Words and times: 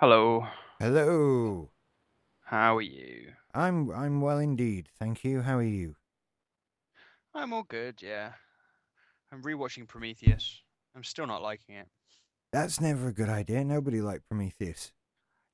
Hello. 0.00 0.48
Hello. 0.80 1.70
How 2.42 2.76
are 2.76 2.82
you? 2.82 3.32
I'm 3.54 3.92
I'm 3.92 4.20
well 4.20 4.38
indeed, 4.40 4.88
thank 4.98 5.22
you. 5.22 5.42
How 5.42 5.58
are 5.58 5.62
you? 5.62 5.94
I'm 7.34 7.52
all 7.52 7.62
good, 7.64 8.02
yeah. 8.02 8.34
I'm 9.32 9.42
rewatching 9.42 9.88
Prometheus. 9.88 10.62
I'm 10.94 11.04
still 11.04 11.26
not 11.26 11.42
liking 11.42 11.76
it. 11.76 11.88
That's 12.52 12.80
never 12.80 13.08
a 13.08 13.12
good 13.12 13.28
idea. 13.28 13.64
Nobody 13.64 14.00
liked 14.00 14.28
Prometheus. 14.28 14.92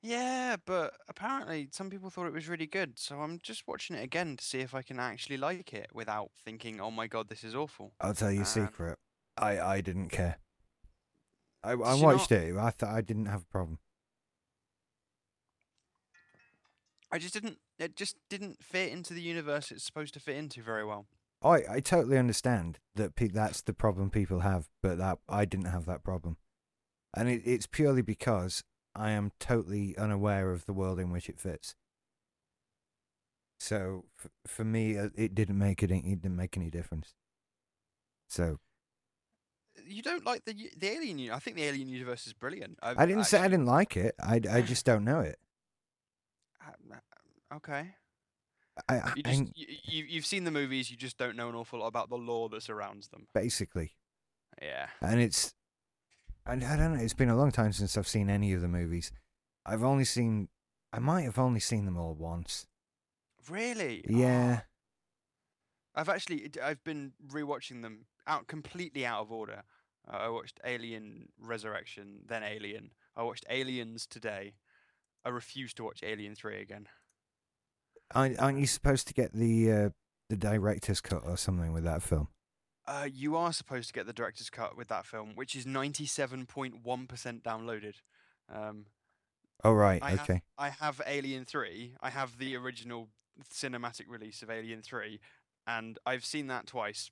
Yeah, 0.01 0.57
but 0.65 0.93
apparently 1.09 1.69
some 1.71 1.89
people 1.89 2.09
thought 2.09 2.27
it 2.27 2.33
was 2.33 2.47
really 2.47 2.67
good, 2.67 2.99
so 2.99 3.21
I'm 3.21 3.39
just 3.39 3.67
watching 3.67 3.95
it 3.95 4.03
again 4.03 4.37
to 4.37 4.43
see 4.43 4.59
if 4.59 4.73
I 4.73 4.81
can 4.81 4.99
actually 4.99 5.37
like 5.37 5.73
it 5.73 5.89
without 5.93 6.31
thinking, 6.45 6.79
"Oh 6.79 6.91
my 6.91 7.07
god, 7.07 7.29
this 7.29 7.43
is 7.43 7.55
awful." 7.55 7.93
I'll 7.99 8.13
tell 8.13 8.31
you 8.31 8.41
a 8.41 8.45
Um, 8.45 8.45
secret. 8.45 8.97
I 9.37 9.59
I 9.59 9.81
didn't 9.81 10.09
care. 10.09 10.39
I 11.63 11.71
I 11.73 11.93
watched 11.93 12.31
it. 12.31 12.55
I 12.57 12.71
thought 12.71 12.95
I 12.95 13.01
didn't 13.01 13.27
have 13.27 13.43
a 13.43 13.45
problem. 13.45 13.79
I 17.11 17.17
just 17.19 17.33
didn't 17.33 17.59
it 17.79 17.95
just 17.95 18.15
didn't 18.29 18.63
fit 18.63 18.91
into 18.91 19.13
the 19.13 19.21
universe 19.21 19.71
it's 19.71 19.85
supposed 19.85 20.13
to 20.15 20.19
fit 20.19 20.35
into 20.35 20.61
very 20.61 20.85
well. 20.85 21.07
I 21.41 21.61
I 21.69 21.79
totally 21.79 22.17
understand 22.17 22.79
that 22.95 23.15
pe- 23.15 23.27
that's 23.27 23.61
the 23.61 23.73
problem 23.73 24.09
people 24.09 24.39
have, 24.39 24.67
but 24.81 24.97
that 24.97 25.19
I 25.29 25.45
didn't 25.45 25.67
have 25.67 25.85
that 25.85 26.03
problem, 26.03 26.37
and 27.15 27.29
it, 27.29 27.41
it's 27.45 27.67
purely 27.67 28.01
because 28.01 28.63
I 28.95 29.11
am 29.11 29.31
totally 29.39 29.95
unaware 29.97 30.51
of 30.51 30.65
the 30.65 30.73
world 30.73 30.99
in 30.99 31.11
which 31.11 31.29
it 31.29 31.39
fits. 31.39 31.75
So 33.59 34.05
f- 34.23 34.31
for 34.45 34.63
me, 34.63 34.97
uh, 34.97 35.09
it 35.15 35.33
didn't 35.35 35.57
make 35.57 35.83
it. 35.83 35.91
It 35.91 36.01
didn't 36.21 36.35
make 36.35 36.57
any 36.57 36.69
difference. 36.69 37.13
So 38.29 38.57
You 39.85 40.01
don't 40.01 40.25
like 40.25 40.45
the 40.45 40.53
the 40.75 40.89
alien 40.89 41.31
I 41.31 41.39
think 41.39 41.55
the 41.55 41.63
alien 41.63 41.87
universe 41.87 42.27
is 42.27 42.33
brilliant. 42.33 42.77
I 42.81 43.05
didn't 43.05 43.25
say 43.25 43.39
I 43.39 43.47
didn't 43.47 43.65
like 43.67 43.95
it. 43.95 44.15
I, 44.21 44.41
I 44.49 44.61
just 44.61 44.85
don't 44.85 45.03
know 45.03 45.19
it. 45.21 45.37
Uh, 46.67 47.55
Okay. 47.55 47.95
I, 48.89 48.95
I, 48.99 49.13
You 49.15 49.21
I 49.25 49.29
just 49.31 49.43
you, 49.57 49.65
you 49.85 50.05
you've 50.07 50.25
seen 50.25 50.43
the 50.43 50.51
movies, 50.51 50.91
you 50.91 50.97
just 50.97 51.17
don't 51.17 51.35
know 51.35 51.49
an 51.49 51.55
awful 51.55 51.79
lot 51.79 51.87
about 51.87 52.09
the 52.09 52.17
lore 52.17 52.49
that 52.49 52.61
surrounds 52.61 53.07
them. 53.07 53.27
basically, 53.33 53.93
Yeah. 54.61 54.87
and 55.01 55.19
it's, 55.19 55.55
and 56.45 56.63
I 56.63 56.75
don't 56.75 56.93
know. 56.95 57.01
It's 57.01 57.13
been 57.15 57.29
a 57.29 57.35
long 57.35 57.51
time 57.51 57.71
since 57.73 57.97
I've 57.97 58.07
seen 58.07 58.29
any 58.29 58.53
of 58.53 58.61
the 58.61 58.67
movies. 58.67 59.11
I've 59.65 59.83
only 59.83 60.05
seen, 60.05 60.49
I 60.93 60.99
might 60.99 61.23
have 61.23 61.39
only 61.39 61.59
seen 61.59 61.85
them 61.85 61.97
all 61.97 62.13
once. 62.13 62.67
Really? 63.49 64.03
Yeah, 64.07 64.59
Oh, 64.61 64.65
I've 65.95 66.09
actually 66.09 66.51
I've 66.63 66.83
been 66.83 67.13
rewatching 67.27 67.81
them 67.81 68.05
out 68.27 68.47
completely 68.47 69.05
out 69.05 69.21
of 69.21 69.31
order. 69.31 69.63
Uh, 70.07 70.17
I 70.17 70.29
watched 70.29 70.59
Alien 70.63 71.29
Resurrection, 71.39 72.19
then 72.27 72.43
Alien. 72.43 72.91
I 73.15 73.23
watched 73.23 73.45
Aliens 73.49 74.05
today. 74.05 74.53
I 75.27 75.29
refuse 75.29 75.73
to 75.73 75.83
watch 75.83 76.03
Alien 76.03 76.35
3 76.35 76.61
again. 76.61 76.87
aren't, 78.15 78.39
aren't 78.39 78.59
you 78.59 78.65
supposed 78.65 79.07
to 79.09 79.13
get 79.13 79.33
the 79.33 79.69
uh, 79.71 79.89
the 80.29 80.37
director's 80.37 81.01
cut 81.01 81.23
or 81.25 81.35
something 81.35 81.73
with 81.73 81.83
that 81.83 82.01
film? 82.01 82.29
Uh, 82.87 83.09
you 83.13 83.35
are 83.35 83.51
supposed 83.51 83.89
to 83.89 83.93
get 83.93 84.05
the 84.07 84.13
director's 84.13 84.49
cut 84.49 84.77
with 84.77 84.87
that 84.87 85.05
film, 85.05 85.33
which 85.35 85.53
is 85.53 85.65
97.1% 85.65 86.81
downloaded. 87.41 87.95
Um, 88.53 88.85
Oh 89.63 89.73
right, 89.73 90.01
I 90.01 90.11
have- 90.11 90.21
okay. 90.21 90.41
I 90.57 90.69
have 90.69 91.01
Alien 91.05 91.43
3. 91.43 91.95
I 92.01 92.09
have 92.11 92.37
the 92.37 92.55
original 92.55 93.09
cinematic 93.53 94.03
release 94.07 94.41
of 94.41 94.49
Alien 94.49 94.81
3, 94.81 95.19
and 95.65 95.97
I've 96.05 96.23
seen 96.23 96.47
that 96.47 96.67
twice. 96.67 97.11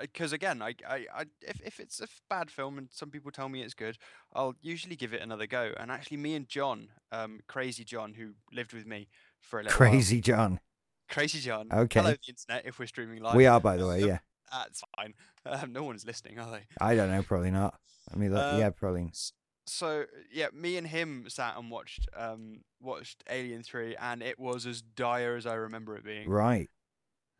Because 0.00 0.32
again, 0.32 0.62
I, 0.62 0.74
I, 0.88 1.06
I, 1.14 1.24
if, 1.42 1.60
if 1.64 1.80
it's 1.80 2.00
a 2.00 2.06
bad 2.30 2.50
film 2.50 2.78
and 2.78 2.88
some 2.90 3.10
people 3.10 3.30
tell 3.30 3.48
me 3.48 3.62
it's 3.62 3.74
good, 3.74 3.98
I'll 4.34 4.54
usually 4.62 4.96
give 4.96 5.12
it 5.12 5.20
another 5.22 5.46
go. 5.46 5.72
And 5.78 5.90
actually, 5.90 6.16
me 6.16 6.34
and 6.34 6.48
John, 6.48 6.88
um, 7.12 7.40
Crazy 7.46 7.84
John, 7.84 8.14
who 8.14 8.32
lived 8.52 8.72
with 8.72 8.86
me 8.86 9.08
for 9.40 9.60
a 9.60 9.64
little 9.64 9.78
while- 9.78 9.90
Crazy 9.90 10.20
John. 10.20 10.60
Crazy 11.08 11.40
John. 11.40 11.68
Okay. 11.72 12.00
Hello, 12.00 12.12
the 12.12 12.18
internet. 12.28 12.66
If 12.66 12.78
we're 12.78 12.86
streaming 12.86 13.22
live, 13.22 13.34
We 13.36 13.46
are, 13.46 13.60
by 13.60 13.76
the 13.76 13.86
way. 13.86 14.02
Yeah, 14.06 14.18
That's 14.50 14.82
fine. 14.96 15.14
Um, 15.44 15.72
no 15.72 15.82
one's 15.84 16.04
listening, 16.06 16.38
are 16.38 16.50
they? 16.50 16.62
I 16.80 16.94
don't 16.94 17.10
know. 17.10 17.22
Probably 17.22 17.50
not. 17.50 17.78
I 18.12 18.16
mean, 18.16 18.34
Um, 18.36 18.58
yeah, 18.58 18.70
probably. 18.70 19.10
so 19.66 20.04
yeah, 20.32 20.46
me 20.52 20.76
and 20.76 20.86
him 20.86 21.26
sat 21.28 21.56
and 21.56 21.70
watched 21.70 22.08
um 22.16 22.60
watched 22.80 23.22
Alien 23.28 23.62
Three, 23.62 23.94
and 23.96 24.22
it 24.22 24.38
was 24.38 24.64
as 24.66 24.82
dire 24.82 25.36
as 25.36 25.46
I 25.46 25.54
remember 25.54 25.96
it 25.96 26.04
being. 26.04 26.28
Right. 26.28 26.70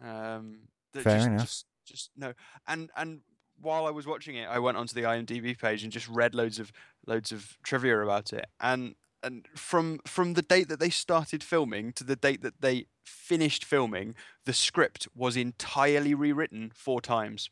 Um, 0.02 0.68
Fair 0.92 1.02
just, 1.02 1.26
enough. 1.26 1.40
Just, 1.46 1.66
just 1.86 2.10
no, 2.16 2.34
and 2.66 2.90
and 2.96 3.20
while 3.60 3.86
I 3.86 3.90
was 3.90 4.06
watching 4.06 4.36
it, 4.36 4.46
I 4.48 4.58
went 4.58 4.76
onto 4.76 4.94
the 4.94 5.02
IMDb 5.02 5.58
page 5.58 5.82
and 5.82 5.90
just 5.92 6.08
read 6.08 6.34
loads 6.34 6.58
of 6.58 6.72
loads 7.06 7.32
of 7.32 7.56
trivia 7.62 8.00
about 8.02 8.32
it, 8.32 8.46
and 8.60 8.96
and 9.22 9.46
from 9.54 10.00
from 10.06 10.34
the 10.34 10.42
date 10.42 10.68
that 10.68 10.78
they 10.80 10.90
started 10.90 11.42
filming 11.42 11.92
to 11.94 12.04
the 12.04 12.16
date 12.16 12.42
that 12.42 12.60
they 12.60 12.86
finished 13.04 13.64
filming, 13.64 14.14
the 14.44 14.52
script 14.52 15.08
was 15.14 15.36
entirely 15.36 16.14
rewritten 16.14 16.70
four 16.74 17.00
times. 17.00 17.48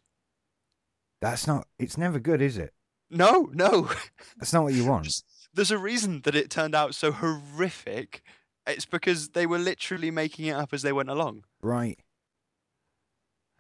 That's 1.21 1.47
not. 1.47 1.67
It's 1.79 1.97
never 1.97 2.19
good, 2.19 2.43
is 2.43 2.59
it? 2.59 2.75
No, 3.11 3.51
no. 3.53 3.91
That's 4.39 4.53
not 4.53 4.65
what 4.65 4.75
you 4.75 4.85
want. 4.85 5.05
There's- 5.05 5.23
There's 5.55 5.71
a 5.71 5.79
reason 5.79 6.21
that 6.25 6.35
it 6.35 6.51
turned 6.51 6.75
out 6.75 6.95
so 6.95 7.13
horrific. 7.13 8.23
It's 8.67 8.87
because 8.87 9.31
they 9.31 9.47
were 9.47 9.59
literally 9.59 10.11
making 10.11 10.47
it 10.47 10.53
up 10.57 10.73
as 10.73 10.83
they 10.83 10.93
went 10.93 11.11
along. 11.11 11.45
Right. 11.63 11.99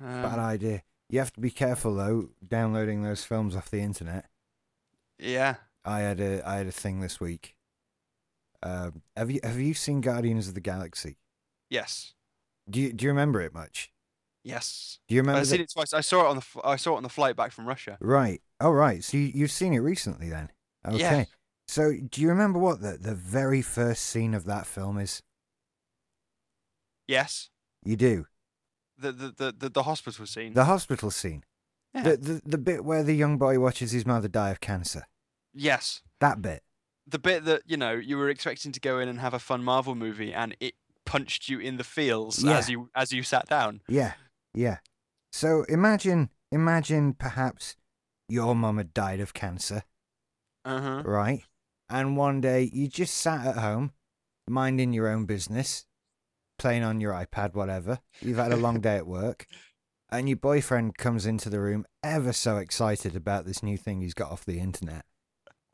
Bad 0.04 0.38
Um, 0.38 0.44
idea. 0.44 0.82
You 1.08 1.18
have 1.18 1.32
to 1.34 1.40
be 1.40 1.50
careful 1.50 1.94
though, 1.94 2.30
downloading 2.46 3.02
those 3.02 3.24
films 3.24 3.56
off 3.56 3.70
the 3.70 3.80
internet. 3.80 4.28
yeah. 5.18 5.56
I 5.86 6.00
had 6.00 6.18
a 6.18 6.46
I 6.48 6.56
had 6.56 6.66
a 6.66 6.72
thing 6.72 7.00
this 7.00 7.20
week. 7.20 7.56
Um, 8.62 9.02
have 9.16 9.30
you 9.30 9.40
have 9.44 9.58
you 9.60 9.74
seen 9.74 10.00
Guardians 10.00 10.48
of 10.48 10.54
the 10.54 10.60
Galaxy? 10.62 11.18
Yes. 11.68 12.14
Do 12.70 12.80
you 12.80 12.92
do 12.94 13.04
you 13.04 13.10
remember 13.10 13.42
it 13.42 13.52
much? 13.52 13.92
Yes. 14.42 14.98
Do 15.08 15.14
you 15.14 15.20
remember? 15.20 15.40
I've 15.40 15.46
seen 15.46 15.60
it 15.60 15.70
twice. 15.70 15.92
I 15.92 16.00
saw 16.00 16.22
it 16.24 16.28
on 16.28 16.36
the 16.36 16.46
I 16.64 16.76
saw 16.76 16.94
it 16.94 16.96
on 16.98 17.02
the 17.02 17.10
flight 17.10 17.36
back 17.36 17.52
from 17.52 17.66
Russia. 17.66 17.98
Right. 18.00 18.40
Oh, 18.60 18.70
right. 18.70 19.04
So 19.04 19.18
you, 19.18 19.30
you've 19.34 19.50
seen 19.50 19.74
it 19.74 19.80
recently 19.80 20.30
then? 20.30 20.50
Okay. 20.86 20.98
Yeah. 20.98 21.24
So 21.68 21.92
do 21.92 22.22
you 22.22 22.28
remember 22.28 22.58
what 22.58 22.80
the 22.80 22.96
the 22.98 23.14
very 23.14 23.60
first 23.60 24.04
scene 24.06 24.32
of 24.32 24.46
that 24.46 24.66
film 24.66 24.98
is? 24.98 25.22
Yes. 27.06 27.50
You 27.84 27.96
do. 27.96 28.26
The 29.12 29.34
the 29.36 29.54
the 29.58 29.68
the, 29.68 29.82
hospital 29.82 30.26
scene. 30.26 30.54
The 30.54 30.64
hospital 30.64 31.10
scene. 31.10 31.44
yeah. 31.94 32.02
The, 32.02 32.16
the 32.16 32.42
the 32.44 32.58
bit 32.58 32.84
where 32.84 33.02
the 33.02 33.14
young 33.14 33.38
boy 33.38 33.58
watches 33.58 33.92
his 33.92 34.04
mother 34.06 34.28
die 34.28 34.50
of 34.50 34.60
cancer. 34.60 35.06
yes. 35.52 36.02
That 36.20 36.40
bit. 36.40 36.62
The 37.06 37.18
bit 37.18 37.44
that 37.44 37.62
you 37.66 37.76
know 37.76 37.92
you 37.92 38.16
were 38.16 38.30
expecting 38.30 38.72
to 38.72 38.80
go 38.80 38.98
in 38.98 39.08
and 39.08 39.20
have 39.20 39.34
a 39.34 39.38
fun 39.38 39.62
Marvel 39.62 39.94
movie, 39.94 40.32
and 40.32 40.56
it 40.60 40.74
punched 41.04 41.48
you 41.50 41.58
in 41.58 41.76
the 41.76 41.84
feels 41.84 42.42
as 42.44 42.70
you 42.70 42.88
as 42.94 43.12
you 43.12 43.22
sat 43.22 43.46
down. 43.48 43.82
Yeah, 43.88 44.14
yeah. 44.54 44.78
So 45.32 45.64
imagine, 45.68 46.30
imagine 46.50 47.12
perhaps 47.12 47.76
your 48.28 48.54
mum 48.54 48.78
had 48.78 48.94
died 48.94 49.20
of 49.20 49.34
cancer, 49.34 49.82
Uh 50.64 50.80
huh. 50.80 51.02
right? 51.04 51.42
And 51.90 52.16
one 52.16 52.40
day 52.40 52.70
you 52.72 52.88
just 52.88 53.14
sat 53.14 53.44
at 53.46 53.56
home, 53.58 53.92
minding 54.48 54.94
your 54.94 55.08
own 55.08 55.26
business, 55.26 55.84
playing 56.58 56.82
on 56.82 57.00
your 57.00 57.12
iPad, 57.12 57.54
whatever. 57.54 57.98
You've 58.20 58.38
had 58.38 58.52
a 58.52 58.56
long 58.56 58.80
day 58.80 58.96
at 58.96 59.06
work, 59.06 59.46
and 60.10 60.28
your 60.28 60.36
boyfriend 60.36 60.96
comes 60.96 61.26
into 61.26 61.50
the 61.50 61.60
room 61.60 61.84
ever 62.02 62.32
so 62.32 62.58
excited 62.58 63.16
about 63.16 63.46
this 63.46 63.62
new 63.62 63.76
thing 63.76 64.00
he's 64.00 64.14
got 64.14 64.30
off 64.30 64.44
the 64.44 64.60
internet, 64.60 65.04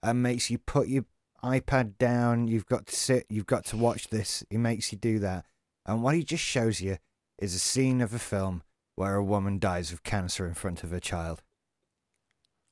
and 0.02 0.22
makes 0.22 0.50
you 0.50 0.58
put 0.58 0.88
your 0.88 1.04
iPad 1.42 1.98
down. 1.98 2.48
You've 2.48 2.66
got 2.66 2.86
to 2.86 2.96
sit. 2.96 3.26
You've 3.28 3.46
got 3.46 3.64
to 3.66 3.76
watch 3.76 4.08
this. 4.08 4.44
He 4.50 4.56
makes 4.56 4.92
you 4.92 4.98
do 4.98 5.18
that, 5.20 5.44
and 5.86 6.02
what 6.02 6.14
he 6.14 6.24
just 6.24 6.44
shows 6.44 6.80
you 6.80 6.98
is 7.38 7.54
a 7.54 7.58
scene 7.58 8.00
of 8.00 8.12
a 8.12 8.18
film 8.18 8.62
where 8.96 9.14
a 9.14 9.24
woman 9.24 9.58
dies 9.58 9.92
of 9.92 10.02
cancer 10.02 10.46
in 10.46 10.54
front 10.54 10.84
of 10.84 10.90
her 10.90 11.00
child. 11.00 11.42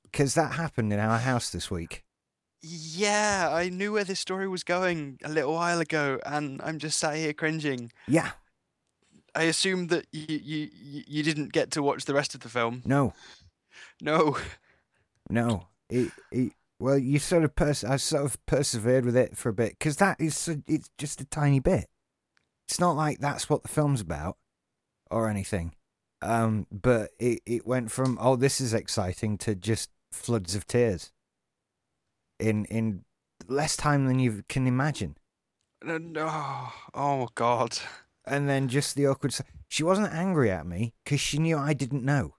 Because 0.04 0.34
that 0.34 0.52
happened 0.52 0.92
in 0.92 0.98
our 0.98 1.18
house 1.18 1.50
this 1.50 1.70
week. 1.70 2.04
Yeah, 2.60 3.50
I 3.52 3.68
knew 3.68 3.92
where 3.92 4.04
this 4.04 4.18
story 4.20 4.48
was 4.48 4.64
going 4.64 5.18
a 5.22 5.28
little 5.28 5.52
while 5.54 5.80
ago, 5.80 6.18
and 6.26 6.60
I'm 6.62 6.78
just 6.78 6.98
sat 6.98 7.16
here 7.16 7.32
cringing. 7.32 7.92
Yeah, 8.08 8.30
I 9.34 9.44
assumed 9.44 9.90
that 9.90 10.06
you 10.12 10.26
you 10.28 10.68
you 10.74 11.02
you 11.06 11.22
didn't 11.22 11.52
get 11.52 11.70
to 11.72 11.82
watch 11.82 12.04
the 12.04 12.14
rest 12.14 12.34
of 12.34 12.40
the 12.40 12.48
film. 12.48 12.82
no, 12.84 13.12
No. 14.00 14.36
no. 15.30 15.68
It, 15.90 16.10
it, 16.30 16.52
well, 16.80 16.98
you 16.98 17.18
sort 17.18 17.44
of 17.44 17.54
pers- 17.56 17.84
I 17.84 17.96
sort 17.96 18.24
of 18.24 18.44
persevered 18.46 19.04
with 19.06 19.16
it 19.16 19.36
for 19.36 19.48
a 19.48 19.54
bit 19.54 19.78
because 19.78 19.96
that 19.96 20.20
is 20.20 20.36
so- 20.36 20.62
it's 20.66 20.90
just 20.98 21.20
a 21.20 21.24
tiny 21.24 21.60
bit. 21.60 21.86
It's 22.66 22.78
not 22.80 22.96
like 22.96 23.20
that's 23.20 23.48
what 23.48 23.62
the 23.62 23.68
film's 23.68 24.00
about 24.00 24.36
or 25.10 25.28
anything. 25.30 25.74
Um, 26.20 26.66
but 26.72 27.12
it, 27.20 27.40
it 27.46 27.66
went 27.66 27.90
from 27.92 28.18
oh 28.20 28.34
this 28.36 28.60
is 28.60 28.74
exciting 28.74 29.38
to 29.38 29.54
just 29.54 29.90
floods 30.12 30.54
of 30.56 30.66
tears 30.66 31.12
in 32.38 32.64
in 32.66 33.04
less 33.46 33.76
time 33.76 34.06
than 34.06 34.18
you 34.18 34.42
can 34.48 34.66
imagine. 34.66 35.16
No, 35.82 35.98
no. 35.98 36.68
Oh 36.94 37.28
God. 37.34 37.78
and 38.26 38.48
then 38.48 38.68
just 38.68 38.94
the 38.94 39.06
awkward. 39.06 39.34
She 39.68 39.82
wasn't 39.82 40.12
angry 40.12 40.50
at 40.50 40.66
me 40.66 40.92
because 41.04 41.20
she 41.20 41.38
knew 41.38 41.56
I 41.56 41.72
didn't 41.72 42.04
know. 42.04 42.34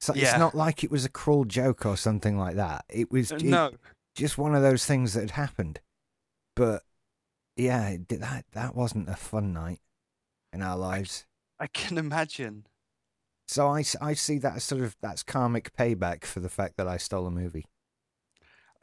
So 0.00 0.14
Yeah. 0.14 0.24
it's 0.30 0.38
not 0.38 0.54
like 0.54 0.82
it 0.84 0.90
was 0.90 1.04
a 1.04 1.08
cruel 1.08 1.44
joke 1.44 1.86
or 1.86 1.96
something 1.96 2.36
like 2.36 2.56
that. 2.56 2.84
It 2.90 3.10
was 3.10 3.32
Uh, 3.32 3.36
it- 3.36 3.44
No. 3.44 3.70
just 4.14 4.36
one 4.36 4.54
of 4.54 4.62
those 4.62 4.84
things 4.84 5.14
that 5.14 5.20
had 5.20 5.30
happened. 5.32 5.80
But 6.54 6.82
yeah, 7.56 7.96
that 8.08 8.44
that 8.52 8.74
wasn't 8.74 9.08
a 9.08 9.16
fun 9.16 9.52
night 9.54 9.80
in 10.52 10.60
our 10.60 10.76
lives. 10.76 11.24
I 11.58 11.66
can 11.68 11.96
imagine. 11.98 12.66
So 13.48 13.68
I, 13.68 13.84
I 14.00 14.14
see 14.14 14.38
that 14.38 14.56
as 14.56 14.64
sort 14.64 14.82
of 14.82 14.96
that's 15.00 15.22
karmic 15.22 15.72
payback 15.74 16.24
for 16.24 16.40
the 16.40 16.48
fact 16.50 16.76
that 16.76 16.88
I 16.88 16.96
stole 16.98 17.26
a 17.26 17.30
movie, 17.30 17.66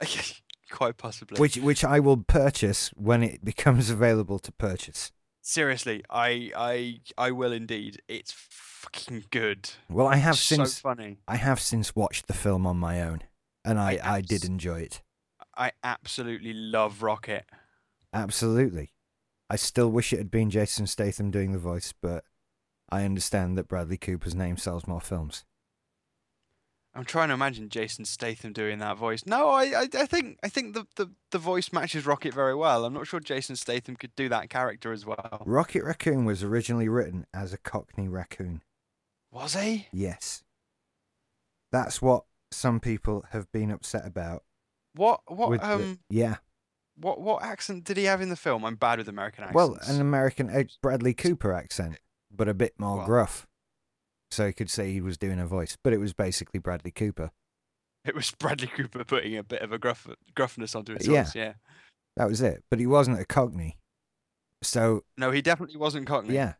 Quite 0.70 0.96
possibly. 0.96 1.38
which 1.40 1.56
which 1.56 1.84
I 1.84 2.00
will 2.00 2.16
purchase 2.18 2.90
when 2.96 3.22
it 3.22 3.44
becomes 3.44 3.90
available 3.90 4.38
to 4.38 4.52
purchase. 4.52 5.12
Seriously, 5.42 6.04
I 6.08 6.52
I 6.56 7.00
I 7.18 7.30
will 7.32 7.52
indeed. 7.52 8.00
It's 8.08 8.32
fucking 8.32 9.24
good. 9.30 9.70
Well, 9.88 10.06
I 10.06 10.16
have 10.16 10.34
It's 10.34 10.42
since 10.42 10.74
so 10.74 10.80
funny. 10.80 11.18
I 11.26 11.36
have 11.36 11.60
since 11.60 11.96
watched 11.96 12.26
the 12.26 12.34
film 12.34 12.66
on 12.66 12.76
my 12.76 13.02
own, 13.02 13.22
and 13.64 13.78
I, 13.78 13.98
I 14.02 14.16
I 14.16 14.20
did 14.20 14.44
enjoy 14.44 14.80
it. 14.80 15.02
I 15.56 15.72
absolutely 15.82 16.52
love 16.54 17.02
Rocket. 17.02 17.44
Absolutely. 18.12 18.92
I 19.48 19.56
still 19.56 19.90
wish 19.90 20.12
it 20.12 20.18
had 20.18 20.30
been 20.30 20.50
Jason 20.50 20.86
Statham 20.86 21.30
doing 21.30 21.52
the 21.52 21.58
voice, 21.58 21.92
but 22.00 22.24
I 22.90 23.04
understand 23.04 23.58
that 23.58 23.68
Bradley 23.68 23.96
Cooper's 23.96 24.34
name 24.34 24.56
sells 24.56 24.86
more 24.86 25.00
films. 25.00 25.44
I'm 26.94 27.04
trying 27.04 27.28
to 27.28 27.34
imagine 27.34 27.68
Jason 27.68 28.04
Statham 28.04 28.52
doing 28.52 28.80
that 28.80 28.96
voice. 28.96 29.24
No, 29.24 29.50
I, 29.50 29.64
I, 29.82 29.88
I 29.94 30.06
think 30.06 30.38
I 30.42 30.48
think 30.48 30.74
the, 30.74 30.86
the, 30.96 31.10
the 31.30 31.38
voice 31.38 31.72
matches 31.72 32.04
Rocket 32.04 32.34
very 32.34 32.54
well. 32.54 32.84
I'm 32.84 32.92
not 32.94 33.06
sure 33.06 33.20
Jason 33.20 33.54
Statham 33.54 33.94
could 33.94 34.14
do 34.16 34.28
that 34.28 34.50
character 34.50 34.92
as 34.92 35.06
well. 35.06 35.42
Rocket 35.46 35.84
Raccoon 35.84 36.24
was 36.24 36.42
originally 36.42 36.88
written 36.88 37.26
as 37.32 37.52
a 37.52 37.58
Cockney 37.58 38.08
raccoon. 38.08 38.62
Was 39.30 39.54
he? 39.54 39.86
Yes. 39.92 40.42
That's 41.70 42.02
what 42.02 42.24
some 42.50 42.80
people 42.80 43.24
have 43.30 43.50
been 43.52 43.70
upset 43.70 44.04
about. 44.04 44.42
What 44.94 45.20
what 45.28 45.50
with 45.50 45.60
the- 45.60 45.72
um 45.72 46.00
yeah. 46.10 46.36
what 46.96 47.20
what 47.20 47.44
accent 47.44 47.84
did 47.84 47.96
he 47.96 48.04
have 48.04 48.20
in 48.20 48.28
the 48.30 48.36
film? 48.36 48.64
I'm 48.64 48.74
bad 48.74 48.98
with 48.98 49.08
American 49.08 49.44
accents. 49.44 49.54
Well, 49.54 49.78
an 49.86 50.00
American 50.00 50.66
Bradley 50.82 51.14
Cooper 51.14 51.52
accent, 51.52 51.98
but 52.34 52.48
a 52.48 52.54
bit 52.54 52.74
more 52.78 52.96
Well- 52.96 53.06
gruff. 53.06 53.46
So 54.30 54.46
you 54.46 54.52
could 54.52 54.70
say 54.70 54.92
he 54.92 55.00
was 55.00 55.18
doing 55.18 55.40
a 55.40 55.46
voice, 55.46 55.76
but 55.82 55.92
it 55.92 55.98
was 55.98 56.12
basically 56.12 56.60
Bradley 56.60 56.90
Cooper. 56.92 57.30
it 58.04 58.14
was 58.14 58.30
Bradley 58.38 58.68
Cooper 58.68 59.04
putting 59.04 59.36
a 59.36 59.42
bit 59.42 59.62
of 59.62 59.72
a 59.72 59.78
gruff 59.78 60.06
gruffness 60.34 60.74
onto 60.74 60.94
his 60.96 61.06
Yeah. 61.06 61.24
voice. 61.24 61.34
Yeah. 61.34 61.52
That 62.16 62.28
was 62.28 62.40
it. 62.40 62.64
But 62.70 62.78
he 62.80 62.86
wasn't 62.86 63.20
a 63.20 63.24
Cockney. 63.24 63.78
So 64.62 65.04
No, 65.16 65.30
he 65.30 65.42
definitely 65.42 65.76
wasn't 65.78 66.06
Cockney. 66.06 66.34
Yeah. 66.34 66.54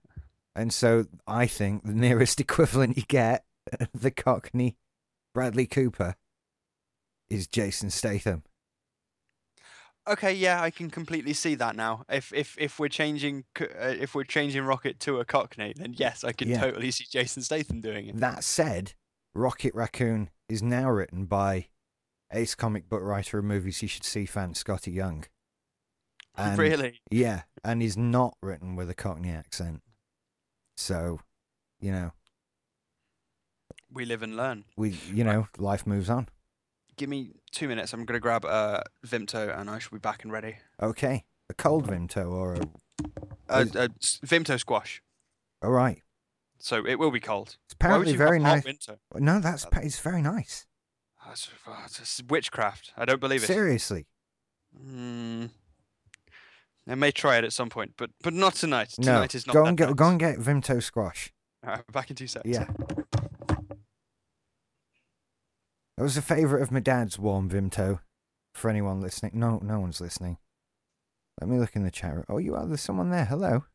And 0.57 0.73
so 0.73 1.05
I 1.27 1.47
think 1.47 1.85
the 1.85 1.93
nearest 2.07 2.41
equivalent 2.41 2.97
you 2.97 3.05
get, 3.09 3.45
the 3.95 4.11
Cockney 4.11 4.77
Bradley 5.35 5.67
Cooper, 5.67 6.17
is 7.29 7.47
Jason 7.47 7.91
Statham. 7.91 8.43
Okay, 10.11 10.33
yeah, 10.33 10.61
I 10.61 10.71
can 10.71 10.91
completely 10.91 11.33
see 11.35 11.55
that 11.55 11.77
now. 11.77 12.05
If 12.09 12.33
if 12.33 12.57
if 12.59 12.79
we're 12.79 12.89
changing 12.89 13.45
uh, 13.61 13.65
if 13.79 14.15
we're 14.15 14.25
changing 14.25 14.63
Rocket 14.65 14.99
to 15.01 15.21
a 15.21 15.25
Cockney, 15.25 15.73
then 15.77 15.95
yes, 15.97 16.25
I 16.25 16.33
can 16.33 16.49
Yeah. 16.49 16.61
totally 16.61 16.91
see 16.91 17.05
Jason 17.09 17.43
Statham 17.43 17.81
doing 17.81 18.09
it. 18.09 18.17
That 18.17 18.43
said, 18.43 18.95
Rocket 19.35 19.75
Raccoon 19.75 20.31
is 20.49 20.63
now 20.63 20.91
written 20.91 21.27
by 21.27 21.69
ace 22.33 22.55
comic 22.55 22.89
book 22.89 23.03
writer 23.03 23.39
of 23.39 23.45
movies 23.45 23.83
you 23.83 23.89
should 23.89 24.05
see 24.05 24.27
fan 24.27 24.55
Skottie 24.55 24.93
Young. 24.95 25.25
And- 26.37 26.59
really? 26.59 27.01
Yeah, 27.11 27.43
and 27.65 27.83
he's 27.83 27.97
not 27.97 28.35
written 28.41 28.75
with 28.77 28.89
a 28.89 28.95
Cockney 28.95 29.31
accent. 29.31 29.83
So, 30.77 31.21
you 31.81 31.91
know, 31.93 32.13
We 33.93 34.05
live 34.05 34.23
and 34.23 34.37
learn. 34.37 34.65
we 34.77 34.91
you 35.13 35.25
know, 35.25 35.49
life 35.59 35.87
moves 35.87 36.09
on. 36.09 36.29
Give 37.01 37.09
me 37.09 37.31
two 37.51 37.67
minutes. 37.67 37.95
I'm 37.95 38.05
gonna 38.05 38.21
grab 38.21 38.45
a 38.45 38.83
Vimto, 39.07 39.59
and 39.59 39.71
I 39.71 39.79
shall 39.79 39.93
be 39.93 39.99
back 39.99 40.23
and 40.23 40.31
ready. 40.31 40.57
Okay. 40.83 41.25
A 41.49 41.55
cold 41.55 41.87
Vimto 41.89 42.31
or 42.31 42.57
a 42.57 42.61
Uh, 43.49 43.65
uh, 43.75 43.89
Vimto 44.27 44.59
squash. 44.61 45.03
all 45.63 45.71
right. 45.71 46.03
So 46.59 46.85
it 46.87 46.97
will 46.99 47.11
be 47.11 47.19
cold. 47.21 47.57
It's 47.65 47.73
apparently 47.73 48.15
very 48.17 48.39
nice. 48.39 48.65
Vimto? 48.65 48.99
No, 49.15 49.41
that's 49.41 49.65
pa- 49.65 49.81
it's 49.83 49.99
very 49.99 50.21
nice. 50.21 50.67
That's, 51.27 51.49
it's 51.99 52.23
witchcraft. 52.29 52.93
I 52.99 53.07
don't 53.07 53.19
believe 53.19 53.43
it. 53.43 53.47
Seriously. 53.47 54.07
Mm. 54.79 55.49
I 56.87 56.95
may 56.97 57.13
try 57.13 57.39
it 57.39 57.45
at 57.45 57.55
some 57.55 57.71
point, 57.71 57.95
but 57.97 58.11
but 58.23 58.35
not 58.35 58.57
tonight. 58.57 58.93
No, 58.99 59.05
Tonight 59.15 59.35
is 59.35 59.47
not 59.47 59.55
go 59.55 59.65
and 59.65 59.79
get 59.79 59.87
night. 59.89 59.97
go 59.97 60.09
and 60.09 60.21
get 60.21 60.37
Vimto 60.39 60.83
squash. 60.83 61.33
Alright, 61.65 61.91
back 61.91 62.11
in 62.11 62.17
two 62.17 62.27
seconds. 62.27 62.55
Yeah. 62.55 62.67
That 66.01 66.05
was 66.05 66.17
a 66.17 66.23
favourite 66.23 66.63
of 66.63 66.73
my 66.73 66.81
dad's, 66.81 67.19
warm 67.19 67.51
Vimto. 67.51 68.01
For 68.55 68.71
anyone 68.71 69.03
listening, 69.03 69.33
no, 69.35 69.61
no 69.63 69.81
one's 69.81 70.01
listening. 70.01 70.39
Let 71.39 71.51
me 71.51 71.59
look 71.59 71.77
in 71.77 71.83
the 71.83 71.91
chat 71.91 72.15
room. 72.15 72.25
Oh, 72.27 72.39
you 72.39 72.55
are. 72.55 72.65
There's 72.65 72.81
someone 72.81 73.11
there. 73.11 73.27
Hello. 73.27 73.67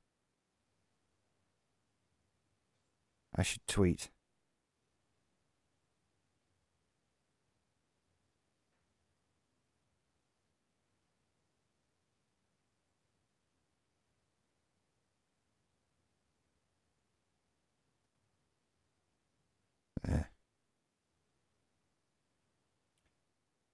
I 3.35 3.43
should 3.43 3.67
tweet. 3.67 4.09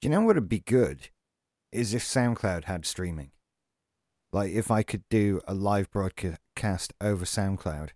You 0.02 0.10
know 0.10 0.22
what 0.22 0.36
would 0.36 0.50
be 0.50 0.60
good? 0.60 1.10
Is 1.72 1.94
if 1.94 2.04
SoundCloud 2.04 2.66
had 2.66 2.86
streaming. 2.86 3.32
Like 4.34 4.52
if 4.52 4.72
I 4.72 4.84
could 4.84 5.04
do 5.10 5.42
a 5.48 5.54
live 5.54 5.90
broadcast 5.92 6.94
over 7.02 7.26
SoundCloud 7.26 7.90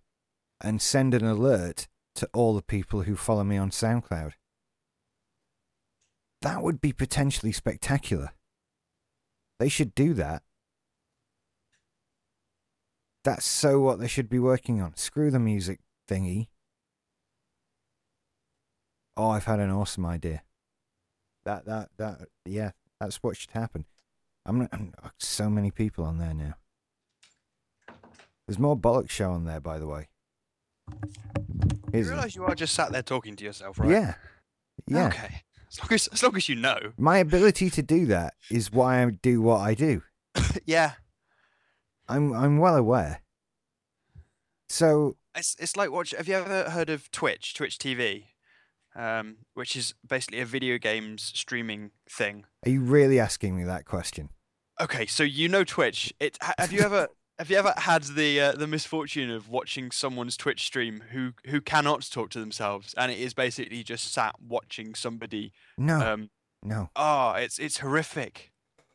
and 0.60 0.80
send 0.80 1.14
an 1.14 1.24
alert 1.24 1.88
to 2.16 2.28
all 2.32 2.54
the 2.54 2.62
people 2.62 3.02
who 3.02 3.16
follow 3.16 3.44
me 3.44 3.56
on 3.56 3.70
SoundCloud. 3.70 4.32
That 6.42 6.62
would 6.62 6.80
be 6.80 6.92
potentially 6.92 7.52
spectacular. 7.52 8.32
They 9.58 9.68
should 9.68 9.94
do 9.94 10.14
that. 10.14 10.42
That's 13.24 13.44
so 13.44 13.80
what 13.80 13.98
they 13.98 14.06
should 14.06 14.28
be 14.28 14.38
working 14.38 14.80
on. 14.80 14.96
Screw 14.96 15.30
the 15.30 15.40
music 15.40 15.80
thingy. 16.08 16.48
Oh, 19.16 19.30
I've 19.30 19.46
had 19.46 19.60
an 19.60 19.70
awesome 19.70 20.06
idea. 20.06 20.42
That 21.46 21.64
that 21.66 21.88
that 21.96 22.28
yeah, 22.44 22.72
that's 23.00 23.22
what 23.22 23.36
should 23.36 23.52
happen. 23.52 23.86
I'm 24.44 24.58
not 24.58 24.68
I'm- 24.72 24.92
oh, 25.04 25.10
so 25.18 25.48
many 25.48 25.70
people 25.70 26.04
on 26.04 26.18
there 26.18 26.34
now. 26.34 26.54
There's 28.46 28.58
more 28.58 28.76
bollocks 28.76 29.10
show 29.10 29.30
on 29.30 29.44
there, 29.44 29.60
by 29.60 29.78
the 29.78 29.86
way. 29.86 30.08
You 30.90 30.98
Here's 31.92 32.08
a- 32.08 32.10
realise 32.14 32.34
you 32.36 32.44
are 32.44 32.54
just 32.54 32.74
sat 32.74 32.90
there 32.92 33.02
talking 33.02 33.36
to 33.36 33.44
yourself, 33.44 33.78
right? 33.78 33.90
Yeah, 33.90 34.14
yeah. 34.86 35.06
Okay. 35.06 35.42
As 35.70 35.80
long 35.80 35.92
as 35.92 36.06
as 36.08 36.22
long 36.22 36.36
as 36.36 36.48
you 36.48 36.56
know. 36.56 36.78
My 36.98 37.18
ability 37.18 37.70
to 37.70 37.82
do 37.82 38.06
that 38.06 38.34
is 38.50 38.72
why 38.72 39.02
I 39.02 39.10
do 39.10 39.40
what 39.40 39.60
I 39.60 39.74
do. 39.74 40.02
yeah. 40.66 40.92
I'm 42.08 42.32
I'm 42.32 42.58
well 42.58 42.76
aware. 42.76 43.20
So 44.68 45.16
It's 45.36 45.54
it's 45.60 45.76
like 45.76 45.90
watch. 45.92 46.10
Have 46.10 46.26
you 46.28 46.34
ever 46.34 46.70
heard 46.70 46.90
of 46.90 47.10
Twitch? 47.12 47.54
Twitch 47.54 47.78
TV, 47.78 48.24
um, 48.96 49.36
which 49.54 49.76
is 49.76 49.94
basically 50.08 50.40
a 50.40 50.46
video 50.46 50.78
games 50.78 51.30
streaming 51.34 51.90
thing. 52.10 52.44
are 52.64 52.70
you 52.70 52.80
really 52.80 53.20
asking 53.20 53.56
me 53.56 53.64
that 53.64 53.84
question? 53.84 54.30
Okay, 54.80 55.06
so 55.06 55.22
you 55.22 55.48
know 55.48 55.64
Twitch. 55.64 56.12
It 56.18 56.38
have 56.58 56.72
you 56.72 56.80
ever 56.80 57.08
have 57.38 57.50
you 57.50 57.56
ever 57.58 57.72
had 57.76 58.02
the 58.04 58.40
uh, 58.40 58.52
the 58.52 58.66
misfortune 58.66 59.30
of 59.30 59.48
watching 59.48 59.90
someone's 59.90 60.36
Twitch 60.36 60.64
stream 60.66 61.02
who 61.12 61.32
who 61.46 61.60
cannot 61.60 62.08
talk 62.10 62.30
to 62.30 62.40
themselves, 62.40 62.94
and 62.96 63.12
it 63.12 63.18
is 63.18 63.34
basically 63.34 63.82
just 63.82 64.12
sat 64.12 64.34
watching 64.40 64.94
somebody. 64.94 65.52
No, 65.78 66.00
Um, 66.00 66.30
no. 66.62 66.90
oh, 66.96 67.32
it's 67.32 67.58
it's 67.58 67.78
horrific. 67.78 68.52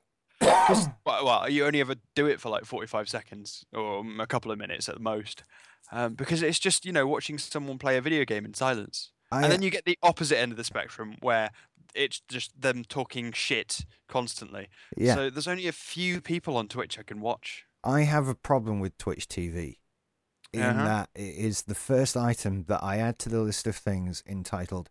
well, 0.41 0.96
well, 1.05 1.50
you 1.50 1.65
only 1.65 1.79
ever 1.81 1.96
do 2.15 2.25
it 2.25 2.39
for 2.41 2.50
like 2.50 2.65
forty 2.65 2.88
five 2.88 3.08
seconds 3.08 3.65
or 3.74 4.00
um, 4.00 4.20
a 4.20 4.27
couple 4.27 4.51
of 4.51 4.58
minutes 4.58 4.89
at 4.89 4.96
the 4.96 5.01
most, 5.01 5.43
um, 5.91 6.15
because 6.15 6.41
it's 6.41 6.60
just 6.60 6.86
you 6.86 6.91
know 6.91 7.05
watching 7.05 7.38
someone 7.38 7.77
play 7.77 7.98
a 7.98 8.01
video 8.01 8.25
game 8.25 8.46
in 8.46 8.53
silence. 8.53 9.12
I, 9.32 9.44
And 9.44 9.52
then 9.52 9.62
you 9.62 9.70
get 9.70 9.86
the 9.86 9.98
opposite 10.04 10.38
end 10.38 10.52
of 10.52 10.58
the 10.58 10.64
spectrum 10.64 11.16
where 11.22 11.52
it's 11.96 12.22
just 12.28 12.60
them 12.60 12.84
talking 12.84 13.32
shit 13.32 13.86
constantly. 14.08 14.68
yeah, 14.98 15.16
So 15.16 15.30
there's 15.30 15.48
only 15.48 15.68
a 15.68 15.72
few 15.74 16.22
people 16.22 16.58
on 16.58 16.68
Twitch 16.68 16.98
I 17.00 17.04
can 17.04 17.22
watch. 17.22 17.66
I 17.84 18.02
have 18.02 18.28
a 18.28 18.36
problem 18.36 18.80
with 18.80 18.98
Twitch 18.98 19.28
TV. 19.28 19.78
In 20.54 20.62
Uh-huh. 20.64 20.84
that 20.84 21.10
it 21.16 21.36
is 21.36 21.62
the 21.64 21.76
first 21.76 22.18
item 22.18 22.66
that 22.66 22.84
I 22.84 22.98
add 22.98 23.18
to 23.20 23.30
the 23.30 23.40
list 23.40 23.68
of 23.68 23.76
things 23.78 24.22
entitled 24.28 24.90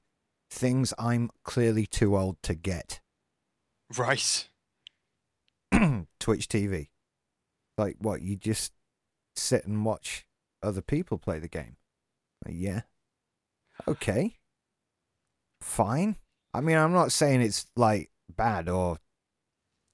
"Things 0.51 0.95
I'm 0.99 1.29
clearly 1.45 1.85
too 1.87 2.17
old 2.17 2.43
to 2.45 2.55
get." 2.55 3.01
Right. 3.95 4.49
Twitch 6.19 6.49
TV. 6.49 6.89
Like 7.77 7.97
what? 7.99 8.23
You 8.23 8.37
just 8.37 8.73
sit 9.37 9.67
and 9.67 9.85
watch 9.85 10.25
other 10.63 10.81
people 10.83 11.19
play 11.19 11.39
the 11.39 11.49
game. 11.49 11.77
Like, 12.47 12.55
yeah. 12.57 12.83
Okay. 13.89 14.37
Fine. 15.61 16.17
I 16.53 16.61
mean, 16.61 16.77
I'm 16.77 16.93
not 16.93 17.13
saying 17.13 17.43
it's 17.43 17.67
like 17.77 18.11
bad 18.29 18.69
or 18.69 18.99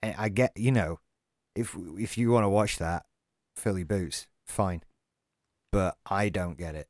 I 0.02 0.14
I 0.18 0.28
get, 0.28 0.52
you 0.56 0.72
know, 0.72 1.00
if 1.54 1.76
if 1.98 2.16
you 2.18 2.30
want 2.30 2.44
to 2.44 2.48
watch 2.48 2.78
that, 2.78 3.06
Philly 3.56 3.84
Boots, 3.84 4.26
fine. 4.46 4.82
But 5.72 5.96
I 6.06 6.28
don't 6.28 6.56
get 6.56 6.74
it, 6.74 6.88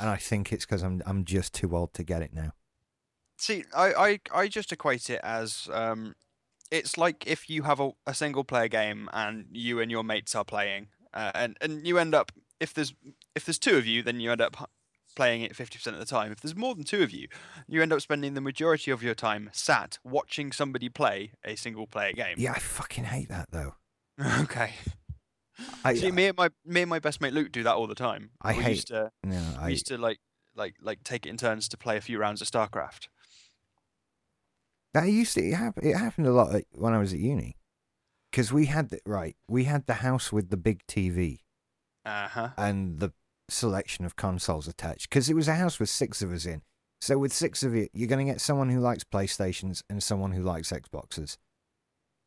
and 0.00 0.10
I 0.10 0.16
think 0.16 0.52
it's 0.52 0.66
because 0.66 0.82
I'm 0.82 1.02
I'm 1.06 1.24
just 1.24 1.54
too 1.54 1.76
old 1.76 1.94
to 1.94 2.02
get 2.02 2.22
it 2.22 2.32
now. 2.32 2.52
See, 3.38 3.64
I, 3.76 3.92
I, 3.94 4.20
I 4.32 4.48
just 4.48 4.72
equate 4.72 5.10
it 5.10 5.20
as 5.22 5.68
um, 5.72 6.14
it's 6.70 6.96
like 6.96 7.26
if 7.26 7.50
you 7.50 7.62
have 7.62 7.80
a, 7.80 7.90
a 8.06 8.14
single 8.14 8.44
player 8.44 8.68
game 8.68 9.08
and 9.12 9.46
you 9.52 9.80
and 9.80 9.90
your 9.90 10.04
mates 10.04 10.34
are 10.34 10.44
playing, 10.44 10.88
uh, 11.12 11.32
and 11.34 11.56
and 11.60 11.86
you 11.86 11.98
end 11.98 12.14
up 12.14 12.32
if 12.60 12.74
there's 12.74 12.94
if 13.34 13.44
there's 13.44 13.58
two 13.58 13.76
of 13.76 13.86
you, 13.86 14.02
then 14.02 14.20
you 14.20 14.32
end 14.32 14.40
up 14.40 14.70
playing 15.14 15.42
it 15.42 15.54
fifty 15.56 15.78
percent 15.78 15.94
of 15.94 16.00
the 16.00 16.06
time. 16.06 16.32
If 16.32 16.40
there's 16.40 16.56
more 16.56 16.74
than 16.74 16.84
two 16.84 17.02
of 17.02 17.10
you, 17.12 17.28
you 17.68 17.82
end 17.82 17.92
up 17.92 18.00
spending 18.00 18.34
the 18.34 18.40
majority 18.40 18.90
of 18.90 19.02
your 19.02 19.14
time 19.14 19.50
sat 19.52 19.98
watching 20.04 20.52
somebody 20.52 20.88
play 20.88 21.32
a 21.44 21.56
single 21.56 21.86
player 21.86 22.12
game. 22.12 22.34
Yeah, 22.38 22.52
I 22.52 22.58
fucking 22.58 23.04
hate 23.04 23.28
that 23.28 23.48
though. 23.50 23.74
okay. 24.42 24.72
I 25.84 25.94
See, 25.94 26.10
me 26.10 26.26
and 26.26 26.36
my 26.36 26.50
me 26.64 26.82
and 26.82 26.90
my 26.90 26.98
best 26.98 27.20
mate 27.20 27.32
Luke 27.32 27.52
do 27.52 27.62
that 27.62 27.74
all 27.74 27.86
the 27.86 27.94
time. 27.94 28.30
I 28.42 28.56
we 28.56 28.62
hate- 28.62 28.70
used 28.72 28.88
to 28.88 29.10
no, 29.22 29.36
we 29.58 29.64
I 29.64 29.68
used 29.68 29.86
to 29.86 29.98
like 29.98 30.18
like 30.56 30.74
like 30.80 31.02
take 31.04 31.26
it 31.26 31.30
in 31.30 31.36
turns 31.36 31.68
to 31.68 31.76
play 31.76 31.96
a 31.96 32.00
few 32.00 32.18
rounds 32.18 32.40
of 32.42 32.48
StarCraft. 32.48 33.08
that 34.92 35.06
used 35.08 35.34
to 35.34 35.40
it, 35.42 35.54
it 35.82 35.96
happened 35.96 36.26
a 36.26 36.32
lot 36.32 36.54
at, 36.54 36.64
when 36.72 36.92
I 36.92 36.98
was 36.98 37.12
at 37.12 37.18
uni, 37.20 37.56
because 38.30 38.52
we 38.52 38.66
had 38.66 38.90
the, 38.90 38.98
right 39.06 39.36
we 39.48 39.64
had 39.64 39.86
the 39.86 39.94
house 39.94 40.32
with 40.32 40.50
the 40.50 40.56
big 40.56 40.86
TV 40.86 41.40
Uh 42.04 42.28
huh. 42.28 42.48
and 42.56 42.98
the 43.00 43.12
selection 43.48 44.04
of 44.04 44.16
consoles 44.16 44.66
attached 44.68 45.08
because 45.10 45.28
it 45.28 45.34
was 45.34 45.48
a 45.48 45.54
house 45.54 45.78
with 45.78 45.88
six 45.90 46.22
of 46.22 46.32
us 46.32 46.46
in. 46.46 46.62
So 47.00 47.18
with 47.18 47.32
six 47.32 47.62
of 47.62 47.74
you, 47.74 47.88
you're 47.92 48.08
going 48.08 48.26
to 48.26 48.32
get 48.32 48.40
someone 48.40 48.70
who 48.70 48.80
likes 48.80 49.04
PlayStations 49.04 49.82
and 49.90 50.02
someone 50.02 50.32
who 50.32 50.42
likes 50.42 50.70
Xboxes. 50.72 51.36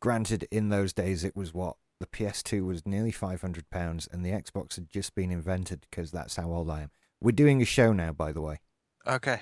Granted, 0.01 0.47
in 0.51 0.69
those 0.69 0.93
days, 0.93 1.23
it 1.23 1.35
was 1.35 1.53
what 1.53 1.77
the 1.99 2.05
PS2 2.05 2.63
was 2.63 2.85
nearly 2.85 3.11
five 3.11 3.41
hundred 3.41 3.69
pounds, 3.71 4.07
and 4.11 4.23
the 4.23 4.29
Xbox 4.29 4.75
had 4.75 4.87
just 4.89 5.15
been 5.15 5.31
invented 5.31 5.87
because 5.89 6.11
that's 6.11 6.35
how 6.35 6.51
old 6.51 6.69
I 6.69 6.81
am. 6.83 6.91
We're 7.19 7.31
doing 7.31 7.59
a 7.61 7.65
show 7.65 7.91
now, 7.93 8.11
by 8.11 8.31
the 8.31 8.41
way, 8.41 8.59
Okay. 9.07 9.41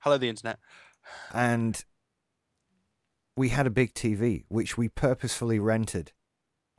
Hello, 0.00 0.16
the 0.16 0.28
internet. 0.28 0.60
and 1.34 1.84
we 3.36 3.48
had 3.48 3.66
a 3.66 3.70
big 3.70 3.94
TV 3.94 4.44
which 4.48 4.78
we 4.78 4.88
purposefully 4.88 5.58
rented. 5.58 6.12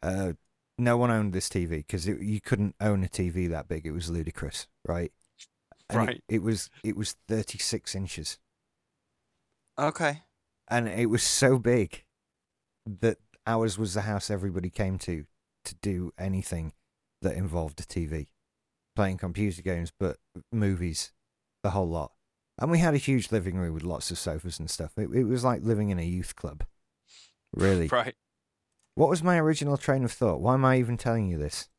Uh, 0.01 0.33
no 0.79 0.97
one 0.97 1.11
owned 1.11 1.33
this 1.33 1.49
TV 1.49 1.69
because 1.77 2.07
you 2.07 2.39
couldn't 2.41 2.75
own 2.79 3.03
a 3.03 3.07
TV 3.07 3.49
that 3.49 3.67
big. 3.67 3.85
It 3.85 3.91
was 3.91 4.09
ludicrous, 4.09 4.67
right? 4.87 5.11
And 5.89 6.01
it- 6.01 6.05
Right. 6.05 6.23
It, 6.29 6.41
was 6.43 6.69
it 6.83 6.95
was 6.95 7.15
thirty 7.27 7.57
six 7.57 7.95
inches, 7.95 8.37
Okay. 9.77 10.23
and 10.67 10.87
it 10.87 11.07
was 11.07 11.23
so 11.23 11.57
big 11.57 12.03
that 12.85 13.17
ours 13.47 13.77
was 13.77 13.93
the 13.93 14.01
house 14.01 14.29
everybody 14.29 14.69
came 14.69 14.97
to 14.99 15.25
to 15.65 15.75
do 15.75 16.11
anything 16.17 16.73
that 17.21 17.35
involved 17.35 17.79
a 17.79 17.83
TV, 17.83 18.27
playing 18.95 19.17
computer 19.17 19.61
games, 19.61 19.91
but 19.99 20.17
movies, 20.51 21.11
the 21.63 21.71
whole 21.71 21.87
lot. 21.89 22.13
And 22.61 22.71
we 22.71 22.79
had 22.79 22.93
a 22.93 22.97
huge 22.97 23.31
living 23.31 23.57
room 23.57 23.73
with 23.73 23.83
lots 23.83 24.11
of 24.11 24.17
sofas 24.17 24.59
and 24.59 24.69
stuff. 24.69 24.91
It, 24.97 25.09
it 25.13 25.23
was 25.25 25.43
like 25.43 25.63
living 25.63 25.89
in 25.89 25.99
a 25.99 26.03
youth 26.03 26.35
club. 26.35 26.63
Really. 27.53 27.87
Right. 27.91 28.15
What 28.99 29.09
was 29.09 29.23
my 29.23 29.39
original 29.39 29.77
train 29.77 30.03
of 30.03 30.11
thought? 30.11 30.41
Why 30.41 30.55
am 30.55 30.65
I 30.65 30.77
even 30.77 30.97
telling 30.97 31.29
you 31.29 31.37
this? 31.37 31.69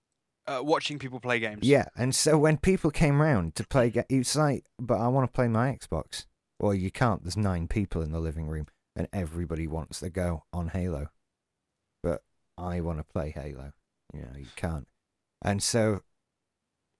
Uh, 0.46 0.60
watching 0.62 0.98
people 0.98 1.20
play 1.20 1.38
games. 1.38 1.58
Yeah, 1.62 1.84
and 1.94 2.14
so 2.14 2.38
when 2.38 2.56
people 2.56 2.90
came 2.90 3.20
round 3.20 3.54
to 3.56 3.66
play, 3.66 3.90
ga- 3.94 4.04
it's 4.08 4.34
like, 4.34 4.64
but 4.78 4.98
I 4.98 5.08
want 5.08 5.30
to 5.30 5.36
play 5.36 5.46
my 5.46 5.70
Xbox. 5.70 6.24
Well, 6.58 6.72
you 6.72 6.90
can't. 6.90 7.22
There's 7.22 7.36
nine 7.36 7.68
people 7.68 8.00
in 8.00 8.10
the 8.10 8.20
living 8.20 8.46
room, 8.46 8.68
and 8.96 9.06
everybody 9.12 9.66
wants 9.66 10.00
to 10.00 10.08
go 10.08 10.44
on 10.50 10.68
Halo. 10.68 11.08
But 12.02 12.22
I 12.56 12.80
want 12.80 13.00
to 13.00 13.04
play 13.04 13.32
Halo. 13.36 13.72
You 14.14 14.22
know, 14.22 14.38
you 14.38 14.46
can't. 14.56 14.88
And 15.42 15.62
so 15.62 16.00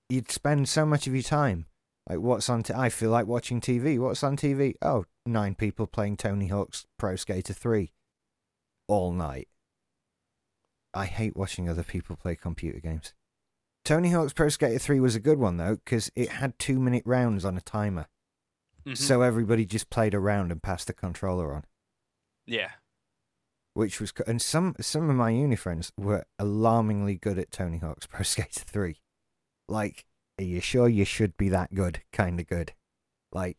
you'd 0.07 0.29
spend 0.29 0.69
so 0.69 0.85
much 0.85 1.07
of 1.07 1.15
your 1.15 1.23
time. 1.23 1.65
Like, 2.07 2.19
what's 2.19 2.47
on? 2.47 2.61
T- 2.61 2.75
I 2.75 2.89
feel 2.89 3.09
like 3.09 3.25
watching 3.25 3.59
TV. 3.59 3.97
What's 3.97 4.23
on 4.23 4.37
TV? 4.37 4.75
Oh, 4.83 5.05
nine 5.25 5.55
people 5.55 5.87
playing 5.87 6.17
Tony 6.17 6.45
Hawk's 6.45 6.85
Pro 6.99 7.15
Skater 7.15 7.53
3 7.53 7.91
all 8.87 9.11
night. 9.13 9.47
I 10.93 11.05
hate 11.05 11.35
watching 11.37 11.69
other 11.69 11.83
people 11.83 12.15
play 12.15 12.35
computer 12.35 12.79
games. 12.79 13.13
Tony 13.83 14.11
Hawk's 14.11 14.33
Pro 14.33 14.49
Skater 14.49 14.77
3 14.79 14.99
was 14.99 15.15
a 15.15 15.19
good 15.19 15.39
one, 15.39 15.57
though, 15.57 15.75
because 15.75 16.11
it 16.15 16.29
had 16.29 16.59
two 16.59 16.79
minute 16.79 17.03
rounds 17.05 17.45
on 17.45 17.57
a 17.57 17.61
timer. 17.61 18.07
Mhm. 18.85 18.97
So 18.97 19.21
everybody 19.21 19.65
just 19.65 19.89
played 19.89 20.13
a 20.13 20.19
round 20.19 20.51
and 20.51 20.61
passed 20.61 20.87
the 20.87 20.93
controller 20.93 21.53
on, 21.53 21.65
yeah. 22.45 22.71
which 23.73 23.99
was. 24.01 24.11
co- 24.11 24.23
And 24.27 24.41
some, 24.41 24.75
some 24.81 25.09
of 25.09 25.15
my 25.15 25.29
uni 25.29 25.55
friends 25.55 25.91
were 25.97 26.25
alarmingly 26.37 27.15
good 27.15 27.39
at 27.39 27.51
Tony 27.51 27.77
Hawk's 27.77 28.05
Pro 28.07 28.23
Skater 28.23 28.61
3. 28.65 28.99
Like, 29.69 30.05
are 30.39 30.43
you 30.43 30.59
sure 30.59 30.89
you 30.89 31.05
should 31.05 31.37
be 31.37 31.49
that 31.49 31.73
good? 31.73 32.01
Kind 32.11 32.39
of 32.39 32.47
good. 32.47 32.73
Like, 33.31 33.57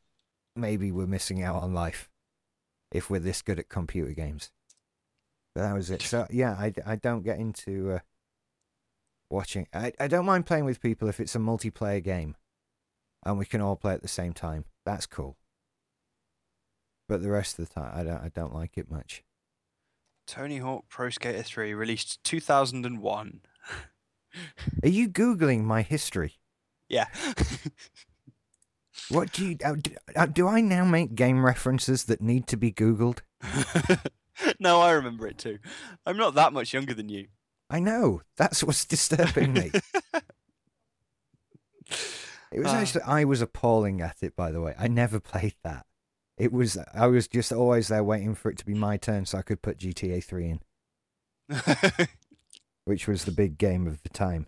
maybe 0.54 0.92
we're 0.92 1.06
missing 1.06 1.42
out 1.42 1.62
on 1.62 1.72
life 1.72 2.10
if 2.90 3.08
we're 3.08 3.20
this 3.20 3.40
good 3.42 3.58
at 3.58 3.68
computer 3.68 4.12
games. 4.12 4.50
But 5.54 5.62
that 5.62 5.74
was 5.74 5.90
it. 5.90 6.02
So, 6.02 6.26
yeah, 6.30 6.52
I, 6.52 6.72
I 6.86 6.96
don't 6.96 7.22
get 7.22 7.38
into 7.38 7.92
uh, 7.92 7.98
watching. 9.30 9.66
I, 9.74 9.92
I 10.00 10.08
don't 10.08 10.24
mind 10.24 10.46
playing 10.46 10.64
with 10.64 10.80
people 10.80 11.08
if 11.08 11.20
it's 11.20 11.34
a 11.34 11.38
multiplayer 11.38 12.02
game 12.02 12.36
and 13.24 13.38
we 13.38 13.44
can 13.44 13.60
all 13.60 13.76
play 13.76 13.92
at 13.92 14.02
the 14.02 14.08
same 14.08 14.32
time. 14.32 14.64
That's 14.84 15.06
cool. 15.06 15.36
But 17.08 17.22
the 17.22 17.30
rest 17.30 17.58
of 17.58 17.68
the 17.68 17.74
time, 17.74 17.92
I 17.94 18.02
don't, 18.02 18.22
I 18.22 18.30
don't 18.34 18.54
like 18.54 18.78
it 18.78 18.90
much. 18.90 19.22
Tony 20.26 20.58
Hawk 20.58 20.84
Pro 20.88 21.10
Skater 21.10 21.42
3 21.42 21.74
released 21.74 22.22
2001. 22.24 23.40
Are 24.82 24.88
you 24.88 25.08
Googling 25.08 25.64
my 25.64 25.82
history? 25.82 26.38
yeah. 26.88 27.06
What 29.08 29.32
do 29.32 29.46
you. 29.46 29.56
Uh, 29.64 29.74
do, 29.74 29.90
uh, 30.14 30.26
do 30.26 30.46
I 30.46 30.60
now 30.60 30.84
make 30.84 31.14
game 31.14 31.44
references 31.44 32.04
that 32.04 32.20
need 32.20 32.46
to 32.48 32.56
be 32.56 32.72
Googled? 32.72 33.20
no, 34.60 34.80
I 34.80 34.92
remember 34.92 35.26
it 35.26 35.38
too. 35.38 35.58
I'm 36.06 36.16
not 36.16 36.34
that 36.34 36.52
much 36.52 36.72
younger 36.72 36.94
than 36.94 37.08
you. 37.08 37.28
I 37.70 37.80
know. 37.80 38.22
That's 38.36 38.62
what's 38.62 38.84
disturbing 38.84 39.52
me. 39.54 39.70
It 42.52 42.58
was 42.60 42.68
Ah. 42.68 42.80
actually 42.80 43.02
I 43.04 43.24
was 43.24 43.40
appalling 43.40 44.00
at 44.02 44.22
it. 44.22 44.36
By 44.36 44.50
the 44.52 44.60
way, 44.60 44.74
I 44.78 44.86
never 44.88 45.18
played 45.20 45.54
that. 45.64 45.86
It 46.36 46.52
was 46.52 46.76
I 46.94 47.06
was 47.06 47.26
just 47.28 47.50
always 47.52 47.88
there 47.88 48.04
waiting 48.04 48.34
for 48.34 48.50
it 48.50 48.58
to 48.58 48.66
be 48.66 48.74
my 48.74 48.96
turn 48.98 49.24
so 49.24 49.38
I 49.38 49.42
could 49.42 49.62
put 49.62 49.78
GTA 49.78 50.22
Three 50.22 50.50
in, 50.50 50.60
which 52.84 53.08
was 53.08 53.24
the 53.24 53.32
big 53.32 53.56
game 53.58 53.86
of 53.86 54.02
the 54.02 54.08
time. 54.10 54.46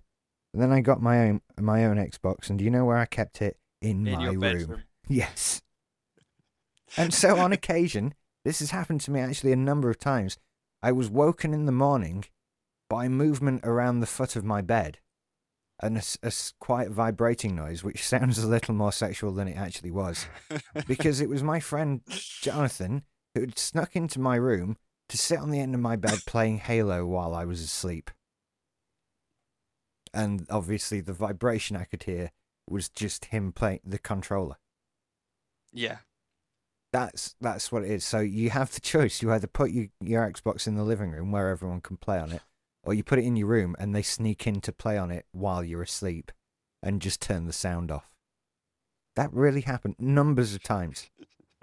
And 0.52 0.62
then 0.62 0.70
I 0.70 0.80
got 0.82 1.00
my 1.00 1.28
own 1.28 1.40
my 1.58 1.84
own 1.86 1.96
Xbox, 1.96 2.50
and 2.50 2.58
do 2.58 2.64
you 2.64 2.70
know 2.70 2.84
where 2.84 2.98
I 2.98 3.06
kept 3.06 3.40
it? 3.40 3.56
In, 3.80 4.06
In 4.06 4.18
my 4.18 4.26
room. 4.26 4.40
bedroom. 4.40 4.82
Yes. 5.08 5.62
And 6.96 7.12
so 7.12 7.38
on 7.38 7.52
occasion, 7.52 8.14
this 8.44 8.60
has 8.60 8.70
happened 8.70 9.00
to 9.02 9.10
me 9.10 9.20
actually 9.20 9.52
a 9.52 9.56
number 9.56 9.90
of 9.90 9.98
times. 9.98 10.38
I 10.82 10.92
was 10.92 11.08
woken 11.08 11.54
in 11.54 11.66
the 11.66 11.72
morning 11.72 12.24
by 12.90 13.08
movement 13.08 13.62
around 13.64 14.00
the 14.00 14.06
foot 14.06 14.36
of 14.36 14.44
my 14.44 14.60
bed 14.60 14.98
and 15.80 15.98
a 16.22 16.32
quiet 16.60 16.90
vibrating 16.90 17.56
noise, 17.56 17.82
which 17.82 18.04
sounds 18.06 18.38
a 18.38 18.46
little 18.46 18.74
more 18.74 18.92
sexual 18.92 19.32
than 19.32 19.48
it 19.48 19.56
actually 19.56 19.90
was, 19.90 20.26
because 20.86 21.20
it 21.20 21.28
was 21.28 21.42
my 21.42 21.60
friend 21.60 22.02
Jonathan 22.40 23.02
who 23.34 23.40
had 23.40 23.58
snuck 23.58 23.96
into 23.96 24.20
my 24.20 24.36
room 24.36 24.76
to 25.08 25.18
sit 25.18 25.38
on 25.38 25.50
the 25.50 25.60
end 25.60 25.74
of 25.74 25.80
my 25.80 25.96
bed 25.96 26.20
playing 26.26 26.58
Halo 26.58 27.04
while 27.04 27.34
I 27.34 27.44
was 27.44 27.60
asleep. 27.60 28.10
And 30.12 30.46
obviously, 30.48 31.00
the 31.00 31.12
vibration 31.12 31.76
I 31.76 31.84
could 31.84 32.04
hear 32.04 32.30
was 32.70 32.88
just 32.88 33.26
him 33.26 33.52
playing 33.52 33.80
the 33.84 33.98
controller. 33.98 34.56
yeah. 35.72 35.98
That's 36.94 37.34
that's 37.40 37.72
what 37.72 37.82
it 37.82 37.90
is. 37.90 38.04
So 38.04 38.20
you 38.20 38.50
have 38.50 38.72
the 38.72 38.80
choice. 38.80 39.20
You 39.20 39.32
either 39.32 39.48
put 39.48 39.72
your, 39.72 39.86
your 40.00 40.30
Xbox 40.30 40.68
in 40.68 40.76
the 40.76 40.84
living 40.84 41.10
room 41.10 41.32
where 41.32 41.48
everyone 41.48 41.80
can 41.80 41.96
play 41.96 42.20
on 42.20 42.30
it, 42.30 42.40
or 42.84 42.94
you 42.94 43.02
put 43.02 43.18
it 43.18 43.24
in 43.24 43.34
your 43.34 43.48
room 43.48 43.74
and 43.80 43.92
they 43.92 44.02
sneak 44.02 44.46
in 44.46 44.60
to 44.60 44.72
play 44.72 44.96
on 44.96 45.10
it 45.10 45.26
while 45.32 45.64
you're 45.64 45.82
asleep 45.82 46.30
and 46.84 47.02
just 47.02 47.20
turn 47.20 47.46
the 47.46 47.52
sound 47.52 47.90
off. 47.90 48.14
That 49.16 49.32
really 49.32 49.62
happened 49.62 49.96
numbers 49.98 50.54
of 50.54 50.62
times. 50.62 51.10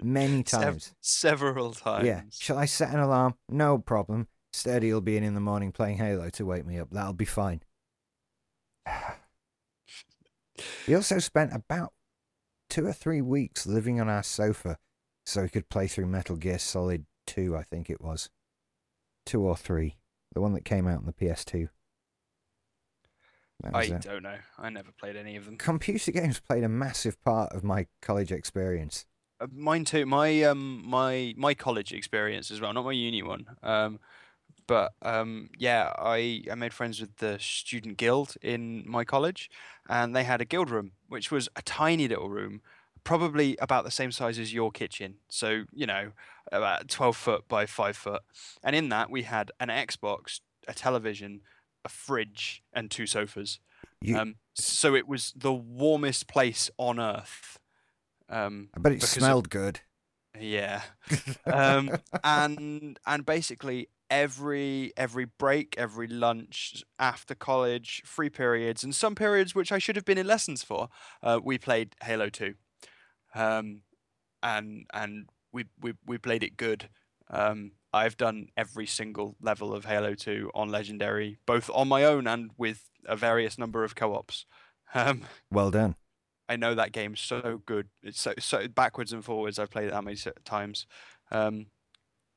Many 0.02 0.42
times. 0.42 0.94
several 1.00 1.72
times. 1.72 2.06
Yeah. 2.06 2.24
Shall 2.30 2.58
I 2.58 2.66
set 2.66 2.92
an 2.92 3.00
alarm? 3.00 3.36
No 3.48 3.78
problem. 3.78 4.28
Sturdy 4.52 4.92
will 4.92 5.00
be 5.00 5.16
in 5.16 5.24
in 5.24 5.32
the 5.32 5.40
morning 5.40 5.72
playing 5.72 5.96
Halo 5.96 6.28
to 6.28 6.44
wake 6.44 6.66
me 6.66 6.78
up. 6.78 6.90
That'll 6.90 7.14
be 7.14 7.24
fine. 7.24 7.62
we 10.86 10.94
also 10.94 11.18
spent 11.20 11.54
about 11.54 11.94
two 12.68 12.86
or 12.86 12.92
three 12.92 13.22
weeks 13.22 13.66
living 13.66 13.98
on 13.98 14.10
our 14.10 14.22
sofa 14.22 14.76
so 15.24 15.42
he 15.42 15.48
could 15.48 15.68
play 15.68 15.86
through 15.86 16.06
Metal 16.06 16.36
Gear 16.36 16.58
Solid 16.58 17.06
2, 17.26 17.56
I 17.56 17.62
think 17.62 17.88
it 17.90 18.00
was. 18.00 18.30
Two 19.24 19.42
or 19.42 19.56
three. 19.56 19.96
The 20.34 20.40
one 20.40 20.52
that 20.54 20.64
came 20.64 20.86
out 20.88 20.98
on 20.98 21.06
the 21.06 21.12
PS2. 21.12 21.68
I 23.72 23.84
it. 23.84 24.02
don't 24.02 24.22
know. 24.22 24.38
I 24.58 24.70
never 24.70 24.90
played 24.92 25.16
any 25.16 25.36
of 25.36 25.44
them. 25.44 25.56
Computer 25.56 26.10
games 26.10 26.40
played 26.40 26.64
a 26.64 26.68
massive 26.68 27.22
part 27.22 27.52
of 27.52 27.62
my 27.62 27.86
college 28.00 28.32
experience. 28.32 29.06
Uh, 29.40 29.46
mine 29.52 29.84
too. 29.84 30.06
My 30.06 30.42
um 30.42 30.82
my 30.84 31.34
my 31.36 31.54
college 31.54 31.92
experience 31.92 32.50
as 32.50 32.60
well, 32.60 32.72
not 32.72 32.84
my 32.84 32.92
uni 32.92 33.22
one. 33.22 33.46
Um, 33.62 34.00
but 34.66 34.92
um, 35.02 35.50
yeah, 35.58 35.92
I 35.98 36.42
I 36.50 36.54
made 36.54 36.72
friends 36.72 37.00
with 37.00 37.16
the 37.16 37.38
student 37.38 37.96
guild 37.96 38.34
in 38.42 38.84
my 38.86 39.04
college, 39.04 39.50
and 39.88 40.14
they 40.14 40.24
had 40.24 40.40
a 40.40 40.44
guild 40.44 40.70
room, 40.70 40.92
which 41.08 41.30
was 41.30 41.48
a 41.56 41.62
tiny 41.62 42.08
little 42.08 42.30
room, 42.30 42.62
probably 43.04 43.56
about 43.60 43.84
the 43.84 43.90
same 43.90 44.12
size 44.12 44.38
as 44.38 44.52
your 44.52 44.70
kitchen. 44.70 45.16
So 45.28 45.64
you 45.72 45.86
know, 45.86 46.12
about 46.50 46.88
twelve 46.88 47.16
foot 47.16 47.48
by 47.48 47.66
five 47.66 47.96
foot, 47.96 48.22
and 48.62 48.74
in 48.76 48.88
that 48.90 49.10
we 49.10 49.22
had 49.22 49.50
an 49.60 49.68
Xbox, 49.68 50.40
a 50.68 50.74
television, 50.74 51.40
a 51.84 51.88
fridge, 51.88 52.62
and 52.72 52.90
two 52.90 53.06
sofas. 53.06 53.58
You, 54.00 54.16
Um, 54.18 54.34
so 54.54 54.94
it 54.94 55.06
was 55.08 55.32
the 55.36 55.52
warmest 55.52 56.26
place 56.28 56.70
on 56.78 56.98
earth. 57.00 57.58
Um, 58.28 58.68
I 58.74 58.80
bet 58.80 58.92
it 58.92 58.94
because 58.96 59.16
of- 59.16 59.22
smelled 59.22 59.50
good. 59.50 59.80
yeah. 60.38 60.82
Um, 61.46 61.90
and 62.24 62.98
and 63.06 63.26
basically 63.26 63.88
every 64.10 64.92
every 64.96 65.24
break, 65.26 65.74
every 65.76 66.06
lunch 66.06 66.82
after 66.98 67.34
college, 67.34 68.02
free 68.04 68.30
periods, 68.30 68.82
and 68.84 68.94
some 68.94 69.14
periods 69.14 69.54
which 69.54 69.72
I 69.72 69.78
should 69.78 69.96
have 69.96 70.04
been 70.04 70.18
in 70.18 70.26
lessons 70.26 70.62
for, 70.62 70.88
uh, 71.22 71.40
we 71.42 71.58
played 71.58 71.94
Halo 72.02 72.28
Two, 72.30 72.54
um, 73.34 73.82
and 74.42 74.86
and 74.92 75.28
we 75.52 75.64
we 75.80 75.94
we 76.06 76.18
played 76.18 76.42
it 76.42 76.56
good. 76.56 76.88
Um, 77.30 77.72
I've 77.92 78.16
done 78.16 78.48
every 78.56 78.86
single 78.86 79.36
level 79.40 79.74
of 79.74 79.84
Halo 79.84 80.14
Two 80.14 80.50
on 80.54 80.68
Legendary, 80.70 81.38
both 81.46 81.70
on 81.72 81.88
my 81.88 82.04
own 82.04 82.26
and 82.26 82.50
with 82.56 82.88
a 83.06 83.16
various 83.16 83.58
number 83.58 83.84
of 83.84 83.94
co-ops. 83.94 84.46
Um, 84.94 85.22
well 85.50 85.70
done. 85.70 85.96
I 86.48 86.56
know 86.56 86.74
that 86.74 86.92
game 86.92 87.16
so 87.16 87.62
good. 87.64 87.88
It's 88.02 88.20
so 88.20 88.34
so 88.38 88.68
backwards 88.68 89.12
and 89.12 89.24
forwards. 89.24 89.58
I've 89.58 89.70
played 89.70 89.86
it 89.86 89.92
that 89.92 90.04
many 90.04 90.18
times. 90.44 90.86
Um, 91.30 91.66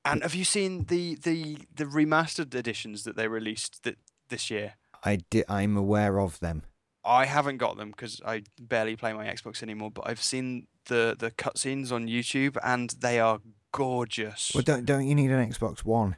and 0.05 0.21
have 0.21 0.35
you 0.35 0.45
seen 0.45 0.85
the 0.85 1.15
the 1.15 1.57
the 1.73 1.85
remastered 1.85 2.53
editions 2.55 3.03
that 3.03 3.17
they 3.17 3.27
released 3.27 3.83
that 3.83 3.97
this 4.29 4.49
year? 4.49 4.75
I 5.03 5.17
di- 5.29 5.43
I'm 5.49 5.75
aware 5.75 6.19
of 6.19 6.39
them. 6.39 6.63
I 7.03 7.25
haven't 7.25 7.57
got 7.57 7.77
them 7.77 7.91
because 7.91 8.21
I 8.25 8.43
barely 8.59 8.95
play 8.95 9.13
my 9.13 9.25
Xbox 9.25 9.61
anymore. 9.61 9.91
But 9.91 10.07
I've 10.07 10.21
seen 10.21 10.67
the 10.85 11.15
the 11.17 11.31
cutscenes 11.31 11.91
on 11.91 12.07
YouTube, 12.07 12.57
and 12.63 12.89
they 12.99 13.19
are 13.19 13.39
gorgeous. 13.71 14.51
Well, 14.53 14.63
don't 14.63 14.85
don't 14.85 15.07
you 15.07 15.15
need 15.15 15.31
an 15.31 15.49
Xbox 15.51 15.79
One? 15.85 16.15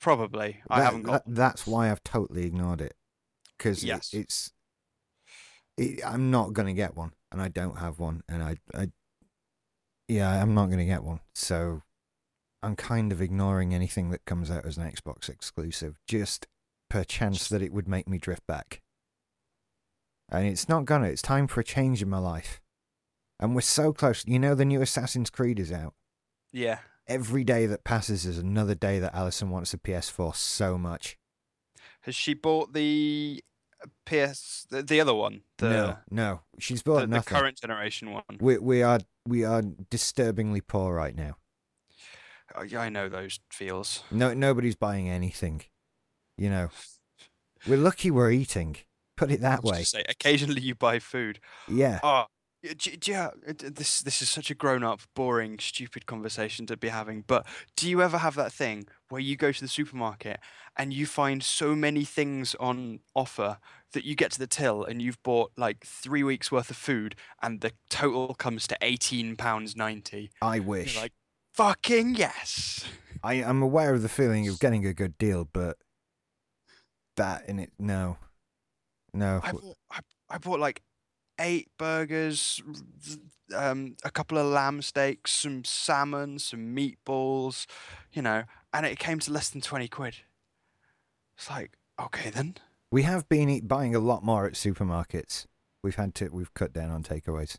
Probably, 0.00 0.62
I 0.70 0.82
haven't 0.82 1.02
got. 1.02 1.24
that- 1.24 1.34
that's 1.34 1.66
why 1.66 1.90
I've 1.90 2.04
totally 2.04 2.44
ignored 2.44 2.80
it. 2.80 2.94
Because 3.56 3.82
Yes. 3.82 4.14
it's, 4.14 4.52
it, 5.76 6.00
I'm 6.06 6.30
not 6.30 6.52
gonna 6.52 6.72
get 6.74 6.96
one, 6.96 7.12
and 7.32 7.42
I 7.42 7.48
don't 7.48 7.78
have 7.78 7.98
one, 7.98 8.22
and 8.28 8.40
I, 8.42 8.56
I, 8.72 8.90
yeah, 10.06 10.40
I'm 10.40 10.54
not 10.54 10.70
gonna 10.70 10.84
get 10.84 11.02
one. 11.02 11.18
So, 11.34 11.82
I'm 12.62 12.76
kind 12.76 13.10
of 13.10 13.20
ignoring 13.20 13.74
anything 13.74 14.10
that 14.10 14.24
comes 14.24 14.50
out 14.52 14.64
as 14.64 14.78
an 14.78 14.88
Xbox 14.88 15.28
exclusive, 15.28 15.98
just 16.06 16.46
per 16.88 17.02
chance 17.02 17.48
that 17.48 17.60
it 17.62 17.72
would 17.72 17.88
make 17.88 18.06
me 18.08 18.18
drift 18.18 18.46
back. 18.46 18.80
And 20.28 20.46
it's 20.46 20.68
not 20.68 20.84
gonna. 20.84 21.08
It's 21.08 21.22
time 21.22 21.48
for 21.48 21.58
a 21.60 21.64
change 21.64 22.02
in 22.02 22.08
my 22.08 22.18
life, 22.18 22.60
and 23.40 23.54
we're 23.54 23.60
so 23.60 23.92
close. 23.92 24.24
You 24.26 24.38
know, 24.38 24.54
the 24.54 24.64
new 24.64 24.80
Assassin's 24.82 25.30
Creed 25.30 25.58
is 25.58 25.72
out. 25.72 25.94
Yeah, 26.52 26.78
Every 27.06 27.42
day 27.44 27.64
that 27.66 27.84
passes 27.84 28.26
is 28.26 28.36
another 28.38 28.74
day 28.74 28.98
that 28.98 29.14
Alison 29.14 29.48
wants 29.50 29.72
a 29.72 29.78
PS4 29.78 30.34
so 30.36 30.76
much. 30.76 31.16
has 32.02 32.14
she 32.14 32.34
bought 32.34 32.72
the 32.74 33.42
PS 34.06 34.66
the, 34.70 34.82
the 34.82 35.00
other 35.00 35.14
one? 35.14 35.42
The, 35.58 35.68
no, 35.70 35.96
no, 36.10 36.40
she's 36.58 36.82
bought 36.82 37.08
the, 37.08 37.18
the 37.18 37.22
current 37.22 37.58
generation 37.60 38.10
one. 38.12 38.24
we 38.40 38.58
we 38.58 38.82
are 38.82 39.00
we 39.26 39.44
are 39.44 39.62
disturbingly 39.90 40.60
poor 40.60 40.94
right 40.94 41.14
now. 41.16 41.36
Oh, 42.54 42.62
yeah, 42.62 42.80
I 42.80 42.88
know 42.88 43.08
those 43.08 43.40
feels. 43.52 44.02
No, 44.10 44.32
nobody's 44.34 44.74
buying 44.74 45.08
anything. 45.08 45.62
You 46.38 46.48
know, 46.50 46.68
we're 47.66 47.76
lucky 47.78 48.10
we're 48.10 48.30
eating. 48.30 48.76
Put 49.16 49.30
it 49.30 49.40
I 49.40 49.48
that 49.48 49.62
was 49.64 49.72
way. 49.72 49.82
Say, 49.84 50.04
occasionally 50.08 50.60
you 50.62 50.74
buy 50.74 50.98
food. 50.98 51.40
Yeah, 51.68 52.00
Oh, 52.02 52.08
y- 52.10 52.20
d- 52.20 52.24
d- 52.24 52.37
yeah. 52.62 53.30
uh, 53.46 53.52
This 53.58 54.00
this 54.00 54.22
is 54.22 54.28
such 54.28 54.50
a 54.50 54.54
grown-up, 54.54 55.00
boring, 55.14 55.58
stupid 55.58 56.06
conversation 56.06 56.66
to 56.66 56.76
be 56.76 56.88
having. 56.88 57.24
But 57.26 57.46
do 57.76 57.88
you 57.88 58.02
ever 58.02 58.18
have 58.18 58.34
that 58.36 58.52
thing 58.52 58.86
where 59.08 59.20
you 59.20 59.36
go 59.36 59.52
to 59.52 59.60
the 59.60 59.68
supermarket 59.68 60.40
and 60.76 60.92
you 60.92 61.06
find 61.06 61.42
so 61.42 61.74
many 61.74 62.04
things 62.04 62.54
on 62.56 63.00
offer 63.14 63.58
that 63.92 64.04
you 64.04 64.14
get 64.14 64.30
to 64.32 64.38
the 64.38 64.46
till 64.46 64.84
and 64.84 65.00
you've 65.00 65.22
bought 65.22 65.52
like 65.56 65.84
three 65.84 66.22
weeks 66.22 66.52
worth 66.52 66.70
of 66.70 66.76
food 66.76 67.14
and 67.42 67.60
the 67.60 67.72
total 67.88 68.34
comes 68.34 68.66
to 68.68 68.76
eighteen 68.82 69.36
pounds 69.36 69.76
ninety? 69.76 70.30
I 70.42 70.60
wish. 70.60 70.94
You're 70.94 71.04
like, 71.04 71.12
fucking 71.54 72.14
yes. 72.14 72.84
I 73.22 73.34
am 73.34 73.62
aware 73.62 73.94
of 73.94 74.02
the 74.02 74.08
feeling 74.08 74.46
of 74.48 74.60
getting 74.60 74.86
a 74.86 74.94
good 74.94 75.18
deal, 75.18 75.48
but 75.52 75.76
that 77.16 77.48
in 77.48 77.58
it, 77.58 77.72
no, 77.78 78.16
no. 79.12 79.40
I 79.42 79.52
bought, 79.52 79.76
I, 79.90 79.98
I 80.30 80.38
bought 80.38 80.60
like 80.60 80.82
eight 81.38 81.68
burgers, 81.78 82.62
um, 83.54 83.96
a 84.04 84.10
couple 84.10 84.38
of 84.38 84.46
lamb 84.46 84.82
steaks, 84.82 85.32
some 85.32 85.64
salmon, 85.64 86.38
some 86.38 86.74
meatballs, 86.74 87.66
you 88.12 88.22
know, 88.22 88.44
and 88.72 88.86
it 88.86 88.98
came 88.98 89.18
to 89.20 89.32
less 89.32 89.48
than 89.48 89.60
20 89.60 89.88
quid. 89.88 90.16
It's 91.36 91.48
like, 91.50 91.76
okay 92.00 92.30
then. 92.30 92.56
We 92.90 93.02
have 93.02 93.28
been 93.28 93.48
eat, 93.48 93.68
buying 93.68 93.94
a 93.94 94.00
lot 94.00 94.24
more 94.24 94.46
at 94.46 94.54
supermarkets. 94.54 95.46
We've 95.82 95.96
had 95.96 96.14
to 96.16 96.28
we've 96.28 96.52
cut 96.54 96.72
down 96.72 96.90
on 96.90 97.02
takeaways 97.02 97.58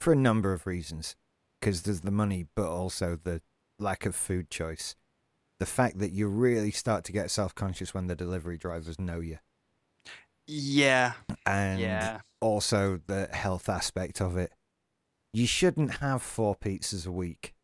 for 0.00 0.12
a 0.12 0.16
number 0.16 0.52
of 0.52 0.66
reasons. 0.66 1.16
Because 1.60 1.82
there's 1.82 2.02
the 2.02 2.12
money, 2.12 2.46
but 2.54 2.68
also 2.68 3.18
the 3.22 3.42
lack 3.80 4.06
of 4.06 4.14
food 4.14 4.48
choice. 4.48 4.94
The 5.58 5.66
fact 5.66 5.98
that 5.98 6.12
you 6.12 6.28
really 6.28 6.70
start 6.70 7.04
to 7.04 7.12
get 7.12 7.32
self 7.32 7.52
conscious 7.54 7.92
when 7.92 8.06
the 8.06 8.14
delivery 8.14 8.56
drivers 8.56 9.00
know 9.00 9.18
you, 9.18 9.38
Yeah, 10.46 11.14
and 11.44 11.80
yeah. 11.80 12.20
Also 12.40 13.00
the 13.06 13.28
health 13.32 13.68
aspect 13.68 14.20
of 14.20 14.36
it. 14.36 14.52
You 15.32 15.46
shouldn't 15.46 15.96
have 15.96 16.22
four 16.22 16.56
pizzas 16.56 17.06
a 17.06 17.12
week. 17.12 17.54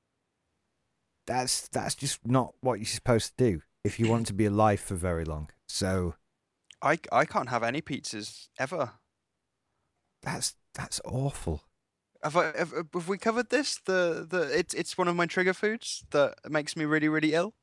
That's 1.26 1.68
that's 1.68 1.94
just 1.94 2.26
not 2.26 2.54
what 2.60 2.78
you're 2.78 2.86
supposed 2.86 3.36
to 3.36 3.52
do 3.52 3.62
if 3.82 3.98
you 3.98 4.08
want 4.08 4.26
to 4.26 4.34
be 4.34 4.44
alive 4.44 4.80
for 4.80 4.94
very 4.94 5.24
long. 5.24 5.48
So 5.68 6.14
I, 6.82 6.98
I 7.10 7.24
can't 7.24 7.48
have 7.48 7.62
any 7.62 7.80
pizzas 7.80 8.48
ever. 8.58 8.92
that's 10.22 10.54
that's 10.74 11.00
awful. 11.04 11.62
Have, 12.22 12.36
I, 12.36 12.52
have, 12.56 12.72
have 12.92 13.08
we 13.08 13.18
covered 13.18 13.50
this? 13.50 13.80
The 13.84 14.26
the 14.28 14.42
it's 14.58 14.74
it's 14.74 14.98
one 14.98 15.08
of 15.08 15.16
my 15.16 15.26
trigger 15.26 15.54
foods 15.54 16.04
that 16.10 16.34
makes 16.48 16.76
me 16.76 16.84
really 16.84 17.08
really 17.08 17.32
ill. 17.32 17.54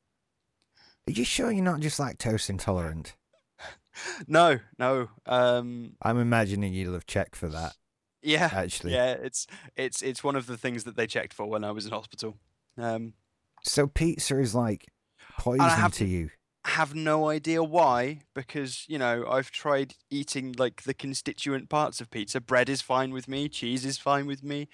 Are 1.08 1.12
you 1.12 1.24
sure 1.24 1.50
you're 1.50 1.64
not 1.64 1.80
just 1.80 1.98
lactose 1.98 2.48
intolerant? 2.48 3.14
No, 4.28 4.58
no. 4.78 5.08
Um, 5.26 5.94
I'm 6.02 6.18
imagining 6.18 6.72
you'll 6.74 6.94
have 6.94 7.06
checked 7.06 7.36
for 7.36 7.48
that, 7.48 7.74
yeah, 8.22 8.50
actually. 8.52 8.92
yeah. 8.94 9.12
It's 9.12 9.46
it's 9.76 10.02
it's 10.02 10.22
one 10.24 10.36
of 10.36 10.46
the 10.46 10.56
things 10.56 10.84
that 10.84 10.96
they 10.96 11.06
checked 11.06 11.34
for 11.34 11.46
when 11.46 11.64
I 11.64 11.70
was 11.72 11.86
in 11.86 11.92
hospital. 11.92 12.36
Um, 12.78 13.14
So 13.64 13.86
pizza 13.86 14.38
is 14.38 14.54
like 14.54 14.86
poison 15.38 15.68
have- 15.68 15.94
to 15.94 16.04
you. 16.06 16.30
have 16.64 16.94
no 16.94 17.28
idea 17.28 17.60
why 17.62 18.20
because 18.34 18.84
you 18.88 18.96
know 18.96 19.26
I've 19.28 19.50
tried 19.50 19.94
eating 20.10 20.54
like 20.56 20.82
the 20.84 20.94
constituent 20.94 21.68
parts 21.68 22.00
of 22.00 22.08
pizza. 22.10 22.40
Bread 22.40 22.68
is 22.68 22.80
fine 22.80 23.12
with 23.12 23.26
me, 23.28 23.48
cheese 23.48 23.84
is 23.84 23.98
fine 23.98 24.26
with 24.26 24.42
me, 24.44 24.68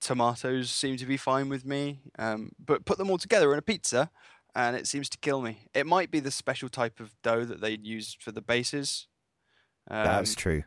tomatoes 0.00 0.70
seem 0.70 0.96
to 0.96 1.06
be 1.06 1.16
fine 1.16 1.48
with 1.48 1.64
me. 1.64 2.00
Um, 2.18 2.52
but 2.64 2.84
put 2.84 2.98
them 2.98 3.10
all 3.10 3.18
together 3.18 3.52
in 3.52 3.58
a 3.58 3.62
pizza, 3.62 4.10
and 4.54 4.76
it 4.76 4.86
seems 4.86 5.08
to 5.10 5.18
kill 5.18 5.40
me. 5.42 5.66
It 5.74 5.86
might 5.86 6.10
be 6.10 6.20
the 6.20 6.30
special 6.30 6.68
type 6.68 7.00
of 7.00 7.14
dough 7.22 7.44
that 7.44 7.60
they 7.60 7.78
use 7.80 8.16
for 8.20 8.32
the 8.32 8.42
bases. 8.42 9.06
That's 9.88 10.34
true. 10.34 10.64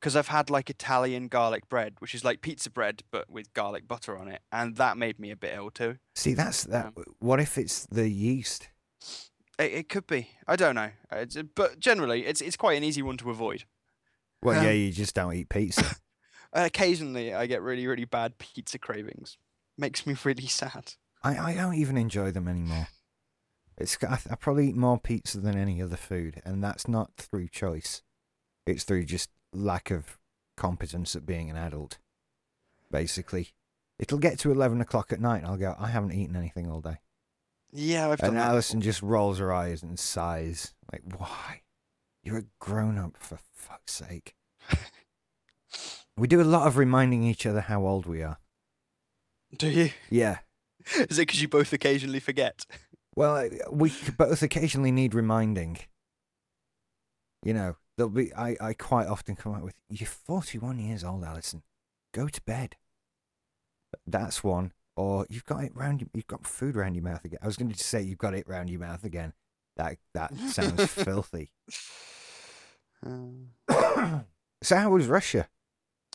because 0.00 0.16
I've 0.16 0.28
had 0.28 0.50
like 0.50 0.70
Italian 0.70 1.28
garlic 1.28 1.68
bread, 1.68 1.94
which 1.98 2.14
is 2.14 2.24
like 2.24 2.40
pizza 2.42 2.70
bread 2.70 3.02
but 3.10 3.28
with 3.30 3.52
garlic 3.54 3.86
butter 3.88 4.16
on 4.18 4.28
it, 4.28 4.40
and 4.52 4.76
that 4.76 4.96
made 4.96 5.18
me 5.18 5.30
a 5.30 5.36
bit 5.36 5.54
ill 5.54 5.70
too. 5.70 5.96
See, 6.14 6.34
that's 6.34 6.64
that. 6.64 6.92
What 7.18 7.40
if 7.40 7.58
it's 7.58 7.86
the 7.86 8.08
yeast? 8.08 8.68
It, 9.58 9.72
it 9.72 9.88
could 9.88 10.06
be. 10.06 10.30
I 10.48 10.56
don't 10.56 10.74
know. 10.74 10.90
Uh, 11.12 11.16
It's, 11.18 11.36
but 11.54 11.78
generally, 11.78 12.26
it's 12.26 12.40
it's 12.40 12.56
quite 12.56 12.76
an 12.76 12.84
easy 12.84 13.02
one 13.02 13.16
to 13.18 13.30
avoid. 13.30 13.64
Well, 14.42 14.62
yeah, 14.62 14.70
Um, 14.70 14.76
you 14.76 14.92
just 14.92 15.14
don't 15.14 15.32
eat 15.34 15.48
pizza. 15.48 15.96
Occasionally, 16.52 17.34
I 17.34 17.46
get 17.46 17.62
really, 17.62 17.86
really 17.86 18.04
bad 18.04 18.38
pizza 18.38 18.78
cravings. 18.78 19.38
Makes 19.76 20.06
me 20.06 20.16
really 20.24 20.46
sad. 20.62 20.94
I, 21.22 21.38
I 21.38 21.54
don't 21.54 21.74
even 21.74 21.96
enjoy 21.96 22.30
them 22.30 22.48
anymore. 22.48 22.88
It's 23.76 23.98
I, 24.02 24.18
I 24.30 24.36
probably 24.36 24.68
eat 24.68 24.76
more 24.76 24.98
pizza 24.98 25.38
than 25.40 25.56
any 25.56 25.82
other 25.82 25.96
food, 25.96 26.40
and 26.44 26.62
that's 26.62 26.86
not 26.88 27.12
through 27.16 27.48
choice. 27.48 28.02
It's 28.66 28.84
through 28.84 29.04
just 29.04 29.30
lack 29.52 29.90
of 29.90 30.18
competence 30.56 31.16
at 31.16 31.26
being 31.26 31.50
an 31.50 31.56
adult. 31.56 31.98
Basically, 32.90 33.50
it'll 33.98 34.18
get 34.18 34.38
to 34.40 34.52
eleven 34.52 34.80
o'clock 34.80 35.12
at 35.12 35.20
night, 35.20 35.38
and 35.38 35.46
I'll 35.46 35.56
go. 35.56 35.74
I 35.78 35.88
haven't 35.88 36.12
eaten 36.12 36.36
anything 36.36 36.70
all 36.70 36.80
day, 36.80 36.98
Yeah, 37.72 38.10
I've 38.10 38.20
done 38.20 38.30
and. 38.30 38.38
Alison 38.38 38.80
just 38.80 39.02
rolls 39.02 39.38
her 39.38 39.52
eyes 39.52 39.82
and 39.82 39.98
sighs, 39.98 40.74
like, 40.92 41.02
"Why? 41.18 41.62
You're 42.22 42.38
a 42.38 42.44
grown 42.60 42.96
up, 42.98 43.16
for 43.18 43.38
fuck's 43.52 43.92
sake." 43.94 44.34
we 46.16 46.28
do 46.28 46.40
a 46.40 46.44
lot 46.44 46.66
of 46.66 46.76
reminding 46.76 47.24
each 47.24 47.44
other 47.44 47.62
how 47.62 47.84
old 47.84 48.06
we 48.06 48.22
are. 48.22 48.38
Do 49.56 49.68
you? 49.68 49.90
Yeah, 50.10 50.38
Is 50.96 51.18
it 51.18 51.22
because 51.22 51.40
you 51.42 51.48
both 51.48 51.72
occasionally 51.72 52.20
forget? 52.20 52.66
Well, 53.16 53.48
we 53.70 53.92
both 54.16 54.42
occasionally 54.42 54.90
need 54.92 55.14
reminding. 55.14 55.78
You 57.44 57.54
know, 57.54 57.76
there'll 57.96 58.10
be. 58.10 58.34
I, 58.34 58.56
I 58.60 58.74
quite 58.74 59.06
often 59.06 59.36
come 59.36 59.54
out 59.54 59.62
with, 59.62 59.74
"You're 59.88 60.08
41 60.08 60.78
years 60.78 61.04
old, 61.04 61.24
Alison. 61.24 61.62
Go 62.12 62.28
to 62.28 62.42
bed." 62.42 62.76
That's 64.06 64.42
one. 64.42 64.72
Or 64.96 65.26
you've 65.28 65.44
got 65.44 65.64
it 65.64 65.72
round. 65.74 66.08
You've 66.14 66.26
got 66.26 66.46
food 66.46 66.76
round 66.76 66.94
your 66.96 67.04
mouth 67.04 67.24
again. 67.24 67.38
I 67.42 67.46
was 67.46 67.56
going 67.56 67.70
to 67.72 67.84
say 67.84 68.02
you've 68.02 68.18
got 68.18 68.34
it 68.34 68.48
round 68.48 68.70
your 68.70 68.80
mouth 68.80 69.04
again. 69.04 69.32
That 69.76 69.98
that 70.14 70.36
sounds 70.50 70.86
filthy. 70.90 71.50
Uh, 73.04 74.20
So 74.62 74.76
how 74.76 74.90
was 74.90 75.06
Russia? 75.08 75.48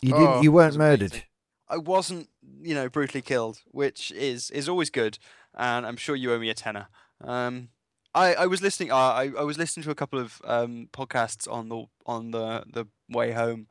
You 0.02 0.12
Oh, 0.14 0.18
didn't. 0.18 0.42
You 0.42 0.50
weren't 0.52 0.76
murdered. 0.76 1.12
amazing. 1.12 1.26
I 1.68 1.76
wasn't, 1.76 2.28
you 2.62 2.74
know, 2.74 2.88
brutally 2.88 3.22
killed, 3.22 3.60
which 3.66 4.10
is 4.10 4.50
is 4.50 4.68
always 4.68 4.90
good, 4.90 5.18
and 5.60 5.86
I'm 5.86 5.96
sure 5.96 6.16
you 6.16 6.32
owe 6.32 6.38
me 6.38 6.50
a 6.50 6.54
tenner. 6.54 6.88
Um, 7.22 7.68
I, 8.14 8.34
I 8.34 8.46
was 8.46 8.60
listening. 8.62 8.90
Uh, 8.90 8.96
I 8.96 9.30
I 9.38 9.42
was 9.44 9.58
listening 9.58 9.84
to 9.84 9.90
a 9.90 9.94
couple 9.94 10.18
of 10.18 10.40
um, 10.44 10.88
podcasts 10.92 11.46
on 11.50 11.68
the 11.68 11.84
on 12.06 12.30
the 12.32 12.64
the 12.72 12.86
way 13.08 13.32
home, 13.32 13.68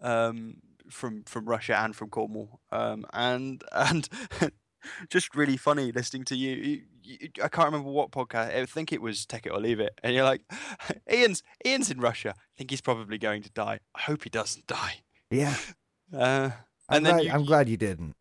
um, 0.00 0.56
from 0.90 1.22
from 1.24 1.44
Russia 1.44 1.76
and 1.78 1.94
from 1.94 2.08
Cornwall, 2.10 2.60
um, 2.72 3.04
and 3.12 3.62
and 3.72 4.08
just 5.08 5.34
really 5.36 5.56
funny 5.56 5.92
listening 5.92 6.24
to 6.24 6.36
you. 6.36 6.56
You, 6.56 6.82
you. 7.02 7.28
I 7.42 7.48
can't 7.48 7.66
remember 7.66 7.90
what 7.90 8.10
podcast. 8.10 8.54
I 8.56 8.66
think 8.66 8.92
it 8.92 9.00
was 9.02 9.24
Take 9.26 9.46
It 9.46 9.52
or 9.52 9.60
Leave 9.60 9.78
It, 9.80 10.00
and 10.02 10.14
you're 10.14 10.24
like, 10.24 10.42
Ian's 11.12 11.42
Ian's 11.64 11.90
in 11.90 12.00
Russia. 12.00 12.34
I 12.36 12.52
think 12.58 12.70
he's 12.70 12.80
probably 12.80 13.18
going 13.18 13.42
to 13.42 13.50
die. 13.50 13.78
I 13.94 14.00
hope 14.02 14.24
he 14.24 14.30
doesn't 14.30 14.66
die. 14.66 15.02
Yeah. 15.30 15.56
Uh, 16.12 16.50
I'm 16.88 16.96
and 16.98 17.06
then 17.06 17.14
glad. 17.14 17.24
you- 17.24 17.30
I'm 17.32 17.44
glad 17.44 17.68
you 17.68 17.76
didn't. 17.76 18.14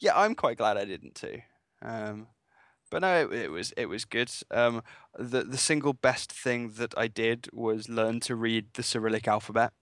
yeah, 0.00 0.12
I'm 0.18 0.34
quite 0.34 0.56
glad 0.58 0.76
I 0.76 0.84
didn't 0.84 1.14
too. 1.14 1.40
Um, 1.82 2.28
but 2.90 3.02
no, 3.02 3.22
it, 3.30 3.32
it 3.32 3.50
was 3.50 3.72
it 3.76 3.86
was 3.86 4.04
good. 4.04 4.30
Um, 4.50 4.82
the 5.18 5.44
the 5.44 5.58
single 5.58 5.92
best 5.92 6.32
thing 6.32 6.70
that 6.74 6.96
I 6.98 7.08
did 7.08 7.48
was 7.52 7.88
learn 7.88 8.20
to 8.20 8.36
read 8.36 8.74
the 8.74 8.82
Cyrillic 8.82 9.28
alphabet, 9.28 9.72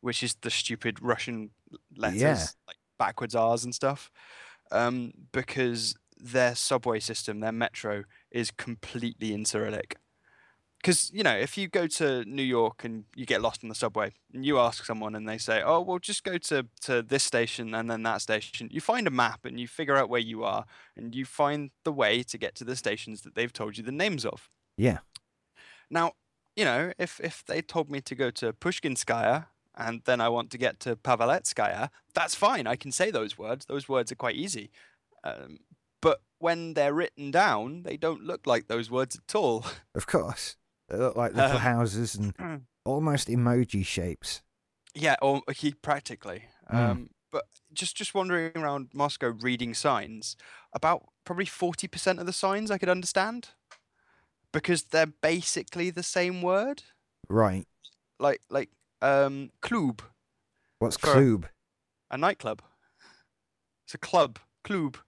which 0.00 0.22
is 0.22 0.36
the 0.42 0.50
stupid 0.50 1.02
Russian 1.02 1.50
letters, 1.96 2.20
Yeah. 2.20 2.46
like 2.66 2.78
backwards 2.98 3.34
R's 3.34 3.64
and 3.64 3.74
stuff. 3.74 4.10
Um, 4.72 5.12
because 5.32 5.96
their 6.16 6.54
subway 6.54 7.00
system, 7.00 7.40
their 7.40 7.52
metro, 7.52 8.04
is 8.30 8.50
completely 8.50 9.34
in 9.34 9.44
Cyrillic. 9.44 9.96
Because 10.82 11.12
you 11.14 11.22
know, 11.22 11.36
if 11.36 11.56
you 11.56 11.68
go 11.68 11.86
to 11.86 12.24
New 12.24 12.42
York 12.42 12.82
and 12.82 13.04
you 13.14 13.24
get 13.24 13.40
lost 13.40 13.62
on 13.62 13.68
the 13.68 13.74
subway, 13.74 14.12
and 14.34 14.44
you 14.44 14.58
ask 14.58 14.84
someone 14.84 15.14
and 15.14 15.28
they 15.28 15.38
say, 15.38 15.62
"Oh, 15.64 15.80
well, 15.80 16.00
just 16.00 16.24
go 16.24 16.38
to 16.38 16.66
to 16.82 17.02
this 17.02 17.22
station 17.22 17.72
and 17.72 17.88
then 17.88 18.02
that 18.02 18.20
station," 18.20 18.68
you 18.70 18.80
find 18.80 19.06
a 19.06 19.10
map 19.10 19.44
and 19.44 19.60
you 19.60 19.68
figure 19.68 19.96
out 19.96 20.08
where 20.08 20.20
you 20.20 20.42
are, 20.42 20.64
and 20.96 21.14
you 21.14 21.24
find 21.24 21.70
the 21.84 21.92
way 21.92 22.24
to 22.24 22.36
get 22.36 22.56
to 22.56 22.64
the 22.64 22.74
stations 22.74 23.22
that 23.22 23.36
they've 23.36 23.52
told 23.52 23.76
you 23.76 23.84
the 23.84 23.92
names 23.92 24.26
of. 24.26 24.50
Yeah. 24.76 24.98
Now, 25.88 26.12
you 26.56 26.64
know, 26.64 26.92
if 26.98 27.20
if 27.20 27.44
they 27.46 27.62
told 27.62 27.88
me 27.88 28.00
to 28.00 28.14
go 28.14 28.30
to 28.30 28.52
Pushkinskaya 28.52 29.46
and 29.74 30.02
then 30.04 30.20
I 30.20 30.28
want 30.28 30.50
to 30.50 30.58
get 30.58 30.80
to 30.80 30.96
Paveletskaya, 30.96 31.90
that's 32.14 32.34
fine. 32.34 32.66
I 32.66 32.76
can 32.76 32.92
say 32.92 33.10
those 33.10 33.38
words. 33.38 33.66
Those 33.66 33.88
words 33.88 34.12
are 34.12 34.16
quite 34.16 34.36
easy. 34.36 34.70
Um, 35.24 35.60
but 36.00 36.20
when 36.38 36.74
they're 36.74 36.92
written 36.92 37.30
down, 37.30 37.84
they 37.84 37.96
don't 37.96 38.24
look 38.24 38.46
like 38.46 38.66
those 38.66 38.90
words 38.90 39.16
at 39.16 39.34
all. 39.34 39.64
Of 39.94 40.06
course. 40.06 40.56
They 40.92 40.98
look 40.98 41.16
like 41.16 41.32
little 41.32 41.56
Um, 41.56 41.62
houses 41.62 42.14
and 42.14 42.66
almost 42.84 43.28
emoji 43.28 43.84
shapes. 43.84 44.42
Yeah, 44.94 45.16
or 45.22 45.40
he 45.56 45.72
practically. 45.72 46.44
Mm. 46.70 46.78
Um, 46.78 47.10
but 47.30 47.46
just 47.72 47.96
just 47.96 48.14
wandering 48.14 48.52
around 48.54 48.90
Moscow 48.92 49.28
reading 49.28 49.72
signs, 49.72 50.36
about 50.74 51.08
probably 51.24 51.46
forty 51.46 51.88
percent 51.88 52.20
of 52.20 52.26
the 52.26 52.32
signs 52.32 52.70
I 52.70 52.76
could 52.76 52.90
understand, 52.90 53.48
because 54.52 54.82
they're 54.82 55.06
basically 55.06 55.88
the 55.88 56.02
same 56.02 56.42
word. 56.42 56.82
Right. 57.26 57.66
Like 58.20 58.42
like 58.50 58.68
um, 59.00 59.50
klub, 59.62 60.02
What's 60.78 60.98
klub? 60.98 61.46
a 62.10 62.18
nightclub. 62.18 62.60
It's 63.86 63.94
a 63.94 63.98
club, 63.98 64.38
klub. 64.62 64.98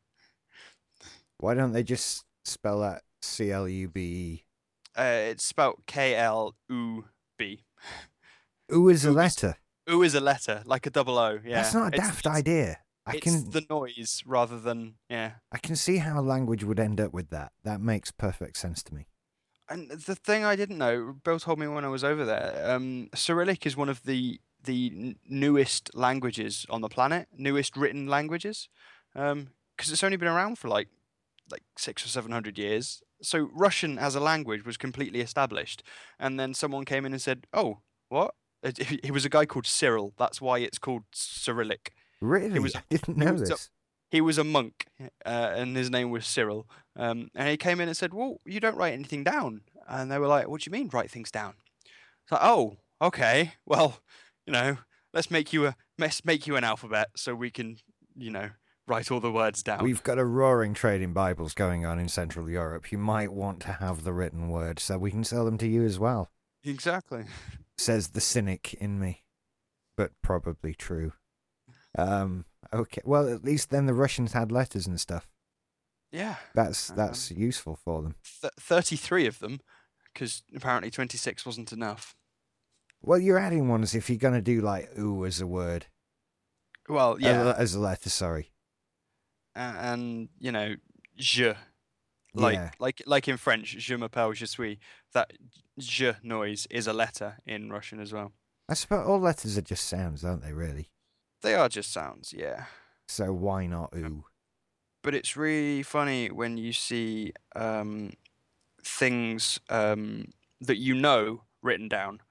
Why 1.37 1.53
don't 1.53 1.73
they 1.73 1.83
just 1.83 2.25
spell 2.47 2.81
that 2.81 3.03
C 3.21 3.53
L 3.53 3.69
U 3.69 3.89
B 3.89 4.01
E? 4.01 4.45
Uh, 4.97 5.31
it's 5.31 5.45
spelled 5.45 5.83
K 5.87 6.15
L 6.15 6.55
U 6.69 7.07
B. 7.39 7.65
U 8.71 8.89
is 8.89 9.05
a 9.05 9.11
letter. 9.11 9.57
U 9.89 10.03
is 10.03 10.15
a 10.15 10.21
letter, 10.21 10.63
like 10.65 10.87
a 10.87 10.91
double 10.91 11.19
O. 11.19 11.41
Yeah, 11.45 11.57
That's 11.63 11.75
not 11.75 11.93
a 11.95 11.97
daft 11.97 12.21
it's- 12.27 12.37
idea. 12.39 12.79
I 13.07 13.17
It's 13.17 13.21
can 13.25 13.51
the 13.51 13.67
noise 13.69 14.23
rather 14.25 14.59
than 14.59 14.95
yeah. 15.11 15.33
I 15.53 15.59
can 15.59 15.77
see 15.77 15.99
how 15.99 16.19
a 16.19 16.23
language 16.23 16.65
would 16.65 16.81
end 16.81 16.99
up 17.03 17.13
with 17.13 17.29
that. 17.29 17.53
That 17.63 17.79
makes 17.83 18.11
perfect 18.11 18.57
sense 18.57 18.83
to 18.85 18.95
me. 18.95 19.09
And 19.69 19.91
the 19.91 20.15
thing 20.15 20.43
I 20.43 20.57
didn't 20.57 20.79
know, 20.79 21.15
Bill 21.23 21.39
told 21.39 21.59
me 21.59 21.67
when 21.67 21.85
I 21.85 21.89
was 21.89 22.03
over 22.03 22.25
there. 22.25 22.63
Um, 22.65 23.11
Cyrillic 23.15 23.67
is 23.67 23.77
one 23.77 23.91
of 23.91 24.05
the 24.05 24.41
the 24.63 24.91
n- 24.95 25.17
newest 25.29 25.95
languages 25.95 26.65
on 26.71 26.81
the 26.81 26.89
planet, 26.89 27.29
newest 27.37 27.77
written 27.77 28.07
languages, 28.07 28.71
because 29.13 29.93
it's 29.93 30.03
only 30.03 30.17
been 30.17 30.29
around 30.29 30.57
for 30.59 30.69
like 30.69 30.89
like 31.51 31.63
six 31.77 32.07
or 32.07 32.09
seven 32.09 32.33
hundred 32.33 32.57
years. 32.57 33.03
So 33.25 33.51
Russian 33.53 33.99
as 33.99 34.15
a 34.15 34.21
language 34.21 34.65
was 34.65 34.77
completely 34.77 35.21
established, 35.21 35.83
and 36.19 36.39
then 36.39 36.55
someone 36.55 36.85
came 36.85 37.05
in 37.07 37.13
and 37.13 37.23
said, 37.23 37.47
"Oh, 37.53 37.79
what?" 38.09 38.35
It, 38.63 39.05
it 39.05 39.11
was 39.11 39.25
a 39.27 39.29
guy 39.29 39.45
called 39.47 39.67
Cyril. 39.67 40.15
That's 40.17 40.41
why 40.41 40.59
it's 40.61 40.79
called 40.79 41.03
Cyrillic. 41.13 41.93
Really? 42.21 42.59
was- 42.59 42.75
I 42.75 42.83
didn't 42.89 43.17
it 43.21 43.25
know 43.25 43.33
was 43.33 43.43
a- 43.43 43.47
this. 43.55 43.71
he 44.11 44.21
was 44.23 44.39
a 44.39 44.45
monk, 44.45 44.87
uh, 45.27 45.53
and 45.57 45.77
his 45.77 45.91
name 45.91 46.11
was 46.11 46.27
Cyril. 46.27 46.67
Um, 46.97 47.29
and 47.35 47.49
he 47.49 47.57
came 47.59 47.81
in 47.81 47.89
and 47.89 47.97
said, 47.97 48.15
"Well, 48.15 48.41
you 48.47 48.61
don't 48.61 48.77
write 48.77 48.95
anything 48.95 49.25
down." 49.25 49.63
And 49.87 50.11
they 50.11 50.19
were 50.19 50.27
like, 50.29 50.49
"What 50.49 50.63
do 50.63 50.69
you 50.71 50.73
mean, 50.73 50.89
write 50.93 51.11
things 51.11 51.31
down?" 51.31 51.55
It's 52.23 52.33
like, 52.33 52.41
"Oh, 52.43 52.79
okay. 53.03 53.53
Well, 53.67 54.01
you 54.47 54.53
know, 54.53 54.79
let's 55.13 55.31
make 55.31 55.53
you 55.53 55.67
a 55.67 55.77
let's 55.99 56.25
make 56.25 56.47
you 56.47 56.57
an 56.57 56.65
alphabet 56.65 57.09
so 57.17 57.35
we 57.35 57.51
can, 57.51 57.77
you 58.17 58.31
know, 58.31 58.51
write 58.87 59.11
all 59.11 59.21
the 59.21 59.33
words 59.33 59.63
down." 59.63 59.83
We've 59.83 60.03
got 60.03 60.19
a 60.19 60.25
roaring 60.25 60.75
trade 60.75 61.01
in 61.03 61.13
Bibles 61.13 61.55
going 61.55 61.85
on 61.87 61.99
in 61.99 62.09
Central 62.09 62.49
Europe. 62.51 62.91
You 62.93 62.99
might 62.99 63.33
want 63.33 63.61
to 63.61 63.73
have 63.75 64.05
the 64.05 64.13
written 64.13 64.49
word 64.49 64.79
so 64.79 64.99
we 64.99 65.11
can 65.11 65.25
sell 65.25 65.45
them 65.45 65.59
to 65.59 65.67
you 65.69 65.85
as 65.85 65.99
well. 65.99 66.31
exactly. 66.63 67.25
Says 67.77 68.09
the 68.09 68.21
cynic 68.21 68.75
in 68.75 68.99
me. 69.01 69.25
But 69.97 70.13
probably 70.23 70.75
true. 70.75 71.13
Um 71.99 72.45
okay. 72.73 73.01
Well 73.05 73.29
at 73.29 73.45
least 73.45 73.71
then 73.71 73.87
the 73.87 73.95
Russians 73.95 74.33
had 74.33 74.51
letters 74.53 74.87
and 74.87 74.99
stuff. 75.01 75.29
Yeah, 76.13 76.37
That's 76.55 76.91
Um, 76.91 76.97
that's 76.97 77.31
useful 77.33 77.77
for 77.85 78.01
them. 78.03 78.15
Th- 78.41 78.53
thirty-three 78.59 79.27
of 79.27 79.41
them, 79.41 79.61
because 80.13 80.43
apparently 80.55 80.91
twenty-six 80.91 81.45
wasn't 81.45 81.73
enough. 81.73 82.15
Well 83.03 83.19
you're 83.19 83.39
adding 83.39 83.69
ones 83.69 83.95
if 83.95 84.09
you're 84.09 84.19
gonna 84.19 84.41
do 84.41 84.61
like 84.61 84.97
ooh 84.99 85.25
as 85.27 85.41
a 85.41 85.47
word. 85.47 85.87
Well, 86.89 87.15
As 87.17 87.21
yeah, 87.23 87.43
a- 87.53 87.57
as 87.59 87.75
a 87.75 87.81
letter, 87.81 88.11
sorry. 88.11 88.53
And 89.57 90.29
you 90.39 90.53
know, 90.53 90.75
je, 91.17 91.55
like 92.35 92.55
yeah. 92.55 92.71
like 92.79 93.03
like 93.07 93.29
in 93.29 93.37
French, 93.37 93.77
je 93.79 93.97
m'appelle, 93.97 94.35
je 94.35 94.47
suis. 94.47 94.79
That 95.13 95.33
je 95.79 96.15
noise 96.23 96.67
is 96.71 96.87
a 96.87 96.93
letter 96.93 97.39
in 97.47 97.71
Russian 97.71 98.01
as 98.01 98.13
well. 98.13 98.33
I 98.69 98.75
suppose 98.75 99.07
all 99.07 99.21
letters 99.21 99.59
are 99.59 99.63
just 99.63 99.87
sounds, 99.87 100.25
aren't 100.25 100.43
they, 100.43 100.53
really? 100.53 100.91
They 101.43 101.55
are 101.55 101.69
just 101.69 101.93
sounds, 101.93 102.33
yeah. 102.37 102.65
So 103.07 103.33
why 103.33 103.67
not 103.67 103.93
ooh? 103.95 104.25
But 105.03 105.15
it's 105.15 105.37
really 105.37 105.83
funny 105.83 106.31
when 106.31 106.57
you 106.57 106.73
see 106.73 107.35
um, 107.55 108.15
things 108.83 109.61
um, 109.69 110.29
that 110.63 110.79
you 110.79 110.95
know 110.95 111.43
written 111.63 111.89
down, 111.89 112.23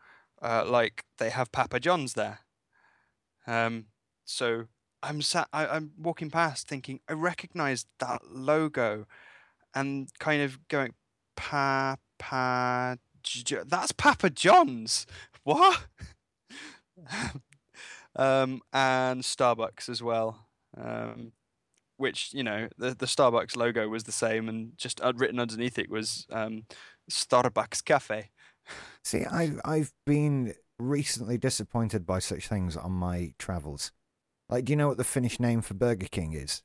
uh, 0.41 0.63
like 0.65 1.05
they 1.19 1.29
have 1.29 1.51
Papa 1.51 1.79
John's 1.79 2.13
there. 2.13 2.39
Um, 3.45 3.85
so 4.25 4.65
I'm 5.03 5.21
sat, 5.21 5.47
I, 5.53 5.67
I'm 5.67 5.91
walking 5.97 6.31
past, 6.31 6.67
thinking 6.67 7.01
I 7.09 7.13
recognise 7.13 7.85
that 7.99 8.21
logo, 8.31 9.05
and 9.75 10.07
kind 10.19 10.41
of 10.41 10.65
going, 10.69 10.93
Papa, 11.35 12.97
Jo- 13.21 13.63
that's 13.65 13.91
Papa 13.91 14.29
John's. 14.29 15.05
What? 15.45 15.87
um, 18.15 18.61
and 18.71 19.23
Starbucks 19.23 19.89
as 19.89 20.01
well. 20.01 20.47
Um, 20.77 21.33
which 21.97 22.33
you 22.33 22.43
know 22.43 22.69
the 22.77 22.91
the 22.91 23.05
Starbucks 23.05 23.57
logo 23.57 23.89
was 23.89 24.05
the 24.05 24.13
same, 24.13 24.47
and 24.47 24.71
just 24.77 25.01
uh, 25.01 25.11
written 25.15 25.39
underneath 25.39 25.77
it 25.77 25.89
was 25.89 26.25
um, 26.31 26.63
Starbucks 27.11 27.83
Cafe. 27.83 28.29
See, 29.03 29.25
I've 29.25 29.59
I've 29.65 29.91
been 30.05 30.53
recently 30.79 31.37
disappointed 31.37 32.05
by 32.05 32.19
such 32.19 32.47
things 32.47 32.77
on 32.77 32.93
my 32.93 33.33
travels. 33.37 33.91
Like, 34.49 34.65
do 34.65 34.71
you 34.71 34.77
know 34.77 34.87
what 34.87 34.97
the 34.97 35.03
Finnish 35.03 35.39
name 35.39 35.61
for 35.61 35.73
Burger 35.73 36.07
King 36.11 36.33
is? 36.33 36.61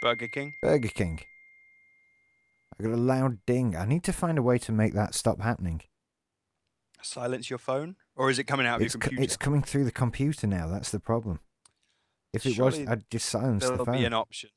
Burger 0.00 0.28
King. 0.28 0.54
Burger 0.62 0.88
King. 0.88 1.20
I 2.78 2.82
got 2.82 2.92
a 2.92 2.96
loud 2.96 3.38
ding. 3.46 3.74
I 3.74 3.86
need 3.86 4.04
to 4.04 4.12
find 4.12 4.36
a 4.38 4.42
way 4.42 4.58
to 4.58 4.72
make 4.72 4.92
that 4.94 5.14
stop 5.14 5.40
happening. 5.40 5.82
Silence 7.00 7.48
your 7.48 7.58
phone, 7.58 7.96
or 8.16 8.30
is 8.30 8.38
it 8.38 8.44
coming 8.44 8.66
out 8.66 8.80
of 8.80 8.82
It's 8.82 8.94
your 8.94 9.00
co- 9.00 9.10
it's 9.22 9.36
coming 9.36 9.62
through 9.62 9.84
the 9.84 9.92
computer 9.92 10.46
now. 10.46 10.66
That's 10.66 10.90
the 10.90 10.98
problem. 11.00 11.40
If 12.32 12.44
it 12.44 12.58
was, 12.58 12.80
I'd 12.80 13.08
just 13.10 13.28
silence 13.28 13.62
the 13.64 13.76
phone. 13.76 13.84
There'll 13.86 14.00
be 14.00 14.04
an 14.04 14.12
option. 14.12 14.50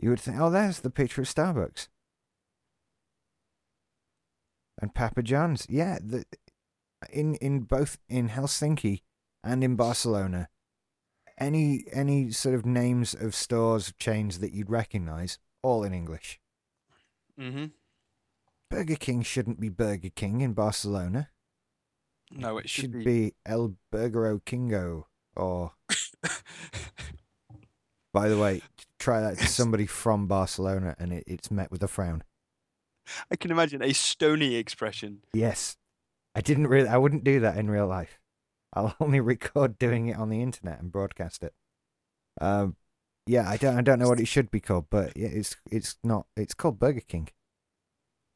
You 0.00 0.10
would 0.10 0.20
think, 0.20 0.40
oh, 0.40 0.50
there's 0.50 0.80
the 0.80 0.90
picture 0.90 1.22
of 1.22 1.28
Starbucks. 1.28 1.88
and 4.80 4.94
Papa 4.94 5.22
John's. 5.22 5.66
Yeah, 5.68 5.98
the, 6.02 6.24
in 7.10 7.34
in 7.36 7.60
both 7.60 7.98
in 8.08 8.28
Helsinki 8.30 9.02
and 9.44 9.62
in 9.64 9.76
Barcelona, 9.76 10.48
any 11.42 11.84
any 11.92 12.30
sort 12.30 12.54
of 12.54 12.64
names 12.64 13.14
of 13.14 13.34
stores 13.34 13.92
chains 13.98 14.38
that 14.38 14.52
you'd 14.52 14.70
recognise, 14.70 15.38
all 15.62 15.84
in 15.84 15.92
English. 15.92 16.40
Mm-hmm. 17.38 17.66
Burger 18.70 18.96
King 18.96 19.22
shouldn't 19.22 19.60
be 19.60 19.68
Burger 19.68 20.10
King 20.14 20.40
in 20.40 20.54
Barcelona. 20.54 21.28
No, 22.30 22.58
it 22.58 22.68
should, 22.68 22.82
should 22.82 22.92
be. 22.92 23.04
be 23.04 23.34
El 23.44 23.76
Burgero 23.92 24.42
Kingo. 24.44 25.08
Or, 25.36 25.72
by 28.12 28.28
the 28.28 28.38
way, 28.38 28.62
try 28.98 29.20
that 29.20 29.38
to 29.38 29.46
somebody 29.46 29.86
from 29.86 30.26
Barcelona, 30.26 30.94
and 30.98 31.12
it, 31.12 31.24
it's 31.26 31.50
met 31.50 31.70
with 31.70 31.82
a 31.82 31.88
frown. 31.88 32.22
I 33.30 33.36
can 33.36 33.50
imagine 33.50 33.82
a 33.82 33.92
stony 33.92 34.54
expression. 34.54 35.20
Yes, 35.32 35.76
I 36.34 36.40
didn't 36.40 36.68
really. 36.68 36.88
I 36.88 36.96
wouldn't 36.96 37.24
do 37.24 37.40
that 37.40 37.56
in 37.56 37.70
real 37.70 37.86
life. 37.86 38.18
I'll 38.72 38.96
only 39.00 39.20
record 39.20 39.78
doing 39.78 40.08
it 40.08 40.16
on 40.16 40.30
the 40.30 40.42
internet 40.42 40.80
and 40.80 40.92
broadcast 40.92 41.42
it. 41.42 41.54
Um, 42.40 42.76
yeah, 43.26 43.48
I 43.48 43.56
don't. 43.56 43.78
I 43.78 43.82
don't 43.82 43.98
know 43.98 44.08
what 44.08 44.20
it 44.20 44.28
should 44.28 44.50
be 44.50 44.60
called, 44.60 44.86
but 44.90 45.16
yeah, 45.16 45.28
it's 45.28 45.56
it's 45.70 45.96
not. 46.02 46.26
It's 46.36 46.54
called 46.54 46.78
Burger 46.78 47.02
King. 47.06 47.28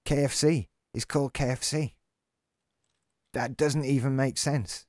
KFC 0.07 0.69
is 0.95 1.05
called 1.05 1.35
KFC. 1.35 1.95
That 3.33 3.57
doesn't 3.57 3.85
even 3.85 4.15
make 4.15 4.39
sense. 4.39 4.87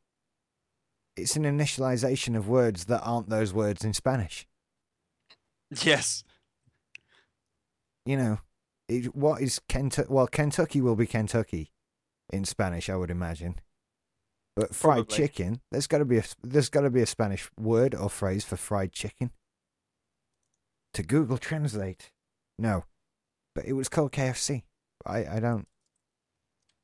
It's 1.16 1.36
an 1.36 1.44
initialization 1.44 2.38
of 2.38 2.48
words 2.48 2.86
that 2.86 3.02
aren't 3.02 3.30
those 3.30 3.54
words 3.54 3.84
in 3.84 3.94
Spanish. 3.94 4.48
Yes. 5.84 6.24
You 8.06 8.18
know, 8.18 8.40
it, 8.88 9.16
what 9.16 9.42
is 9.42 9.60
Kentucky? 9.68 10.08
Well, 10.10 10.28
Kentucky 10.28 10.80
will 10.80 10.96
be 10.96 11.08
Kentucky 11.08 11.74
in 12.32 12.46
Spanish, 12.46 12.90
I 12.90 12.96
would 12.96 13.12
imagine. 13.12 13.56
But 14.58 14.74
fried 14.74 15.08
Probably. 15.08 15.16
chicken, 15.16 15.62
there's 15.72 15.86
got 15.86 16.00
to 16.00 16.06
be 16.06 16.18
a 16.18 16.24
there's 16.44 16.70
got 16.70 16.82
to 16.82 16.90
be 16.90 17.02
a 17.02 17.06
Spanish 17.06 17.48
word 17.60 17.94
or 17.94 18.10
phrase 18.10 18.44
for 18.44 18.58
fried 18.58 18.92
chicken. 18.92 19.30
To 20.96 21.04
Google 21.04 21.38
Translate, 21.38 22.12
no, 22.58 22.86
but 23.54 23.66
it 23.66 23.74
was 23.74 23.88
called 23.88 24.12
KFC. 24.12 24.64
I 25.06 25.26
I 25.28 25.40
don't 25.40 25.68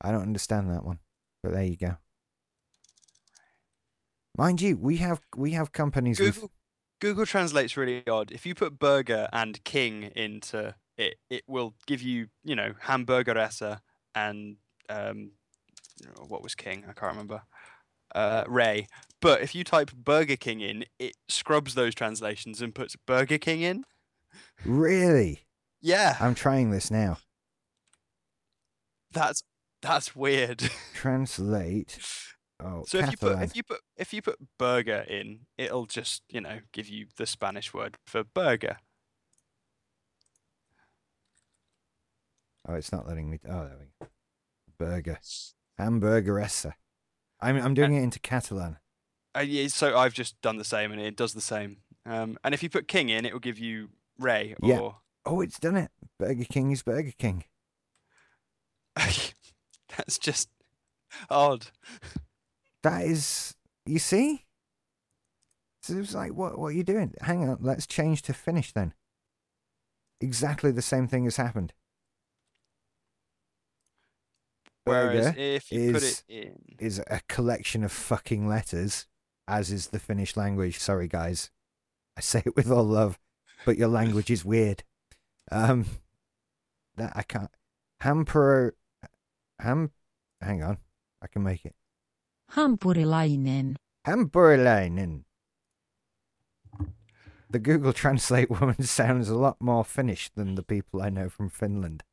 I 0.02 0.12
don't 0.12 0.22
understand 0.22 0.70
that 0.70 0.86
one. 0.86 1.00
But 1.42 1.54
there 1.54 1.64
you 1.64 1.76
go. 1.76 1.98
Mind 4.38 4.62
you, 4.62 4.78
we 4.78 4.98
have 4.98 5.22
we 5.36 5.54
have 5.54 5.72
companies 5.72 6.20
with 6.20 6.36
Google 6.36 6.52
Google 7.02 7.26
Translate's 7.26 7.76
really 7.76 8.08
odd. 8.08 8.32
If 8.32 8.46
you 8.46 8.56
put 8.56 8.80
burger 8.80 9.28
and 9.34 9.64
king 9.64 10.04
into 10.16 10.76
it, 10.98 11.16
it 11.30 11.44
will 11.48 11.74
give 11.86 12.02
you, 12.02 12.28
you 12.44 12.56
know, 12.56 12.74
hamburgeressa 12.86 13.82
and 14.16 14.58
um, 14.90 15.32
what 16.28 16.42
was 16.42 16.56
king? 16.56 16.86
I 16.88 16.94
can't 16.94 17.12
remember. 17.12 17.42
Uh, 18.16 18.44
Ray. 18.48 18.88
But 19.22 19.42
if 19.42 19.56
you 19.56 19.64
type 19.64 19.92
Burger 19.94 20.36
King 20.36 20.60
in, 20.62 20.86
it 21.00 21.16
scrubs 21.30 21.76
those 21.76 21.96
translations 21.96 22.62
and 22.62 22.76
puts 22.76 22.96
Burger 22.96 23.38
King 23.38 23.62
in. 23.62 23.86
really. 24.66 25.46
Yeah, 25.82 26.16
I'm 26.22 26.34
trying 26.36 26.72
this 26.72 26.90
now. 26.90 27.18
that's 29.12 29.44
that's 29.82 30.16
weird. 30.16 30.70
Translate. 30.94 32.00
Oh, 32.62 32.84
So 32.88 33.00
if 33.00 33.12
you 33.12 33.18
put 33.18 33.42
if 33.42 33.56
you 33.56 33.64
put 33.64 33.80
if 33.98 34.14
you 34.14 34.22
put 34.22 34.38
burger 34.58 35.06
in, 35.10 35.40
it'll 35.58 35.86
just 35.86 36.24
you 36.30 36.40
know 36.40 36.60
give 36.72 36.88
you 36.88 37.08
the 37.18 37.26
Spanish 37.26 37.74
word 37.74 37.98
for 38.06 38.24
burger. 38.24 38.78
Oh, 42.66 42.76
it's 42.76 42.94
not 42.94 43.06
letting 43.08 43.30
me. 43.30 43.40
Oh, 43.46 43.66
there 43.66 43.78
we 43.78 43.86
go. 44.00 44.08
Burger. 44.78 45.20
Hamburgeressa. 45.80 46.74
I'm 47.44 47.58
I'm 47.58 47.74
doing 47.74 47.94
it 47.94 48.02
into 48.02 48.20
Catalan. 48.20 48.78
Uh, 49.36 49.42
yeah, 49.42 49.68
so 49.68 49.98
I've 49.98 50.14
just 50.14 50.40
done 50.42 50.58
the 50.58 50.64
same, 50.64 50.92
and 50.92 51.02
it 51.02 51.16
does 51.16 51.34
the 51.34 51.42
same. 51.42 51.78
Um, 52.06 52.38
and 52.44 52.54
if 52.54 52.64
you 52.64 52.70
put 52.70 52.88
king 52.88 53.10
in, 53.10 53.26
it 53.26 53.34
will 53.34 53.40
give 53.40 53.60
you 53.60 53.90
Ray 54.20 54.56
Yeah. 54.62 54.92
Oh, 55.26 55.42
it's 55.42 55.60
done 55.60 55.78
it. 55.78 55.92
Burger 56.20 56.46
King 56.46 56.72
is 56.72 56.84
Burger 56.84 57.14
King. 57.18 57.46
that's 58.96 60.18
just 60.20 60.50
odd. 61.30 61.68
That 62.84 63.06
is. 63.06 63.56
You 63.86 64.00
see? 64.00 64.46
So 65.82 65.94
it 65.94 66.00
was 66.00 66.16
like, 66.16 66.34
what? 66.34 66.58
What 66.58 66.68
are 66.68 66.72
you 66.72 66.84
doing? 66.84 67.14
Hang 67.22 67.48
on. 67.48 67.58
Let's 67.62 67.88
change 67.88 68.22
to 68.24 68.34
Finnish 68.34 68.72
then. 68.74 68.94
Exactly 70.22 70.72
the 70.72 70.82
same 70.82 71.08
thing 71.08 71.24
has 71.26 71.38
happened. 71.38 71.74
Whereas 74.86 75.34
if 75.38 75.72
you 75.72 75.94
put 75.94 76.04
it 76.04 76.24
in, 76.28 76.60
is 76.80 77.02
a 77.08 77.22
collection 77.30 77.84
of 77.84 77.92
fucking 77.92 78.48
letters, 78.48 79.08
as 79.48 79.72
is 79.72 79.88
the 79.88 80.00
Finnish 80.00 80.36
language. 80.36 80.78
Sorry, 80.80 81.08
guys. 81.08 81.52
I 82.18 82.22
say 82.22 82.44
it 82.46 82.56
with 82.56 82.70
all 82.70 82.84
love, 82.84 83.18
but 83.66 83.78
your 83.78 83.88
language 83.88 84.30
is 84.30 84.46
weird. 84.46 84.84
Um, 85.52 85.86
that 86.98 87.14
I 87.16 87.24
can't. 87.24 87.50
Hampero, 88.02 88.72
ham. 89.60 89.92
Hang 90.42 90.62
on, 90.62 90.78
I 91.22 91.28
can 91.28 91.44
make 91.44 91.66
it. 91.66 91.76
Hampurilainen. 92.52 93.76
Hampurilainen. 94.06 95.24
The 97.50 97.60
Google 97.60 97.94
Translate 97.94 98.50
woman 98.62 98.82
sounds 98.84 99.30
a 99.30 99.36
lot 99.36 99.58
more 99.62 99.86
Finnish 99.86 100.30
than 100.36 100.56
the 100.56 100.64
people 100.64 101.02
I 101.02 101.10
know 101.10 101.30
from 101.30 101.50
Finland, 101.50 102.04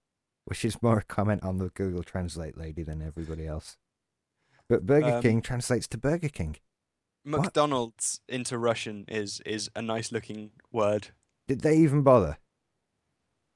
which 0.50 0.64
is 0.64 0.82
more 0.82 0.98
a 0.98 1.04
comment 1.04 1.44
on 1.44 1.58
the 1.58 1.68
Google 1.68 2.02
Translate 2.02 2.58
lady 2.58 2.82
than 2.82 3.00
everybody 3.00 3.46
else. 3.46 3.76
But 4.68 4.84
Burger 4.84 5.14
Um, 5.14 5.22
King 5.22 5.42
translates 5.42 5.86
to 5.86 5.96
Burger 5.96 6.28
King. 6.28 6.56
What? 7.22 7.42
McDonald's 7.42 8.20
into 8.28 8.58
Russian 8.58 9.04
is 9.06 9.40
is 9.46 9.70
a 9.76 9.80
nice 9.80 10.10
looking 10.10 10.50
word. 10.72 11.08
Did 11.46 11.60
they 11.60 11.76
even 11.76 12.02
bother? 12.02 12.38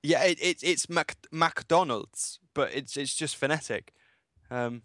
Yeah, 0.05 0.23
it, 0.23 0.39
it 0.41 0.63
it's 0.63 0.89
Mac, 0.89 1.17
McDonald's, 1.33 2.39
but 2.55 2.73
it's 2.73 2.97
it's 2.97 3.17
just 3.17 3.35
phonetic. 3.35 3.93
Um, 4.49 4.83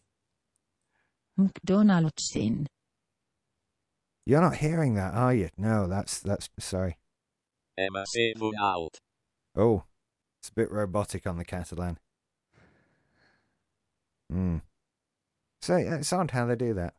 McDonald'sin. 1.38 2.66
You're 4.26 4.42
not 4.42 4.56
hearing 4.56 4.96
that, 4.96 5.14
are 5.14 5.36
you? 5.36 5.50
No, 5.58 5.88
that's 5.88 6.20
that's 6.20 6.50
sorry. 6.58 6.98
Emma 7.78 8.06
out. 8.60 8.98
Oh, 9.56 9.84
it's 10.40 10.50
a 10.50 10.54
bit 10.54 10.72
robotic 10.72 11.28
on 11.28 11.38
the 11.38 11.46
Catalan. 11.46 11.98
Hmm. 14.32 14.58
So 15.62 15.76
it's 15.76 16.14
odd 16.14 16.32
how 16.32 16.46
they 16.46 16.56
do 16.56 16.74
that. 16.76 16.94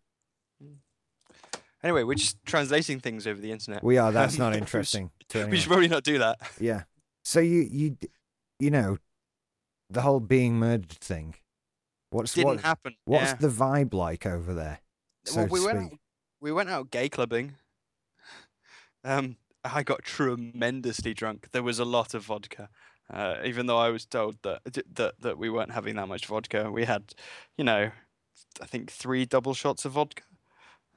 anyway, 1.83 2.03
we're 2.03 2.14
just 2.14 2.37
translating 2.44 3.00
things 3.00 3.26
over 3.26 3.40
the 3.40 3.53
internet. 3.53 3.83
We 3.83 3.98
are. 3.98 4.12
That's 4.12 4.37
not 4.38 4.48
we 4.50 4.55
should- 4.55 4.62
interesting 4.62 5.11
to 5.31 5.46
We 5.46 5.57
should 5.57 5.68
probably 5.68 5.88
not 5.88 6.03
do 6.03 6.18
that. 6.18 6.38
Yeah. 6.61 6.83
So 7.24 7.40
you 7.40 7.66
you 7.70 7.96
you 8.59 8.70
know 8.70 8.98
the 9.88 10.03
whole 10.03 10.20
being 10.20 10.55
murdered 10.59 10.90
thing. 10.90 11.35
What's 12.11 12.35
Didn't 12.35 12.46
what, 12.46 12.61
happen. 12.61 12.96
what's 13.05 13.31
yeah. 13.31 13.37
the 13.37 13.48
vibe 13.48 13.94
like 13.94 14.26
over 14.26 14.53
there? 14.53 14.81
So 15.24 15.42
well, 15.42 15.46
we 15.46 15.64
went 15.64 15.79
out, 15.79 15.90
we 16.40 16.53
went 16.53 16.68
out 16.68 16.90
gay 16.90 17.09
clubbing. 17.09 17.55
Um, 19.05 19.37
I 19.64 19.83
got 19.83 20.03
tremendously 20.03 21.14
drunk. 21.14 21.48
There 21.53 21.62
was 21.62 21.79
a 21.79 21.85
lot 21.85 22.14
of 22.14 22.24
vodka, 22.24 22.68
uh, 23.12 23.37
even 23.44 23.66
though 23.66 23.79
I 23.79 23.90
was 23.90 24.07
told 24.07 24.37
that 24.42 24.62
that 24.94 25.14
that 25.20 25.38
we 25.38 25.51
weren't 25.51 25.73
having 25.73 25.96
that 25.96 26.09
much 26.09 26.27
vodka. 26.27 26.70
We 26.70 26.85
had, 26.85 27.14
you 27.57 27.64
know, 27.64 27.90
I 28.61 28.66
think 28.66 28.90
three 28.90 29.25
double 29.25 29.55
shots 29.55 29.85
of 29.85 29.92
vodka, 29.92 30.23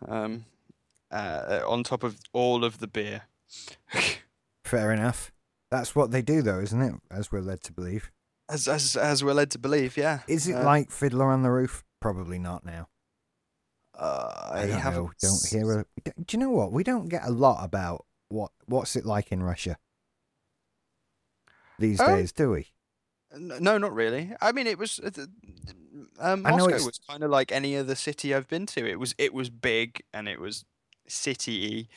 um, 0.08 0.45
uh, 1.12 1.62
on 1.67 1.84
top 1.84 2.04
of 2.04 2.19
all 2.34 2.63
of 2.63 2.80
the 2.80 2.88
beer. 2.88 3.23
Fair 4.63 4.91
enough. 4.91 5.32
That's 5.71 5.95
what 5.95 6.12
they 6.12 6.21
do, 6.21 6.41
though, 6.41 6.60
isn't 6.60 6.82
it? 6.82 6.93
As 7.10 7.32
we're 7.32 7.41
led 7.41 7.62
to 7.63 7.71
believe. 7.73 8.12
as 8.49 8.67
as 8.67 8.95
as 8.95 9.23
we're 9.23 9.34
led 9.34 9.49
to 9.52 9.60
believe, 9.60 9.97
yeah. 9.97 10.19
Is 10.28 10.47
it 10.47 10.56
Uh, 10.56 10.63
like 10.63 10.91
Fiddler 10.91 11.32
on 11.32 11.41
the 11.41 11.49
Roof? 11.52 11.84
Probably 11.99 12.38
not 12.38 12.63
now. 12.65 12.88
Uh, 13.97 14.49
I, 14.52 14.62
I 14.63 14.67
don't 14.67 14.80
haven't 14.80 15.04
know. 15.04 15.12
Don't 15.21 15.47
hear. 15.49 15.80
A, 15.80 15.86
do 16.04 16.13
you 16.32 16.39
know 16.39 16.49
what? 16.49 16.71
We 16.71 16.84
don't 16.84 17.10
get 17.10 17.23
a 17.26 17.32
lot 17.32 17.63
about 17.63 18.06
what 18.30 18.52
what's 18.65 18.95
it 18.95 19.06
like 19.06 19.32
in 19.32 19.43
Russia 19.43 19.78
these 21.79 21.99
Oh. 21.99 22.07
days, 22.15 22.31
do 22.31 22.51
we? 22.51 22.67
No, 23.36 23.77
not 23.77 23.93
really. 23.93 24.31
I 24.41 24.51
mean, 24.51 24.67
it 24.67 24.77
was. 24.77 24.99
Uh, 24.99 25.25
um, 26.19 26.43
Moscow 26.43 26.86
was 26.86 26.99
kind 27.09 27.23
of 27.23 27.31
like 27.31 27.51
any 27.51 27.75
other 27.75 27.95
city 27.95 28.33
I've 28.33 28.47
been 28.47 28.65
to. 28.67 28.88
It 28.88 28.99
was 28.99 29.15
it 29.17 29.33
was 29.33 29.49
big 29.49 30.03
and 30.13 30.27
it 30.27 30.39
was 30.39 30.65
city. 31.07 31.89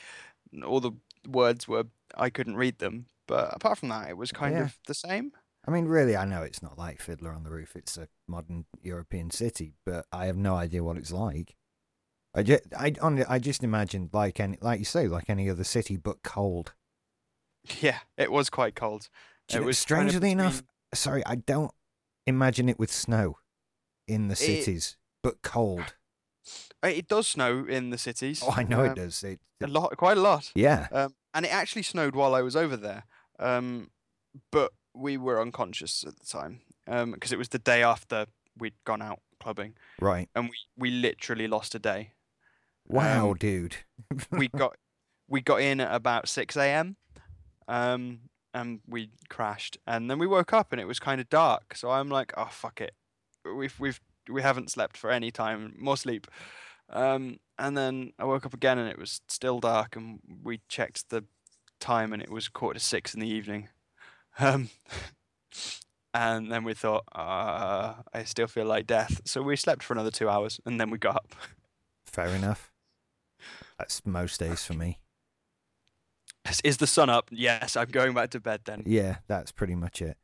All 0.65 0.79
the 0.79 0.93
words 1.27 1.67
were 1.67 1.85
I 2.15 2.29
couldn't 2.31 2.55
read 2.55 2.79
them, 2.79 3.05
but 3.27 3.53
apart 3.53 3.77
from 3.77 3.89
that, 3.89 4.09
it 4.09 4.17
was 4.17 4.31
kind 4.31 4.55
Yeah. 4.55 4.63
of 4.63 4.79
the 4.87 4.93
same. 4.95 5.31
I 5.67 5.71
mean, 5.71 5.85
really, 5.85 6.15
I 6.15 6.25
know 6.25 6.41
it's 6.43 6.63
not 6.63 6.77
like 6.77 7.01
Fiddler 7.01 7.33
on 7.33 7.43
the 7.43 7.51
Roof. 7.51 7.75
It's 7.75 7.97
a 7.97 8.07
modern 8.27 8.65
European 8.81 9.29
city, 9.31 9.73
but 9.85 10.05
I 10.11 10.25
have 10.27 10.37
no 10.37 10.55
idea 10.55 10.83
what 10.83 10.97
it's 10.97 11.11
like. 11.11 11.55
I 12.33 12.43
just, 12.43 12.63
I, 12.77 12.93
only, 13.01 13.25
I 13.25 13.37
just 13.39 13.63
imagined 13.63 14.09
like 14.13 14.39
any, 14.39 14.57
like 14.61 14.79
you 14.79 14.85
say, 14.85 15.07
like 15.07 15.29
any 15.29 15.49
other 15.49 15.63
city, 15.65 15.97
but 15.97 16.23
cold. 16.23 16.73
Yeah, 17.81 17.99
it 18.17 18.31
was 18.31 18.49
quite 18.49 18.75
cold. 18.75 19.09
It 19.53 19.63
was 19.63 19.77
strangely 19.77 20.31
enough, 20.31 20.61
sorry, 20.93 21.23
I 21.25 21.35
don't 21.35 21.71
imagine 22.25 22.69
it 22.69 22.77
with 22.79 22.91
snow. 22.91 23.37
in 24.07 24.29
the 24.29 24.33
It- 24.33 24.37
cities, 24.37 24.95
but 25.21 25.41
cold. 25.41 25.93
It 26.81 27.09
does 27.09 27.27
snow 27.27 27.65
in 27.65 27.89
the 27.89 27.97
cities. 27.97 28.41
Oh, 28.41 28.51
I 28.55 28.63
know 28.63 28.79
um, 28.85 28.91
it 28.91 28.95
does. 28.95 29.21
It, 29.21 29.41
A 29.61 29.67
lot, 29.67 29.97
quite 29.97 30.15
a 30.17 30.21
lot. 30.21 30.49
yeah. 30.55 30.87
Um, 30.93 31.13
and 31.33 31.45
it 31.45 31.51
actually 31.53 31.83
snowed 31.83 32.15
while 32.15 32.33
I 32.33 32.41
was 32.41 32.55
over 32.55 32.77
there. 32.77 33.03
Um, 33.37 33.91
but 34.49 34.71
we 34.93 35.17
were 35.17 35.41
unconscious 35.41 36.05
at 36.07 36.17
the 36.17 36.25
time 36.25 36.61
because 37.11 37.33
it 37.33 37.37
was 37.37 37.49
the 37.49 37.59
day 37.59 37.83
after 37.83 38.27
we'd 38.57 38.75
gone 38.85 39.01
out 39.01 39.19
clubbing, 39.41 39.75
Right. 39.99 40.29
and 40.35 40.45
we, 40.49 40.55
we 40.77 40.89
literally 40.91 41.49
lost 41.49 41.75
a 41.75 41.79
day. 41.79 42.13
Wow, 42.87 43.31
Um, 43.31 43.37
dude. 43.37 43.75
we 44.31 44.47
got 44.55 44.77
we 45.27 45.41
got 45.41 45.59
in 45.59 45.81
at 45.81 45.93
about 45.93 46.29
six 46.29 46.55
a.m. 46.55 46.95
Um, 47.67 48.29
and 48.57 48.79
we 48.87 49.11
crashed, 49.29 49.77
and 49.85 50.09
then 50.09 50.19
we 50.19 50.27
woke 50.27 50.53
up 50.53 50.71
and 50.71 50.81
it 50.81 50.87
was 50.87 50.99
kind 50.99 51.21
of 51.21 51.29
dark. 51.29 51.75
So 51.75 51.91
I'm 51.91 52.09
like, 52.09 52.33
oh 52.35 52.49
fuck 52.51 52.81
it, 52.81 52.93
we've 53.45 53.79
we've 53.79 54.01
we 54.29 54.41
haven't 54.41 54.71
slept 54.71 54.97
for 54.97 55.11
any 55.11 55.31
time, 55.31 55.75
more 55.77 55.97
sleep. 55.97 56.27
Um, 56.89 57.39
and 57.59 57.77
then 57.77 58.13
I 58.19 58.25
woke 58.25 58.45
up 58.45 58.53
again 58.53 58.77
and 58.77 58.89
it 58.89 58.97
was 58.97 59.21
still 59.27 59.59
dark, 59.59 59.95
and 59.95 60.19
we 60.43 60.61
checked 60.67 61.09
the 61.09 61.23
time 61.79 62.13
and 62.13 62.21
it 62.21 62.31
was 62.31 62.49
quarter 62.49 62.79
to 62.79 62.85
six 62.85 63.13
in 63.13 63.19
the 63.19 63.29
evening. 63.29 63.69
Um, 64.39 64.69
and 66.13 66.51
then 66.51 66.63
we 66.63 66.75
thought, 66.75 67.05
uh, 67.11 67.95
I 68.13 68.23
still 68.23 68.45
feel 68.45 68.65
like 68.65 68.85
death. 68.85 69.21
So 69.25 69.41
we 69.41 69.55
slept 69.55 69.81
for 69.81 69.93
another 69.93 70.11
two 70.11 70.29
hours, 70.29 70.59
and 70.63 70.79
then 70.79 70.91
we 70.91 70.99
got 70.99 71.15
up. 71.15 71.35
Fair 72.05 72.27
enough. 72.27 72.71
That's 73.79 74.05
most 74.05 74.39
days 74.39 74.63
for 74.63 74.73
me. 74.73 74.99
Is- 76.63 76.77
the 76.77 76.87
sun 76.87 77.09
up? 77.09 77.29
Yes, 77.31 77.75
I'm 77.75 77.89
going 77.89 78.13
back 78.13 78.29
to 78.31 78.39
bed 78.39 78.61
then. 78.65 78.83
Yeah, 78.85 79.17
that's 79.27 79.51
pretty 79.51 79.75
much 79.75 80.01
it. 80.01 80.17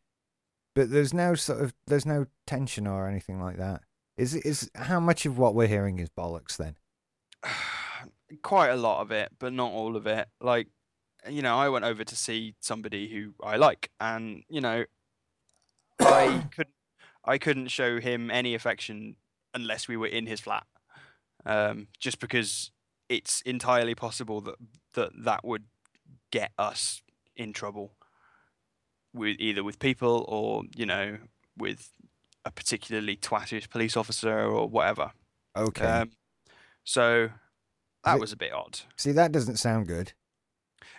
But 0.75 0.91
there's 0.91 1.13
no 1.13 1.35
sort 1.35 1.61
of 1.61 1.73
there's 1.85 2.05
no 2.05 2.25
tension 2.47 2.87
or 2.87 3.07
anything 3.07 3.39
like 3.39 3.57
that. 3.57 3.81
Is 4.17 4.35
is 4.35 4.69
how 4.75 4.99
much 4.99 5.25
of 5.25 5.37
what 5.37 5.55
we're 5.55 5.67
hearing 5.67 5.99
is 5.99 6.09
bollocks 6.09 6.57
then? 6.57 6.75
quite 8.41 8.69
a 8.69 8.75
lot 8.75 9.01
of 9.01 9.11
it, 9.11 9.31
but 9.39 9.53
not 9.53 9.71
all 9.71 9.95
of 9.95 10.07
it. 10.07 10.27
Like, 10.41 10.67
you 11.29 11.41
know, 11.41 11.57
I 11.57 11.69
went 11.69 11.85
over 11.85 12.03
to 12.03 12.15
see 12.15 12.55
somebody 12.59 13.07
who 13.09 13.33
I 13.45 13.57
like, 13.57 13.91
and 13.99 14.43
you 14.49 14.61
know, 14.61 14.85
I 15.99 16.43
couldn't, 16.55 16.75
I 17.25 17.37
couldn't 17.37 17.67
show 17.67 17.99
him 17.99 18.31
any 18.31 18.55
affection 18.55 19.15
unless 19.53 19.87
we 19.87 19.97
were 19.97 20.07
in 20.07 20.25
his 20.25 20.39
flat, 20.39 20.65
um, 21.45 21.87
just 21.99 22.19
because 22.19 22.71
it's 23.09 23.41
entirely 23.41 23.95
possible 23.95 24.41
that 24.41 24.55
that 24.93 25.11
that 25.23 25.45
would 25.45 25.63
get 26.33 26.51
us 26.57 27.03
in 27.35 27.53
trouble 27.53 27.93
with 29.13 29.35
either 29.39 29.63
with 29.63 29.77
people 29.77 30.25
or 30.27 30.63
you 30.75 30.85
know 30.85 31.17
with 31.55 31.91
a 32.43 32.49
particularly 32.51 33.15
twattish 33.15 33.69
police 33.69 33.95
officer 33.95 34.41
or 34.41 34.67
whatever. 34.67 35.11
Okay. 35.55 35.85
Um, 35.85 36.11
so 36.83 37.29
that 38.03 38.15
it- 38.15 38.19
was 38.19 38.31
a 38.33 38.37
bit 38.37 38.51
odd. 38.51 38.79
See, 38.97 39.11
that 39.11 39.31
doesn't 39.31 39.57
sound 39.57 39.87
good. 39.87 40.13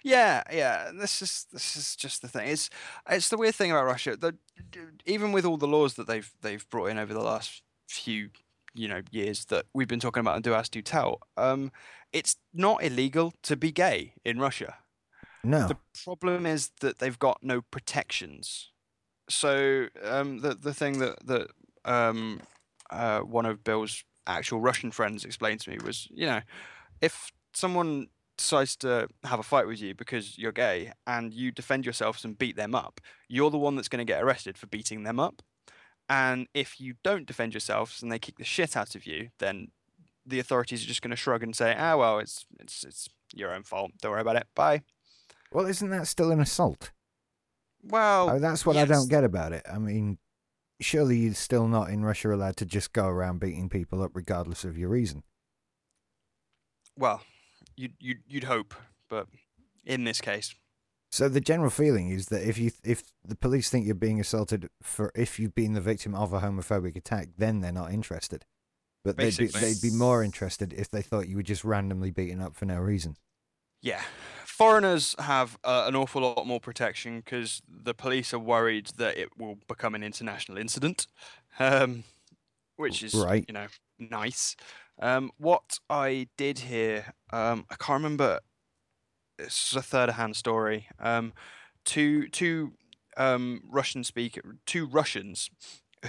Yeah, 0.05 0.42
yeah. 0.53 0.92
This 0.94 1.20
is 1.20 1.47
this 1.53 1.77
is 1.77 1.97
just 1.97 2.23
the 2.23 2.29
thing. 2.29 2.49
It's 2.49 2.70
it's 3.11 3.29
the 3.29 3.37
weird 3.37 3.57
thing 3.57 3.73
about 3.73 3.87
Russia. 3.87 4.16
The, 4.16 4.37
even 5.05 5.33
with 5.33 5.44
all 5.44 5.57
the 5.57 5.66
laws 5.66 5.94
that 5.94 6.07
they've 6.07 6.31
they've 6.42 6.68
brought 6.70 6.90
in 6.90 6.99
over 6.99 7.12
the 7.12 7.23
last 7.33 7.62
few 7.88 8.31
you 8.75 8.88
know 8.88 9.03
years 9.11 9.47
that 9.47 9.66
we've 9.75 9.88
been 9.88 10.01
talking 10.01 10.20
about 10.20 10.37
and 10.37 10.44
do 10.44 10.55
as 10.55 10.68
do 10.68 10.83
tell, 10.83 11.18
um, 11.37 11.73
it's 12.12 12.37
not 12.53 12.85
illegal 12.85 13.33
to 13.42 13.57
be 13.57 13.73
gay 13.73 14.14
in 14.25 14.38
Russia. 14.38 14.77
No. 15.45 15.69
The 15.69 15.77
problem 16.05 16.47
is 16.47 16.71
that 16.81 16.99
they've 16.99 17.19
got 17.19 17.39
no 17.43 17.61
protections. 17.61 18.71
So 19.29 19.89
um, 20.03 20.41
the 20.41 20.55
the 20.55 20.75
thing 20.75 20.99
that 20.99 21.27
that 21.27 21.49
um, 21.85 22.41
uh, 22.91 23.21
one 23.21 23.47
of 23.47 23.65
Bill's 23.65 24.05
actual 24.27 24.61
Russian 24.61 24.91
friends 24.91 25.25
explained 25.25 25.61
to 25.61 25.71
me 25.71 25.79
was, 25.85 26.09
you 26.11 26.27
know, 26.27 26.41
if 27.01 27.31
someone 27.53 28.09
decides 28.37 28.77
to 28.77 29.09
have 29.23 29.39
a 29.39 29.45
fight 29.45 29.67
with 29.67 29.81
you 29.81 29.95
because 29.95 30.37
you're 30.37 30.53
gay 30.53 30.93
and 31.07 31.33
you 31.33 31.53
defend 31.53 31.85
yourselves 31.87 32.25
and 32.25 32.37
beat 32.39 32.57
them 32.57 32.75
up, 32.75 33.01
you're 33.29 33.51
the 33.51 33.59
one 33.59 33.77
that's 33.77 33.89
going 33.89 34.05
to 34.05 34.13
get 34.13 34.23
arrested 34.23 34.59
for 34.59 34.67
beating 34.67 35.05
them 35.05 35.21
up. 35.21 35.43
And 36.09 36.49
if 36.53 36.81
you 36.81 36.95
don't 37.03 37.27
defend 37.27 37.55
yourselves 37.55 38.03
and 38.03 38.11
they 38.11 38.19
kick 38.19 38.37
the 38.39 38.45
shit 38.45 38.77
out 38.77 38.95
of 38.95 39.07
you, 39.07 39.29
then 39.39 39.69
the 40.27 40.39
authorities 40.39 40.83
are 40.83 40.89
just 40.89 41.03
going 41.03 41.11
to 41.11 41.17
shrug 41.17 41.43
and 41.43 41.55
say, 41.55 41.75
"Ah, 41.79 41.97
well, 41.97 42.19
it's 42.19 42.47
it's 42.59 42.85
it's 42.85 43.09
your 43.35 43.55
own 43.55 43.63
fault. 43.63 43.93
Don't 44.01 44.13
worry 44.13 44.21
about 44.21 44.37
it. 44.37 44.47
Bye." 44.55 44.83
Well, 45.55 45.67
isn't 45.67 45.88
that 45.90 46.07
still 46.09 46.31
an 46.31 46.40
assault? 46.40 46.90
Well, 47.83 48.31
Oh, 48.31 48.38
that's 48.38 48.67
what 48.67 48.77
I 48.77 48.85
don't 48.85 49.09
get 49.09 49.25
about 49.25 49.53
it. 49.53 49.64
I 49.71 49.79
mean, 49.79 50.19
surely 50.81 51.19
you're 51.19 51.35
still 51.35 51.69
not 51.69 51.90
in 51.90 52.05
Russia 52.05 52.35
allowed 52.35 52.57
to 52.57 52.67
just 52.67 52.93
go 52.93 53.07
around 53.07 53.40
beating 53.40 53.69
people 53.69 54.03
up 54.03 54.11
regardless 54.14 54.64
of 54.64 54.77
your 54.77 54.88
reason. 54.90 55.23
Well, 56.97 57.23
you'd 57.77 57.95
you'd 57.99 58.23
you'd 58.27 58.45
hope, 58.45 58.75
but 59.09 59.27
in 59.85 60.05
this 60.05 60.21
case, 60.21 60.55
So 61.11 61.29
the 61.29 61.40
general 61.40 61.71
feeling 61.71 62.11
is 62.11 62.27
that 62.27 62.47
if 62.49 62.57
you 62.59 62.71
if 62.85 63.03
the 63.25 63.37
police 63.37 63.69
think 63.71 63.87
you're 63.87 63.95
being 63.95 64.21
assaulted 64.21 64.69
for 64.83 65.11
if 65.14 65.38
you've 65.38 65.55
been 65.55 65.75
the 65.75 65.81
victim 65.81 66.14
of 66.14 66.33
a 66.33 66.40
homophobic 66.40 66.97
attack, 66.97 67.29
then 67.37 67.61
they're 67.61 67.73
not 67.73 67.93
interested. 67.93 68.45
But 69.05 69.19
they'd 69.19 69.37
be, 69.37 69.49
they'd 69.49 69.83
be 69.83 69.90
more 69.90 70.23
interested 70.25 70.73
if 70.73 70.88
they 70.90 71.03
thought 71.03 71.29
you 71.29 71.37
were 71.37 71.43
just 71.43 71.62
randomly 71.64 72.11
beaten 72.11 72.40
up 72.40 72.57
for 72.57 72.64
no 72.64 72.79
reason. 72.79 73.17
yeah, 73.83 74.01
foreigners 74.55 75.14
have 75.19 75.59
uh, 75.64 75.85
an 75.88 75.97
awful 75.97 76.23
lot 76.23 76.47
more 76.47 76.61
protection 76.61 77.19
because 77.21 77.61
the 77.69 77.95
police 77.95 78.33
are 78.33 78.38
worried 78.38 78.87
that 78.97 79.17
it 79.19 79.29
will 79.37 79.57
become 79.69 79.95
an 79.95 80.03
international 80.05 80.59
incident, 80.59 81.07
um, 81.59 82.05
which 82.77 83.03
is 83.03 83.14
Right. 83.14 83.45
you 83.49 83.55
know 83.55 83.67
nice. 83.99 84.57
Um, 85.01 85.33
what 85.38 85.79
I 85.90 86.29
did 86.37 86.61
here, 86.61 87.14
um, 87.33 87.67
I 87.71 87.75
can't 87.77 88.03
remember. 88.03 88.40
It's 89.38 89.75
a 89.75 89.83
third-hand 89.83 90.37
story. 90.37 90.88
Um, 91.01 91.33
two 91.85 92.29
two 92.29 92.75
um, 93.17 93.62
Russian 93.71 94.05
speaker, 94.05 94.43
two 94.67 94.87
Russians 94.87 95.51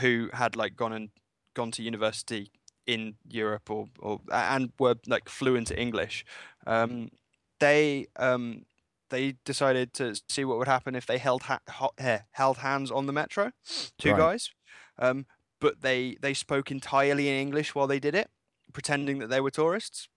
who 0.01 0.29
had 0.33 0.55
like 0.55 0.75
gone 0.75 0.93
and 0.93 1.09
gone 1.55 1.71
to 1.71 1.83
university 1.83 2.51
in 2.85 3.15
Europe 3.27 3.71
or 3.71 3.87
or 3.99 4.19
and 4.31 4.71
were 4.79 4.95
like 5.07 5.29
fluent 5.29 5.71
in 5.71 5.77
English. 5.77 6.25
Um, 6.67 7.09
they 7.59 8.07
um, 8.17 8.63
they 9.09 9.35
decided 9.45 9.93
to 9.93 10.19
see 10.29 10.43
what 10.45 10.57
would 10.57 10.67
happen 10.67 10.95
if 10.95 11.05
they 11.05 11.17
held 11.17 11.43
ha- 11.43 11.59
ho- 11.69 11.91
eh, 11.97 12.19
held 12.31 12.57
hands 12.57 12.91
on 12.91 13.05
the 13.05 13.13
metro. 13.13 13.51
Two 13.97 14.11
Right. 14.11 14.17
guys, 14.17 14.49
um, 14.99 15.25
but 15.61 15.81
they 15.81 16.17
they 16.21 16.33
spoke 16.33 16.71
entirely 16.71 17.27
in 17.29 17.35
English 17.35 17.75
while 17.75 17.87
they 17.87 17.99
did 17.99 18.15
it, 18.15 18.29
pretending 18.73 19.19
that 19.19 19.27
they 19.29 19.41
were 19.41 19.51
tourists. 19.51 20.07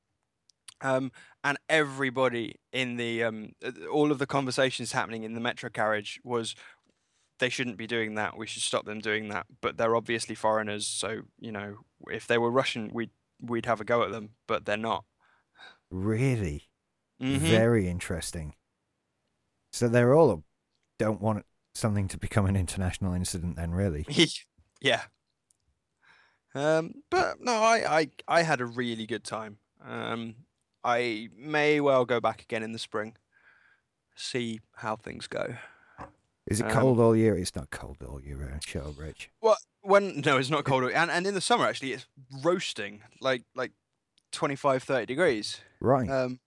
Um, 0.81 1.11
and 1.42 1.59
everybody 1.68 2.55
in 2.72 2.96
the 2.96 3.24
um, 3.24 3.53
all 3.92 4.12
of 4.12 4.18
the 4.18 4.27
conversations 4.27 4.92
happening 4.92 5.24
in 5.24 5.35
the 5.35 5.40
metro 5.40 5.70
carriage 5.70 6.20
was 6.22 6.55
they 7.40 7.48
shouldn't 7.48 7.77
be 7.79 7.87
doing 7.87 8.14
that. 8.14 8.37
We 8.38 8.46
should 8.46 8.62
stop 8.62 8.85
them 8.85 9.01
doing 9.01 9.29
that. 9.29 9.46
But 9.61 9.77
they're 9.77 9.96
obviously 9.96 10.35
foreigners, 10.37 10.87
so 10.87 11.22
you 11.40 11.51
know 11.51 11.79
if 12.09 12.27
they 12.29 12.38
were 12.38 12.51
Russian, 12.51 12.90
we'd 12.92 13.11
we'd 13.40 13.66
have 13.66 13.81
a 13.81 13.85
go 13.85 14.03
at 14.05 14.12
them. 14.12 14.31
But 14.46 14.66
they're 14.66 14.77
not. 14.77 15.05
Really? 15.90 16.68
Mhm. 17.21 17.39
Very 17.39 17.89
interesting. 17.89 18.55
So 19.73 19.89
they're 19.89 20.15
all 20.15 20.45
don't 20.99 21.21
want 21.21 21.45
something 21.75 22.09
to 22.09 22.19
become 22.19 22.47
an 22.47 22.57
international 22.57 23.15
incident 23.15 23.57
then 23.57 23.73
really. 23.73 24.05
yeah. 24.81 25.03
Um, 26.55 26.95
but 27.11 27.41
no, 27.41 27.53
I, 27.53 28.01
I 28.01 28.11
I 28.27 28.43
had 28.43 28.61
a 28.61 28.67
really 28.67 29.07
good 29.07 29.25
time. 29.25 29.59
Um, 29.85 30.35
I 30.83 31.29
may 31.37 31.81
well 31.81 32.05
go 32.05 32.21
back 32.21 32.43
again 32.43 32.63
in 32.63 32.73
the 32.73 32.79
spring. 32.79 33.17
See 34.17 34.61
how 34.77 34.97
things 34.97 35.27
go. 35.27 35.55
Is 36.47 36.61
it 36.61 36.66
Um, 36.66 36.73
cold 36.73 36.99
all 36.99 37.14
year? 37.14 37.37
It's 37.37 37.55
not 37.55 37.71
cold 37.71 37.99
all 38.03 38.21
year 38.21 38.37
round. 38.37 38.64
Shut 38.64 38.87
up, 38.87 38.99
Rich. 38.99 39.31
Well, 39.41 39.59
when 39.83 40.21
no, 40.23 40.39
it's 40.39 40.51
not 40.51 40.64
cold, 40.64 40.91
and 40.91 41.11
and 41.11 41.27
in 41.27 41.35
the 41.35 41.41
summer 41.41 41.66
actually 41.66 41.93
it's 41.93 42.07
roasting, 42.43 43.03
like 43.21 43.45
like 43.55 43.73
25, 44.33 44.83
30 44.83 45.07
degrees. 45.07 45.61
Right. 45.81 46.09
Um, 46.09 46.41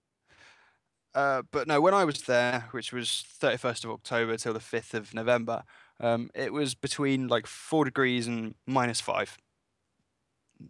uh, 1.15 1.41
but 1.51 1.67
no, 1.67 1.79
when 1.81 1.93
I 1.93 2.03
was 2.05 2.21
there, 2.23 2.67
which 2.71 2.91
was 2.93 3.23
31st 3.41 3.85
of 3.85 3.91
October 3.91 4.37
till 4.37 4.53
the 4.53 4.59
5th 4.59 4.93
of 4.93 5.13
November, 5.13 5.63
um, 5.99 6.29
it 6.33 6.51
was 6.53 6.73
between 6.75 7.27
like 7.27 7.45
four 7.47 7.85
degrees 7.85 8.27
and 8.27 8.55
minus 8.65 9.01
five. 9.01 9.37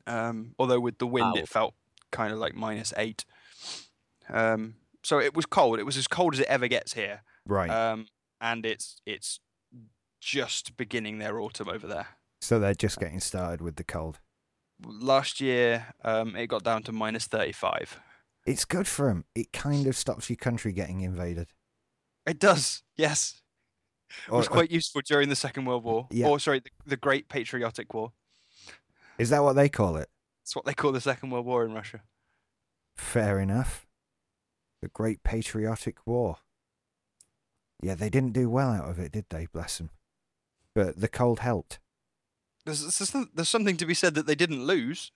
Um, 0.07 0.55
although 0.57 0.79
with 0.79 0.97
the 0.97 1.07
wind, 1.07 1.33
Wow. 1.35 1.41
it 1.41 1.49
felt 1.49 1.73
kind 2.11 2.31
of 2.33 2.39
like 2.39 2.55
minus 2.55 2.93
eight. 2.97 3.25
Um, 4.29 4.75
so 5.03 5.19
it 5.19 5.33
was 5.35 5.45
cold. 5.45 5.79
It 5.79 5.85
was 5.85 5.97
as 5.97 6.07
cold 6.07 6.33
as 6.33 6.39
it 6.39 6.47
ever 6.47 6.67
gets 6.67 6.93
here. 6.93 7.23
right. 7.45 7.69
Um, 7.69 8.07
and 8.39 8.65
it's 8.65 9.01
it's 9.05 9.39
just 10.19 10.75
beginning 10.77 11.19
their 11.19 11.39
autumn 11.39 11.69
over 11.69 11.85
there. 11.87 12.07
so 12.41 12.57
they're 12.59 12.73
just 12.73 12.99
getting 12.99 13.19
started 13.19 13.61
with 13.61 13.75
the 13.75 13.83
cold. 13.83 14.19
Last 14.83 15.39
year, 15.41 15.93
um, 16.03 16.35
it 16.35 16.47
got 16.47 16.63
down 16.63 16.81
to 16.83 16.91
minus 16.91 17.25
35. 17.27 17.99
It's 18.45 18.65
good 18.65 18.87
for 18.87 19.07
them. 19.07 19.25
It 19.35 19.53
kind 19.53 19.87
of 19.87 19.95
stops 19.95 20.29
your 20.29 20.37
country 20.37 20.71
getting 20.73 21.01
invaded. 21.01 21.49
It 22.25 22.39
does, 22.39 22.83
yes. 22.95 23.41
It 24.27 24.31
was 24.31 24.47
or 24.47 24.51
uh, 24.51 24.53
quite 24.53 24.71
useful 24.71 25.01
during 25.05 25.29
the 25.29 25.35
Second 25.35 25.65
World 25.65 25.83
War. 25.83 26.07
Yeah. 26.11 26.27
Or 26.27 26.39
sorry, 26.39 26.59
the, 26.59 26.69
the 26.85 26.97
Great 26.97 27.29
Patriotic 27.29 27.93
War. 27.93 28.11
Is 29.17 29.29
that 29.29 29.43
what 29.43 29.53
they 29.53 29.69
call 29.69 29.95
it? 29.97 30.09
It's 30.43 30.55
what 30.55 30.65
they 30.65 30.73
call 30.73 30.91
the 30.91 31.01
Second 31.01 31.29
World 31.29 31.45
War 31.45 31.63
in 31.65 31.73
Russia. 31.73 32.01
Fair 32.95 33.39
enough. 33.39 33.87
The 34.81 34.89
Great 34.89 35.23
Patriotic 35.23 36.05
War. 36.05 36.37
Yeah, 37.81 37.95
they 37.95 38.09
didn't 38.09 38.33
do 38.33 38.49
well 38.49 38.71
out 38.71 38.89
of 38.89 38.99
it, 38.99 39.11
did 39.11 39.25
they? 39.29 39.47
Bless 39.51 39.77
them. 39.77 39.91
But 40.73 40.99
the 40.99 41.07
cold 41.07 41.39
helped. 41.39 41.79
There's, 42.65 42.81
there's, 42.81 43.15
there's 43.33 43.49
something 43.49 43.77
to 43.77 43.85
be 43.85 43.93
said 43.93 44.13
that 44.15 44.27
they 44.27 44.35
didn't 44.35 44.65
lose. 44.65 45.11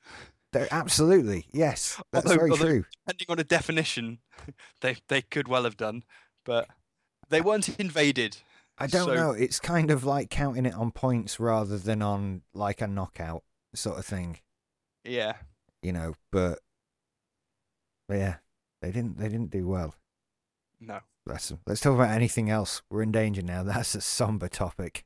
They're 0.55 0.67
absolutely 0.71 1.47
yes. 1.51 2.01
That's 2.13 2.25
Although- 2.25 2.37
very 2.37 2.51
although- 2.51 2.65
true. 2.65 2.85
Depending 3.05 3.27
on 3.29 3.39
a 3.39 3.43
definition, 3.43 4.19
they 4.81 4.95
they 5.09 5.21
could 5.21 5.47
well 5.49 5.65
have 5.65 5.75
done, 5.77 6.03
but 6.45 6.67
they 7.29 7.41
weren't 7.41 7.77
invaded. 7.79 8.37
I 8.77 8.87
don't 8.87 9.07
so- 9.07 9.13
know. 9.15 9.31
It's 9.31 9.59
kind 9.59 9.91
of 9.91 10.03
like 10.05 10.29
counting 10.29 10.65
it 10.65 10.73
on 10.73 10.91
points 10.91 11.39
rather 11.39 11.77
than 11.77 12.01
on 12.01 12.41
like 12.53 12.79
a 12.81 12.87
knockout 12.87 13.43
sort 13.73 13.99
of 13.99 14.05
thing, 14.05 14.39
Yeah. 15.03 15.33
you 15.81 15.91
know. 15.91 16.15
But, 16.31 16.59
but 18.07 18.15
yeah, 18.17 18.35
they 18.81 18.91
didn't. 18.91 19.17
They 19.17 19.27
didn't 19.29 19.51
do 19.51 19.67
well. 19.67 19.93
No. 20.79 20.99
Them. 21.25 21.59
Let's 21.65 21.81
talk 21.81 21.95
about 21.95 22.11
anything 22.11 22.49
else. 22.49 22.81
We're 22.89 23.01
in 23.01 23.11
danger 23.11 23.41
now. 23.41 23.63
That's 23.71 23.95
a 23.95 24.01
somber 24.01 24.47
topic. 24.47 25.03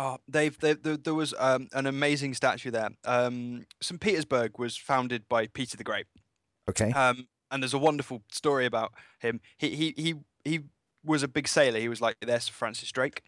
Oh, 0.00 0.18
they've, 0.28 0.56
they 0.60 0.74
there, 0.74 0.96
there 0.96 1.14
was 1.14 1.34
um, 1.40 1.66
an 1.72 1.86
amazing 1.86 2.32
statue 2.34 2.70
there. 2.70 2.90
Um, 3.04 3.66
St. 3.82 4.00
Petersburg 4.00 4.56
was 4.56 4.76
founded 4.76 5.28
by 5.28 5.48
Peter 5.48 5.76
the 5.76 5.82
Great. 5.82 6.06
Okay. 6.70 6.92
Um, 6.92 7.26
and 7.50 7.60
there's 7.62 7.74
a 7.74 7.78
wonderful 7.78 8.22
story 8.30 8.64
about 8.64 8.92
him. 9.18 9.40
He 9.58 9.70
he 9.74 9.94
he 9.96 10.14
he 10.44 10.60
was 11.04 11.24
a 11.24 11.28
big 11.28 11.48
sailor. 11.48 11.80
He 11.80 11.88
was 11.88 12.00
like 12.00 12.16
their 12.20 12.38
Sir 12.38 12.52
Francis 12.52 12.92
Drake. 12.92 13.22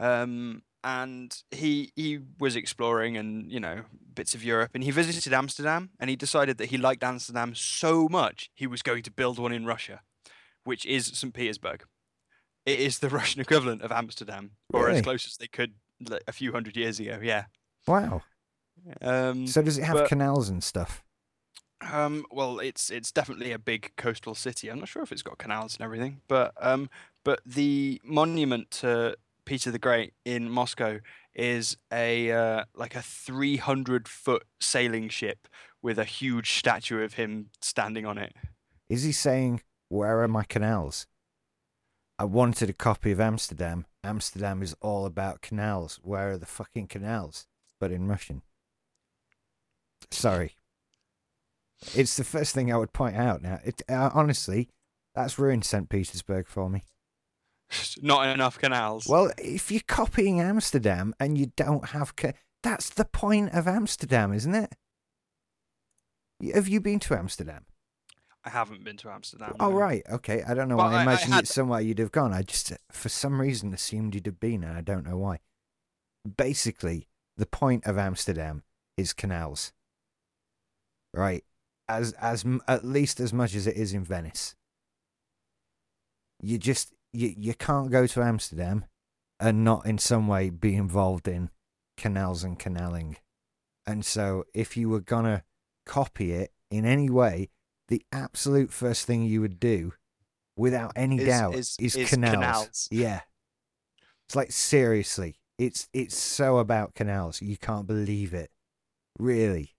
Um, 0.00 0.62
and 0.82 1.42
he 1.52 1.92
he 1.94 2.18
was 2.40 2.56
exploring 2.56 3.16
and 3.16 3.52
you 3.52 3.60
know 3.60 3.82
bits 4.14 4.34
of 4.34 4.42
Europe 4.42 4.70
and 4.74 4.82
he 4.82 4.90
visited 4.90 5.32
Amsterdam 5.32 5.90
and 6.00 6.10
he 6.10 6.16
decided 6.16 6.56
that 6.58 6.70
he 6.70 6.78
liked 6.78 7.04
Amsterdam 7.04 7.54
so 7.54 8.08
much 8.08 8.50
he 8.54 8.66
was 8.66 8.82
going 8.82 9.02
to 9.04 9.10
build 9.12 9.38
one 9.38 9.52
in 9.52 9.64
Russia, 9.66 10.00
which 10.64 10.84
is 10.86 11.06
St. 11.06 11.32
Petersburg. 11.32 11.84
It 12.66 12.80
is 12.80 12.98
the 12.98 13.08
Russian 13.20 13.40
equivalent 13.42 13.82
of 13.82 13.92
Amsterdam, 13.92 14.52
or 14.72 14.86
Really? 14.86 14.96
as 14.98 15.02
close 15.02 15.26
as 15.26 15.36
they 15.36 15.46
could 15.46 15.74
like, 16.08 16.22
a 16.28 16.32
few 16.32 16.52
hundred 16.52 16.76
years 16.76 17.00
ago. 17.00 17.18
Yeah. 17.22 17.44
wow. 17.86 18.22
Um, 19.02 19.46
So 19.46 19.62
does 19.62 19.78
it 19.78 19.84
have 19.84 19.96
but- 19.96 20.08
canals 20.08 20.48
and 20.48 20.62
stuff? 20.64 21.02
um, 21.92 22.24
well, 22.30 22.58
it's 22.58 22.90
it's 22.90 23.10
definitely 23.10 23.52
a 23.52 23.58
big 23.58 23.92
coastal 23.96 24.34
city. 24.34 24.68
I'm 24.70 24.78
not 24.80 24.88
sure 24.88 25.02
if 25.02 25.12
it's 25.12 25.22
got 25.22 25.38
canals 25.38 25.76
and 25.76 25.84
everything, 25.84 26.20
but 26.28 26.52
um, 26.60 26.90
but 27.24 27.40
the 27.46 28.00
monument 28.04 28.70
to 28.82 29.16
Peter 29.46 29.70
the 29.70 29.78
Great 29.78 30.12
in 30.24 30.50
Moscow 30.50 31.00
is 31.34 31.76
a 31.92 32.30
uh, 32.32 32.64
like 32.74 32.94
a 32.94 33.02
300 33.02 34.08
foot 34.08 34.44
sailing 34.60 35.08
ship 35.08 35.48
with 35.82 35.98
a 35.98 36.04
huge 36.04 36.52
statue 36.58 37.02
of 37.02 37.14
him 37.14 37.48
standing 37.62 38.04
on 38.04 38.18
it. 38.18 38.34
Is 38.90 39.02
he 39.04 39.12
saying, 39.12 39.62
"Where 39.88 40.22
are 40.22 40.28
my 40.28 40.44
canals"? 40.44 41.06
I 42.18 42.24
wanted 42.24 42.68
a 42.68 42.74
copy 42.74 43.10
of 43.12 43.20
Amsterdam. 43.20 43.86
Amsterdam 44.02 44.62
is 44.62 44.74
all 44.80 45.06
about 45.06 45.42
canals. 45.42 45.98
Where 46.02 46.32
are 46.32 46.38
the 46.38 46.46
fucking 46.46 46.86
canals? 46.88 47.46
But 47.78 47.92
in 47.92 48.08
Russian. 48.08 48.42
Sorry. 50.10 50.56
It's 51.94 52.16
the 52.16 52.24
first 52.24 52.54
thing 52.54 52.72
I 52.72 52.76
would 52.76 52.92
point 52.92 53.16
out 53.16 53.42
now. 53.42 53.60
It 53.64 53.82
uh, 53.88 54.10
honestly, 54.12 54.68
that's 55.14 55.38
ruined 55.38 55.64
St. 55.64 55.88
Petersburg 55.88 56.46
for 56.46 56.68
me. 56.68 56.84
Not 58.02 58.28
enough 58.28 58.58
canals. 58.58 59.06
Well, 59.06 59.30
if 59.38 59.70
you're 59.70 59.82
copying 59.86 60.40
Amsterdam 60.40 61.14
and 61.18 61.38
you 61.38 61.52
don't 61.56 61.90
have, 61.90 62.16
ca- 62.16 62.32
that's 62.62 62.90
the 62.90 63.04
point 63.04 63.52
of 63.54 63.66
Amsterdam, 63.66 64.32
isn't 64.32 64.54
it? 64.54 64.74
Have 66.54 66.68
you 66.68 66.80
been 66.80 67.00
to 67.00 67.16
Amsterdam? 67.16 67.66
I 68.44 68.50
haven't 68.50 68.84
been 68.84 68.96
to 68.98 69.10
Amsterdam. 69.10 69.54
Oh 69.60 69.70
no. 69.70 69.76
right, 69.76 70.02
okay. 70.10 70.42
I 70.42 70.54
don't 70.54 70.68
know 70.68 70.76
Well, 70.76 70.86
why. 70.86 70.92
I- 70.92 70.96
I 70.96 71.00
I 71.00 71.02
imagined 71.02 71.34
had- 71.34 71.44
it's 71.44 71.54
somewhere 71.54 71.80
you'd 71.80 71.98
have 71.98 72.12
gone. 72.12 72.32
I 72.32 72.42
just, 72.42 72.72
for 72.90 73.08
some 73.10 73.40
reason, 73.40 73.74
assumed 73.74 74.14
you'd 74.14 74.26
have 74.26 74.40
been, 74.40 74.64
and 74.64 74.76
I 74.76 74.80
don't 74.80 75.04
know 75.06 75.18
why. 75.18 75.40
Basically, 76.36 77.08
the 77.36 77.46
point 77.46 77.86
of 77.86 77.98
Amsterdam 77.98 78.62
is 78.96 79.12
canals, 79.12 79.72
right? 81.14 81.44
As 81.88 82.12
as 82.14 82.44
at 82.68 82.84
least 82.84 83.20
as 83.20 83.32
much 83.32 83.54
as 83.54 83.66
it 83.66 83.76
is 83.76 83.92
in 83.92 84.04
Venice. 84.04 84.54
You 86.42 86.56
just 86.58 86.92
you 87.12 87.34
you 87.36 87.54
can't 87.54 87.90
go 87.90 88.06
to 88.06 88.22
Amsterdam 88.22 88.84
and 89.38 89.64
not 89.64 89.86
in 89.86 89.98
some 89.98 90.28
way 90.28 90.50
be 90.50 90.76
involved 90.76 91.26
in 91.28 91.50
canals 91.96 92.44
and 92.44 92.58
canaling. 92.58 93.16
And 93.86 94.04
so, 94.04 94.44
if 94.54 94.76
you 94.76 94.88
were 94.88 95.00
gonna 95.00 95.44
copy 95.86 96.32
it 96.32 96.52
in 96.70 96.84
any 96.84 97.10
way, 97.10 97.50
the 97.90 98.02
absolute 98.12 98.72
first 98.72 99.04
thing 99.04 99.24
you 99.24 99.42
would 99.42 99.60
do, 99.60 99.92
without 100.56 100.92
any 100.96 101.18
Is- 101.18 101.26
doubt, 101.26 101.54
is- 101.54 101.76
is, 101.78 101.94
is 101.96 102.08
canals. 102.08 102.34
canals. 102.34 102.88
Yeah, 102.90 103.20
it's 104.26 104.34
like 104.34 104.50
seriously, 104.50 105.36
it's 105.58 105.88
it's 105.92 106.16
so 106.16 106.56
about 106.58 106.94
canals. 106.94 107.42
You 107.42 107.58
can't 107.58 107.86
believe 107.86 108.32
it, 108.32 108.50
really. 109.18 109.74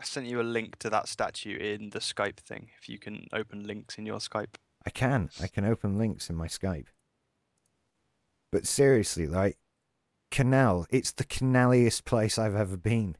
I 0.00 0.04
sent 0.04 0.26
you 0.26 0.40
a 0.40 0.42
link 0.42 0.78
to 0.78 0.88
that 0.88 1.08
statue 1.08 1.58
in 1.58 1.90
the 1.90 1.98
Skype 1.98 2.38
thing. 2.38 2.70
If 2.80 2.88
you 2.88 2.98
can 2.98 3.26
open 3.34 3.66
links 3.66 3.98
in 3.98 4.06
your 4.06 4.18
Skype. 4.18 4.54
I 4.86 4.88
can. 4.88 5.28
I 5.42 5.46
can 5.46 5.66
open 5.66 5.98
links 5.98 6.30
in 6.30 6.36
my 6.36 6.46
Skype. 6.46 6.86
But 8.50 8.66
seriously, 8.66 9.26
like, 9.26 9.58
canal, 10.30 10.86
it's 10.88 11.12
the 11.12 11.24
canaliest 11.24 12.06
place 12.06 12.38
I've 12.38 12.54
ever 12.54 12.78
been. 12.78 13.16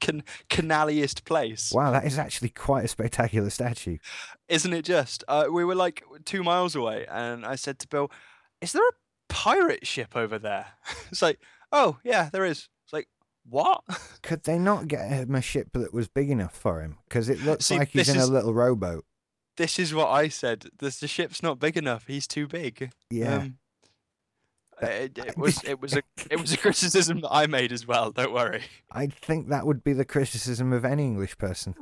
Can 0.00 0.22
canaliest 0.50 1.24
place. 1.24 1.72
Wow, 1.72 1.90
that 1.92 2.04
is 2.04 2.18
actually 2.18 2.50
quite 2.50 2.84
a 2.84 2.88
spectacular 2.88 3.48
statue. 3.50 3.98
isn't 4.48 4.72
it 4.72 4.84
just? 4.84 5.24
Uh, 5.28 5.46
we 5.50 5.64
were 5.64 5.74
like 5.74 6.02
two 6.24 6.42
miles 6.42 6.74
away, 6.76 7.06
and 7.10 7.46
I 7.46 7.54
said 7.54 7.78
to 7.80 7.88
Bill, 7.88 8.10
"Is 8.60 8.72
there 8.72 8.86
a 8.86 8.92
pirate 9.28 9.86
ship 9.86 10.14
over 10.14 10.38
there?" 10.38 10.66
it's 11.10 11.22
like, 11.22 11.38
"Oh 11.72 11.98
yeah, 12.04 12.28
there 12.32 12.44
is." 12.44 12.68
It's 12.84 12.92
like, 12.92 13.08
"What?" 13.48 13.82
Could 14.22 14.44
they 14.44 14.58
not 14.58 14.88
get 14.88 15.08
him 15.08 15.34
a 15.34 15.40
ship 15.40 15.68
that 15.72 15.94
was 15.94 16.08
big 16.08 16.28
enough 16.30 16.54
for 16.54 16.82
him? 16.82 16.98
Because 17.08 17.28
it 17.30 17.40
looks 17.42 17.64
See, 17.66 17.78
like 17.78 17.88
he's 17.88 18.08
in 18.10 18.16
is- 18.18 18.28
a 18.28 18.32
little 18.32 18.52
rowboat. 18.52 19.04
this 19.56 19.78
is 19.78 19.94
what 19.94 20.08
I 20.10 20.28
said. 20.28 20.66
This 20.78 20.98
the 21.00 21.08
ship's 21.08 21.42
not 21.42 21.58
big 21.58 21.76
enough. 21.78 22.06
He's 22.06 22.26
too 22.26 22.46
big. 22.46 22.90
Yeah. 23.10 23.36
Um, 23.36 23.58
Uh, 24.82 24.86
it, 24.86 25.18
it 25.18 25.38
was 25.38 25.62
it 25.64 25.80
was 25.80 25.94
a 25.94 26.02
it 26.30 26.40
was 26.40 26.52
a 26.52 26.56
criticism 26.56 27.20
that 27.20 27.32
I 27.32 27.46
made 27.46 27.72
as 27.72 27.86
well. 27.86 28.10
Don't 28.10 28.32
worry. 28.32 28.62
I 28.90 29.06
think 29.06 29.48
that 29.48 29.66
would 29.66 29.84
be 29.84 29.92
the 29.92 30.04
criticism 30.04 30.72
of 30.72 30.84
any 30.84 31.04
English 31.04 31.38
person, 31.38 31.74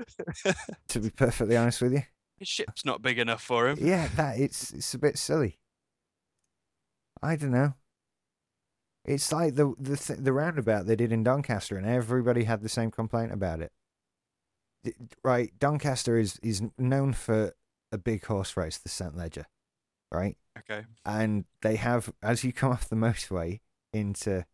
to 0.89 1.01
be 1.01 1.11
perfectly 1.11 1.57
honest 1.57 1.81
with 1.81 1.93
you. 1.93 2.03
His 2.39 2.49
ship's 2.49 2.85
not 2.85 3.03
big 3.03 3.19
enough 3.19 3.43
for 3.43 3.69
him. 3.69 3.79
Yeah, 3.81 4.09
that 4.17 4.39
it's 4.39 4.73
it's 4.73 4.93
a 4.95 4.99
bit 4.99 5.17
silly. 5.17 5.59
I 7.23 7.37
don't 7.37 7.53
know. 7.53 7.75
It's 9.05 9.33
like 9.33 9.55
the 9.55 9.75
the 9.79 9.97
th- 9.97 10.21
the 10.21 10.33
roundabout 10.33 10.87
they 10.87 10.97
did 10.97 11.13
in 11.13 11.25
Doncaster, 11.25 11.77
and 11.77 11.87
everybody 11.87 12.45
had 12.45 12.63
the 12.63 12.69
same 12.69 12.91
complaint 12.91 13.33
about 13.33 13.61
it. 13.61 13.73
Right, 15.25 15.53
Doncaster 15.59 16.19
is 16.19 16.39
is 16.43 16.63
known 16.77 17.13
for 17.13 17.53
a 17.91 17.99
big 17.99 18.25
horse 18.25 18.57
race, 18.57 18.79
the 18.79 18.89
St 18.89 19.17
Leger, 19.17 19.47
right? 20.13 20.37
Okay. 20.59 20.85
and 21.07 21.45
they 21.63 21.77
have 21.77 22.13
as 22.23 22.45
you 22.45 22.53
come 22.53 22.73
off 22.73 22.89
the 22.89 22.97
motorway 22.97 23.61
into 23.93 24.45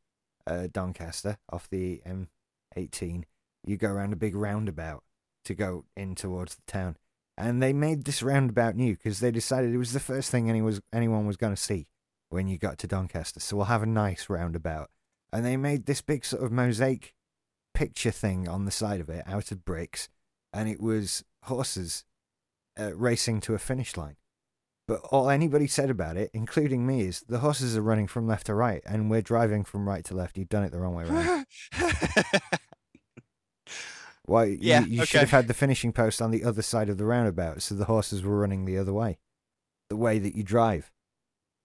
uh, 0.46 0.68
Doncaster 0.72 1.38
off 1.50 1.68
the 1.68 2.00
M18, 2.06 3.24
you 3.64 3.76
go 3.76 3.88
around 3.88 4.12
a 4.12 4.16
big 4.16 4.34
roundabout 4.34 5.04
to 5.44 5.54
go 5.54 5.84
in 5.96 6.14
towards 6.14 6.54
the 6.54 6.62
town. 6.66 6.96
And 7.36 7.62
they 7.62 7.72
made 7.72 8.04
this 8.04 8.22
roundabout 8.22 8.74
new 8.74 8.96
because 8.96 9.20
they 9.20 9.30
decided 9.30 9.72
it 9.72 9.78
was 9.78 9.92
the 9.92 10.00
first 10.00 10.30
thing 10.30 10.50
any 10.50 10.60
was, 10.60 10.80
anyone 10.92 11.26
was 11.26 11.36
going 11.36 11.54
to 11.54 11.60
see 11.60 11.86
when 12.30 12.48
you 12.48 12.58
got 12.58 12.78
to 12.78 12.86
Doncaster. 12.86 13.40
So 13.40 13.56
we'll 13.56 13.66
have 13.66 13.82
a 13.82 13.86
nice 13.86 14.28
roundabout. 14.28 14.90
And 15.32 15.44
they 15.44 15.56
made 15.56 15.86
this 15.86 16.00
big 16.00 16.24
sort 16.24 16.42
of 16.42 16.50
mosaic 16.50 17.14
picture 17.74 18.10
thing 18.10 18.48
on 18.48 18.64
the 18.64 18.70
side 18.70 19.00
of 19.00 19.08
it 19.08 19.22
out 19.26 19.52
of 19.52 19.64
bricks. 19.64 20.08
And 20.52 20.68
it 20.68 20.80
was 20.80 21.24
horses 21.44 22.04
uh, 22.78 22.94
racing 22.96 23.40
to 23.42 23.54
a 23.54 23.58
finish 23.58 23.96
line. 23.96 24.16
But 24.88 25.00
all 25.12 25.28
anybody 25.28 25.66
said 25.66 25.90
about 25.90 26.16
it, 26.16 26.30
including 26.32 26.86
me, 26.86 27.02
is 27.02 27.20
the 27.20 27.40
horses 27.40 27.76
are 27.76 27.82
running 27.82 28.06
from 28.06 28.26
left 28.26 28.46
to 28.46 28.54
right, 28.54 28.82
and 28.86 29.10
we're 29.10 29.20
driving 29.22 29.62
from 29.62 29.86
right 29.86 30.02
to 30.06 30.14
left. 30.14 30.36
You've 30.38 30.48
done 30.48 30.64
it 30.64 30.72
the 30.72 30.78
wrong 30.80 30.94
way 30.94 31.04
around. 31.04 31.46
Why? 34.24 34.44
you- 34.44 34.58
Yeah, 34.60 34.80
you, 34.84 35.04
should 35.04 35.16
okay. 35.18 35.20
have 35.20 35.30
had 35.30 35.48
the 35.48 35.54
finishing 35.54 35.92
post 35.92 36.20
on 36.20 36.30
the 36.30 36.44
other 36.44 36.62
side 36.62 36.88
of 36.88 36.98
the 36.98 37.04
roundabout, 37.04 37.62
so 37.62 37.74
the 37.74 37.84
horses 37.86 38.22
were 38.22 38.38
running 38.38 38.64
the 38.64 38.78
other 38.78 38.92
way, 38.92 39.18
the 39.88 39.96
way 39.96 40.18
that 40.18 40.34
you 40.34 40.42
drive. 40.42 40.90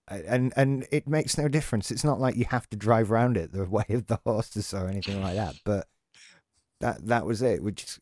And 0.09 0.51
and 0.57 0.85
it 0.91 1.07
makes 1.07 1.37
no 1.37 1.47
difference. 1.47 1.89
It's 1.89 2.03
not 2.03 2.19
like 2.19 2.35
you 2.35 2.43
have 2.49 2.69
to 2.71 2.77
drive 2.77 3.09
round 3.09 3.37
it 3.37 3.53
the 3.53 3.63
way 3.69 3.85
of 3.89 4.07
the 4.07 4.19
horses 4.25 4.73
or 4.73 4.87
anything 4.89 5.21
like 5.21 5.35
that. 5.35 5.55
But 5.63 5.87
that 6.81 7.07
that 7.07 7.25
was 7.25 7.41
it. 7.41 7.63
Which 7.63 7.83
is, 7.85 7.99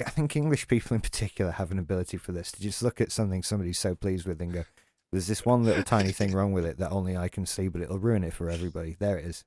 I 0.00 0.10
think 0.10 0.34
English 0.34 0.66
people 0.66 0.94
in 0.94 1.00
particular 1.00 1.52
have 1.52 1.70
an 1.70 1.78
ability 1.78 2.16
for 2.16 2.32
this 2.32 2.50
to 2.52 2.60
just 2.62 2.82
look 2.82 3.00
at 3.00 3.12
something 3.12 3.42
somebody's 3.42 3.78
so 3.78 3.94
pleased 3.94 4.26
with 4.26 4.40
and 4.40 4.52
go, 4.52 4.64
"There's 5.12 5.26
this 5.28 5.44
one 5.46 5.62
little 5.64 5.84
tiny 5.84 6.10
thing 6.12 6.32
wrong 6.32 6.52
with 6.52 6.66
it 6.66 6.78
that 6.78 6.90
only 6.90 7.16
I 7.16 7.28
can 7.28 7.46
see, 7.46 7.68
but 7.68 7.80
it'll 7.80 7.98
ruin 8.00 8.24
it 8.24 8.32
for 8.32 8.50
everybody." 8.50 8.96
There 8.98 9.16
it 9.18 9.24
is. 9.24 9.44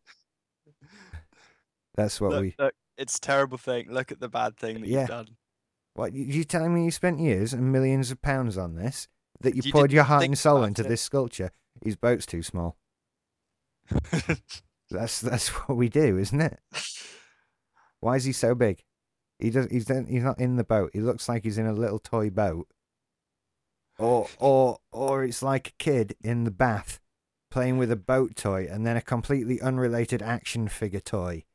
That's 1.96 2.22
what 2.22 2.32
Look, 2.32 2.42
we. 2.42 2.56
look, 2.60 2.74
It's 2.98 3.18
a 3.18 3.22
terrible 3.22 3.58
thing. 3.58 3.92
Look 3.92 4.12
at 4.12 4.20
the 4.20 4.30
bad 4.30 4.58
thing 4.58 4.82
that 4.82 4.88
Yeah. 4.88 5.02
you've 5.02 5.10
done. 5.10 5.38
What 5.94 6.14
you- 6.14 6.26
you 6.26 6.44
telling 6.44 6.74
me 6.74 6.86
you 6.86 6.92
spent 6.92 7.20
years 7.20 7.54
and 7.54 7.72
millions 7.72 8.12
of 8.12 8.22
pounds 8.22 8.58
on 8.58 8.76
this? 8.76 9.08
That 9.42 9.56
you, 9.56 9.62
You 9.66 9.72
poured 9.72 9.92
your 9.92 10.04
heart 10.04 10.24
and 10.24 10.38
soul 10.38 10.64
into 10.64 10.84
it. 10.84 10.88
this 10.88 11.02
sculpture? 11.02 11.52
His 11.84 11.96
boat's 11.96 12.26
too 12.26 12.42
small. 12.42 12.78
That's 14.90 15.20
that's 15.22 15.48
what 15.68 15.76
we 15.78 15.90
do, 15.90 16.18
isn't 16.18 16.40
it? 16.40 16.60
Why 18.00 18.16
is 18.16 18.24
he 18.24 18.32
so 18.32 18.56
big? 18.56 18.84
He 19.40 19.50
does. 19.50 19.68
He's 19.70 19.86
then 19.86 20.08
he's 20.08 20.24
not 20.24 20.40
in 20.40 20.56
the 20.56 20.64
boat. 20.64 20.92
He 20.94 21.00
looks 21.00 21.30
like 21.30 21.44
he's 21.44 21.58
in 21.58 21.68
a 21.68 21.74
little 21.74 22.00
toy 22.00 22.30
boat. 22.30 22.68
Or 24.00 24.28
or 24.40 24.80
or 24.92 25.24
it's 25.24 25.42
like 25.42 25.70
a 25.70 25.84
kid 25.84 26.16
in 26.22 26.44
the 26.44 26.52
bath 26.52 27.00
playing 27.50 27.78
with 27.78 27.92
a 27.92 27.96
boat 27.96 28.36
toy 28.36 28.68
and 28.70 28.86
then 28.86 28.98
a 28.98 29.02
completely 29.02 29.60
unrelated 29.62 30.22
action 30.22 30.68
figure 30.68 31.00
toy, 31.00 31.46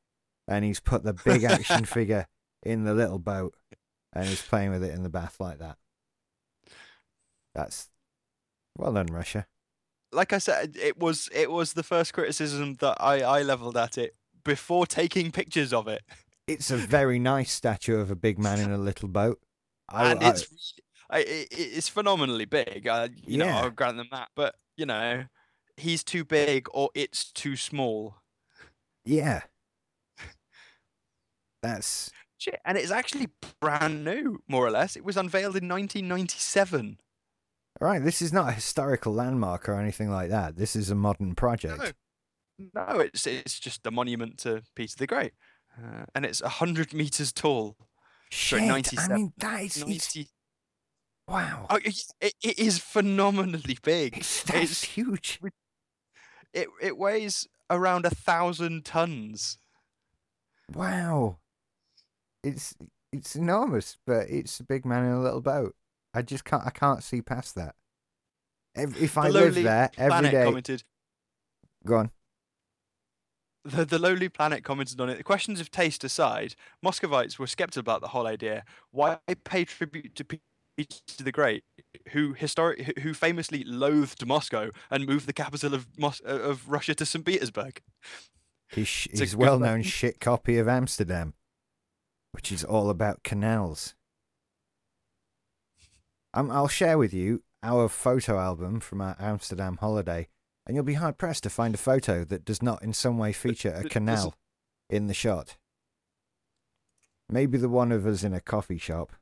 and 0.49 0.65
he's 0.65 0.81
put 0.81 1.05
the 1.05 1.13
big 1.13 1.45
action 1.45 1.85
figure 1.97 2.27
in 2.63 2.85
the 2.85 2.95
little 2.95 3.19
boat 3.19 3.55
and 4.13 4.27
he's 4.27 4.43
playing 4.43 4.71
with 4.71 4.85
it 4.85 4.95
in 4.95 5.03
the 5.03 5.09
bath 5.09 5.37
like 5.41 5.59
that. 5.59 5.77
That's 7.55 7.89
well 8.77 8.93
done, 8.93 9.07
Russia. 9.07 9.47
like 10.13 10.33
I 10.33 10.39
said, 10.39 10.77
it 10.77 10.99
was 10.99 11.29
it 11.33 11.51
was 11.51 11.73
the 11.73 11.83
first 11.83 12.13
criticism 12.13 12.75
that 12.81 12.97
I 13.01 13.21
I 13.23 13.43
leveled 13.43 13.77
at 13.77 13.99
it 13.99 14.15
before 14.45 14.87
taking 14.87 15.31
pictures 15.33 15.73
of 15.73 15.89
it, 15.89 16.03
It's 16.53 16.71
a 16.71 16.77
very 16.77 17.19
nice 17.19 17.51
statue 17.53 17.99
of 17.99 18.11
a 18.11 18.17
big 18.17 18.39
man 18.39 18.59
in 18.61 18.71
a 18.71 18.79
little 18.79 19.09
boat. 19.09 19.41
I, 19.89 20.11
and 20.13 20.23
I- 20.23 20.31
it's 20.31 20.75
I, 21.11 21.25
it's 21.27 21.89
phenomenally 21.89 22.47
big. 22.47 22.87
I, 22.89 23.11
you 23.27 23.37
know, 23.39 23.49
I'll 23.49 23.71
grant 23.71 23.97
them 23.99 24.09
that. 24.13 24.29
But 24.35 24.55
you 24.77 24.87
know, 24.87 25.25
he's 25.77 26.03
too 26.03 26.25
big 26.25 26.67
or 26.73 26.91
it's 26.95 27.31
too 27.33 27.57
small. 27.57 28.17
yeah. 29.05 29.43
That's 31.63 32.11
Shit, 32.39 32.61
and 32.65 32.77
it's 32.77 32.91
actually 32.91 33.29
brand 33.61 34.05
new, 34.05 34.43
more 34.49 34.67
or 34.67 34.71
less. 34.73 34.97
It 34.97 35.05
was 35.05 35.17
unveiled 35.17 35.55
in 35.55 35.69
1997. 35.69 36.99
all 37.81 37.87
right. 37.87 38.03
This 38.03 38.21
is 38.21 38.33
not 38.33 38.49
a 38.49 38.53
historical 38.53 39.13
landmark 39.15 39.69
or 39.69 39.75
anything 39.75 40.11
like 40.11 40.31
that. 40.31 40.57
This 40.57 40.75
is 40.75 40.91
a 40.91 40.97
modern 40.97 41.37
project. 41.37 41.95
No, 42.75 42.85
no, 42.95 42.99
it's 42.99 43.29
it's 43.29 43.61
just 43.61 43.87
a 43.87 43.93
monument 43.93 44.39
to 44.39 44.63
Peter 44.75 44.97
the 44.99 45.07
Great, 45.07 45.35
uh, 45.79 46.05
and 46.15 46.25
it's 46.25 46.41
hundred 46.41 46.93
meters 46.93 47.33
tall. 47.33 47.77
Shit, 48.31 48.63
I 48.63 48.67
97. 48.67 49.15
mean 49.15 49.33
that 49.37 49.63
is 49.63 49.87
90, 49.87 50.29
wow. 51.29 51.67
oh, 51.69 51.79
it, 51.85 52.35
it 52.43 52.59
is 52.59 52.79
phenomenally 52.79 53.77
big. 53.83 54.17
It's, 54.19 54.43
that's 54.43 54.71
It's, 54.71 54.83
huge. 54.85 55.39
it 56.55 56.69
it 56.81 56.97
weighs 56.97 57.47
around 57.69 58.07
a 58.07 58.11
thousand 58.11 58.85
tons. 58.85 59.59
Wow. 60.75 61.39
It's 62.43 62.75
it's 63.13 63.37
enormous, 63.37 63.99
but 64.07 64.29
it's 64.31 64.59
a 64.61 64.65
big 64.65 64.87
man 64.87 65.05
in 65.05 65.13
a 65.13 65.21
little 65.23 65.43
boat. 65.43 65.75
I 66.15 66.23
just 66.23 66.45
can't 66.45 66.65
I 66.65 66.71
can't 66.71 67.03
see 67.03 67.23
past 67.23 67.55
that. 67.57 67.75
If, 68.75 69.01
if 69.01 69.19
I 69.19 69.29
live 69.29 69.55
there 69.55 69.91
every 69.99 70.31
day. 70.31 70.45
Commented. 70.45 70.83
go 71.85 71.97
on. 71.97 72.11
The, 73.65 73.85
the 73.85 73.99
Lonely 73.99 74.29
Planet 74.29 74.65
commented 74.65 75.01
on 75.01 75.09
it. 75.09 75.19
The 75.19 75.23
questions 75.23 75.61
of 75.61 75.71
taste 75.71 76.03
aside, 76.03 76.57
Muscovites 76.83 77.39
were 77.39 77.47
skeptical 77.47 77.81
about 77.81 78.01
the 78.01 78.09
whole 78.09 78.27
idea. 78.27 78.65
Why 78.91 79.19
pay 79.45 79.65
tribute 79.65 80.15
to 80.17 80.25
Peter 80.25 80.43
the 81.23 81.31
Great, 81.31 81.63
who 82.09 82.33
historic, 82.33 82.99
who- 83.01 83.15
famously 83.15 83.63
loathed 83.63 84.27
Moscow 84.27 84.71
and 84.91 85.07
moved 85.07 85.27
the 85.27 85.33
capital 85.33 85.75
of 85.75 85.87
Mos- 85.97 86.21
of 86.21 86.69
Russia 86.69 86.95
to 86.97 87.07
St. 87.07 87.25
Petersburg? 87.25 87.81
His, 88.69 88.89
sh- 88.89 89.09
his 89.13 89.37
well-known 89.37 89.83
shit 89.83 90.19
copy 90.19 90.59
of 90.59 90.67
Amsterdam, 90.67 91.35
which 92.33 92.51
is 92.51 92.65
all 92.65 92.91
about 92.91 93.23
canals. 93.23 93.95
Um, 96.35 96.51
I'll 96.51 96.69
share 96.69 96.97
with 96.99 97.13
you 97.13 97.43
our 97.63 97.89
photo 97.89 98.39
album 98.39 98.81
from 98.81 99.01
our 99.03 99.15
Amsterdam 99.21 99.77
holiday, 99.77 100.29
and 100.67 100.77
you'll 100.77 100.85
be 100.85 100.95
hard 100.95 101.19
pressed 101.19 101.43
to 101.45 101.51
find 101.51 101.75
a 101.75 101.79
photo 101.79 102.25
that 102.25 102.45
does 102.45 102.63
not 102.63 102.83
in 102.83 102.93
some 102.93 103.19
way 103.19 103.33
feature 103.33 103.73
a 103.73 103.89
canal 103.89 104.35
in 104.89 105.07
the 105.07 105.15
shot. 105.15 105.57
Maybe 107.29 107.59
the 107.59 107.69
one 107.69 107.93
of 107.93 108.07
us 108.07 108.25
in 108.25 108.35
a 108.35 108.41
coffee 108.41 108.79
shop. 108.79 109.13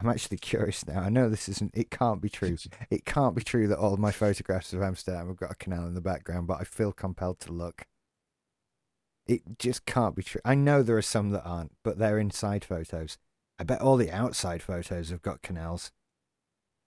I'm 0.00 0.08
actually 0.08 0.38
curious 0.38 0.86
now. 0.86 1.00
I 1.00 1.10
know 1.10 1.28
this 1.28 1.48
isn't. 1.48 1.72
It 1.74 1.90
can't 1.90 2.22
be 2.22 2.30
true. 2.30 2.56
It 2.90 3.04
can't 3.04 3.34
be 3.34 3.42
true 3.42 3.68
that 3.68 3.78
all 3.78 3.96
my 3.98 4.10
photographs 4.10 4.72
of 4.72 4.82
Amsterdam 4.82 5.28
have 5.28 5.36
got 5.36 5.52
a 5.52 5.56
canal 5.56 5.86
in 5.86 5.94
the 5.94 6.00
background, 6.00 6.46
but 6.46 6.60
I 6.60 6.64
feel 6.64 6.92
compelled 6.92 7.38
to 7.40 7.52
look. 7.52 7.86
It 9.26 9.42
just 9.58 9.84
can't 9.84 10.16
be 10.16 10.22
true. 10.22 10.40
I 10.44 10.54
know 10.54 10.82
there 10.82 10.96
are 10.96 11.02
some 11.02 11.30
that 11.30 11.44
aren't, 11.44 11.72
but 11.84 11.98
they're 11.98 12.18
inside 12.18 12.64
photos. 12.64 13.18
I 13.58 13.64
bet 13.64 13.82
all 13.82 13.96
the 13.96 14.10
outside 14.10 14.62
photos 14.62 15.10
have 15.10 15.20
got 15.20 15.42
canals. 15.42 15.92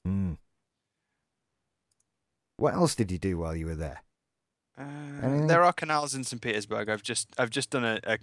Hmm. 0.03 0.34
What 2.58 2.74
else 2.74 2.95
did 2.95 3.12
you 3.12 3.18
do 3.18 3.38
while 3.38 3.56
you 3.56 3.66
were 3.66 3.76
there? 3.76 4.04
Uh, 4.78 5.45
there 5.47 5.64
are 5.64 5.74
canals 5.74 6.16
in 6.16 6.24
St. 6.24 6.41
Petersburg. 6.41 6.89
I've 6.89 7.04
just 7.04 7.28
I've 7.38 7.49
just 7.51 7.70
done 7.70 7.86
a, 7.86 7.99
a 8.06 8.18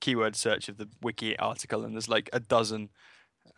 keyword 0.00 0.36
search 0.36 0.68
of 0.68 0.76
the 0.76 0.88
wiki 1.02 1.36
article, 1.38 1.84
and 1.84 1.94
there's 1.94 2.08
like 2.08 2.30
a 2.32 2.40
dozen. 2.40 2.90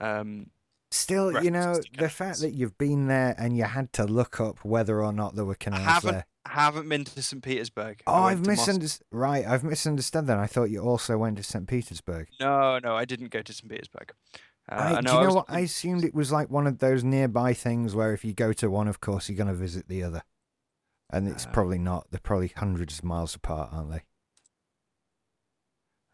Um, 0.00 0.50
Still, 0.92 1.40
you 1.44 1.52
know, 1.52 1.78
the 1.98 2.08
fact 2.08 2.40
that 2.40 2.50
you've 2.50 2.76
been 2.76 3.06
there 3.06 3.36
and 3.38 3.56
you 3.56 3.62
had 3.62 3.92
to 3.92 4.04
look 4.06 4.40
up 4.40 4.64
whether 4.64 5.04
or 5.04 5.12
not 5.12 5.36
there 5.36 5.44
were 5.44 5.52
I 5.52 5.62
canals 5.64 5.82
haven't 5.84 6.12
there. 6.14 6.26
haven't 6.48 6.88
been 6.88 7.04
to 7.04 7.22
St. 7.22 7.40
Petersburg. 7.44 8.02
Oh, 8.08 8.12
I 8.12 8.30
I've 8.32 8.38
went 8.38 8.44
to 8.46 8.50
Mos- 8.50 8.58
misunderstood. 8.66 9.06
Right, 9.12 9.46
I've 9.46 9.62
misunderstood 9.62 10.26
then. 10.26 10.38
I 10.38 10.46
thought 10.46 10.64
you 10.64 10.80
also 10.80 11.16
went 11.16 11.36
to 11.36 11.44
St. 11.44 11.68
Petersburg. 11.68 12.26
No, 12.40 12.80
no, 12.80 12.96
I 12.96 13.04
didn't 13.04 13.30
go 13.30 13.40
to 13.40 13.52
St. 13.52 13.70
Petersburg. 13.70 14.10
Uh, 14.70 14.74
I, 14.74 14.94
I 14.96 15.00
do 15.00 15.02
know 15.02 15.12
you 15.12 15.18
I 15.18 15.22
know 15.22 15.26
was 15.26 15.34
what? 15.34 15.46
I 15.48 15.60
assumed 15.60 16.04
it 16.04 16.14
was 16.14 16.30
like 16.32 16.50
one 16.50 16.66
of 16.66 16.78
those 16.78 17.02
nearby 17.04 17.52
things 17.54 17.94
where 17.94 18.12
if 18.12 18.24
you 18.24 18.32
go 18.32 18.52
to 18.54 18.70
one, 18.70 18.88
of 18.88 19.00
course, 19.00 19.28
you're 19.28 19.36
going 19.36 19.48
to 19.48 19.54
visit 19.54 19.88
the 19.88 20.02
other. 20.02 20.22
And 21.12 21.26
it's 21.28 21.46
Uh, 21.46 21.50
probably 21.52 21.78
not. 21.78 22.10
They're 22.10 22.20
probably 22.20 22.48
hundreds 22.56 22.98
of 22.98 23.04
miles 23.04 23.34
apart, 23.34 23.70
aren't 23.72 23.90
they? 23.90 24.02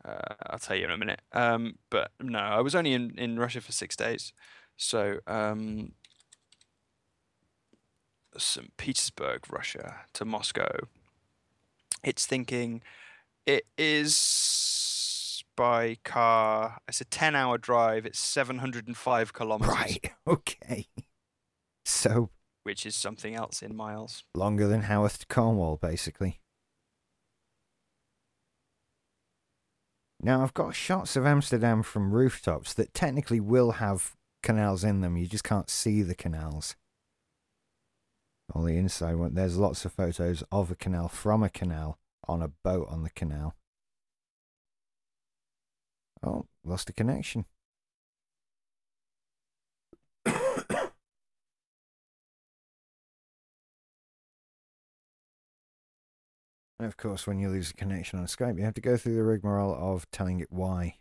Uh, 0.05 0.35
I'll 0.47 0.59
tell 0.59 0.77
you 0.77 0.85
in 0.85 0.91
a 0.91 0.97
minute. 0.97 1.21
Um, 1.33 1.79
but 1.91 2.13
no, 2.21 2.39
I 2.39 2.61
was 2.61 2.75
only 2.75 2.93
in, 2.93 3.19
in 3.19 3.39
Russia 3.39 3.61
for 3.61 3.73
six 3.73 3.97
days. 3.97 4.33
So, 4.77 5.19
um, 5.27 5.93
St. 8.39 8.77
Petersburg, 8.77 9.51
Russia 9.51 10.01
to 10.13 10.25
Moscow. 10.25 10.87
It's 12.05 12.27
thinking 12.27 12.83
it 13.47 13.67
is 13.77 14.17
by 15.57 15.97
car. 16.05 16.79
It's 16.87 17.01
a 17.01 17.05
10 17.05 17.35
hour 17.35 17.59
drive. 17.59 18.07
It's 18.07 18.19
705 18.21 19.33
kilometers, 19.33 19.75
Right. 19.75 20.13
Okay. 20.27 20.87
So 21.85 22.31
which 22.65 22.85
is 22.85 22.97
something 22.97 23.35
else 23.37 23.63
in 23.63 23.77
miles. 23.77 24.25
longer 24.35 24.67
than 24.67 24.83
Haworth 24.83 25.19
to 25.21 25.27
Cornwall, 25.27 25.77
basically. 25.77 26.41
Now, 30.21 30.43
I've 30.43 30.55
got 30.55 30.75
shots 30.75 31.15
of 31.15 31.27
Amsterdam 31.27 31.83
from 31.83 32.13
rooftops 32.13 32.73
that 32.75 32.93
technically 32.95 33.39
will 33.39 33.73
have 33.73 34.17
canals 34.43 34.83
in 34.83 35.01
them. 35.01 35.17
You 35.17 35.27
just 35.27 35.45
can't 35.45 35.71
see 35.71 36.03
the 36.03 36.15
canals. 36.15 36.75
On 38.53 38.65
the 38.65 38.77
inside 38.77 39.17
there's 39.35 39.57
lots 39.57 39.85
of 39.85 39.93
photos 39.93 40.43
of 40.53 40.71
a 40.71 40.77
canal 40.77 41.09
from 41.09 41.43
a 41.43 41.51
canal 41.51 41.99
on 42.29 42.43
a 42.43 42.49
boat 42.49 42.89
on 42.89 43.03
the 43.03 43.11
canal. 43.11 43.55
Oh, 46.27 46.47
lost 46.64 46.89
the 46.89 46.93
connection. 46.93 47.45
And 50.24 50.35
of 56.81 56.97
course, 56.97 57.29
when 57.29 57.39
you 57.39 57.49
lose 57.49 57.70
a 57.70 57.74
connection 57.74 58.18
on 58.18 58.27
Skype, 58.27 58.59
you 58.59 58.64
have 58.64 58.74
to 58.74 58.81
go 58.81 58.97
through 58.97 59.14
the 59.14 59.22
rigmarole 59.22 59.74
of 59.74 60.11
telling 60.11 60.41
it 60.41 60.51
why. 60.51 60.97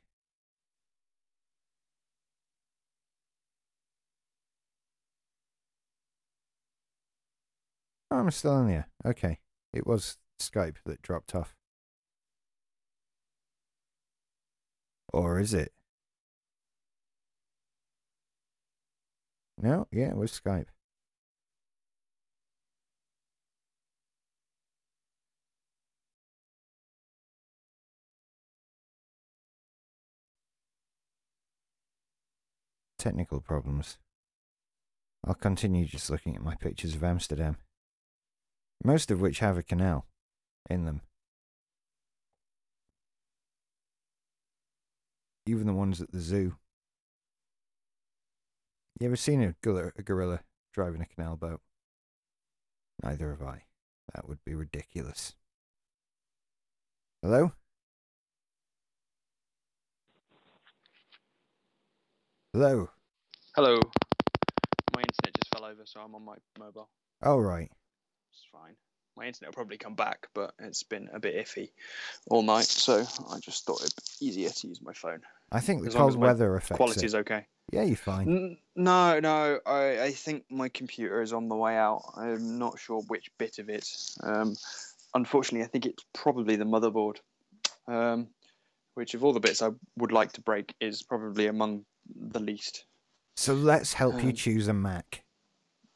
I'm 8.12 8.30
still 8.32 8.62
in 8.62 8.70
here. 8.70 8.88
Okay. 9.06 9.40
It 9.74 9.88
was 9.88 10.18
Skype 10.40 10.78
that 10.86 11.02
dropped 11.02 11.34
off. 11.34 11.56
Or 15.14 15.40
is 15.40 15.54
it? 15.54 15.72
No, 19.58 19.88
yeah, 19.92 20.10
it 20.10 20.18
was 20.18 20.32
Skype. 20.32 20.68
Technical 33.00 33.40
problems. 33.40 33.98
I'll 35.26 35.34
continue 35.34 35.86
just 35.86 36.10
looking 36.10 36.36
at 36.36 36.44
my 36.44 36.56
pictures 36.56 36.96
of 36.96 37.04
Amsterdam. 37.04 37.58
Most 38.84 39.10
of 39.10 39.22
which 39.22 39.40
have 39.40 39.58
a 39.58 39.64
canal 39.64 40.06
in 40.70 40.86
them. 40.86 41.02
Even 45.46 45.68
the 45.68 45.74
ones 45.74 46.02
at 46.02 46.12
the 46.12 46.20
zoo. 46.20 46.56
You 49.00 49.08
ever 49.08 49.16
seen 49.16 49.42
a 49.42 49.56
gorilla, 49.62 49.92
a 49.98 50.02
gorilla 50.02 50.40
driving 50.74 51.02
a 51.02 51.06
canal 51.06 51.36
boat? 51.36 51.62
Neither 53.04 53.30
have 53.32 53.42
I. 53.42 53.64
That 54.14 54.28
would 54.28 54.40
be 54.46 54.56
ridiculous. 54.56 55.36
Hello? 57.22 57.52
Hello? 62.54 62.90
Hello. 63.56 63.80
My 64.96 65.02
internet 65.02 65.36
just 65.36 65.54
fell 65.54 65.66
over, 65.66 65.82
so 65.84 66.00
I'm 66.00 66.16
on 66.16 66.24
my 66.24 66.38
mobile. 66.58 66.90
Oh, 67.22 67.38
right. 67.38 67.70
It's 68.32 68.46
fine. 68.52 68.76
My 69.18 69.26
internet 69.28 69.50
will 69.50 69.56
probably 69.56 69.78
come 69.78 69.96
back, 69.96 70.28
but 70.34 70.54
it's 70.60 70.84
been 70.84 71.10
a 71.14 71.20
bit 71.20 71.36
iffy 71.36 71.70
all 72.30 72.42
night, 72.42 72.66
so 72.66 73.06
I 73.32 73.40
just 73.40 73.66
thought 73.66 73.82
it'd 73.82 73.94
be 74.20 74.26
easier 74.28 74.50
to 74.50 74.68
use 74.68 74.82
my 74.82 74.94
phone. 74.94 75.22
I 75.52 75.62
think 75.62 75.84
the 75.84 75.88
As 75.90 75.96
cold 75.96 76.16
weather 76.18 76.56
affects 76.56 76.78
Quality 76.78 77.02
it. 77.02 77.06
is 77.06 77.16
okay. 77.16 77.46
Yeah, 77.72 77.84
you're 77.84 77.96
fine. 77.96 78.28
N- 78.28 78.58
no, 78.76 79.20
no. 79.22 79.60
I, 79.66 80.02
I 80.04 80.12
think 80.12 80.44
my 80.52 80.68
computer 80.70 81.22
is 81.22 81.32
on 81.34 81.48
the 81.48 81.56
way 81.56 81.78
out. 81.78 82.02
I'm 82.18 82.60
not 82.60 82.78
sure 82.78 83.02
which 83.08 83.32
bit 83.38 83.58
of 83.60 83.70
it. 83.70 83.88
Um, 84.22 84.56
unfortunately, 85.14 85.64
I 85.66 85.70
think 85.70 85.86
it's 85.86 86.04
probably 86.14 86.58
the 86.58 86.66
motherboard, 86.66 87.18
um, 87.88 88.28
which 88.96 89.14
of 89.14 89.24
all 89.24 89.32
the 89.34 89.40
bits 89.40 89.62
I 89.62 89.70
would 89.98 90.12
like 90.12 90.34
to 90.34 90.42
break 90.42 90.76
is 90.82 91.02
probably 91.04 91.48
among 91.48 91.86
the 92.14 92.40
least. 92.40 92.86
So 93.38 93.54
let's 93.54 93.94
help 93.94 94.22
you 94.24 94.30
Um, 94.30 94.36
choose 94.36 94.68
a 94.68 94.74
Mac. 94.74 95.24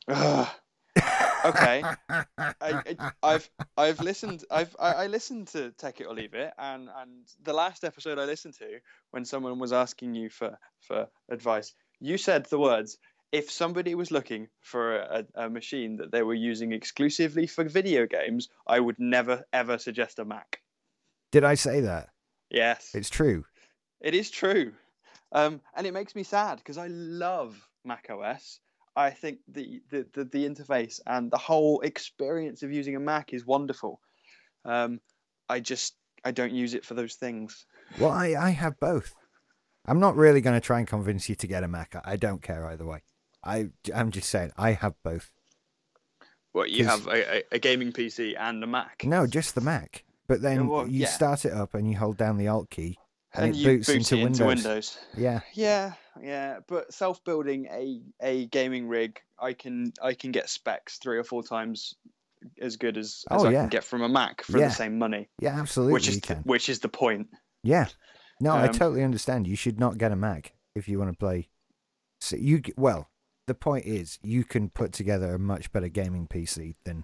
Ugh. 0.07 0.47
Okay. 1.45 1.83
I, 2.39 2.53
I, 2.61 3.11
I've 3.23 3.49
I've 3.77 4.01
listened 4.01 4.43
I've 4.51 4.75
I, 4.79 4.93
I 4.93 5.07
listened 5.07 5.47
to 5.49 5.71
Take 5.71 6.01
It 6.01 6.07
or 6.07 6.13
Leave 6.13 6.33
It 6.33 6.51
and 6.57 6.89
and 6.97 7.27
the 7.43 7.53
last 7.53 7.83
episode 7.83 8.19
I 8.19 8.25
listened 8.25 8.55
to 8.55 8.79
when 9.11 9.25
someone 9.25 9.59
was 9.59 9.73
asking 9.73 10.15
you 10.15 10.29
for 10.29 10.57
for 10.81 11.07
advice 11.29 11.73
you 11.99 12.17
said 12.17 12.45
the 12.45 12.59
words 12.59 12.97
if 13.31 13.51
somebody 13.51 13.93
was 13.95 14.11
looking 14.11 14.47
for 14.61 14.97
a, 14.97 15.25
a 15.35 15.49
machine 15.49 15.97
that 15.97 16.11
they 16.11 16.23
were 16.23 16.33
using 16.33 16.71
exclusively 16.71 17.47
for 17.47 17.63
video 17.63 18.05
games 18.05 18.49
I 18.67 18.79
would 18.79 18.99
never 18.99 19.45
ever 19.53 19.77
suggest 19.77 20.19
a 20.19 20.25
Mac 20.25 20.61
Did 21.31 21.43
I 21.43 21.55
say 21.55 21.81
that? 21.81 22.09
yes 22.49 22.91
It's 22.93 23.09
true. 23.09 23.45
it 24.01 24.13
is 24.13 24.29
true 24.31 24.73
um, 25.31 25.61
and 25.75 25.85
it 25.85 25.93
makes 25.93 26.15
me 26.15 26.23
sad 26.23 26.57
because 26.57 26.77
I 26.77 26.87
love 26.87 27.55
Mac 27.85 28.09
OS 28.09 28.59
I 28.95 29.11
think 29.11 29.39
the, 29.47 29.81
the, 29.89 30.05
the, 30.13 30.23
the 30.25 30.45
interface 30.49 30.99
and 31.05 31.31
the 31.31 31.37
whole 31.37 31.79
experience 31.81 32.63
of 32.63 32.71
using 32.71 32.95
a 32.95 32.99
Mac 32.99 33.33
is 33.33 33.45
wonderful. 33.45 33.99
Um, 34.65 34.99
I 35.47 35.59
just 35.59 35.95
I 36.23 36.31
don't 36.31 36.51
use 36.53 36.73
it 36.73 36.85
for 36.85 36.93
those 36.95 37.15
things. 37.15 37.65
Well, 37.99 38.11
I, 38.11 38.35
I 38.37 38.49
have 38.51 38.79
both. 38.79 39.15
I'm 39.85 39.99
not 39.99 40.15
really 40.15 40.41
going 40.41 40.55
to 40.59 40.65
try 40.65 40.79
and 40.79 40.87
convince 40.87 41.29
you 41.29 41.35
to 41.35 41.47
get 41.47 41.63
a 41.63 41.67
Mac. 41.67 41.95
I- 41.95 42.13
I 42.13 42.15
don't 42.17 42.41
care 42.41 42.65
either 42.67 42.85
way. 42.85 43.01
I, 43.43 43.69
I'm 43.95 44.11
just 44.11 44.29
saying, 44.29 44.51
I 44.57 44.73
have 44.73 44.95
both. 45.03 45.31
What 46.51 46.71
you 46.71 46.85
have 46.85 47.07
a, 47.07 47.37
a, 47.37 47.43
a 47.53 47.59
gaming 47.59 47.91
PC 47.93 48.35
and 48.37 48.63
a 48.63 48.67
Mac, 48.67 49.03
No, 49.05 49.25
just 49.27 49.55
the 49.55 49.61
Mac. 49.61 50.03
But 50.27 50.41
then 50.41 50.67
well, 50.67 50.87
you 50.87 51.01
yeah. 51.01 51.07
start 51.07 51.45
it 51.45 51.53
up 51.53 51.73
and 51.73 51.89
you 51.89 51.97
hold 51.97 52.17
down 52.17 52.37
the 52.37 52.47
Alt 52.47 52.69
key 52.69 52.97
and, 53.33 53.45
and 53.45 53.55
it 53.55 53.57
you 53.59 53.65
boots 53.65 53.87
boot 53.87 53.95
into, 53.97 54.15
it 54.17 54.23
Windows. 54.23 54.39
into 54.41 54.45
Windows. 54.47 54.97
Yeah, 55.17 55.39
Yeah, 55.53 55.93
yeah, 56.23 56.59
but 56.67 56.93
self-building 56.93 57.67
a 57.71 58.01
a 58.21 58.45
gaming 58.47 58.87
rig, 58.87 59.19
I 59.39 59.53
can 59.53 59.93
I 60.01 60.13
can 60.13 60.31
get 60.31 60.49
specs 60.49 60.97
three 60.97 61.17
or 61.17 61.23
four 61.23 61.43
times 61.43 61.95
as 62.61 62.77
good 62.77 62.97
as, 62.97 63.25
as 63.31 63.43
Oh, 63.43 63.47
I 63.47 63.51
yeah. 63.51 63.61
can 63.61 63.69
get 63.69 63.83
from 63.83 64.01
a 64.01 64.09
Mac 64.09 64.43
for 64.43 64.57
Yeah. 64.59 64.69
the 64.69 64.73
same 64.73 64.97
money, 64.97 65.29
yeah, 65.39 65.59
absolutely. 65.59 65.93
which 65.93 66.07
is 66.07 66.21
which 66.43 66.69
is 66.69 66.79
the 66.79 66.89
point. 66.89 67.27
Yeah. 67.63 67.87
No, 68.41 68.51
I 68.51 68.67
Um, 68.67 68.73
totally 68.73 69.03
understand. 69.03 69.47
You 69.47 69.57
should 69.57 69.79
not 69.79 69.97
get 69.97 70.11
a 70.13 70.15
Mac 70.15 70.53
if 70.75 70.87
you 70.87 70.97
want 70.99 71.11
to 71.11 71.17
play. 71.17 71.49
So 72.21 72.35
you 72.37 72.61
well, 72.77 73.09
the 73.47 73.55
point 73.55 73.85
is 73.85 74.19
you 74.21 74.43
can 74.43 74.69
put 74.69 74.93
together 74.93 75.33
a 75.35 75.39
much 75.39 75.71
better 75.71 75.89
gaming 75.89 76.27
PC 76.27 76.75
than 76.85 77.03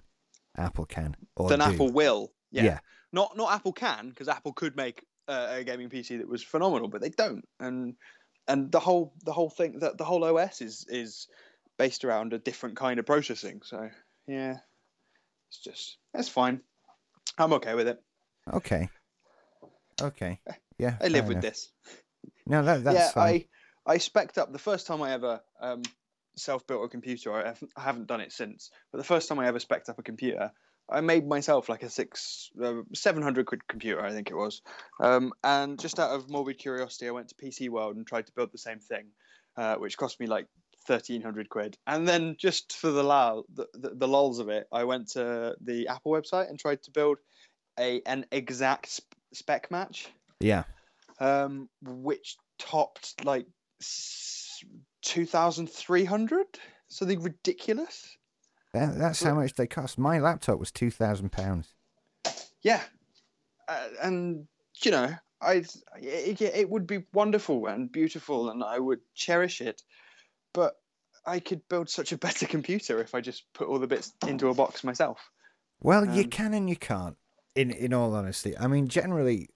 Apple 0.56 0.86
can 0.86 1.16
or 1.36 1.48
Then 1.50 1.58
do. 1.58 1.64
Apple 1.66 1.90
will. 1.90 2.32
Yeah. 2.50 2.64
Yeah. 2.64 2.78
Not 3.12 3.36
not 3.36 3.52
Apple 3.52 3.72
can 3.74 4.08
because 4.08 4.28
Apple 4.28 4.52
could 4.54 4.76
make 4.76 5.04
uh, 5.28 5.48
a 5.50 5.64
gaming 5.64 5.90
PC 5.90 6.18
that 6.18 6.28
was 6.28 6.42
phenomenal, 6.42 6.88
but 6.88 7.00
they 7.02 7.10
don't. 7.10 7.44
And 7.60 7.96
and 8.48 8.70
the 8.70 8.80
whole 8.80 9.12
the 9.24 9.32
whole 9.32 9.50
thing 9.50 9.80
that 9.80 9.98
the 9.98 10.04
whole 10.04 10.24
OS 10.24 10.60
is 10.60 10.86
is 10.88 11.28
based 11.78 12.04
around 12.04 12.32
a 12.32 12.38
different 12.38 12.76
kind 12.76 12.98
of 12.98 13.06
processing. 13.06 13.60
So 13.64 13.88
yeah, 14.26 14.58
it's 15.48 15.58
just 15.58 15.98
that's 16.12 16.28
fine. 16.28 16.60
I'm 17.38 17.52
okay 17.54 17.74
with 17.74 17.88
it. 17.88 18.02
Okay. 18.52 18.88
Okay. 20.00 20.40
Yeah. 20.78 20.96
I 21.00 21.08
live 21.08 21.28
with 21.28 21.40
this. 21.40 21.70
No, 22.46 22.62
that 22.62 22.84
that's 22.84 22.96
yeah, 22.96 23.10
fine. 23.10 23.44
I 23.86 23.94
I 23.94 23.98
spec'd 23.98 24.38
up 24.38 24.52
the 24.52 24.58
first 24.58 24.86
time 24.86 25.02
I 25.02 25.12
ever 25.12 25.40
um, 25.60 25.82
self-built 26.36 26.84
a 26.84 26.88
computer. 26.88 27.32
I 27.32 27.48
haven't, 27.48 27.72
I 27.76 27.82
haven't 27.82 28.06
done 28.06 28.20
it 28.20 28.32
since, 28.32 28.70
but 28.92 28.98
the 28.98 29.04
first 29.04 29.28
time 29.28 29.38
I 29.38 29.46
ever 29.46 29.60
spec'd 29.60 29.88
up 29.88 29.98
a 29.98 30.02
computer, 30.02 30.52
I 30.88 31.00
made 31.00 31.26
myself 31.26 31.68
like 31.68 31.82
a 31.82 31.90
six 31.90 32.50
uh, 32.62 32.82
seven 32.94 33.22
hundred 33.22 33.46
quid 33.46 33.66
computer, 33.66 34.04
I 34.04 34.12
think 34.12 34.30
it 34.30 34.36
was. 34.36 34.62
Um, 35.00 35.32
and 35.42 35.78
just 35.78 35.98
out 35.98 36.10
of 36.10 36.30
morbid 36.30 36.58
curiosity, 36.58 37.08
I 37.08 37.12
went 37.12 37.28
to 37.28 37.34
PC 37.34 37.68
World 37.68 37.96
and 37.96 38.06
tried 38.06 38.26
to 38.26 38.32
build 38.32 38.52
the 38.52 38.58
same 38.58 38.78
thing, 38.78 39.06
uh, 39.56 39.76
which 39.76 39.96
cost 39.96 40.20
me 40.20 40.26
like 40.26 40.46
thirteen 40.86 41.22
hundred 41.22 41.48
quid. 41.48 41.76
And 41.86 42.06
then 42.06 42.36
just 42.38 42.76
for 42.76 42.90
the 42.92 43.02
lol, 43.02 43.46
the, 43.52 43.66
the, 43.74 43.90
the 43.96 44.08
lols 44.08 44.38
of 44.38 44.48
it, 44.48 44.68
I 44.72 44.84
went 44.84 45.08
to 45.12 45.56
the 45.60 45.88
Apple 45.88 46.12
website 46.12 46.48
and 46.48 46.58
tried 46.58 46.82
to 46.84 46.90
build 46.92 47.18
a 47.78 48.00
an 48.06 48.26
exact 48.30 48.88
sp- 48.88 49.14
spec 49.34 49.70
match 49.70 50.08
Yeah. 50.40 50.62
um, 51.18 51.68
which 51.82 52.36
topped 52.58 53.24
like 53.24 53.46
two 55.02 55.26
thousand 55.26 55.68
three 55.70 56.04
hundred. 56.04 56.46
Something 56.88 57.20
ridiculous. 57.22 58.16
That, 58.76 58.98
that's 58.98 59.22
how 59.22 59.34
much 59.34 59.54
they 59.54 59.66
cost. 59.66 59.98
My 59.98 60.18
laptop 60.18 60.58
was 60.58 60.70
two 60.70 60.90
thousand 60.90 61.32
pounds. 61.32 61.74
Yeah, 62.62 62.82
uh, 63.68 63.88
and 64.02 64.46
you 64.82 64.90
know, 64.90 65.14
I 65.40 65.64
it, 65.96 66.40
it 66.42 66.68
would 66.68 66.86
be 66.86 67.04
wonderful 67.12 67.66
and 67.66 67.90
beautiful, 67.90 68.50
and 68.50 68.62
I 68.62 68.78
would 68.78 69.00
cherish 69.14 69.60
it. 69.60 69.82
But 70.52 70.76
I 71.24 71.40
could 71.40 71.66
build 71.68 71.88
such 71.88 72.12
a 72.12 72.18
better 72.18 72.46
computer 72.46 73.00
if 73.00 73.14
I 73.14 73.20
just 73.20 73.44
put 73.54 73.68
all 73.68 73.78
the 73.78 73.86
bits 73.86 74.12
into 74.26 74.48
a 74.48 74.54
box 74.54 74.84
myself. 74.84 75.30
Well, 75.80 76.04
you 76.04 76.24
Um, 76.24 76.30
can 76.30 76.54
and 76.54 76.68
you 76.68 76.76
can't. 76.76 77.16
In 77.54 77.70
in 77.70 77.94
all 77.94 78.14
honesty, 78.14 78.56
I 78.58 78.66
mean, 78.66 78.88
generally, 78.88 79.48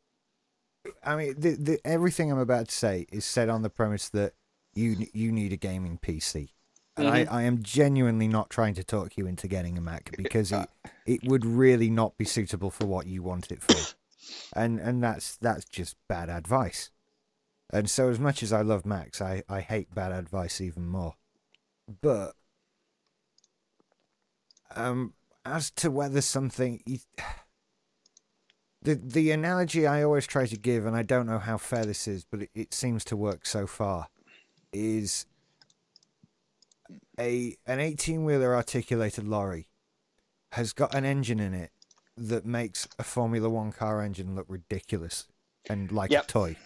I 1.04 1.16
mean, 1.16 1.34
the, 1.38 1.50
the 1.56 1.78
everything 1.84 2.32
I'm 2.32 2.38
about 2.38 2.68
to 2.68 2.74
say 2.74 3.06
is 3.12 3.26
said 3.26 3.50
on 3.50 3.60
the 3.60 3.68
premise 3.68 4.08
that 4.08 4.32
you 4.72 5.06
you 5.12 5.30
need 5.30 5.52
a 5.52 5.56
gaming 5.56 5.98
PC, 5.98 6.52
and 7.00 7.08
I, 7.08 7.26
I 7.30 7.42
am 7.42 7.62
genuinely 7.62 8.28
not 8.28 8.50
trying 8.50 8.74
to 8.74 8.84
talk 8.84 9.16
you 9.16 9.26
into 9.26 9.48
getting 9.48 9.76
a 9.78 9.80
Mac 9.80 10.14
because 10.16 10.52
it 10.52 10.68
it 11.06 11.24
would 11.24 11.44
really 11.44 11.90
not 11.90 12.16
be 12.16 12.24
suitable 12.24 12.70
for 12.70 12.86
what 12.86 13.06
you 13.06 13.22
want 13.22 13.50
it 13.50 13.62
for, 13.62 13.96
and 14.54 14.78
and 14.78 15.02
that's 15.02 15.36
that's 15.36 15.64
just 15.64 15.96
bad 16.08 16.28
advice. 16.28 16.90
And 17.72 17.88
so, 17.88 18.08
as 18.08 18.18
much 18.18 18.42
as 18.42 18.52
I 18.52 18.62
love 18.62 18.84
Macs, 18.84 19.20
I 19.20 19.42
I 19.48 19.60
hate 19.60 19.94
bad 19.94 20.12
advice 20.12 20.60
even 20.60 20.86
more. 20.86 21.14
But 22.00 22.32
um, 24.74 25.14
as 25.44 25.70
to 25.72 25.90
whether 25.90 26.20
something 26.20 26.82
the 28.82 28.94
the 28.94 29.30
analogy 29.30 29.86
I 29.86 30.02
always 30.02 30.26
try 30.26 30.46
to 30.46 30.56
give, 30.56 30.86
and 30.86 30.96
I 30.96 31.02
don't 31.02 31.26
know 31.26 31.38
how 31.38 31.58
fair 31.58 31.84
this 31.84 32.08
is, 32.08 32.24
but 32.24 32.42
it, 32.42 32.50
it 32.54 32.74
seems 32.74 33.04
to 33.06 33.16
work 33.16 33.46
so 33.46 33.66
far, 33.66 34.08
is 34.72 35.26
a 37.20 37.56
an 37.66 37.78
eighteen 37.80 38.24
wheeler 38.24 38.54
articulated 38.54 39.26
lorry 39.28 39.68
has 40.52 40.72
got 40.72 40.94
an 40.94 41.04
engine 41.04 41.38
in 41.38 41.54
it 41.54 41.70
that 42.16 42.44
makes 42.44 42.88
a 42.98 43.02
Formula 43.04 43.48
One 43.48 43.70
car 43.72 44.02
engine 44.02 44.34
look 44.34 44.46
ridiculous 44.48 45.26
and 45.68 45.92
like 45.92 46.10
Yep. 46.10 46.24
a 46.24 46.26
toy. 46.26 46.56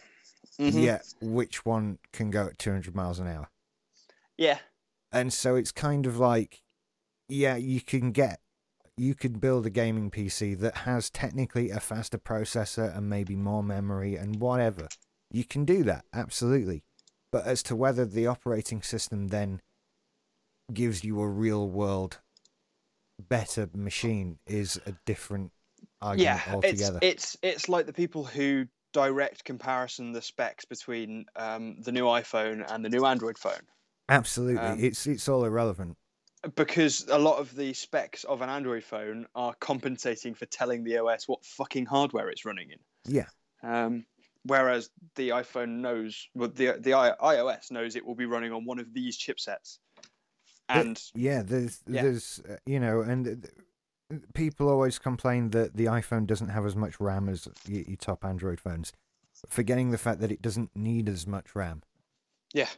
Mhm. 0.59 0.83
Yet, 0.83 1.05
which 1.21 1.65
one 1.67 1.99
can 2.13 2.31
go 2.31 2.47
at 2.47 2.59
two 2.59 2.71
hundred 2.71 2.95
miles 2.95 3.19
an 3.19 3.27
hour? 3.27 3.49
Yeah. 4.37 4.59
and 5.13 5.33
so 5.33 5.55
it's 5.55 5.71
kind 5.71 6.07
of 6.07 6.19
like 6.19 6.63
yeah 7.29 7.55
you 7.55 7.81
can 7.81 8.11
get 8.11 8.41
you 8.97 9.15
could 9.15 9.41
build 9.41 9.65
a 9.65 9.71
gaming 9.71 10.11
pc 10.11 10.59
that 10.59 10.79
has 10.79 11.09
technically 11.09 11.71
a 11.71 11.79
faster 11.79 12.19
processor 12.19 12.97
and 12.97 13.09
maybe 13.09 13.37
more 13.37 13.63
memory 13.63 14.17
and 14.17 14.41
whatever 14.41 14.89
you 15.31 15.45
can 15.45 15.65
do 15.65 15.85
that 15.85 16.05
absolutely 16.13 16.83
but 17.31 17.47
as 17.47 17.63
to 17.63 17.77
whether 17.77 18.05
the 18.05 18.27
operating 18.27 18.83
system 18.83 19.29
then 19.29 19.61
gives 20.73 21.05
you 21.05 21.21
a 21.21 21.29
real 21.29 21.69
world 21.69 22.19
better 23.29 23.69
machine 23.75 24.39
is 24.47 24.81
a 24.87 24.95
different 25.07 25.53
argument 26.01 26.41
yeah, 26.47 26.55
it's 26.63 26.83
altogether. 26.83 26.99
it's 27.03 27.37
it's 27.43 27.69
like 27.69 27.87
the 27.87 27.93
people 27.93 28.25
who 28.25 28.67
direct 28.93 29.45
comparison 29.45 30.13
the 30.13 30.23
specs 30.23 30.65
between 30.65 31.27
um, 31.37 31.77
the 31.83 31.93
new 31.93 32.05
iPhone 32.05 32.65
and 32.73 32.85
the 32.85 32.89
new 32.89 33.05
Android 33.05 33.37
phone. 33.39 33.61
absolutely. 34.09 34.61
Um, 34.61 34.79
it's 34.83 35.07
it's 35.07 35.29
all 35.29 35.45
irrelevant. 35.45 35.97
because 36.57 37.07
a 37.11 37.19
lot 37.19 37.39
of 37.39 37.55
the 37.55 37.73
specs 37.73 38.25
of 38.25 38.41
an 38.43 38.49
Android 38.49 38.85
phone 38.85 39.27
are 39.35 39.55
compensating 39.61 40.35
for 40.35 40.47
telling 40.47 40.85
the 40.85 40.99
OS 40.99 41.27
what 41.29 41.45
fucking 41.45 41.87
hardware 41.87 42.29
it's 42.31 42.45
running 42.45 42.71
in. 42.71 42.79
yeah. 43.07 43.27
Um, 43.63 44.05
whereas 44.45 44.91
the 45.17 45.31
iPhone 45.31 45.81
knows, 45.81 46.29
well, 46.35 46.51
the 46.51 46.77
the 46.79 46.95
I- 46.95 47.17
iOS 47.21 47.71
knows 47.71 47.97
it 47.97 48.05
will 48.05 48.15
be 48.15 48.27
running 48.27 48.53
on 48.53 48.65
one 48.65 48.79
of 48.79 48.93
these 48.93 49.19
chipsets, 49.19 49.79
And 50.69 51.01
yeah, 51.15 51.43
there's 51.43 51.83
Yeah. 51.87 52.03
there's 52.03 52.41
uh, 52.49 52.57
you 52.67 52.81
know, 52.81 53.01
and 53.01 53.49
people 54.35 54.69
always 54.69 54.99
complain 54.99 55.51
that 55.51 55.77
the 55.77 55.87
iPhone 55.87 56.27
doesn't 56.27 56.49
have 56.49 56.65
as 56.67 56.77
much 56.77 57.01
RAM 57.01 57.29
as 57.29 57.49
your, 57.67 57.83
your 57.83 57.97
top 57.97 58.25
Android 58.25 58.61
phones, 58.61 58.93
forgetting 59.49 59.91
the 59.91 59.99
fact 59.99 60.21
that 60.21 60.33
it 60.33 60.41
doesn't 60.43 60.71
need 60.75 61.09
as 61.09 61.27
much 61.27 61.55
RAM. 61.55 61.83
yeah, 62.53 62.69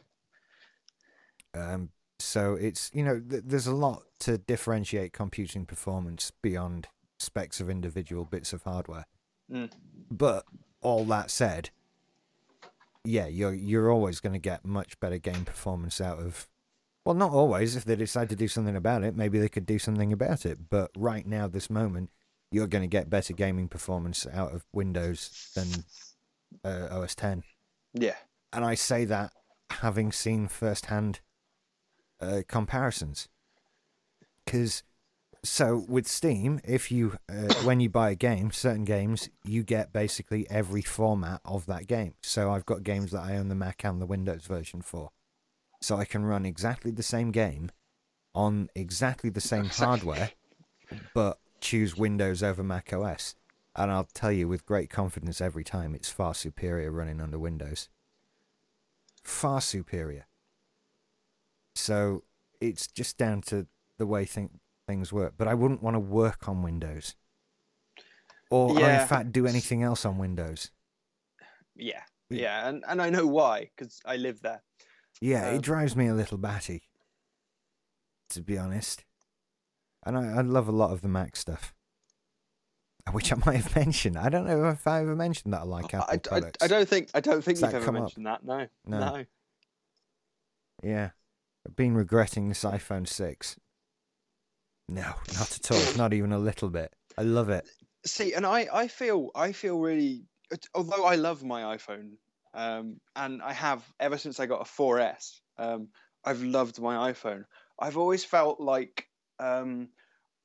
Um, 1.53 1.89
so 2.19 2.55
it's 2.55 2.89
you 2.93 3.03
know 3.03 3.19
th- 3.19 3.43
there's 3.45 3.67
a 3.67 3.75
lot 3.75 4.03
to 4.19 4.37
differentiate 4.37 5.13
computing 5.13 5.65
performance 5.65 6.31
beyond 6.41 6.87
specs 7.19 7.59
of 7.61 7.69
individual 7.69 8.25
bits 8.25 8.53
of 8.53 8.63
hardware. 8.63 9.05
Mm. 9.51 9.71
But 10.11 10.45
all 10.81 11.05
that 11.05 11.29
said, 11.31 11.69
yeah, 13.03 13.27
you're 13.27 13.53
you're 13.53 13.91
always 13.91 14.19
going 14.19 14.33
to 14.33 14.39
get 14.39 14.65
much 14.65 14.99
better 14.99 15.17
game 15.17 15.45
performance 15.45 16.01
out 16.01 16.19
of. 16.19 16.47
Well, 17.07 17.15
not 17.15 17.31
always. 17.31 17.77
If 17.77 17.85
they 17.85 17.95
decide 17.95 18.27
to 18.29 18.35
do 18.35 18.49
something 18.49 18.75
about 18.75 19.05
it, 19.05 19.15
maybe 19.15 19.39
they 19.39 19.47
could 19.47 19.65
do 19.65 19.79
something 19.79 20.11
about 20.11 20.45
it. 20.45 20.69
But 20.69 20.91
right 20.97 21.25
now, 21.25 21.47
this 21.47 21.69
moment, 21.69 22.09
you're 22.51 22.67
going 22.67 22.81
to 22.81 22.87
get 22.87 23.09
better 23.09 23.31
gaming 23.31 23.69
performance 23.69 24.27
out 24.33 24.53
of 24.53 24.65
Windows 24.73 25.49
than 25.55 25.85
uh, 26.65 26.99
OS 26.99 27.15
10 27.15 27.43
yeah, 27.93 28.15
and 28.51 28.65
I 28.65 28.75
say 28.75 29.05
that 29.05 29.31
having 29.69 30.11
seen 30.11 30.49
firsthand 30.49 31.21
uh, 32.19 32.41
comparisons. 32.47 33.29
Because 34.43 34.83
so 35.43 35.85
with 35.87 36.07
Steam, 36.07 36.59
if 36.65 36.91
you 36.91 37.17
uh, 37.29 37.53
when 37.63 37.79
you 37.79 37.89
buy 37.89 38.11
a 38.11 38.15
game, 38.15 38.51
certain 38.51 38.83
games 38.83 39.29
you 39.45 39.63
get 39.63 39.93
basically 39.93 40.45
every 40.49 40.81
format 40.81 41.39
of 41.45 41.65
that 41.67 41.87
game. 41.87 42.15
So 42.21 42.51
I've 42.51 42.65
got 42.65 42.83
games 42.83 43.11
that 43.11 43.23
I 43.23 43.37
own 43.37 43.47
the 43.47 43.55
Mac 43.55 43.83
and 43.85 44.01
the 44.01 44.05
Windows 44.05 44.45
version 44.45 44.81
for, 44.81 45.11
so 45.87 45.95
I 45.95 46.03
can 46.03 46.25
run 46.25 46.45
exactly 46.45 46.91
the 46.91 47.01
same 47.01 47.31
game 47.31 47.71
on 48.35 48.69
exactly 48.75 49.29
the 49.29 49.39
same 49.39 49.67
hardware, 49.69 50.31
but 51.13 51.39
choose 51.61 51.95
Windows 51.95 52.43
over 52.43 52.61
Mac 52.61 52.91
OS. 52.91 53.35
And 53.73 53.89
I'll 53.89 54.09
tell 54.13 54.33
you 54.33 54.49
with 54.49 54.65
great 54.65 54.89
confidence 54.89 55.39
every 55.39 55.63
time, 55.63 55.95
it's 55.95 56.09
far 56.09 56.33
superior 56.33 56.91
running 56.91 57.21
under 57.21 57.39
Windows. 57.39 57.87
Far 59.23 59.61
superior. 59.61 60.27
So 61.75 62.23
it's 62.59 62.87
just 62.87 63.17
down 63.17 63.41
to 63.43 63.67
the 63.97 64.05
way 64.05 64.25
think 64.25 64.59
things 64.89 65.13
work. 65.13 65.35
But 65.37 65.47
I 65.47 65.53
wouldn't 65.53 65.81
want 65.81 65.95
to 65.95 66.01
work 66.01 66.49
on 66.49 66.63
Windows. 66.63 67.15
Or, 68.49 68.71
or 68.77 68.89
in 68.89 69.07
fact 69.07 69.31
do 69.31 69.47
anything 69.47 69.83
else 69.83 70.03
on 70.03 70.17
Windows. 70.17 70.71
yeah, 71.77 72.01
Yeah. 72.29 72.39
yeah, 72.41 72.67
and 72.67 72.83
and 72.89 73.01
I 73.01 73.09
know 73.09 73.25
why 73.25 73.69
because 73.73 74.01
I 74.05 74.17
live 74.17 74.41
there. 74.41 74.63
Yeah, 75.21 75.49
Um, 75.49 75.55
it 75.55 75.61
drives 75.61 75.95
me 75.95 76.07
a 76.07 76.13
little 76.13 76.37
batty. 76.37 76.83
To 78.31 78.41
be 78.41 78.57
honest. 78.57 79.03
And 80.05 80.17
I, 80.17 80.37
I 80.37 80.41
love 80.41 80.67
a 80.67 80.71
lot 80.73 80.91
of 80.91 81.01
the 81.01 81.07
Mac 81.07 81.35
stuff. 81.35 81.73
Which 83.11 83.31
I 83.31 83.35
might 83.45 83.55
have 83.55 83.75
mentioned. 83.75 84.17
I 84.17 84.29
don't 84.29 84.45
know 84.45 84.67
if 84.69 84.85
I 84.85 85.01
ever 85.01 85.15
mentioned 85.15 85.53
that 85.53 85.61
I 85.61 85.63
like 85.63 85.93
Apple 85.93 86.07
I, 86.09 86.13
I, 86.13 86.17
products. 86.17 86.63
I 86.63 86.67
don't 86.67 86.87
think 86.87 87.09
I 87.13 87.19
don't 87.21 87.41
think 87.43 87.57
Does 87.59 87.63
you've 87.63 87.75
ever 87.75 87.85
come 87.85 87.95
up? 87.95 88.01
mentioned 88.03 88.25
that. 88.25 88.43
No, 88.43 88.67
No. 88.85 88.99
no. 88.99 89.25
Yeah. 90.83 91.09
I've 91.65 91.75
been 91.75 91.95
regretting 91.95 92.49
this 92.49 92.63
iPhone 92.63 93.07
6. 93.07 93.57
No, 94.89 95.13
not 95.33 95.55
at 95.57 95.71
all. 95.71 95.97
Not 95.97 96.13
even 96.13 96.31
a 96.31 96.39
little 96.39 96.69
bit. 96.69 96.93
I 97.17 97.23
love 97.23 97.49
it. 97.49 97.67
See, 98.05 98.33
and 98.33 98.45
I, 98.45 98.67
I 98.73 98.87
feel, 98.87 99.31
I 99.35 99.51
feel 99.51 99.79
really. 99.79 100.23
Although 100.73 101.03
I 101.03 101.15
love 101.15 101.43
my 101.43 101.75
iPhone, 101.75 102.11
um, 102.57 102.99
and 103.15 103.41
I 103.43 103.53
have 103.53 103.85
ever 103.99 104.17
since 104.17 104.39
I 104.39 104.47
got 104.47 104.61
a 104.61 104.65
4S, 104.65 105.39
um, 105.59 105.89
I've 106.25 106.41
loved 106.41 106.81
my 106.81 107.11
iPhone. 107.11 107.43
I've 107.79 107.97
always 107.97 108.25
felt 108.25 108.59
like 108.59 109.07
um, 109.39 109.89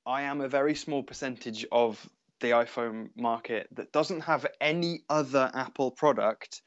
I 0.05 0.23
am 0.23 0.43
a 0.43 0.49
very 0.49 0.75
small 0.75 1.03
percentage 1.03 1.65
of 1.73 2.07
the 2.41 2.51
iPhone 2.51 3.09
market 3.17 3.67
that 3.73 3.93
doesn't 3.93 4.21
have 4.21 4.47
any 4.61 5.01
other 5.09 5.51
Apple 5.55 5.91
product 5.91 6.61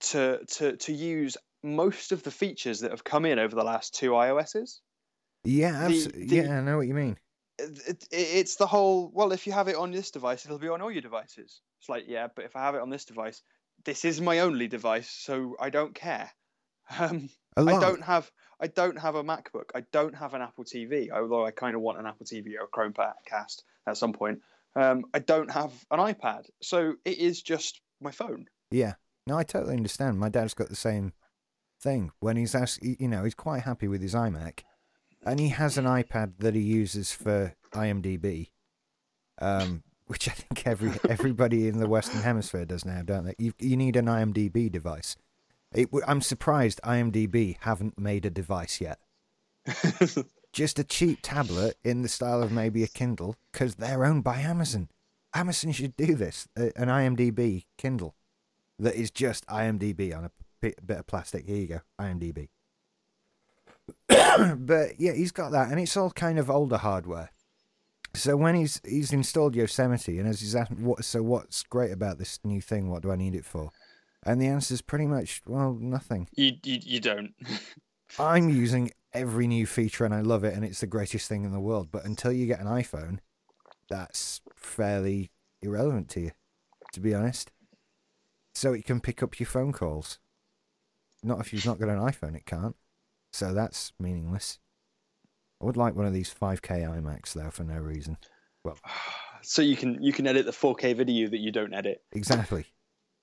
to 0.00 0.44
to 0.46 0.76
to 0.78 0.92
use 0.92 1.36
most 1.62 2.10
of 2.10 2.22
the 2.22 2.30
features 2.30 2.80
that 2.80 2.90
have 2.92 3.04
come 3.04 3.26
in 3.26 3.38
over 3.38 3.54
the 3.54 3.62
last 3.62 3.94
two 3.94 4.12
iOSs. 4.12 4.80
Yeah, 5.44 5.88
The- 5.88 6.12
the- 6.14 6.36
yeah, 6.36 6.58
I 6.58 6.60
know 6.62 6.78
what 6.78 6.88
you 6.88 6.94
mean. 6.94 7.18
it, 7.58 7.78
it, 7.88 8.06
it's 8.10 8.56
the 8.56 8.66
whole 8.66 9.10
well 9.12 9.32
if 9.32 9.46
you 9.46 9.52
have 9.52 9.68
it 9.68 9.76
on 9.76 9.90
this 9.90 10.10
device 10.10 10.46
it'll 10.46 10.58
be 10.58 10.68
on 10.68 10.80
all 10.80 10.90
your 10.90 11.02
devices 11.02 11.60
it's 11.78 11.88
like 11.88 12.04
yeah 12.08 12.26
but 12.34 12.44
if 12.46 12.56
i 12.56 12.60
have 12.60 12.74
it 12.74 12.80
on 12.80 12.88
this 12.90 13.04
device 13.04 13.42
this 13.84 14.04
is 14.04 14.20
my 14.20 14.40
only 14.40 14.68
device 14.68 15.08
so 15.08 15.56
i 15.60 15.70
don't 15.70 15.94
care 15.94 16.30
um, 16.98 17.28
i 17.56 17.78
don't 17.78 18.02
have 18.02 18.30
i 18.60 18.66
don't 18.66 18.98
have 18.98 19.14
a 19.14 19.24
macbook 19.24 19.70
i 19.74 19.82
don't 19.92 20.14
have 20.14 20.34
an 20.34 20.42
apple 20.42 20.64
tv 20.64 21.10
although 21.10 21.46
i 21.46 21.50
kind 21.50 21.74
of 21.74 21.82
want 21.82 21.98
an 21.98 22.06
apple 22.06 22.26
tv 22.26 22.54
or 22.58 22.64
a 22.64 22.68
chromecast 22.68 23.62
at 23.86 23.96
some 23.96 24.12
point 24.12 24.40
um, 24.76 25.04
i 25.14 25.18
don't 25.18 25.50
have 25.50 25.72
an 25.90 25.98
ipad 25.98 26.46
so 26.60 26.94
it 27.04 27.18
is 27.18 27.42
just 27.42 27.80
my 28.00 28.10
phone 28.10 28.46
Yeah. 28.70 28.94
No, 29.26 29.38
I 29.38 29.44
totally 29.44 29.76
understand. 29.76 30.18
My 30.18 30.28
dad's 30.28 30.54
got 30.54 30.68
the 30.68 30.74
same 30.76 31.12
thing. 31.80 32.10
When 32.20 32.36
he's 32.36 32.54
asked, 32.54 32.82
you 32.82 33.06
know, 33.06 33.22
he's 33.22 33.34
quite 33.34 33.62
happy 33.62 33.86
with 33.86 34.02
his 34.02 34.14
iMac, 34.14 34.60
and 35.24 35.38
he 35.38 35.50
has 35.50 35.78
an 35.78 35.84
iPad 35.84 36.38
that 36.38 36.54
he 36.54 36.60
uses 36.60 37.12
for 37.12 37.54
IMDb, 37.72 38.50
um, 39.40 39.84
which 40.06 40.28
I 40.28 40.32
think 40.32 40.66
every 40.66 40.92
everybody 41.08 41.68
in 41.68 41.78
the 41.78 41.88
Western 41.88 42.22
Hemisphere 42.22 42.64
does 42.64 42.84
now, 42.84 43.02
don't 43.02 43.24
they? 43.24 43.34
You 43.38 43.52
you 43.58 43.76
need 43.76 43.96
an 43.96 44.06
IMDb 44.06 44.70
device. 44.70 45.16
It, 45.74 45.88
I'm 46.06 46.20
surprised 46.20 46.80
IMDb 46.84 47.56
haven't 47.60 47.98
made 47.98 48.26
a 48.26 48.30
device 48.30 48.80
yet. 48.80 48.98
Just 50.52 50.78
a 50.78 50.84
cheap 50.84 51.20
tablet 51.22 51.78
in 51.82 52.02
the 52.02 52.08
style 52.08 52.42
of 52.42 52.52
maybe 52.52 52.82
a 52.82 52.88
Kindle, 52.88 53.36
because 53.50 53.76
they're 53.76 54.04
owned 54.04 54.22
by 54.22 54.40
Amazon. 54.40 54.88
Amazon 55.34 55.72
should 55.72 55.96
do 55.96 56.14
this. 56.14 56.46
uh, 56.58 56.68
An 56.76 56.88
IMDb 56.88 57.64
Kindle 57.78 58.14
that 58.78 58.94
is 58.94 59.10
just 59.10 59.46
IMDb 59.46 60.14
on 60.16 60.24
a 60.24 60.30
bit, 60.60 60.86
bit 60.86 60.98
of 60.98 61.06
plastic. 61.06 61.46
Here 61.46 61.56
you 61.56 61.66
go, 61.68 61.80
IMDb. 61.98 62.48
but 64.58 65.00
yeah, 65.00 65.12
he's 65.12 65.32
got 65.32 65.52
that, 65.52 65.70
and 65.70 65.80
it's 65.80 65.96
all 65.96 66.10
kind 66.10 66.38
of 66.38 66.50
older 66.50 66.76
hardware. 66.76 67.30
So 68.14 68.36
when 68.36 68.54
he's 68.54 68.80
he's 68.84 69.12
installed 69.12 69.54
Yosemite, 69.54 70.18
and 70.18 70.28
as 70.28 70.40
he's 70.40 70.54
asked, 70.54 70.72
what 70.72 71.04
so 71.04 71.22
what's 71.22 71.62
great 71.62 71.92
about 71.92 72.18
this 72.18 72.38
new 72.44 72.60
thing? 72.60 72.90
What 72.90 73.02
do 73.02 73.10
I 73.10 73.16
need 73.16 73.34
it 73.34 73.44
for? 73.44 73.70
And 74.24 74.40
the 74.40 74.46
answer 74.46 74.74
is 74.74 74.82
pretty 74.82 75.06
much 75.06 75.42
well, 75.46 75.74
nothing. 75.80 76.28
you, 76.34 76.52
you 76.62 76.78
you 76.82 77.00
don't 77.00 77.34
I'm 78.18 78.48
using 78.50 78.90
every 79.12 79.46
new 79.46 79.66
feature, 79.66 80.04
and 80.04 80.14
I 80.14 80.20
love 80.20 80.44
it, 80.44 80.54
and 80.54 80.64
it's 80.64 80.80
the 80.80 80.86
greatest 80.86 81.28
thing 81.28 81.44
in 81.44 81.52
the 81.52 81.60
world. 81.60 81.88
But 81.90 82.04
until 82.04 82.32
you 82.32 82.46
get 82.46 82.60
an 82.60 82.66
iPhone, 82.66 83.18
that's 83.88 84.40
fairly 84.54 85.30
irrelevant 85.62 86.08
to 86.10 86.20
you, 86.20 86.30
to 86.92 87.00
be 87.00 87.14
honest. 87.14 87.50
So 88.54 88.74
it 88.74 88.84
can 88.84 89.00
pick 89.00 89.22
up 89.22 89.40
your 89.40 89.46
phone 89.46 89.72
calls. 89.72 90.18
Not 91.22 91.40
if 91.40 91.52
you've 91.52 91.66
not 91.66 91.78
got 91.78 91.88
an 91.88 91.98
iPhone, 91.98 92.36
it 92.36 92.44
can't. 92.44 92.76
So 93.32 93.54
that's 93.54 93.92
meaningless. 93.98 94.58
I 95.62 95.64
would 95.64 95.76
like 95.76 95.94
one 95.94 96.06
of 96.06 96.12
these 96.12 96.34
5K 96.34 96.82
iMacs 96.82 97.32
though, 97.34 97.50
for 97.50 97.62
no 97.62 97.78
reason. 97.78 98.18
Well, 98.64 98.78
so 99.42 99.62
you 99.62 99.76
can 99.76 100.02
you 100.02 100.12
can 100.12 100.26
edit 100.26 100.46
the 100.46 100.52
4k 100.52 100.96
video 100.96 101.28
that 101.28 101.38
you 101.38 101.52
don't 101.52 101.72
edit 101.72 102.02
Exactly. 102.12 102.66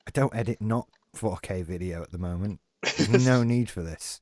I 0.08 0.12
don't 0.12 0.34
edit 0.36 0.62
not 0.62 0.88
4K 1.16 1.64
video 1.64 2.02
at 2.02 2.12
the 2.12 2.18
moment. 2.18 2.62
There's 2.98 3.26
no 3.26 3.44
need 3.54 3.70
for 3.70 3.82
this 3.82 4.22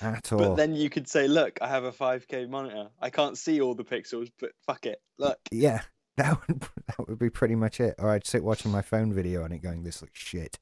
at 0.00 0.32
all. 0.32 0.38
But 0.38 0.56
then 0.56 0.74
you 0.74 0.90
could 0.90 1.08
say, 1.08 1.28
look, 1.28 1.58
I 1.62 1.68
have 1.68 1.84
a 1.84 1.92
5K 1.92 2.48
monitor. 2.48 2.88
I 3.00 3.10
can't 3.10 3.38
see 3.38 3.60
all 3.60 3.74
the 3.74 3.84
pixels, 3.84 4.30
but 4.40 4.50
fuck 4.66 4.84
it. 4.86 4.98
Look. 5.18 5.38
Yeah, 5.50 5.82
that 6.16 6.38
would 6.46 6.60
that 6.60 7.08
would 7.08 7.18
be 7.18 7.30
pretty 7.30 7.54
much 7.54 7.80
it. 7.80 7.94
Or 7.98 8.10
I'd 8.10 8.26
sit 8.26 8.44
watching 8.44 8.72
my 8.72 8.82
phone 8.82 9.12
video 9.12 9.44
on 9.44 9.52
it, 9.52 9.62
going, 9.62 9.84
"This 9.84 10.02
looks 10.02 10.18
shit." 10.18 10.58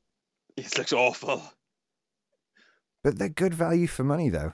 This 0.56 0.76
looks 0.76 0.92
awful. 0.92 1.42
But 3.02 3.18
they're 3.18 3.28
good 3.30 3.54
value 3.54 3.86
for 3.86 4.04
money, 4.04 4.28
though. 4.28 4.52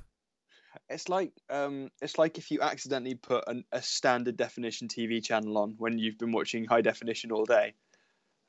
It's 0.89 1.09
like 1.09 1.32
um, 1.51 1.91
it's 2.01 2.18
like 2.18 2.39
if 2.39 2.51
you 2.51 2.61
accidentally 2.61 3.16
put 3.16 3.45
an, 3.49 3.64
a 3.72 3.82
standard 3.82 4.37
definition 4.37 4.89
TV 4.89 5.22
channel 5.22 5.59
on 5.59 5.74
when 5.78 5.99
you've 5.99 6.18
been 6.18 6.32
watching 6.32 6.64
high 6.64 6.80
definition 6.80 7.32
all 7.32 7.45
day, 7.45 7.74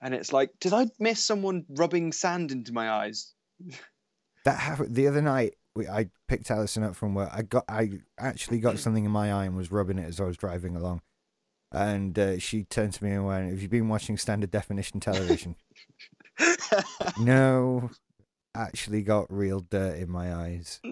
and 0.01 0.13
it's 0.13 0.31
like, 0.31 0.51
did 0.59 0.73
I 0.73 0.87
miss 0.99 1.23
someone 1.23 1.65
rubbing 1.69 2.11
sand 2.11 2.51
into 2.51 2.73
my 2.73 2.89
eyes? 2.89 3.33
That 4.45 4.59
happened 4.59 4.95
the 4.95 5.07
other 5.07 5.21
night. 5.21 5.55
We, 5.75 5.89
I 5.89 6.09
picked 6.29 6.49
Alison 6.51 6.81
up 6.83 6.95
from 6.95 7.13
work. 7.13 7.29
I 7.33 7.41
got 7.41 7.65
I 7.67 7.99
actually 8.17 8.59
got 8.59 8.79
something 8.79 9.03
in 9.03 9.11
my 9.11 9.33
eye 9.33 9.43
and 9.43 9.57
was 9.57 9.73
rubbing 9.73 9.99
it 9.99 10.07
as 10.07 10.21
I 10.21 10.23
was 10.23 10.37
driving 10.37 10.77
along. 10.77 11.01
And 11.73 12.17
uh, 12.17 12.39
she 12.39 12.63
turned 12.63 12.93
to 12.93 13.03
me 13.03 13.11
and 13.11 13.25
went, 13.25 13.49
"Have 13.49 13.61
you 13.61 13.67
been 13.67 13.89
watching 13.89 14.17
standard 14.17 14.51
definition 14.51 15.01
television?" 15.01 15.57
no, 17.19 17.89
actually 18.55 19.01
got 19.01 19.25
real 19.29 19.59
dirt 19.59 19.97
in 19.97 20.09
my 20.09 20.33
eyes. 20.33 20.79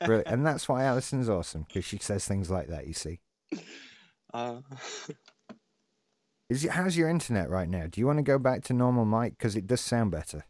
And 0.00 0.46
that's 0.46 0.68
why 0.68 0.84
Alison's 0.84 1.28
awesome 1.28 1.64
because 1.68 1.84
she 1.84 1.98
says 1.98 2.26
things 2.26 2.50
like 2.50 2.68
that. 2.68 2.86
You 2.86 2.94
see. 2.94 3.20
uh, 4.34 4.60
Is 6.48 6.64
it, 6.64 6.72
how's 6.72 6.96
your 6.96 7.08
internet 7.08 7.48
right 7.48 7.68
now? 7.68 7.86
Do 7.90 8.00
you 8.00 8.06
want 8.06 8.18
to 8.18 8.24
go 8.24 8.38
back 8.38 8.64
to 8.64 8.74
normal 8.74 9.04
mic 9.04 9.38
because 9.38 9.56
it 9.56 9.66
does 9.66 9.80
sound 9.80 10.10
better? 10.10 10.44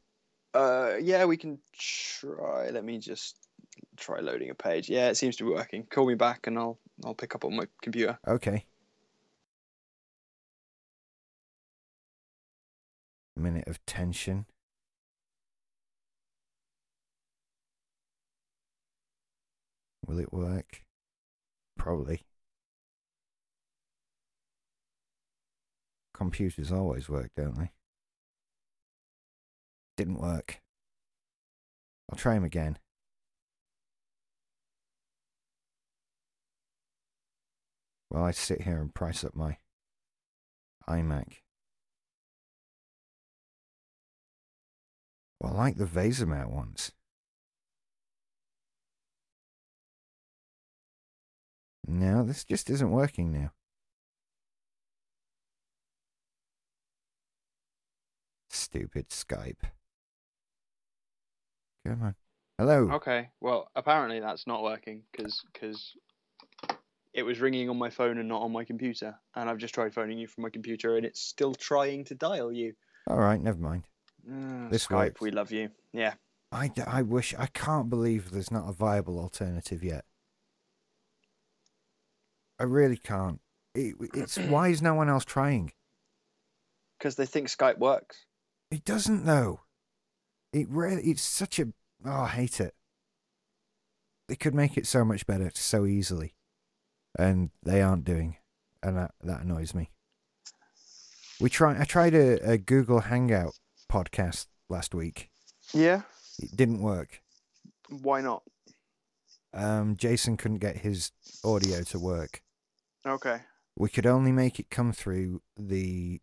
Uh, 0.54 0.94
yeah, 1.00 1.24
we 1.26 1.36
can 1.36 1.58
try. 1.78 2.70
Let 2.70 2.84
me 2.84 2.98
just 2.98 3.36
try 3.96 4.20
loading 4.20 4.50
a 4.50 4.54
page. 4.54 4.88
Yeah, 4.88 5.08
it 5.10 5.16
seems 5.16 5.36
to 5.36 5.44
be 5.44 5.50
working. 5.50 5.86
Call 5.90 6.06
me 6.06 6.14
back 6.14 6.46
and 6.46 6.58
I'll 6.58 6.78
I'll 7.04 7.14
pick 7.14 7.34
up 7.34 7.44
on 7.44 7.54
my 7.54 7.66
computer. 7.82 8.18
Okay. 8.26 8.64
Minute 13.36 13.68
of 13.68 13.84
tension. 13.86 14.46
Will 20.10 20.18
it 20.18 20.32
work? 20.32 20.82
Probably. 21.78 22.22
Computers 26.12 26.72
always 26.72 27.08
work, 27.08 27.30
don't 27.36 27.56
they? 27.56 27.70
Didn't 29.96 30.18
work. 30.18 30.60
I'll 32.10 32.18
try 32.18 32.34
him 32.34 32.42
again. 32.42 32.78
While 38.08 38.24
I 38.24 38.32
sit 38.32 38.62
here 38.62 38.80
and 38.80 38.92
price 38.92 39.22
up 39.22 39.36
my 39.36 39.58
iMac. 40.88 41.34
Well, 45.38 45.52
I 45.52 45.56
like 45.56 45.76
the 45.76 45.84
Vasermat 45.84 46.50
ones. 46.50 46.90
No, 51.86 52.22
this 52.22 52.44
just 52.44 52.70
isn't 52.70 52.90
working 52.90 53.32
now. 53.32 53.52
Stupid 58.48 59.08
Skype. 59.10 59.62
Come 61.86 62.02
on. 62.02 62.14
Hello. 62.58 62.90
Okay. 62.92 63.28
Well, 63.40 63.70
apparently 63.74 64.20
that's 64.20 64.46
not 64.46 64.62
working 64.62 65.02
because 65.12 65.40
because 65.52 65.94
it 67.14 67.22
was 67.22 67.40
ringing 67.40 67.70
on 67.70 67.78
my 67.78 67.90
phone 67.90 68.18
and 68.18 68.28
not 68.28 68.42
on 68.42 68.52
my 68.52 68.64
computer, 68.64 69.14
and 69.34 69.48
I've 69.48 69.58
just 69.58 69.74
tried 69.74 69.94
phoning 69.94 70.18
you 70.18 70.26
from 70.26 70.42
my 70.42 70.50
computer, 70.50 70.96
and 70.96 71.06
it's 71.06 71.20
still 71.20 71.54
trying 71.54 72.04
to 72.04 72.14
dial 72.14 72.52
you. 72.52 72.74
All 73.08 73.18
right, 73.18 73.40
never 73.40 73.58
mind. 73.58 73.84
Uh, 74.30 74.68
This 74.68 74.86
Skype, 74.86 74.94
works. 74.96 75.20
we 75.20 75.30
love 75.30 75.50
you. 75.50 75.70
Yeah. 75.92 76.14
I, 76.52 76.70
I 76.86 77.02
wish, 77.02 77.34
I 77.38 77.46
can't 77.46 77.88
believe 77.88 78.30
there's 78.30 78.50
not 78.50 78.68
a 78.68 78.72
viable 78.72 79.18
alternative 79.18 79.82
yet. 79.82 80.04
I 82.60 82.64
really 82.64 82.98
can't. 82.98 83.40
It, 83.74 83.94
it's 84.14 84.36
why 84.36 84.68
is 84.68 84.82
no 84.82 84.94
one 84.94 85.08
else 85.08 85.24
trying? 85.24 85.72
Because 86.98 87.16
they 87.16 87.24
think 87.24 87.48
Skype 87.48 87.78
works. 87.78 88.26
It 88.70 88.84
doesn't 88.84 89.24
though. 89.24 89.60
It 90.52 90.68
really, 90.68 91.02
it's 91.02 91.22
such 91.22 91.58
a, 91.58 91.68
oh, 92.04 92.10
I 92.22 92.28
hate 92.28 92.60
it. 92.60 92.74
They 94.28 94.36
could 94.36 94.54
make 94.54 94.76
it 94.76 94.86
so 94.86 95.04
much 95.04 95.26
better 95.26 95.50
so 95.54 95.86
easily, 95.86 96.34
and 97.18 97.50
they 97.62 97.80
aren't 97.80 98.04
doing, 98.04 98.36
and 98.82 98.96
that 98.96 99.12
that 99.22 99.40
annoys 99.40 99.74
me. 99.74 99.90
We 101.40 101.48
try. 101.48 101.80
I 101.80 101.84
tried 101.84 102.14
a, 102.14 102.52
a 102.52 102.58
Google 102.58 103.00
Hangout 103.00 103.54
podcast 103.90 104.46
last 104.68 104.94
week. 104.94 105.30
Yeah. 105.72 106.02
It 106.38 106.54
didn't 106.54 106.82
work. 106.82 107.22
Why 107.88 108.20
not? 108.20 108.42
Um, 109.54 109.96
Jason 109.96 110.36
couldn't 110.36 110.58
get 110.58 110.76
his 110.76 111.10
audio 111.42 111.82
to 111.84 111.98
work. 111.98 112.42
Okay. 113.06 113.40
We 113.76 113.88
could 113.88 114.06
only 114.06 114.32
make 114.32 114.58
it 114.60 114.70
come 114.70 114.92
through 114.92 115.42
the 115.56 116.20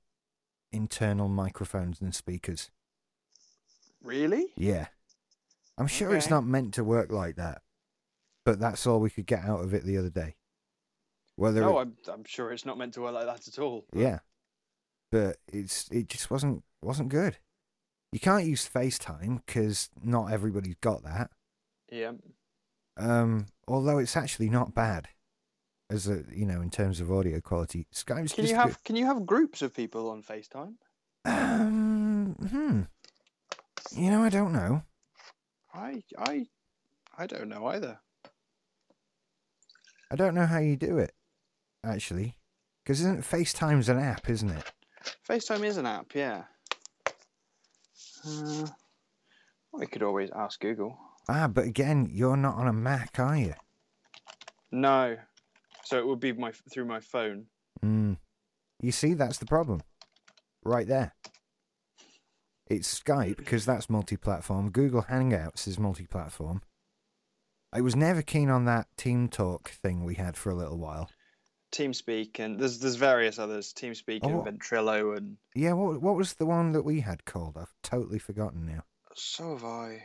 internal 0.71 1.27
microphones 1.27 2.01
and 2.01 2.13
speakers. 2.13 2.69
Really? 4.03 4.47
Yeah. 4.55 4.87
I'm 5.77 5.87
sure 5.87 6.15
it's 6.15 6.29
not 6.29 6.45
meant 6.45 6.73
to 6.75 6.83
work 6.83 7.11
like 7.11 7.35
that. 7.35 7.61
But 8.45 8.59
that's 8.59 8.85
all 8.87 8.99
we 8.99 9.09
could 9.09 9.25
get 9.25 9.43
out 9.43 9.63
of 9.63 9.73
it 9.73 9.83
the 9.83 9.97
other 9.97 10.09
day. 10.09 10.35
Whether 11.35 11.61
No, 11.61 11.79
it- 11.79 11.81
I'm 11.81 11.97
I'm 12.11 12.23
sure 12.23 12.51
it's 12.51 12.65
not 12.65 12.77
meant 12.77 12.93
to 12.95 13.01
work 13.01 13.13
like 13.13 13.25
that 13.25 13.47
at 13.47 13.59
all. 13.59 13.85
but- 13.91 13.99
yeah. 13.99 14.19
But 15.11 15.37
it's 15.47 15.87
it 15.91 16.09
just 16.09 16.29
wasn't 16.31 16.63
wasn't 16.81 17.09
good. 17.09 17.37
You 18.11 18.19
can't 18.19 18.45
use 18.45 18.67
FaceTime 18.67 19.45
cuz 19.45 19.89
not 20.01 20.31
everybody's 20.31 20.75
got 20.81 21.03
that. 21.03 21.31
Yeah. 21.91 22.13
Um 22.97 23.47
although 23.67 23.97
it's 23.99 24.17
actually 24.17 24.49
not 24.49 24.73
bad 24.73 25.09
as 25.89 26.07
a 26.07 26.23
you 26.31 26.45
know 26.45 26.61
in 26.61 26.69
terms 26.69 26.99
of 26.99 27.11
audio 27.11 27.39
quality. 27.39 27.87
Skype's 27.93 28.33
Can 28.33 28.45
you 28.45 28.51
good. 28.51 28.57
have 28.57 28.83
can 28.83 28.95
you 28.95 29.05
have 29.05 29.25
groups 29.25 29.61
of 29.61 29.73
people 29.73 30.09
on 30.09 30.23
FaceTime? 30.23 30.73
Um, 31.25 32.35
hmm. 32.49 32.81
You 33.99 34.11
know, 34.11 34.23
I 34.23 34.29
don't 34.29 34.53
know. 34.53 34.83
I 35.73 36.03
I 36.17 36.45
I 37.17 37.27
don't 37.27 37.49
know 37.49 37.67
either. 37.67 37.99
I 40.09 40.15
don't 40.15 40.35
know 40.35 40.45
how 40.45 40.59
you 40.59 40.77
do 40.77 40.97
it, 40.97 41.13
actually. 41.83 42.37
Because 42.83 43.01
isn't 43.01 43.23
FaceTime's 43.23 43.89
an 43.89 43.99
app, 43.99 44.29
isn't 44.29 44.49
it? 44.49 44.71
FaceTime 45.29 45.65
is 45.65 45.77
an 45.77 45.85
app, 45.85 46.15
yeah. 46.15 46.43
Uh, 48.25 48.67
we 49.73 49.85
could 49.85 50.03
always 50.03 50.29
ask 50.33 50.59
Google. 50.61 50.97
Ah, 51.27 51.47
but 51.49 51.65
again, 51.65 52.07
you're 52.09 52.37
not 52.37 52.55
on 52.55 52.67
a 52.67 52.73
Mac, 52.73 53.19
are 53.19 53.37
you? 53.37 53.53
No. 54.71 55.17
So 55.87 55.97
it 55.97 56.05
would 56.05 56.19
be 56.19 56.33
my 56.33 56.51
through 56.71 56.83
my 56.85 56.99
phone. 56.99 57.45
Hmm. 57.81 58.13
You 58.81 58.91
see, 58.91 59.13
that's 59.13 59.37
the 59.37 59.45
problem. 59.45 59.81
Right 60.65 60.85
there. 60.87 61.13
It's 62.69 62.99
Skype, 62.99 63.37
because 63.37 63.65
that's 63.65 63.89
multi 63.89 64.17
platform. 64.17 64.69
Google 64.71 65.03
Hangouts 65.03 65.65
is 65.65 65.79
multi 65.79 66.05
platform. 66.05 66.61
I 67.71 67.79
was 67.79 67.95
never 67.95 68.21
keen 68.21 68.49
on 68.49 68.65
that 68.65 68.87
Team 68.97 69.29
Talk 69.29 69.69
thing 69.69 70.03
we 70.03 70.15
had 70.15 70.35
for 70.35 70.49
a 70.49 70.55
little 70.55 70.77
while. 70.77 71.09
TeamSpeak 71.71 72.39
and 72.39 72.59
there's 72.59 72.79
there's 72.79 72.95
various 72.95 73.39
others. 73.39 73.73
TeamSpeak 73.73 74.19
Oh. 74.23 74.41
and 74.43 74.59
Ventrilo 74.59 75.15
and 75.17 75.37
Yeah, 75.55 75.73
what, 75.73 76.01
what 76.01 76.15
was 76.15 76.33
the 76.33 76.45
one 76.45 76.73
that 76.73 76.83
we 76.83 76.99
had 77.01 77.23
called? 77.23 77.55
I've 77.57 77.73
totally 77.81 78.19
forgotten 78.19 78.65
now. 78.65 78.83
so 79.15 79.51
have 79.53 79.63
I. 79.63 80.03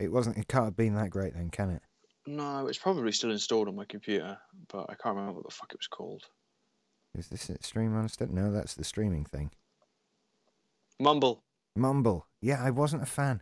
It 0.00 0.10
wasn't. 0.10 0.38
It 0.38 0.48
can't 0.48 0.64
have 0.64 0.76
been 0.76 0.94
that 0.94 1.10
great 1.10 1.34
then, 1.34 1.50
can 1.50 1.68
it? 1.70 1.82
No, 2.28 2.66
it's 2.66 2.76
probably 2.76 3.10
still 3.12 3.30
installed 3.30 3.68
on 3.68 3.74
my 3.74 3.86
computer, 3.86 4.36
but 4.70 4.84
I 4.90 4.94
can't 5.02 5.16
remember 5.16 5.36
what 5.36 5.48
the 5.48 5.54
fuck 5.54 5.72
it 5.72 5.78
was 5.78 5.86
called. 5.86 6.24
Is 7.16 7.28
this 7.28 7.48
it? 7.48 7.64
Stream 7.64 7.94
Monster? 7.94 8.26
No, 8.26 8.52
that's 8.52 8.74
the 8.74 8.84
streaming 8.84 9.24
thing. 9.24 9.50
Mumble. 11.00 11.42
Mumble. 11.74 12.26
Yeah, 12.42 12.62
I 12.62 12.68
wasn't 12.68 13.02
a 13.02 13.06
fan. 13.06 13.40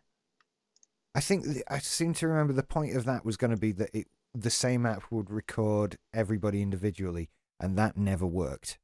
I 1.16 1.20
think 1.20 1.44
th- 1.46 1.64
I 1.68 1.80
seem 1.80 2.14
to 2.14 2.28
remember 2.28 2.52
the 2.52 2.62
point 2.62 2.94
of 2.94 3.04
that 3.06 3.24
was 3.24 3.36
going 3.36 3.50
to 3.50 3.56
be 3.56 3.72
that 3.72 3.90
it 3.92 4.06
the 4.32 4.50
same 4.50 4.86
app 4.86 5.10
would 5.10 5.30
record 5.30 5.98
everybody 6.14 6.62
individually, 6.62 7.28
and 7.58 7.76
that 7.76 7.96
never 7.96 8.24
worked. 8.24 8.78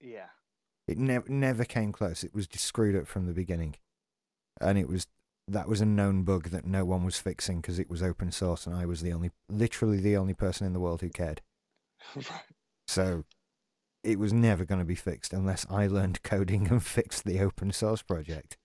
Yeah. 0.00 0.30
It 0.88 0.98
never 0.98 1.28
never 1.28 1.64
came 1.64 1.92
close. 1.92 2.24
It 2.24 2.34
was 2.34 2.48
just 2.48 2.64
screwed 2.64 2.96
up 2.96 3.06
from 3.06 3.26
the 3.26 3.32
beginning, 3.32 3.76
and 4.60 4.76
it 4.76 4.88
was 4.88 5.06
that 5.48 5.68
was 5.68 5.80
a 5.80 5.86
known 5.86 6.24
bug 6.24 6.50
that 6.50 6.66
no 6.66 6.84
one 6.84 7.04
was 7.04 7.18
fixing 7.18 7.60
because 7.60 7.78
it 7.78 7.88
was 7.88 8.02
open 8.02 8.32
source, 8.32 8.66
and 8.66 8.74
I 8.74 8.86
was 8.86 9.00
the 9.00 9.12
only, 9.12 9.30
literally 9.48 10.00
the 10.00 10.16
only 10.16 10.34
person 10.34 10.66
in 10.66 10.72
the 10.72 10.80
world 10.80 11.00
who 11.00 11.08
cared. 11.08 11.42
right. 12.16 12.42
So 12.86 13.24
it 14.02 14.18
was 14.18 14.32
never 14.32 14.64
going 14.64 14.78
to 14.78 14.84
be 14.84 14.94
fixed 14.94 15.32
unless 15.32 15.66
I 15.68 15.86
learned 15.86 16.22
coding 16.22 16.68
and 16.68 16.82
fixed 16.84 17.24
the 17.24 17.40
open 17.40 17.72
source 17.72 18.02
project. 18.02 18.56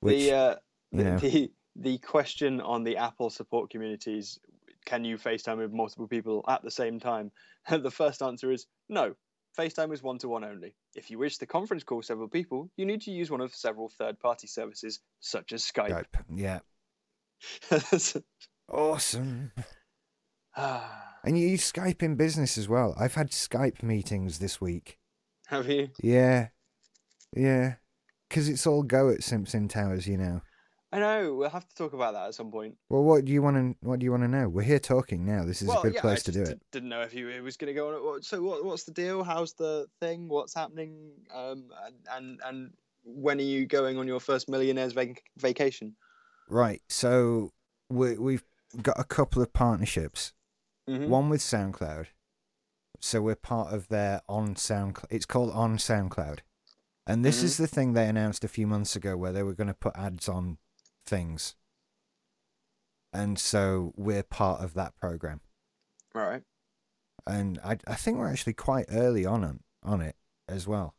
Which 0.00 0.18
the 0.18 0.32
uh, 0.32 0.54
you 0.92 1.04
know. 1.04 1.18
the 1.18 1.50
the 1.76 1.98
question 1.98 2.60
on 2.60 2.84
the 2.84 2.96
Apple 2.96 3.30
support 3.30 3.70
communities: 3.70 4.38
Can 4.84 5.04
you 5.04 5.16
FaceTime 5.16 5.58
with 5.58 5.72
multiple 5.72 6.08
people 6.08 6.44
at 6.48 6.62
the 6.62 6.70
same 6.70 7.00
time? 7.00 7.30
the 7.70 7.90
first 7.90 8.22
answer 8.22 8.50
is 8.50 8.66
no. 8.88 9.14
FaceTime 9.58 9.92
is 9.92 10.02
one 10.02 10.18
to 10.18 10.28
one 10.28 10.44
only. 10.44 10.74
If 10.94 11.10
you 11.10 11.18
wish 11.18 11.38
to 11.38 11.46
conference 11.46 11.82
call 11.82 12.02
several 12.02 12.28
people, 12.28 12.70
you 12.76 12.86
need 12.86 13.00
to 13.02 13.10
use 13.10 13.30
one 13.30 13.40
of 13.40 13.54
several 13.54 13.88
third 13.88 14.20
party 14.20 14.46
services, 14.46 15.00
such 15.20 15.52
as 15.52 15.64
Skype. 15.64 15.90
Skype. 15.90 16.24
Yeah. 16.34 16.60
Awesome. 18.70 19.52
And 21.24 21.38
you 21.38 21.48
use 21.48 21.72
Skype 21.72 22.02
in 22.02 22.14
business 22.14 22.56
as 22.56 22.68
well. 22.68 22.94
I've 22.98 23.14
had 23.14 23.30
Skype 23.30 23.82
meetings 23.82 24.38
this 24.38 24.60
week. 24.60 24.98
Have 25.48 25.68
you? 25.68 25.90
Yeah. 26.00 26.48
Yeah. 27.36 27.74
Because 28.28 28.48
it's 28.48 28.66
all 28.66 28.82
go 28.84 29.10
at 29.10 29.24
Simpson 29.24 29.66
Towers, 29.68 30.06
you 30.06 30.16
know. 30.16 30.42
I 30.90 30.98
know. 31.00 31.34
We'll 31.34 31.50
have 31.50 31.68
to 31.68 31.74
talk 31.74 31.92
about 31.92 32.14
that 32.14 32.28
at 32.28 32.34
some 32.34 32.50
point. 32.50 32.76
Well, 32.88 33.02
what 33.04 33.24
do 33.26 33.32
you 33.32 33.42
want 33.42 33.56
to? 33.56 33.86
What 33.86 33.98
do 33.98 34.04
you 34.04 34.10
want 34.10 34.22
to 34.22 34.28
know? 34.28 34.48
We're 34.48 34.62
here 34.62 34.78
talking 34.78 35.26
now. 35.26 35.44
This 35.44 35.60
is 35.60 35.68
well, 35.68 35.80
a 35.80 35.82
good 35.82 35.94
yeah, 35.94 36.00
place 36.00 36.22
to 36.22 36.32
do 36.32 36.42
it. 36.42 36.48
di- 36.48 36.60
Didn't 36.72 36.88
know 36.88 37.02
if 37.02 37.12
you 37.12 37.28
it 37.28 37.42
was 37.42 37.56
going 37.58 37.68
to 37.68 37.74
go 37.74 37.94
on. 37.94 38.04
what- 38.04 38.24
So 38.24 38.40
what? 38.42 38.64
What's 38.64 38.84
the 38.84 38.92
deal? 38.92 39.22
How's 39.22 39.52
the 39.52 39.86
thing? 40.00 40.28
What's 40.28 40.54
happening? 40.54 41.10
Um, 41.34 41.64
and 42.10 42.40
and, 42.44 42.70
when 43.04 43.38
are 43.38 43.42
you 43.42 43.64
going 43.66 43.96
on 43.98 44.06
your 44.06 44.20
first 44.20 44.48
millionaire's 44.50 44.92
vac- 44.92 45.22
vacation? 45.36 45.94
Right. 46.48 46.80
So 46.88 47.52
we 47.90 48.16
we've 48.16 48.44
got 48.82 48.98
a 48.98 49.04
couple 49.04 49.42
of 49.42 49.52
partnerships. 49.52 50.32
Mhm. 50.88 51.08
One 51.08 51.28
with 51.28 51.40
SoundCloud, 51.42 52.06
So 53.00 53.20
we're 53.20 53.34
part 53.36 53.72
of 53.74 53.88
their 53.88 54.22
on 54.28 54.54
SoundCloud. 54.54 55.04
It's 55.10 55.26
called 55.26 55.50
on 55.52 55.76
SoundCloud. 55.76 56.38
And 57.06 57.24
this 57.24 57.42
is 57.42 57.56
the 57.58 57.66
thing 57.66 57.92
they 57.92 58.06
announced 58.08 58.42
a 58.42 58.48
few 58.48 58.66
months 58.66 58.96
ago 58.96 59.16
where 59.16 59.32
they 59.32 59.42
were 59.42 59.54
going 59.54 59.68
to 59.68 59.74
put 59.74 59.96
ads 59.96 60.28
on 60.28 60.58
things. 61.08 61.54
And 63.12 63.38
so 63.38 63.92
we're 63.96 64.22
part 64.22 64.62
of 64.62 64.74
that 64.74 64.94
program. 64.96 65.40
Right. 66.14 66.42
And 67.26 67.58
I 67.64 67.78
I 67.86 67.94
think 67.94 68.18
we're 68.18 68.30
actually 68.30 68.54
quite 68.54 68.86
early 68.90 69.24
on 69.26 69.44
on, 69.44 69.60
on 69.82 70.00
it 70.00 70.16
as 70.48 70.66
well. 70.66 70.94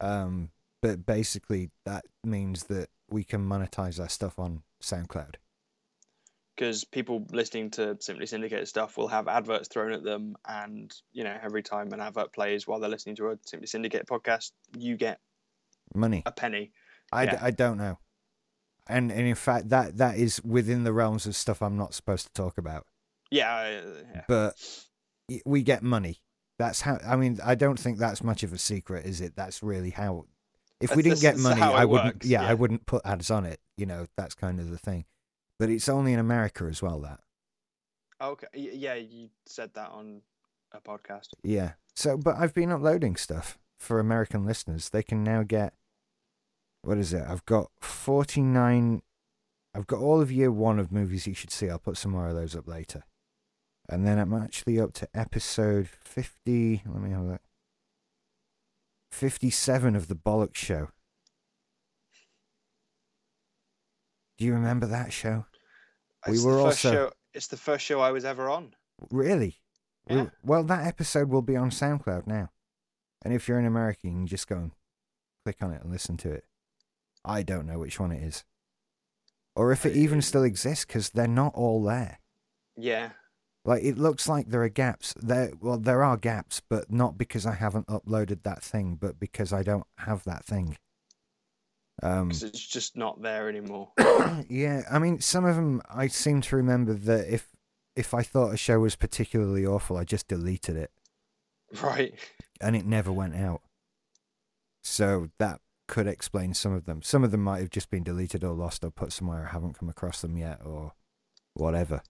Um 0.00 0.50
but 0.82 1.06
basically 1.06 1.70
that 1.84 2.04
means 2.24 2.64
that 2.64 2.88
we 3.08 3.24
can 3.24 3.48
monetize 3.48 4.00
our 4.00 4.08
stuff 4.08 4.38
on 4.38 4.62
SoundCloud. 4.82 5.36
Because 6.56 6.84
people 6.84 7.24
listening 7.30 7.70
to 7.72 7.96
Simply 8.00 8.26
Syndicated 8.26 8.66
stuff 8.66 8.96
will 8.96 9.08
have 9.08 9.28
adverts 9.28 9.68
thrown 9.68 9.92
at 9.92 10.02
them, 10.02 10.36
and 10.48 10.90
you 11.12 11.22
know 11.22 11.36
every 11.42 11.62
time 11.62 11.92
an 11.92 12.00
advert 12.00 12.32
plays 12.32 12.66
while 12.66 12.80
they're 12.80 12.88
listening 12.90 13.16
to 13.16 13.28
a 13.30 13.38
Simply 13.44 13.66
Syndicated 13.66 14.06
podcast, 14.06 14.52
you 14.76 14.96
get 14.96 15.20
Money. 15.94 16.22
a 16.24 16.32
penny. 16.32 16.72
I, 17.12 17.26
d- 17.26 17.32
Yeah. 17.34 17.40
I 17.42 17.50
don't 17.50 17.76
know. 17.76 17.98
And, 18.88 19.10
and 19.10 19.26
in 19.26 19.34
fact, 19.34 19.70
that, 19.70 19.96
that 19.98 20.16
is 20.16 20.42
within 20.44 20.84
the 20.84 20.92
realms 20.92 21.26
of 21.26 21.34
stuff 21.34 21.62
I'm 21.62 21.76
not 21.76 21.94
supposed 21.94 22.26
to 22.26 22.32
talk 22.32 22.58
about. 22.58 22.86
Yeah, 23.30 23.52
uh, 23.52 23.88
yeah. 24.14 24.22
But 24.28 24.54
we 25.44 25.62
get 25.62 25.82
money. 25.82 26.20
That's 26.58 26.80
how. 26.80 26.98
I 27.06 27.16
mean, 27.16 27.38
I 27.44 27.54
don't 27.54 27.78
think 27.78 27.98
that's 27.98 28.22
much 28.22 28.42
of 28.42 28.52
a 28.52 28.58
secret, 28.58 29.04
is 29.04 29.20
it? 29.20 29.36
That's 29.36 29.62
really 29.62 29.90
how. 29.90 30.26
If 30.80 30.94
we 30.94 31.02
didn't 31.02 31.20
get 31.20 31.38
money, 31.38 31.60
I 31.62 31.84
wouldn't. 31.84 32.24
yeah, 32.24 32.42
yeah. 32.42 32.48
I 32.48 32.54
wouldn't 32.54 32.86
put 32.86 33.04
ads 33.04 33.30
on 33.30 33.44
it. 33.44 33.60
You 33.76 33.86
know, 33.86 34.06
that's 34.16 34.34
kind 34.34 34.60
of 34.60 34.70
the 34.70 34.78
thing. 34.78 35.04
But 35.58 35.70
it's 35.70 35.88
only 35.88 36.12
in 36.12 36.18
America 36.18 36.64
as 36.64 36.82
well. 36.82 37.00
That. 37.00 37.20
Okay. 38.20 38.46
Yeah, 38.54 38.94
you 38.94 39.28
said 39.46 39.74
that 39.74 39.90
on 39.90 40.22
a 40.72 40.80
podcast. 40.80 41.28
Yeah. 41.42 41.72
So, 41.94 42.16
but 42.16 42.36
I've 42.36 42.54
been 42.54 42.72
uploading 42.72 43.16
stuff 43.16 43.58
for 43.78 43.98
American 43.98 44.46
listeners. 44.46 44.90
They 44.90 45.02
can 45.02 45.24
now 45.24 45.42
get. 45.42 45.74
What 46.86 46.98
is 46.98 47.12
it? 47.12 47.24
I've 47.26 47.44
got 47.46 47.72
49. 47.80 49.02
I've 49.74 49.88
got 49.88 49.98
all 49.98 50.20
of 50.20 50.30
year 50.30 50.52
one 50.52 50.78
of 50.78 50.92
movies 50.92 51.26
you 51.26 51.34
should 51.34 51.50
see. 51.50 51.68
I'll 51.68 51.80
put 51.80 51.96
some 51.96 52.12
more 52.12 52.28
of 52.28 52.36
those 52.36 52.54
up 52.54 52.68
later. 52.68 53.02
And 53.88 54.06
then 54.06 54.20
I'm 54.20 54.32
actually 54.32 54.78
up 54.78 54.92
to 54.94 55.08
episode 55.12 55.88
50. 55.88 56.82
Let 56.86 57.02
me 57.02 57.10
have 57.10 57.26
that. 57.26 57.40
57 59.10 59.96
of 59.96 60.06
The 60.06 60.14
Bollocks 60.14 60.54
Show. 60.54 60.90
Do 64.38 64.44
you 64.44 64.52
remember 64.54 64.86
that 64.86 65.12
show? 65.12 65.46
We 66.28 66.40
were 66.44 66.60
also- 66.60 66.92
show. 66.92 67.12
It's 67.34 67.48
the 67.48 67.56
first 67.56 67.84
show 67.84 68.00
I 68.00 68.12
was 68.12 68.24
ever 68.24 68.48
on. 68.48 68.76
Really? 69.10 69.60
We- 70.08 70.16
Yeah. 70.16 70.30
Well, 70.44 70.62
that 70.62 70.86
episode 70.86 71.30
will 71.30 71.42
be 71.42 71.56
on 71.56 71.70
SoundCloud 71.70 72.28
now. 72.28 72.52
And 73.22 73.34
if 73.34 73.48
you're 73.48 73.58
in 73.58 73.66
America, 73.66 74.02
you 74.04 74.12
can 74.12 74.26
just 74.28 74.46
go 74.46 74.56
and 74.56 74.72
click 75.44 75.60
on 75.64 75.72
it 75.72 75.82
and 75.82 75.90
listen 75.90 76.16
to 76.18 76.30
it. 76.30 76.44
I 77.26 77.42
don't 77.42 77.66
know 77.66 77.78
which 77.78 78.00
one 78.00 78.12
it 78.12 78.22
is. 78.22 78.44
Or 79.54 79.72
if 79.72 79.84
it 79.84 79.96
even 79.96 80.22
still 80.22 80.44
exists, 80.44 80.84
because 80.84 81.10
they're 81.10 81.26
not 81.26 81.54
all 81.54 81.82
there. 81.82 82.20
Yeah. 82.76 83.10
Like, 83.64 83.82
it 83.82 83.98
looks 83.98 84.28
like 84.28 84.48
there 84.48 84.62
are 84.62 84.68
gaps. 84.68 85.14
There, 85.20 85.52
well, 85.60 85.78
there 85.78 86.04
are 86.04 86.16
gaps, 86.16 86.62
but 86.68 86.90
not 86.90 87.18
because 87.18 87.46
I 87.46 87.54
haven't 87.54 87.88
uploaded 87.88 88.42
that 88.44 88.62
thing, 88.62 88.96
but 89.00 89.18
because 89.18 89.52
I 89.52 89.62
don't 89.62 89.86
have 89.98 90.22
that 90.24 90.44
thing. 90.44 90.76
Um, 92.02 92.28
because 92.28 92.42
it's 92.42 92.64
just 92.64 92.96
not 92.96 93.22
there 93.22 93.48
anymore. 93.48 93.90
yeah, 94.48 94.82
I 94.90 94.98
mean, 94.98 95.20
some 95.20 95.46
of 95.46 95.56
them 95.56 95.80
I 95.88 96.08
seem 96.08 96.42
to 96.42 96.56
remember 96.56 96.92
that 96.92 97.32
if 97.32 97.48
if 97.96 98.12
I 98.12 98.22
thought 98.22 98.52
a 98.52 98.58
show 98.58 98.80
was 98.80 98.94
particularly 98.94 99.64
awful, 99.64 99.96
I 99.96 100.04
just 100.04 100.28
deleted 100.28 100.76
it. 100.76 100.90
right. 101.82 102.14
and 102.60 102.76
it 102.76 102.86
never 102.86 103.10
went 103.10 103.34
out. 103.34 103.62
So 104.82 105.30
that 105.38 105.60
could 105.88 106.06
explain 106.06 106.54
some 106.54 106.72
of 106.72 106.86
them. 106.86 107.02
Some 107.02 107.24
of 107.24 107.30
them 107.30 107.42
might 107.42 107.60
have 107.60 107.70
just 107.70 107.90
been 107.90 108.02
deleted 108.02 108.42
or 108.42 108.52
lost 108.52 108.84
or 108.84 108.90
put 108.90 109.12
somewhere 109.12 109.46
I 109.46 109.52
haven't 109.52 109.78
come 109.78 109.88
across 109.88 110.20
them 110.20 110.36
yet 110.36 110.60
or 110.64 110.92
whatever. 111.54 112.02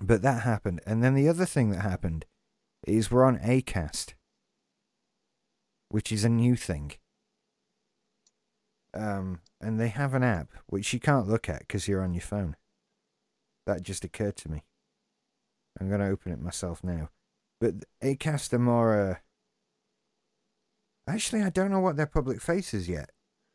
But 0.00 0.22
that 0.22 0.42
happened. 0.42 0.80
And 0.86 1.02
then 1.02 1.14
the 1.14 1.28
other 1.28 1.44
thing 1.44 1.70
that 1.70 1.80
happened 1.80 2.24
is 2.86 3.10
we're 3.10 3.24
on 3.24 3.38
Acast, 3.38 4.14
which 5.88 6.10
is 6.10 6.24
a 6.24 6.28
new 6.28 6.56
thing. 6.56 6.92
Um, 8.92 9.40
and 9.60 9.80
they 9.80 9.88
have 9.88 10.14
an 10.14 10.22
app 10.22 10.48
which 10.66 10.92
you 10.92 11.00
can't 11.00 11.28
look 11.28 11.48
at 11.48 11.60
because 11.60 11.88
you're 11.88 12.02
on 12.02 12.14
your 12.14 12.22
phone. 12.22 12.56
That 13.66 13.82
just 13.82 14.04
occurred 14.04 14.36
to 14.38 14.50
me. 14.50 14.64
I'm 15.80 15.88
going 15.88 16.00
to 16.00 16.06
open 16.06 16.32
it 16.32 16.40
myself 16.40 16.84
now. 16.84 17.10
But 17.60 17.84
Acast 18.02 18.52
are 18.52 18.58
more. 18.58 19.10
Uh... 19.10 19.14
Actually, 21.06 21.42
I 21.42 21.50
don't 21.50 21.70
know 21.70 21.80
what 21.80 21.96
their 21.96 22.06
public 22.06 22.40
face 22.40 22.72
is 22.74 22.88
yet. 22.88 23.10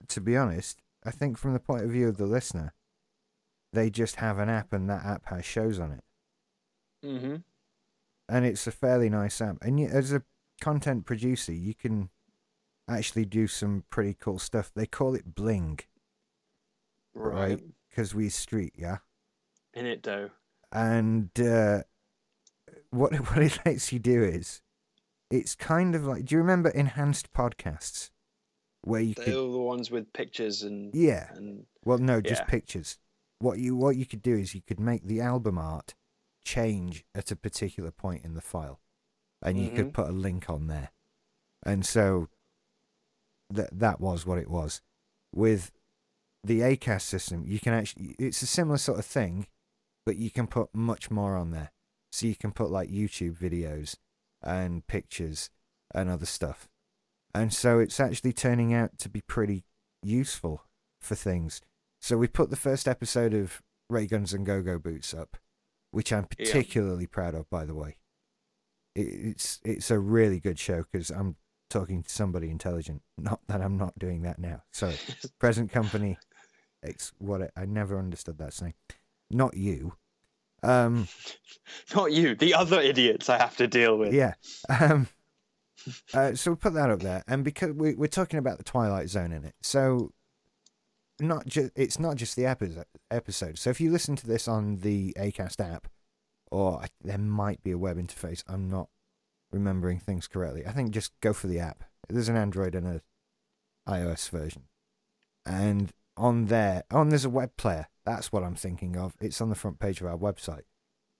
To 0.09 0.21
be 0.21 0.37
honest, 0.37 0.81
I 1.03 1.11
think 1.11 1.37
from 1.37 1.53
the 1.53 1.59
point 1.59 1.83
of 1.83 1.89
view 1.91 2.07
of 2.07 2.17
the 2.17 2.25
listener, 2.25 2.73
they 3.73 3.89
just 3.89 4.17
have 4.17 4.37
an 4.39 4.49
app 4.49 4.71
and 4.73 4.89
that 4.89 5.05
app 5.05 5.25
has 5.27 5.45
shows 5.45 5.79
on 5.79 5.91
it, 5.91 6.03
Mm-hmm. 7.05 7.35
and 8.27 8.45
it's 8.45 8.67
a 8.67 8.71
fairly 8.71 9.09
nice 9.09 9.41
app. 9.41 9.57
And 9.61 9.79
as 9.79 10.11
a 10.13 10.23
content 10.61 11.05
producer, 11.05 11.53
you 11.53 11.73
can 11.73 12.09
actually 12.87 13.25
do 13.25 13.47
some 13.47 13.83
pretty 13.89 14.15
cool 14.19 14.39
stuff. 14.39 14.71
They 14.75 14.85
call 14.85 15.15
it 15.15 15.33
Bling 15.35 15.79
Right. 17.13 17.49
Right. 17.51 17.63
because 17.89 18.13
we 18.15 18.29
street, 18.29 18.73
yeah. 18.77 18.97
In 19.73 19.85
it 19.85 20.03
though. 20.03 20.29
and 20.71 21.29
uh, 21.39 21.83
what 22.91 23.13
what 23.29 23.37
it 23.43 23.59
lets 23.65 23.91
you 23.93 23.99
do 23.99 24.23
is 24.23 24.61
it's 25.29 25.55
kind 25.55 25.95
of 25.95 26.05
like 26.05 26.25
do 26.25 26.35
you 26.35 26.39
remember 26.39 26.69
enhanced 26.69 27.31
podcasts? 27.33 28.09
Where 28.83 29.01
you 29.01 29.13
They're 29.13 29.25
could 29.25 29.33
the 29.33 29.57
ones 29.59 29.91
with 29.91 30.11
pictures 30.13 30.63
and 30.63 30.93
yeah. 30.95 31.29
and 31.35 31.65
well 31.83 31.97
no 31.97 32.21
just 32.21 32.41
Yeah. 32.43 32.47
pictures. 32.47 32.97
What 33.39 33.59
you 33.59 33.75
what 33.75 33.95
you 33.97 34.05
could 34.05 34.21
do 34.21 34.35
is 34.35 34.55
you 34.55 34.61
could 34.61 34.79
make 34.79 35.03
the 35.05 35.21
album 35.21 35.57
art 35.57 35.95
change 36.45 37.03
at 37.13 37.31
a 37.31 37.35
particular 37.35 37.91
point 37.91 38.23
in 38.25 38.33
the 38.33 38.41
file 38.41 38.79
and 39.41 39.59
you 39.59 39.69
could 39.69 39.87
Mhm. 39.89 39.93
put 39.93 40.09
a 40.09 40.13
link 40.13 40.49
on 40.49 40.67
there. 40.67 40.91
And 41.63 41.85
so 41.85 42.29
that 43.49 43.77
that 43.79 43.99
was 43.99 44.25
what 44.25 44.37
it 44.37 44.49
was. 44.49 44.81
With 45.33 45.71
the 46.43 46.61
acast 46.61 47.01
system 47.01 47.45
you 47.45 47.59
can 47.59 47.73
actually 47.73 48.15
it's 48.17 48.41
a 48.41 48.47
similar 48.47 48.77
sort 48.77 48.97
of 48.99 49.05
thing 49.05 49.47
but 50.05 50.15
you 50.15 50.31
can 50.31 50.47
put 50.47 50.73
much 50.73 51.11
more 51.11 51.35
on 51.35 51.51
there. 51.51 51.71
So 52.11 52.25
you 52.27 52.35
can 52.35 52.51
put 52.51 52.71
like 52.71 52.89
youtube 52.89 53.37
videos 53.37 53.97
and 54.41 54.85
pictures 54.87 55.49
and 55.93 56.09
other 56.09 56.25
stuff 56.25 56.67
and 57.33 57.53
so 57.53 57.79
it's 57.79 57.99
actually 57.99 58.33
turning 58.33 58.73
out 58.73 58.97
to 58.97 59.09
be 59.09 59.21
pretty 59.21 59.63
useful 60.03 60.63
for 61.01 61.15
things 61.15 61.61
so 62.01 62.17
we 62.17 62.27
put 62.27 62.49
the 62.49 62.55
first 62.55 62.87
episode 62.87 63.33
of 63.33 63.61
ray 63.89 64.05
guns 64.05 64.33
and 64.33 64.45
go-go 64.45 64.77
boots 64.79 65.13
up 65.13 65.37
which 65.91 66.13
i'm 66.13 66.27
Yeah. 66.37 66.45
particularly 66.45 67.07
proud 67.07 67.35
of 67.35 67.49
by 67.49 67.65
the 67.65 67.75
way 67.75 67.97
it's 68.95 69.59
it's 69.63 69.91
a 69.91 69.99
really 69.99 70.39
good 70.39 70.59
show 70.59 70.83
because 70.91 71.09
i'm 71.09 71.35
talking 71.69 72.01
to 72.03 72.09
somebody 72.09 72.49
intelligent 72.49 73.01
not 73.17 73.39
that 73.47 73.61
i'm 73.61 73.77
not 73.77 73.97
doing 73.99 74.21
that 74.23 74.39
now 74.39 74.63
sorry 74.71 74.95
present 75.39 75.71
company 75.71 76.17
it's 76.81 77.11
what 77.17 77.41
I, 77.41 77.49
I 77.63 77.65
never 77.65 77.99
understood 77.99 78.37
that 78.37 78.53
saying. 78.53 78.73
Not 79.29 79.57
you. 79.57 79.95
Um, 80.63 81.07
not 81.95 82.11
you, 82.11 82.35
the 82.35 82.53
other 82.53 82.79
idiots 82.79 83.29
I 83.29 83.37
have 83.37 83.57
to 83.57 83.67
deal 83.67 83.97
with. 83.97 84.13
yeah. 84.13 84.33
Um, 84.67 85.07
uh, 86.13 86.35
so 86.35 86.51
we 86.51 86.57
put 86.57 86.73
that 86.73 86.89
up 86.89 87.01
there, 87.01 87.23
and 87.27 87.43
because 87.43 87.73
we, 87.73 87.95
we're 87.95 88.07
talking 88.07 88.39
about 88.39 88.57
the 88.57 88.63
Twilight 88.63 89.09
Zone 89.09 89.31
in 89.31 89.43
it, 89.43 89.55
so 89.61 90.11
not 91.19 91.45
just 91.45 91.71
it's 91.75 91.99
not 91.99 92.15
just 92.15 92.35
the 92.35 92.45
episode. 92.45 92.85
Episode. 93.11 93.57
So 93.57 93.69
if 93.69 93.81
you 93.81 93.91
listen 93.91 94.15
to 94.17 94.27
this 94.27 94.47
on 94.47 94.77
the 94.77 95.13
Acast 95.17 95.59
app, 95.59 95.87
or 96.51 96.81
I, 96.81 96.87
there 97.03 97.17
might 97.17 97.63
be 97.63 97.71
a 97.71 97.77
web 97.77 97.97
interface, 97.97 98.43
I'm 98.47 98.69
not 98.69 98.89
remembering 99.51 99.99
things 99.99 100.27
correctly. 100.27 100.65
I 100.65 100.71
think 100.71 100.91
just 100.91 101.11
go 101.21 101.33
for 101.33 101.47
the 101.47 101.59
app. 101.59 101.83
There's 102.07 102.29
an 102.29 102.37
Android 102.37 102.75
and 102.75 102.87
a 102.87 103.01
iOS 103.87 104.29
version, 104.29 104.63
and 105.45 105.91
on 106.17 106.45
there, 106.45 106.83
oh, 106.91 107.03
there's 107.05 107.25
a 107.25 107.29
web 107.29 107.55
player. 107.57 107.87
That's 108.09 108.31
what 108.31 108.43
I'm 108.43 108.55
thinking 108.55 108.97
of. 108.97 109.13
It's 109.21 109.39
on 109.39 109.49
the 109.49 109.55
front 109.55 109.77
page 109.77 110.01
of 110.01 110.07
our 110.07 110.17
website. 110.17 110.63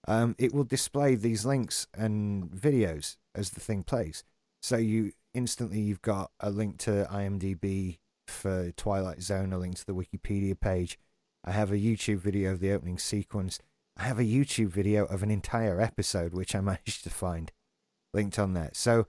Um, 0.08 0.34
it 0.40 0.52
will 0.52 0.64
display 0.64 1.14
these 1.14 1.46
links 1.46 1.86
and 1.94 2.50
videos 2.50 3.16
as 3.32 3.50
the 3.50 3.60
thing 3.60 3.84
plays. 3.84 4.24
So 4.60 4.76
you 4.76 5.12
instantly 5.32 5.78
you've 5.78 6.02
got 6.02 6.32
a 6.40 6.50
link 6.50 6.78
to 6.78 7.06
IMDb 7.08 7.98
for 8.26 8.72
Twilight 8.72 9.22
Zone, 9.22 9.52
a 9.52 9.58
link 9.58 9.76
to 9.76 9.86
the 9.86 9.94
Wikipedia 9.94 10.58
page. 10.58 10.98
I 11.44 11.52
have 11.52 11.70
a 11.70 11.76
YouTube 11.76 12.18
video 12.18 12.50
of 12.50 12.58
the 12.58 12.72
opening 12.72 12.98
sequence. 12.98 13.60
I 13.96 14.02
have 14.02 14.18
a 14.18 14.24
YouTube 14.24 14.70
video 14.70 15.04
of 15.04 15.22
an 15.22 15.30
entire 15.30 15.80
episode 15.80 16.34
which 16.34 16.56
I 16.56 16.60
managed 16.72 17.04
to 17.04 17.10
find 17.10 17.52
linked 18.12 18.36
on 18.36 18.54
there. 18.54 18.70
So, 18.72 19.06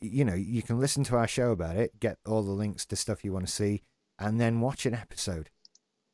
you 0.00 0.24
know, 0.24 0.34
you 0.34 0.62
can 0.62 0.80
listen 0.80 1.04
to 1.04 1.16
our 1.16 1.28
show 1.28 1.50
about 1.50 1.76
it, 1.76 2.00
get 2.00 2.16
all 2.24 2.42
the 2.42 2.50
links 2.50 2.86
to 2.86 2.96
stuff 2.96 3.26
you 3.26 3.34
want 3.34 3.46
to 3.46 3.52
see, 3.52 3.82
and 4.18 4.40
then 4.40 4.62
watch 4.62 4.86
an 4.86 4.94
episode, 4.94 5.50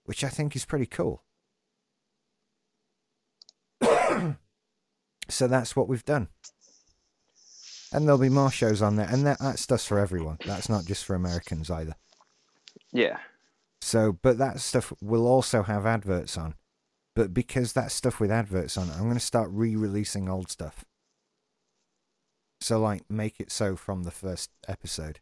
which 0.07 0.25
I 0.25 0.29
think 0.29 0.57
is 0.57 0.65
pretty 0.65 0.87
cool. 0.87 1.23
so 5.29 5.47
that's 5.47 5.77
what 5.77 5.89
we've 5.89 6.05
done. 6.05 6.29
And 7.93 8.05
there'll 8.07 8.19
be 8.19 8.29
more 8.29 8.51
shows 8.51 8.83
on 8.83 8.97
there, 8.97 9.09
and 9.09 9.27
that, 9.27 9.39
that 9.39 9.59
stuff's 9.59 9.87
for 9.87 9.99
everyone. 9.99 10.39
That's 10.45 10.69
not 10.69 10.87
just 10.87 11.05
for 11.05 11.15
Americans 11.15 11.71
either. 11.71 11.95
Yeah. 12.93 13.19
So, 13.81 14.13
but 14.13 14.39
that 14.39 14.61
stuff 14.61 14.93
will 15.01 15.27
also 15.27 15.63
have 15.63 15.87
adverts 15.87 16.37
on. 16.37 16.55
But 17.15 17.33
because 17.33 17.73
that 17.73 17.93
stuff 17.93 18.21
with 18.21 18.31
adverts 18.31 18.77
on, 18.77 18.91
I'm 18.91 19.05
going 19.05 19.15
to 19.15 19.21
start 19.21 19.49
re-releasing 19.53 20.29
old 20.29 20.51
stuff. 20.51 20.85
So, 22.61 22.81
like, 22.81 23.09
make 23.09 23.41
it 23.41 23.53
so 23.53 23.77
from 23.77 24.03
the 24.03 24.11
first 24.11 24.51
episode, 24.67 25.21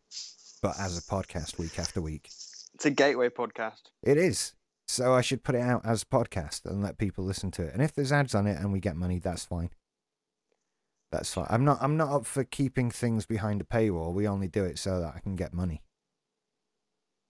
but 0.62 0.74
as 0.78 0.96
a 0.96 1.02
podcast 1.02 1.58
week 1.58 1.78
after 1.78 2.00
week. 2.00 2.30
It's 2.74 2.86
a 2.86 2.90
gateway 2.90 3.28
podcast. 3.28 3.90
It 4.02 4.16
is. 4.16 4.54
So 4.86 5.14
I 5.14 5.22
should 5.22 5.42
put 5.42 5.54
it 5.54 5.62
out 5.62 5.82
as 5.84 6.02
a 6.02 6.06
podcast 6.06 6.66
and 6.66 6.82
let 6.82 6.98
people 6.98 7.24
listen 7.24 7.50
to 7.52 7.62
it. 7.62 7.72
And 7.72 7.82
if 7.82 7.94
there's 7.94 8.12
ads 8.12 8.34
on 8.34 8.46
it 8.46 8.58
and 8.58 8.72
we 8.72 8.80
get 8.80 8.96
money, 8.96 9.18
that's 9.18 9.44
fine. 9.44 9.70
That's 11.10 11.32
fine. 11.32 11.46
I'm 11.48 11.64
not. 11.64 11.78
I'm 11.80 11.96
not 11.96 12.10
up 12.10 12.26
for 12.26 12.44
keeping 12.44 12.90
things 12.90 13.24
behind 13.24 13.60
a 13.60 13.64
paywall. 13.64 14.12
We 14.12 14.26
only 14.26 14.48
do 14.48 14.64
it 14.64 14.78
so 14.78 15.00
that 15.00 15.14
I 15.14 15.20
can 15.20 15.36
get 15.36 15.54
money. 15.54 15.82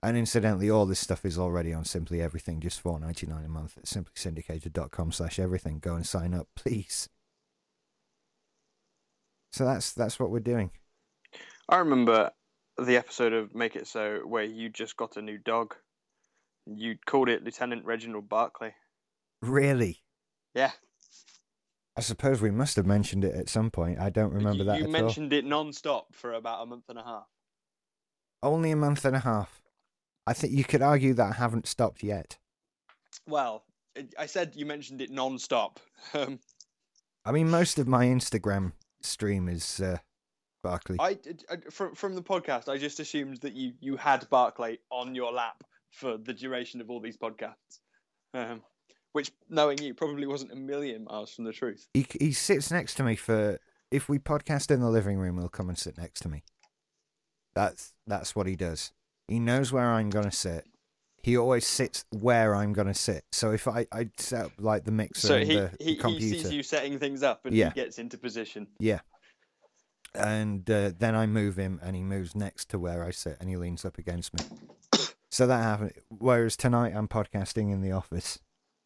And 0.03 0.17
incidentally, 0.17 0.69
all 0.69 0.87
this 0.87 1.01
stuff 1.01 1.25
is 1.25 1.39
already 1.39 1.73
on 1.73 1.85
Simply 1.85 2.21
Everything, 2.21 2.61
just 2.61 2.81
four 2.81 2.99
ninety 2.99 3.27
nine 3.27 3.45
a 3.45 3.49
month 3.49 3.77
at 3.77 3.85
simplysyndicated.com 3.85 5.13
slash 5.13 5.39
everything. 5.39 5.79
Go 5.79 5.95
and 5.95 6.07
sign 6.07 6.35
up, 6.35 6.49
please. 6.57 7.09
So 9.53 9.65
that's 9.65 9.93
that's 9.93 10.19
what 10.19 10.31
we're 10.31 10.41
doing. 10.41 10.71
I 11.69 11.77
remember 11.77 12.33
the 12.79 12.97
episode 12.97 13.33
of 13.33 13.55
Make 13.55 13.77
It 13.77 13.87
So 13.87 14.21
where 14.25 14.45
you 14.45 14.69
just 14.69 14.97
got 14.97 15.17
a 15.17 15.23
new 15.23 15.39
dog. 15.39 15.75
You 16.67 16.97
called 17.07 17.29
it 17.29 17.45
Lieutenant 17.45 17.85
Reginald 17.85 18.29
Barclay. 18.29 18.75
Really? 19.43 20.03
Yeah. 20.55 20.73
I 21.97 22.01
suppose 22.01 22.41
we 22.41 22.51
must 22.51 22.77
have 22.77 22.87
mentioned 22.87 23.25
it 23.25 23.35
at 23.35 23.49
some 23.49 23.71
point. 23.71 24.01
I 24.01 24.11
don't 24.11 24.33
remember 24.33 24.59
you, 24.59 24.65
that 24.65 24.81
You 24.81 24.89
mentioned 24.89 25.33
it 25.33 25.45
non-stop 25.45 26.15
for 26.15 26.33
about 26.33 26.63
a 26.63 26.67
month 26.67 26.85
and 26.89 26.99
a 26.99 27.05
half. 27.05 27.27
Only 28.43 28.71
a 28.71 28.77
month 28.77 29.05
and 29.05 29.15
a 29.15 29.21
half. 29.21 29.63
I 30.27 30.33
think 30.33 30.53
you 30.53 30.65
could 30.65 30.83
argue 30.83 31.15
that 31.15 31.31
I 31.31 31.33
haven't 31.35 31.69
stopped 31.69 32.03
yet. 32.03 32.39
Well, 33.29 33.65
I 34.19 34.27
said 34.27 34.57
you 34.57 34.67
mentioned 34.67 35.03
it 35.03 35.11
non-stop. 35.11 35.81
Um, 36.13 36.39
I 37.25 37.33
mean, 37.33 37.51
most 37.51 37.79
of 37.79 37.89
my 37.89 38.07
Instagram 38.07 38.73
stream 39.01 39.49
is 39.49 39.81
uh, 39.81 39.99
Barclay. 40.63 40.97
I, 41.01 41.19
I 41.51 41.57
from 41.71 41.95
from 41.95 42.15
the 42.15 42.23
podcast, 42.23 42.69
I 42.69 42.77
just 42.77 43.01
assumed 43.01 43.39
that 43.39 43.55
you 43.55 43.73
you 43.81 43.97
had 43.97 44.29
Barclay 44.29 44.79
on 44.91 45.15
your 45.15 45.33
lap 45.33 45.65
for 45.95 46.19
the 46.19 46.33
duration 46.33 46.81
of 46.81 46.91
all 46.91 47.01
these 47.01 47.17
podcasts. 47.17 47.81
Um, 48.33 48.63
which, 49.13 49.31
knowing 49.49 49.79
you, 49.81 49.95
probably 49.95 50.27
wasn't 50.27 50.53
a 50.53 50.57
million 50.57 51.05
miles 51.05 51.33
from 51.33 51.45
the 51.45 51.53
truth. 51.53 51.87
He 51.95 52.05
he 52.21 52.33
sits 52.33 52.71
next 52.71 52.95
to 52.97 53.05
me 53.05 53.15
for 53.15 53.61
if 53.93 54.09
we 54.09 54.19
podcast 54.19 54.73
in 54.73 54.81
the 54.81 54.91
living 54.91 55.19
room, 55.19 55.39
he'll 55.39 55.49
come 55.49 55.69
and 55.69 55.79
sit 55.79 55.97
next 55.97 56.21
to 56.23 56.29
me. 56.29 56.43
That's 57.55 57.93
that's 58.07 58.35
what 58.35 58.49
he 58.49 58.57
does. 58.57 58.93
He 59.29 59.39
knows 59.39 59.73
where 59.73 59.93
I'm 59.93 60.11
gonna 60.11 60.33
sit. 60.33 60.65
He 61.23 61.37
always 61.39 61.65
sits 61.67 62.05
where 62.11 62.55
I'm 62.57 62.73
gonna 62.73 62.93
sit. 62.93 63.25
So 63.31 63.53
if 63.53 63.69
I 63.69 63.87
I 63.93 64.11
set 64.19 64.47
up 64.47 64.53
like 64.59 64.85
the 64.85 64.91
mixer 64.91 65.29
So 65.29 65.37
and 65.37 65.47
he, 65.47 65.55
the, 65.55 65.71
the 65.79 65.85
he, 65.85 65.95
he 65.95 66.21
sees 66.21 66.53
you 66.53 66.63
setting 66.65 66.99
things 66.99 67.23
up 67.23 67.47
and 67.47 67.55
Yeah. 67.55 67.69
he 67.69 67.75
gets 67.81 67.99
into 68.01 68.19
position. 68.19 68.67
Yeah. 68.81 68.99
And 70.17 70.69
uh, 70.71 70.93
then 70.97 71.17
I 71.17 71.27
move 71.27 71.57
him, 71.57 71.81
and 71.83 71.97
he 71.97 72.03
moves 72.03 72.37
next 72.37 72.69
to 72.71 72.79
where 72.79 73.03
I 73.05 73.11
sit, 73.11 73.37
and 73.41 73.49
he 73.51 73.57
leans 73.57 73.85
up 73.85 73.99
against 73.99 74.33
me. 74.33 74.45
So 75.35 75.49
that 75.49 75.63
happened. 75.63 75.93
Whereas 76.09 76.57
tonight 76.57 76.93
I'm 76.95 77.09
podcasting 77.09 77.73
in 77.73 77.81
the 77.81 77.91
office 77.91 78.39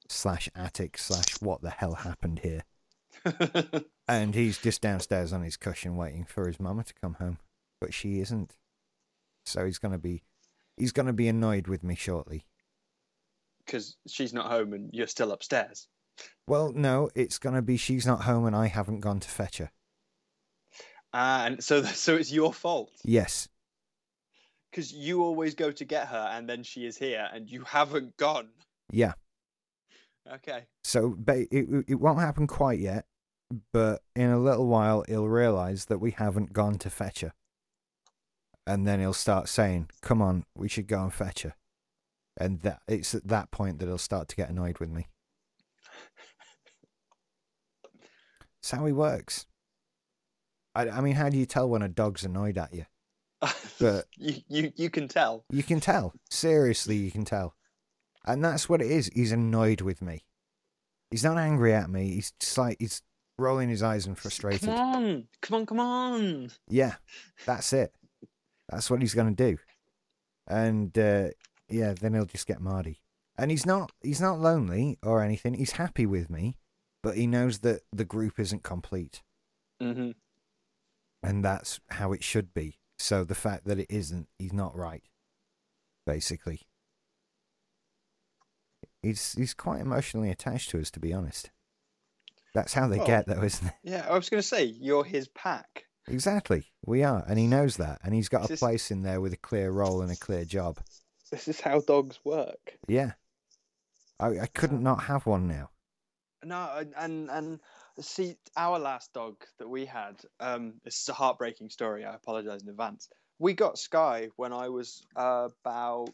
slash 0.08 0.48
attic 0.54 0.96
slash 0.96 1.42
what 1.42 1.60
the 1.60 1.68
hell 1.68 1.94
happened 1.94 2.40
here. 2.40 2.62
And 4.10 4.34
he's 4.34 4.56
just 4.56 4.80
downstairs 4.80 5.34
on 5.34 5.42
his 5.42 5.58
cushion 5.58 5.94
waiting 5.94 6.24
for 6.24 6.46
his 6.46 6.58
mama 6.58 6.82
to 6.82 6.94
come 6.94 7.12
home. 7.14 7.36
But 7.78 7.92
she 7.92 8.20
isn't. 8.20 8.56
So 9.44 9.66
he's 9.66 9.76
gonna 9.76 9.98
be 9.98 10.22
he's 10.78 10.92
gonna 10.92 11.12
be 11.12 11.28
annoyed 11.28 11.68
with 11.68 11.84
me 11.84 11.94
shortly. 11.94 12.46
Because 13.66 13.98
she's 14.06 14.32
not 14.32 14.50
home 14.50 14.72
and 14.72 14.88
you're 14.94 15.08
still 15.08 15.30
upstairs. 15.30 15.88
Well, 16.46 16.72
no, 16.72 17.10
it's 17.14 17.36
gonna 17.36 17.60
be 17.60 17.76
she's 17.76 18.06
not 18.06 18.22
home 18.22 18.46
and 18.46 18.56
I 18.56 18.68
haven't 18.68 19.00
gone 19.00 19.20
to 19.20 19.28
fetch 19.28 19.58
her. 19.58 19.70
Ah, 21.12 21.44
and 21.44 21.62
so 21.62 21.82
so 22.04 22.16
it's 22.16 22.32
your 22.32 22.54
fault 22.54 22.90
Yes. 23.04 23.46
Because 24.70 24.92
you 24.92 25.22
always 25.22 25.54
go 25.54 25.70
to 25.70 25.84
get 25.84 26.08
her 26.08 26.28
and 26.32 26.48
then 26.48 26.62
she 26.62 26.84
is 26.84 26.96
here 26.96 27.28
and 27.32 27.50
you 27.50 27.62
haven't 27.62 28.16
gone. 28.16 28.48
Yeah. 28.92 29.12
Okay. 30.30 30.66
So 30.84 31.14
ba- 31.16 31.46
it 31.54 31.84
it 31.88 32.00
won't 32.00 32.20
happen 32.20 32.46
quite 32.46 32.78
yet, 32.78 33.06
but 33.72 34.02
in 34.14 34.30
a 34.30 34.38
little 34.38 34.66
while 34.66 35.04
he'll 35.08 35.28
realise 35.28 35.86
that 35.86 35.98
we 35.98 36.10
haven't 36.12 36.52
gone 36.52 36.78
to 36.78 36.90
fetch 36.90 37.20
her. 37.20 37.32
And 38.66 38.86
then 38.86 39.00
he'll 39.00 39.14
start 39.14 39.48
saying, 39.48 39.88
"Come 40.02 40.20
on, 40.20 40.44
we 40.54 40.68
should 40.68 40.86
go 40.86 41.02
and 41.02 41.12
fetch 41.12 41.42
her." 41.42 41.54
And 42.36 42.60
that 42.60 42.82
it's 42.86 43.14
at 43.14 43.26
that 43.28 43.50
point 43.50 43.78
that 43.78 43.86
he'll 43.86 43.98
start 43.98 44.28
to 44.28 44.36
get 44.36 44.50
annoyed 44.50 44.78
with 44.78 44.90
me. 44.90 45.08
It's 48.60 48.70
how 48.70 48.84
he 48.84 48.92
works. 48.92 49.46
I, 50.74 50.90
I 50.90 51.00
mean, 51.00 51.14
how 51.14 51.28
do 51.30 51.38
you 51.38 51.46
tell 51.46 51.68
when 51.68 51.80
a 51.80 51.88
dog's 51.88 52.24
annoyed 52.24 52.58
at 52.58 52.74
you? 52.74 52.84
But- 53.80 54.06
you, 54.16 54.34
you 54.48 54.72
you 54.76 54.90
can 54.90 55.08
tell. 55.08 55.44
You 55.50 55.62
can 55.62 55.80
tell. 55.80 56.12
Seriously, 56.30 56.96
you 56.96 57.10
can 57.10 57.24
tell. 57.24 57.54
And 58.26 58.44
that's 58.44 58.68
what 58.68 58.82
it 58.82 58.90
is. 58.90 59.10
He's 59.14 59.32
annoyed 59.32 59.80
with 59.80 60.02
me. 60.02 60.24
He's 61.10 61.24
not 61.24 61.38
angry 61.38 61.72
at 61.72 61.88
me. 61.88 62.10
He's 62.12 62.32
just 62.32 62.58
like 62.58 62.76
he's 62.80 63.02
rolling 63.38 63.68
his 63.68 63.82
eyes 63.82 64.04
and 64.06 64.18
frustrated. 64.18 64.68
Come 64.68 64.74
on, 64.74 65.28
come 65.40 65.60
on, 65.60 65.66
come 65.66 65.80
on. 65.80 66.50
Yeah, 66.68 66.96
that's 67.46 67.72
it. 67.72 67.94
That's 68.68 68.90
what 68.90 69.00
he's 69.00 69.14
gonna 69.14 69.30
do. 69.30 69.56
And 70.46 70.96
uh, 70.98 71.28
yeah, 71.68 71.94
then 71.98 72.14
he'll 72.14 72.24
just 72.26 72.46
get 72.46 72.60
Mardy. 72.60 73.00
And 73.38 73.50
he's 73.50 73.64
not 73.64 73.92
he's 74.02 74.20
not 74.20 74.40
lonely 74.40 74.98
or 75.02 75.22
anything. 75.22 75.54
He's 75.54 75.72
happy 75.72 76.04
with 76.04 76.28
me, 76.28 76.56
but 77.02 77.16
he 77.16 77.26
knows 77.26 77.60
that 77.60 77.82
the 77.92 78.04
group 78.04 78.38
isn't 78.40 78.64
complete, 78.64 79.22
hmm 79.80 80.10
and 81.22 81.44
that's 81.44 81.80
how 81.90 82.12
it 82.12 82.22
should 82.22 82.52
be. 82.54 82.77
So 82.98 83.24
the 83.24 83.34
fact 83.34 83.64
that 83.66 83.78
it 83.78 83.86
isn't, 83.90 84.28
he's 84.38 84.52
not 84.52 84.74
right. 84.76 85.02
Basically, 86.06 86.62
he's 89.02 89.32
he's 89.34 89.54
quite 89.54 89.80
emotionally 89.80 90.30
attached 90.30 90.70
to 90.70 90.80
us, 90.80 90.90
to 90.92 91.00
be 91.00 91.12
honest. 91.12 91.50
That's 92.54 92.74
how 92.74 92.88
they 92.88 92.98
Well- 92.98 93.06
get, 93.06 93.26
though, 93.26 93.42
isn't 93.42 93.68
it? 93.68 93.74
Yeah, 93.82 94.06
I 94.08 94.14
was 94.14 94.28
going 94.30 94.40
to 94.42 94.46
say 94.48 94.64
you're 94.64 95.04
his 95.04 95.28
pack. 95.28 95.84
Exactly. 96.08 96.72
We 96.86 97.02
are, 97.04 97.22
and 97.28 97.38
he 97.38 97.46
knows 97.46 97.76
that, 97.76 98.00
and 98.02 98.14
he's 98.14 98.30
got 98.30 98.44
a 98.46 98.48
This 98.48 98.52
is- 98.52 98.58
place 98.60 98.90
in 98.90 99.02
there 99.02 99.20
with 99.20 99.32
a 99.34 99.36
clear 99.38 99.70
role 99.70 100.00
and 100.00 100.10
a 100.10 100.16
clear 100.16 100.44
job. 100.44 100.78
This 101.30 101.46
is 101.46 101.60
how 101.60 101.80
dogs 101.80 102.18
work. 102.24 102.78
Yeah. 102.88 103.12
I 104.18 104.40
I 104.40 104.46
couldn't 104.46 104.78
uh, 104.78 104.90
not 104.90 105.04
have 105.04 105.26
one 105.26 105.46
now. 105.46 105.70
No, 106.42 106.84
and 106.96 107.28
and 107.30 107.60
see, 108.00 108.36
our 108.56 108.78
last 108.78 109.12
dog 109.12 109.36
that 109.58 109.68
we 109.68 109.84
had. 109.84 110.20
Um, 110.40 110.74
this 110.84 111.00
is 111.00 111.08
a 111.08 111.14
heartbreaking 111.14 111.70
story. 111.70 112.04
I 112.04 112.14
apologize 112.14 112.62
in 112.62 112.68
advance. 112.68 113.08
We 113.38 113.54
got 113.54 113.78
Sky 113.78 114.28
when 114.36 114.52
I 114.52 114.68
was 114.68 115.02
uh, 115.16 115.48
about 115.64 116.10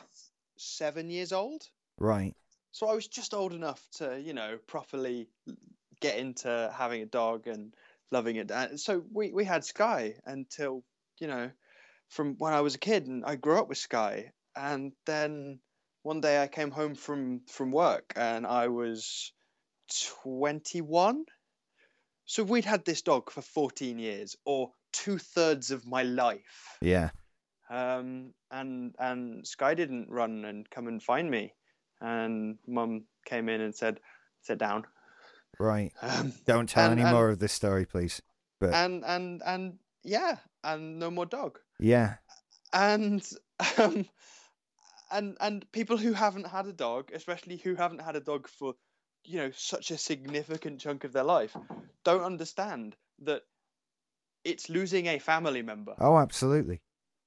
seven 0.57 1.11
years 1.11 1.33
old. 1.33 1.63
Right. 1.99 2.35
So 2.73 2.89
I 2.89 2.95
was 2.95 3.07
just 3.07 3.35
old 3.35 3.53
enough 3.53 3.81
to, 3.99 4.21
you 4.21 4.35
know, 4.35 4.59
properly 4.67 5.29
get 6.01 6.19
into 6.19 6.73
having 6.77 7.03
a 7.03 7.07
dog 7.07 7.47
and 7.47 7.73
loving 8.11 8.37
it. 8.37 8.51
And 8.51 8.81
so 8.81 9.05
we, 9.13 9.33
we 9.33 9.45
had 9.45 9.65
Sky 9.65 10.17
until, 10.27 10.83
you 11.19 11.29
know, 11.29 11.51
from 12.09 12.35
when 12.39 12.53
I 12.53 12.61
was 12.61 12.75
a 12.75 12.79
kid 12.79 13.07
and 13.07 13.25
I 13.25 13.37
grew 13.37 13.59
up 13.59 13.69
with 13.69 13.79
Sky. 13.79 14.33
And 14.57 14.93
then 15.07 15.61
one 16.03 16.21
day 16.21 16.43
I 16.43 16.47
came 16.47 16.71
home 16.71 16.95
from, 16.95 17.43
from 17.49 17.71
work 17.71 18.13
and 18.17 18.47
I 18.47 18.69
was 18.69 19.33
21. 20.23 21.25
So 22.27 22.43
we'd 22.43 22.65
had 22.65 22.85
this 22.85 23.03
dog 23.03 23.31
for 23.31 23.43
14 23.43 23.99
years 23.99 24.37
or 24.45 24.71
two 24.93 25.19
thirds 25.19 25.71
of 25.71 25.87
my 25.87 26.03
life 26.03 26.77
Yeah. 26.81 27.11
um, 27.71 28.33
and 28.51 28.95
and 28.99 29.47
Sky 29.47 29.75
didn't 29.75 30.09
run 30.11 30.45
and 30.45 30.69
come 30.71 30.87
and 30.89 31.03
find 31.03 31.31
me, 31.31 31.53
and 32.01 32.59
Mum 32.67 33.05
came 33.27 33.49
in 33.49 33.61
and 33.61 33.75
said, 33.75 34.01
"Sit 34.43 34.59
down." 34.59 34.85
Right. 35.59 35.93
Um, 36.03 36.33
Don't 36.47 36.69
tell 36.69 36.91
And- 36.91 37.01
any 37.01 37.03
and- 37.03 37.17
more 37.17 37.29
of 37.31 37.39
this 37.39 37.53
story, 37.53 37.85
please. 37.87 38.21
But 38.61 38.73
and 38.75 39.05
and 39.05 39.43
and 39.45 39.79
yeah, 40.03 40.37
and 40.63 40.99
no 40.99 41.11
more 41.11 41.27
dog, 41.27 41.59
yeah. 41.79 42.17
and 42.73 43.23
um, 43.79 44.07
and 45.11 45.37
and 45.41 45.71
people 45.73 45.97
who 45.97 46.13
haven't 46.13 46.47
had 46.47 46.67
a 46.67 46.73
dog, 46.73 47.11
especially 47.13 47.57
who 47.57 47.75
haven't 47.75 48.01
had 48.03 48.17
a 48.17 48.21
dog 48.21 48.49
for 48.49 48.75
you 49.25 49.39
know 49.39 49.51
such 49.55 49.91
a 49.91 49.99
significant 49.99 50.81
chunk 50.81 51.05
of 51.05 51.13
their 51.13 51.25
life, 51.25 51.57
don't 52.05 52.23
understand 52.23 52.97
that 53.23 53.43
it's 54.45 54.69
losing 54.69 55.07
a 55.07 55.19
family 55.19 55.63
member. 55.63 55.95
Oh, 55.99 56.19
absolutely. 56.19 56.81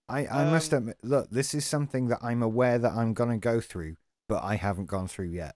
I, 0.09 0.27
I 0.27 0.49
must 0.49 0.73
Um, 0.73 0.77
admit, 0.79 0.97
look, 1.03 1.29
this 1.29 1.53
is 1.53 1.65
something 1.65 2.07
that 2.07 2.19
I'm 2.21 2.41
aware 2.43 2.77
that 2.79 2.93
I'm 2.93 3.13
going 3.13 3.31
to 3.31 3.37
go 3.37 3.59
through, 3.59 3.97
but 4.29 4.43
I 4.43 4.55
haven't 4.55 4.85
gone 4.85 5.07
through 5.07 5.29
yet. 5.29 5.55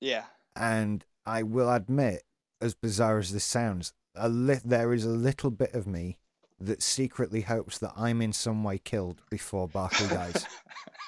Yeah. 0.00 0.24
And 0.54 1.04
I 1.26 1.42
will 1.42 1.70
admit, 1.72 2.22
as 2.60 2.74
bizarre 2.74 3.18
as 3.18 3.32
this 3.32 3.44
sounds, 3.44 3.92
a 4.14 4.28
li- 4.28 4.60
there 4.64 4.92
is 4.92 5.04
a 5.04 5.08
little 5.10 5.50
bit 5.50 5.74
of 5.74 5.86
me 5.86 6.18
that 6.60 6.82
secretly 6.82 7.40
hopes 7.40 7.78
that 7.78 7.92
I'm 7.96 8.20
in 8.20 8.32
some 8.32 8.62
way 8.62 8.78
killed 8.78 9.22
before 9.30 9.66
Barclay 9.66 10.08
dies. 10.08 10.46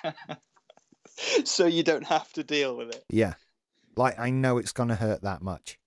so 1.44 1.66
you 1.66 1.82
don't 1.82 2.06
have 2.06 2.32
to 2.32 2.42
deal 2.42 2.76
with 2.76 2.88
it. 2.90 3.04
yeah. 3.10 3.34
Like, 3.96 4.18
I 4.18 4.30
know 4.30 4.58
it's 4.58 4.72
going 4.72 4.88
to 4.88 4.94
hurt 4.94 5.22
that 5.22 5.42
much. 5.42 5.78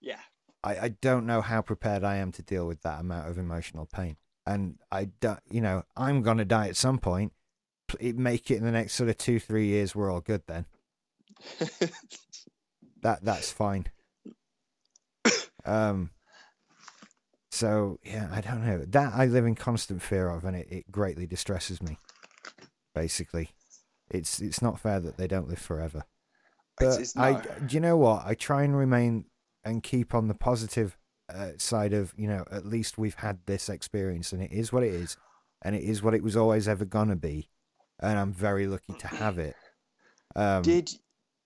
Yeah. 0.00 0.20
I, 0.62 0.78
I 0.78 0.88
don't 0.88 1.26
know 1.26 1.40
how 1.40 1.62
prepared 1.62 2.04
I 2.04 2.16
am 2.16 2.32
to 2.32 2.42
deal 2.42 2.66
with 2.66 2.82
that 2.82 3.00
amount 3.00 3.28
of 3.28 3.38
emotional 3.38 3.86
pain. 3.86 4.16
And 4.46 4.78
I 4.90 5.10
don't, 5.20 5.40
you 5.50 5.60
know, 5.60 5.82
I'm 5.96 6.22
going 6.22 6.38
to 6.38 6.44
die 6.44 6.68
at 6.68 6.76
some 6.76 6.98
point. 6.98 7.32
It 8.00 8.16
make 8.16 8.50
it 8.50 8.56
in 8.56 8.64
the 8.64 8.72
next 8.72 8.94
sort 8.94 9.08
of 9.08 9.16
two, 9.16 9.38
three 9.38 9.66
years. 9.66 9.94
We're 9.94 10.10
all 10.10 10.20
good 10.20 10.42
then. 10.46 10.66
That 13.02 13.24
That's 13.24 13.52
fine. 13.52 13.86
Um, 15.64 16.10
so, 17.50 17.98
yeah, 18.02 18.28
I 18.32 18.40
don't 18.40 18.64
know. 18.64 18.84
That 18.86 19.12
I 19.14 19.26
live 19.26 19.46
in 19.46 19.54
constant 19.54 20.02
fear 20.02 20.28
of, 20.28 20.44
and 20.44 20.56
it, 20.56 20.68
it 20.70 20.90
greatly 20.90 21.26
distresses 21.26 21.82
me, 21.82 21.98
basically. 22.94 23.50
It's 24.10 24.40
it's 24.40 24.62
not 24.62 24.80
fair 24.80 25.00
that 25.00 25.18
they 25.18 25.26
don't 25.26 25.48
live 25.48 25.58
forever. 25.58 26.04
It's- 26.80 26.96
But 26.96 27.00
it's 27.00 27.16
I, 27.16 27.32
not- 27.32 27.66
do 27.66 27.74
you 27.74 27.80
know 27.80 27.96
what? 27.96 28.22
I 28.24 28.34
try 28.34 28.62
and 28.62 28.76
remain 28.76 29.24
and 29.64 29.82
keep 29.82 30.14
on 30.14 30.28
the 30.28 30.34
positive 30.34 30.96
uh, 31.32 31.50
side 31.58 31.92
of, 31.92 32.14
you 32.16 32.26
know, 32.28 32.44
at 32.50 32.64
least 32.64 32.96
we've 32.96 33.14
had 33.16 33.38
this 33.46 33.68
experience 33.68 34.32
and 34.32 34.42
it 34.42 34.52
is 34.52 34.72
what 34.72 34.82
it 34.82 34.94
is. 34.94 35.16
And 35.62 35.74
it 35.74 35.82
is 35.82 36.02
what 36.04 36.14
it 36.14 36.22
was 36.22 36.36
always 36.36 36.68
ever 36.68 36.84
going 36.84 37.08
to 37.08 37.16
be. 37.16 37.48
And 38.00 38.16
I'm 38.16 38.32
very 38.32 38.68
lucky 38.68 38.92
to 39.00 39.08
have 39.08 39.38
it. 39.40 39.56
Um, 40.36 40.62
Did 40.62 40.90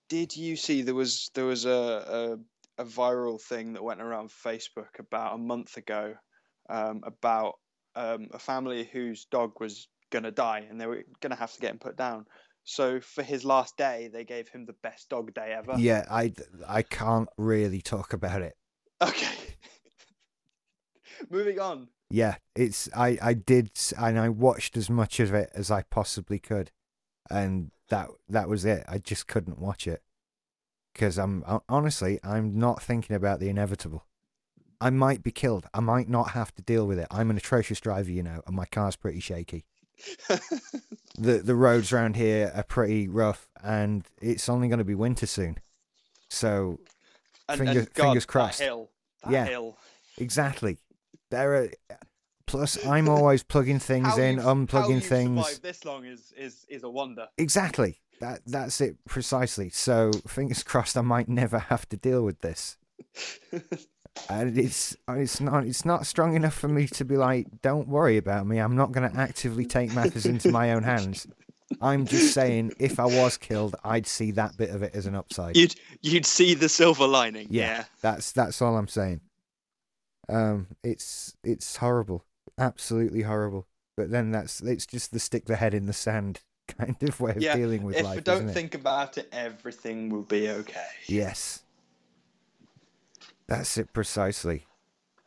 did 0.07 0.35
you 0.37 0.55
see 0.55 0.83
there 0.83 0.93
was 0.93 1.31
there 1.33 1.45
was 1.45 1.65
a, 1.65 2.37
a 2.77 2.81
a 2.81 2.85
viral 2.85 3.41
thing 3.41 3.73
that 3.73 3.83
went 3.83 4.01
around 4.01 4.29
Facebook 4.29 4.99
about 4.99 5.33
a 5.33 5.37
month 5.39 5.77
ago 5.77 6.13
um, 6.69 7.01
about 7.03 7.55
um, 7.95 8.27
a 8.33 8.39
family 8.39 8.87
whose 8.91 9.25
dog 9.25 9.59
was 9.59 9.87
gonna 10.11 10.31
die 10.31 10.67
and 10.69 10.79
they 10.79 10.85
were 10.85 11.03
gonna 11.21 11.35
have 11.35 11.53
to 11.53 11.59
get 11.59 11.71
him 11.71 11.79
put 11.79 11.97
down. 11.97 12.25
So 12.63 12.99
for 13.01 13.23
his 13.23 13.43
last 13.43 13.77
day, 13.77 14.09
they 14.11 14.23
gave 14.23 14.49
him 14.49 14.65
the 14.65 14.75
best 14.83 15.09
dog 15.09 15.33
day 15.33 15.53
ever. 15.55 15.75
yeah, 15.77 16.05
I, 16.09 16.33
I 16.67 16.81
can't 16.81 17.29
really 17.37 17.81
talk 17.81 18.13
about 18.13 18.41
it. 18.41 18.55
Okay. 19.01 19.35
Moving 21.29 21.59
on. 21.59 21.89
Yeah, 22.09 22.35
it's 22.55 22.89
I 22.95 23.17
I 23.21 23.33
did 23.33 23.71
and 23.97 24.19
I 24.19 24.29
watched 24.29 24.77
as 24.77 24.89
much 24.89 25.19
of 25.19 25.33
it 25.33 25.49
as 25.55 25.71
I 25.71 25.81
possibly 25.81 26.37
could, 26.39 26.71
and 27.29 27.71
that 27.89 28.09
that 28.29 28.47
was 28.47 28.65
it. 28.65 28.83
I 28.87 28.99
just 28.99 29.27
couldn't 29.27 29.59
watch 29.59 29.87
it 29.87 30.03
because 30.93 31.17
I'm 31.17 31.43
honestly 31.67 32.19
I'm 32.23 32.57
not 32.57 32.83
thinking 32.83 33.15
about 33.15 33.39
the 33.39 33.49
inevitable. 33.49 34.05
I 34.79 34.89
might 34.89 35.23
be 35.23 35.31
killed. 35.31 35.65
I 35.73 35.79
might 35.79 36.09
not 36.09 36.31
have 36.31 36.53
to 36.55 36.61
deal 36.61 36.85
with 36.85 36.99
it. 36.99 37.07
I'm 37.09 37.31
an 37.31 37.37
atrocious 37.37 37.79
driver, 37.79 38.11
you 38.11 38.21
know, 38.21 38.41
and 38.45 38.55
my 38.55 38.65
car's 38.65 38.95
pretty 38.95 39.19
shaky. 39.19 39.65
the 41.17 41.37
The 41.43 41.55
roads 41.55 41.91
around 41.93 42.15
here 42.15 42.51
are 42.55 42.63
pretty 42.63 43.07
rough, 43.07 43.47
and 43.63 44.05
it's 44.21 44.49
only 44.49 44.67
going 44.67 44.79
to 44.79 44.83
be 44.85 44.95
winter 44.95 45.25
soon. 45.25 45.57
So 46.29 46.79
And, 47.49 47.57
Fingers- 47.59 47.77
and 47.85 47.93
God, 47.93 48.03
fingers 48.03 48.23
that 48.23 48.31
crossed. 48.31 48.59
hill. 48.59 48.89
That 49.23 49.31
Yeah. 49.31 49.45
hill. 49.45 49.77
exactly, 50.17 50.77
there 51.29 51.53
are. 51.55 51.69
Plus, 52.45 52.85
I'm 52.85 53.07
always 53.09 53.41
plugging 53.43 53.79
things 53.79 54.17
in, 54.17 54.37
how 54.39 54.53
unplugging 54.53 55.01
things. 55.03 55.59
this 55.59 55.85
long 55.85 56.05
is 56.05 56.33
is 56.37 56.65
is 56.67 56.83
a 56.83 56.89
wonder. 56.89 57.27
Exactly. 57.37 57.99
That 58.19 58.41
that's 58.45 58.79
it 58.81 58.97
precisely. 59.05 59.69
So 59.69 60.11
fingers 60.27 60.63
crossed 60.71 60.95
I 60.97 61.01
might 61.01 61.27
never 61.29 61.57
have 61.59 61.87
to 61.89 61.97
deal 61.97 62.23
with 62.23 62.39
this. 62.41 62.77
And 64.29 64.57
it's 64.57 64.95
it's 65.09 65.41
not 65.41 65.65
it's 65.65 65.85
not 65.85 66.05
strong 66.05 66.35
enough 66.35 66.53
for 66.53 66.67
me 66.67 66.87
to 66.87 67.03
be 67.05 67.17
like, 67.17 67.47
don't 67.61 67.87
worry 67.87 68.17
about 68.17 68.45
me. 68.45 68.59
I'm 68.59 68.75
not 68.75 68.91
going 68.91 69.09
to 69.09 69.17
actively 69.19 69.65
take 69.65 69.93
matters 69.93 70.25
into 70.25 70.51
my 70.51 70.71
own 70.73 70.83
hands. 70.83 71.27
I'm 71.81 72.05
just 72.05 72.33
saying, 72.33 72.73
if 72.79 72.99
I 72.99 73.05
was 73.05 73.37
killed, 73.37 73.75
I'd 73.83 74.05
see 74.05 74.31
that 74.31 74.55
bit 74.57 74.69
of 74.69 74.83
it 74.83 74.93
as 74.93 75.07
an 75.07 75.15
upside. 75.15 75.57
You'd 75.57 75.75
you'd 76.01 76.25
see 76.25 76.53
the 76.53 76.69
silver 76.69 77.07
lining. 77.07 77.47
Yeah. 77.49 77.61
yeah. 77.77 77.83
That's 78.01 78.31
that's 78.31 78.61
all 78.61 78.77
I'm 78.77 78.87
saying. 78.87 79.21
Um, 80.29 80.67
it's 80.83 81.35
it's 81.43 81.77
horrible, 81.77 82.25
absolutely 82.57 83.23
horrible. 83.23 83.67
But 83.97 84.11
then 84.11 84.31
that's 84.31 84.61
it's 84.61 84.85
just 84.85 85.11
the 85.11 85.19
stick 85.19 85.45
the 85.45 85.55
head 85.55 85.73
in 85.73 85.87
the 85.87 85.93
sand 85.93 86.41
kind 86.67 86.95
of 87.01 87.19
way 87.19 87.31
of 87.31 87.41
Yeah, 87.41 87.55
dealing 87.55 87.83
with 87.83 87.95
if 87.97 88.03
life. 88.03 88.15
we 88.17 88.21
don't 88.21 88.49
think 88.49 88.75
about 88.75 89.17
it, 89.17 89.27
everything 89.31 90.09
will 90.09 90.23
be 90.23 90.49
okay. 90.49 90.85
Yes. 91.07 91.62
That's 93.47 93.77
it 93.77 93.93
precisely. 93.93 94.65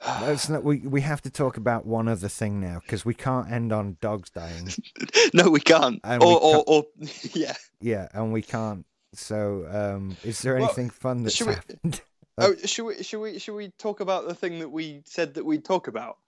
That's 0.05 0.49
not, 0.49 0.63
we 0.63 0.79
we 0.81 1.01
have 1.01 1.23
to 1.23 1.31
talk 1.31 1.57
about 1.57 1.87
one 1.87 2.07
other 2.07 2.29
thing 2.29 2.61
now 2.61 2.81
because 2.81 3.05
we 3.05 3.15
can't 3.15 3.51
end 3.51 3.73
on 3.73 3.97
dogs 4.01 4.29
dying. 4.31 4.69
no, 5.35 5.49
we 5.51 5.61
can't. 5.61 6.01
And 6.05 6.23
we 6.23 6.29
or, 6.29 6.39
or, 6.39 6.53
can't- 6.53 6.69
or, 6.69 6.85
yeah. 7.35 7.55
Yeah, 7.81 8.09
and 8.13 8.33
we 8.33 8.43
can't. 8.43 8.85
So, 9.15 9.67
um, 9.71 10.17
is 10.23 10.43
there 10.43 10.55
Well, 10.57 10.65
anything 10.65 10.91
fun 10.91 11.23
that's 11.23 11.35
should 11.35 11.47
we- 11.49 11.55
happened? 11.55 12.01
Oh, 12.39 12.55
should 12.67 12.85
we, 12.85 13.03
should 13.03 13.21
we, 13.21 13.39
should 13.39 13.55
we 13.55 13.71
talk 13.79 14.01
about 14.01 14.29
the 14.29 14.35
thing 14.35 14.59
that 14.59 14.69
we 14.69 15.01
said 15.07 15.33
that 15.35 15.47
we'd 15.47 15.65
talk 15.65 15.89
about? 15.89 16.19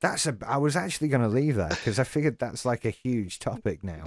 That's 0.00 0.26
a. 0.26 0.36
I 0.44 0.56
was 0.56 0.74
actually 0.74 1.06
going 1.06 1.22
to 1.22 1.28
leave 1.28 1.54
that 1.54 1.70
because 1.70 2.00
I 2.00 2.02
figured 2.04 2.40
that's 2.40 2.64
like 2.64 2.84
a 2.84 2.90
huge 2.90 3.38
topic 3.38 3.84
now. 3.84 4.06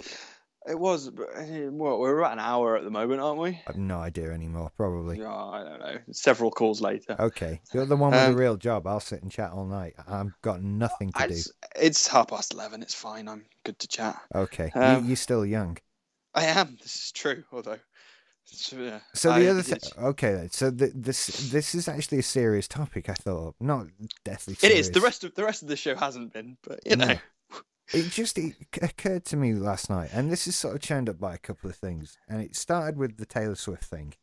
It 0.69 0.77
was, 0.77 1.07
eh, 1.37 1.69
well, 1.71 1.97
we're 1.97 2.19
about 2.19 2.33
an 2.33 2.39
hour 2.39 2.77
at 2.77 2.83
the 2.83 2.91
moment, 2.91 3.19
aren't 3.19 3.39
we? 3.39 3.49
I 3.49 3.63
have 3.65 3.77
no 3.77 3.97
idea 3.97 4.31
anymore. 4.31 4.71
Probably. 4.77 5.17
Yeah, 5.19 5.33
I 5.33 5.63
don't 5.63 5.79
know. 5.79 5.97
Several 6.11 6.51
calls 6.51 6.81
later. 6.81 7.15
Okay, 7.19 7.61
you're 7.73 7.85
the 7.87 7.95
one 7.97 8.11
with 8.11 8.19
Um, 8.19 8.33
the 8.33 8.37
real 8.37 8.57
job. 8.57 8.85
I'll 8.85 8.99
sit 8.99 9.23
and 9.23 9.31
chat 9.31 9.51
all 9.51 9.65
night. 9.65 9.95
I've 10.07 10.39
got 10.43 10.61
nothing 10.61 11.11
to 11.13 11.23
I 11.23 11.27
do. 11.29 11.35
it's 11.75 12.07
half 12.07 12.27
past 12.27 12.53
eleven. 12.53 12.83
It's 12.83 12.93
fine. 12.93 13.27
I'm 13.27 13.43
good 13.63 13.79
to 13.79 13.87
chat. 13.87 14.21
Okay, 14.35 14.69
um, 14.75 15.01
you, 15.03 15.07
you're 15.09 15.15
still 15.15 15.45
young. 15.45 15.77
I 16.35 16.45
am. 16.45 16.77
This 16.79 16.95
is 17.05 17.11
true. 17.11 17.43
Although, 17.51 17.79
it's, 18.51 18.71
uh, 18.71 18.99
So 19.15 19.31
I- 19.31 19.39
the 19.39 19.47
other 19.49 19.63
thing, 19.63 19.79
okay, 19.97 20.47
so 20.51 20.69
the, 20.69 20.91
this 20.93 21.25
this 21.51 21.73
is 21.73 21.87
actually 21.87 22.19
a 22.19 22.23
serious 22.23 22.67
topic. 22.67 23.09
I 23.09 23.15
thought 23.15 23.55
not 23.59 23.87
deathly. 24.23 24.53
it 24.53 24.59
Serious. 24.59 24.79
is. 24.87 24.91
The 24.91 25.01
rest 25.01 25.23
of 25.23 25.33
the 25.33 25.43
rest 25.43 25.63
of 25.63 25.69
the 25.69 25.75
show 25.75 25.95
hasn't 25.95 26.33
been, 26.33 26.57
but 26.61 26.81
you 26.85 26.97
know. 26.97 27.07
No. 27.07 27.15
It 27.93 28.09
just 28.09 28.37
it 28.37 28.55
occurred 28.81 29.25
to 29.25 29.37
me 29.37 29.53
last 29.53 29.89
night, 29.89 30.09
and 30.13 30.31
this 30.31 30.47
is 30.47 30.55
sort 30.55 30.75
of 30.75 30.81
churned 30.81 31.09
up 31.09 31.19
by 31.19 31.33
a 31.33 31.37
couple 31.37 31.69
of 31.69 31.75
things. 31.75 32.17
And 32.29 32.41
it 32.41 32.55
started 32.55 32.97
with 32.97 33.17
the 33.17 33.25
Taylor 33.25 33.55
Swift 33.55 33.83
thing, 33.85 34.13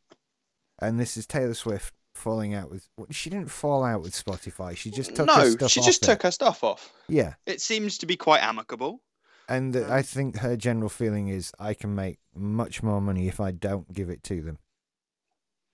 and 0.81 0.99
this 0.99 1.15
is 1.17 1.27
Taylor 1.27 1.53
Swift 1.53 1.93
falling 2.15 2.53
out 2.55 2.71
with. 2.71 2.87
She 3.11 3.29
didn't 3.29 3.51
fall 3.51 3.83
out 3.83 4.01
with 4.01 4.13
Spotify. 4.13 4.75
She 4.75 4.89
just 4.89 5.15
took 5.15 5.29
her 5.29 5.55
no, 5.55 5.67
she 5.67 5.81
just 5.81 6.03
it. 6.03 6.05
took 6.07 6.23
her 6.23 6.31
stuff 6.31 6.63
off. 6.63 6.91
Yeah, 7.07 7.35
It 7.45 7.61
seems 7.61 7.97
to 7.99 8.05
be 8.05 8.17
quite 8.17 8.41
amicable. 8.41 9.01
and 9.47 9.75
Um, 9.75 9.91
I 9.91 10.01
think 10.01 10.37
her 10.39 10.57
general 10.57 10.89
feeling 10.89 11.27
is 11.27 11.51
I 11.59 11.73
can 11.75 11.93
make 11.95 12.17
much 12.35 12.81
more 12.81 12.99
money 13.01 13.27
if 13.27 13.39
I 13.39 13.51
don't 13.51 13.93
give 13.93 14.09
it 14.09 14.23
to 14.23 14.41
them, 14.41 14.57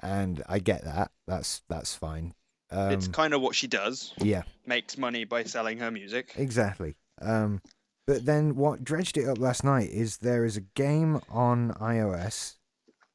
and 0.01 0.43
I 0.47 0.59
get 0.59 0.83
that. 0.83 1.11
That's 1.27 1.61
that's 1.69 1.95
fine. 1.95 2.33
Um, 2.71 2.91
it's 2.91 3.07
kind 3.07 3.33
of 3.33 3.41
what 3.41 3.55
she 3.55 3.67
does. 3.67 4.13
yeah. 4.17 4.41
Makes 4.65 4.97
money 4.97 5.23
by 5.23 5.43
selling 5.43 5.77
her 5.77 5.91
music. 5.91 6.33
Exactly. 6.35 6.95
Um, 7.21 7.61
but 8.07 8.25
then 8.25 8.55
what 8.55 8.83
dredged 8.83 9.17
it 9.17 9.27
up 9.27 9.39
last 9.39 9.63
night 9.63 9.89
is 9.89 10.17
there 10.17 10.45
is 10.45 10.57
a 10.57 10.61
game 10.61 11.21
on 11.29 11.73
iOS. 11.73 12.55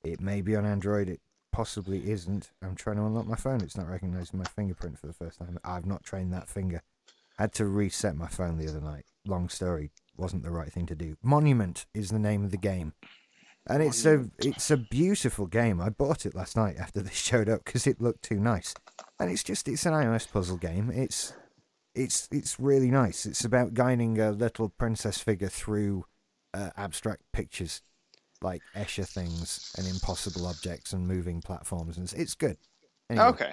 It 0.04 0.20
may 0.20 0.40
be 0.40 0.56
on 0.56 0.66
Android. 0.66 1.08
It 1.08 1.20
possibly 1.52 2.10
isn't. 2.10 2.50
I'm 2.62 2.74
trying 2.74 2.96
to 2.96 3.04
unlock 3.04 3.26
my 3.26 3.36
phone. 3.36 3.60
It's 3.60 3.76
not 3.76 3.88
recognizing 3.88 4.38
my 4.38 4.46
fingerprint 4.46 4.98
for 4.98 5.06
the 5.06 5.12
first 5.12 5.38
time. 5.38 5.58
I've 5.64 5.86
not 5.86 6.02
trained 6.02 6.32
that 6.32 6.48
finger. 6.48 6.82
Had 7.38 7.52
to 7.54 7.66
reset 7.66 8.16
my 8.16 8.28
phone 8.28 8.58
the 8.58 8.68
other 8.68 8.80
night. 8.80 9.04
Long 9.26 9.48
story. 9.48 9.92
Wasn't 10.16 10.42
the 10.42 10.50
right 10.50 10.72
thing 10.72 10.86
to 10.86 10.94
do. 10.94 11.16
Monument 11.22 11.86
is 11.94 12.10
the 12.10 12.18
name 12.18 12.44
of 12.44 12.50
the 12.50 12.56
game. 12.56 12.92
And 13.66 13.82
it's 13.82 14.04
a 14.06 14.28
it's 14.38 14.70
a 14.70 14.76
beautiful 14.76 15.46
game. 15.46 15.80
I 15.80 15.90
bought 15.90 16.26
it 16.26 16.34
last 16.34 16.56
night 16.56 16.76
after 16.78 17.00
this 17.00 17.14
showed 17.14 17.48
up 17.48 17.64
because 17.64 17.86
it 17.86 18.00
looked 18.00 18.22
too 18.22 18.40
nice. 18.40 18.74
And 19.18 19.30
it's 19.30 19.44
just 19.44 19.68
it's 19.68 19.86
an 19.86 19.92
iOS 19.92 20.30
puzzle 20.30 20.56
game. 20.56 20.90
It's 20.90 21.32
it's 21.94 22.28
it's 22.30 22.58
really 22.60 22.90
nice. 22.90 23.26
It's 23.26 23.44
about 23.44 23.74
guiding 23.74 24.18
a 24.20 24.30
little 24.30 24.68
princess 24.68 25.18
figure 25.18 25.48
through 25.48 26.04
uh, 26.54 26.70
abstract 26.76 27.22
pictures, 27.32 27.82
like 28.42 28.62
Escher 28.74 29.06
things 29.08 29.72
and 29.76 29.86
impossible 29.86 30.46
objects 30.46 30.92
and 30.92 31.06
moving 31.06 31.40
platforms, 31.40 31.96
and 31.96 32.06
it's- 32.06 32.20
it's 32.20 32.34
good. 32.34 32.56
Anyway, 33.08 33.26
Okay. 33.26 33.52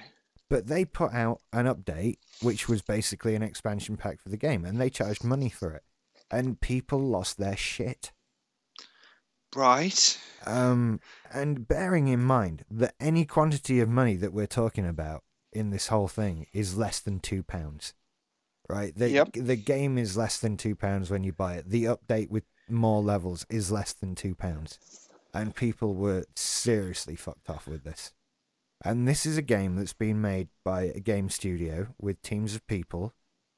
But 0.49 0.67
they 0.67 0.85
put 0.85 1.13
out 1.13 1.41
an 1.51 1.65
update, 1.65 2.19
which 2.41 2.69
was 2.69 2.81
basically 2.81 3.35
an 3.35 3.43
expansion 3.43 3.97
pack 3.97 4.21
for 4.21 4.29
the 4.29 4.37
game, 4.37 4.63
and 4.63 4.79
they 4.79 4.89
charged 4.89 5.23
money 5.23 5.49
for 5.49 5.71
it, 5.71 5.83
and 6.31 6.61
people 6.61 6.99
lost 6.99 7.37
their 7.37 7.57
shit. 7.57 8.13
Right. 9.55 10.19
Um, 10.45 10.99
and 11.33 11.67
bearing 11.67 12.07
in 12.07 12.21
mind 12.21 12.63
that 12.69 12.95
any 12.99 13.25
quantity 13.25 13.79
of 13.79 13.89
money 13.89 14.15
that 14.15 14.33
we're 14.33 14.45
talking 14.47 14.85
about 14.85 15.23
in 15.51 15.69
this 15.69 15.87
whole 15.87 16.07
thing 16.07 16.47
is 16.53 16.77
less 16.77 16.99
than 16.99 17.19
two 17.19 17.43
pounds, 17.43 17.93
right? 18.69 18.95
The, 18.95 19.09
Yep. 19.09 19.29
the 19.33 19.55
game 19.55 19.97
is 19.97 20.17
less 20.17 20.39
than 20.39 20.57
two 20.57 20.75
pounds 20.75 21.09
when 21.09 21.23
you 21.23 21.33
buy 21.33 21.55
it. 21.55 21.69
The 21.69 21.85
update 21.85 22.29
with 22.29 22.43
more 22.69 23.01
levels 23.01 23.45
is 23.49 23.71
less 23.71 23.93
than 23.93 24.15
two 24.15 24.35
pounds, 24.35 24.79
and 25.33 25.55
people 25.55 25.93
were 25.95 26.25
seriously 26.35 27.15
fucked 27.15 27.49
off 27.49 27.67
with 27.67 27.83
this. 27.83 28.13
And 28.85 29.07
this 29.07 29.25
is 29.25 29.37
a 29.37 29.41
game 29.41 29.75
that's 29.75 29.93
been 29.93 30.21
made 30.21 30.49
by 30.63 30.83
a 30.83 30.99
game 30.99 31.29
studio 31.29 31.87
with 31.99 32.21
teams 32.21 32.53
of 32.55 32.65
people 32.67 33.13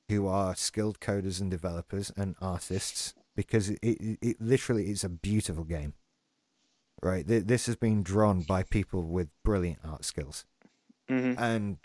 who 0.08 0.28
are 0.28 0.56
skilled 0.56 1.00
coders 1.00 1.42
and 1.42 1.52
developers 1.52 2.12
and 2.16 2.36
artists 2.42 3.14
because 3.36 3.70
it, 3.70 3.80
it, 3.82 4.18
it 4.22 4.42
literally 4.42 4.90
is 4.90 5.04
a 5.04 5.10
beautiful 5.10 5.64
game. 5.64 5.94
Right, 7.02 7.26
this 7.26 7.66
has 7.68 7.78
been 7.78 8.04
drawn 8.04 8.42
by 8.42 8.64
people 8.64 9.04
with 9.04 9.30
brilliant 9.46 9.80
art 9.86 10.04
skills 10.04 10.46
hmm 11.08 11.34
and 11.38 11.78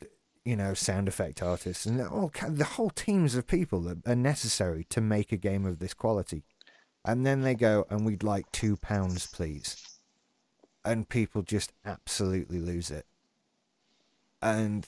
you 0.45 0.57
know 0.57 0.75
sound 0.75 1.09
effect 1.09 1.43
artists 1.43 1.87
and 1.87 2.01
all 2.01 2.31
the 2.49 2.65
whole 2.65 2.91
teams 2.91 3.35
of 3.35 3.47
people 3.47 3.81
that 3.81 4.07
are 4.07 4.15
necessary 4.15 4.85
to 4.91 5.01
make 5.01 5.33
a 5.33 5.37
game 5.37 5.65
of 5.65 5.79
this 5.79 5.95
quality. 5.95 6.45
And 7.07 7.27
then 7.27 7.43
they 7.43 7.55
go 7.55 7.87
and 7.91 8.07
we'd 8.07 8.23
like 8.23 8.51
two 8.53 8.77
pounds 8.77 9.27
please. 9.27 9.99
And 10.85 11.09
people 11.09 11.43
just 11.43 11.73
absolutely 11.85 12.59
lose 12.59 12.91
it. 12.91 13.07
And 14.43 14.87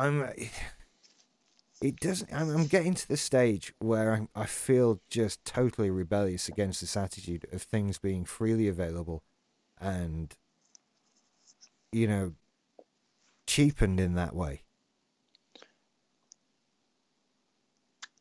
i'm 0.00 0.22
it 1.82 2.00
doesn't 2.00 2.32
i'm, 2.32 2.66
getting 2.66 2.94
to 2.94 3.08
the 3.08 3.16
stage 3.16 3.72
where 3.78 4.14
I'm, 4.14 4.28
i 4.34 4.46
feel 4.46 5.00
just 5.08 5.44
totally 5.44 5.90
rebellious 5.90 6.48
against 6.48 6.80
this 6.80 6.96
attitude 6.96 7.46
of 7.52 7.62
things 7.62 7.98
being 7.98 8.24
freely 8.24 8.68
available 8.68 9.22
and 9.80 10.34
you 11.92 12.06
know 12.06 12.32
cheapened 13.50 13.98
in 13.98 14.14
that 14.14 14.32
way. 14.32 14.62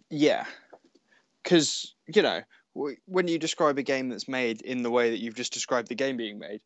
Yeah, 0.10 0.46
because 1.44 1.94
you 2.08 2.24
know 2.24 2.42
when 2.74 3.28
you 3.28 3.38
describe 3.38 3.78
a 3.78 3.84
game 3.84 4.10
that's 4.10 4.28
made 4.28 4.62
in 4.62 4.82
the 4.82 4.90
way 4.90 5.12
that 5.12 5.20
you've 5.20 5.36
just 5.36 5.54
described 5.54 5.88
the 5.88 5.96
game 5.96 6.18
being 6.18 6.40
made, 6.40 6.62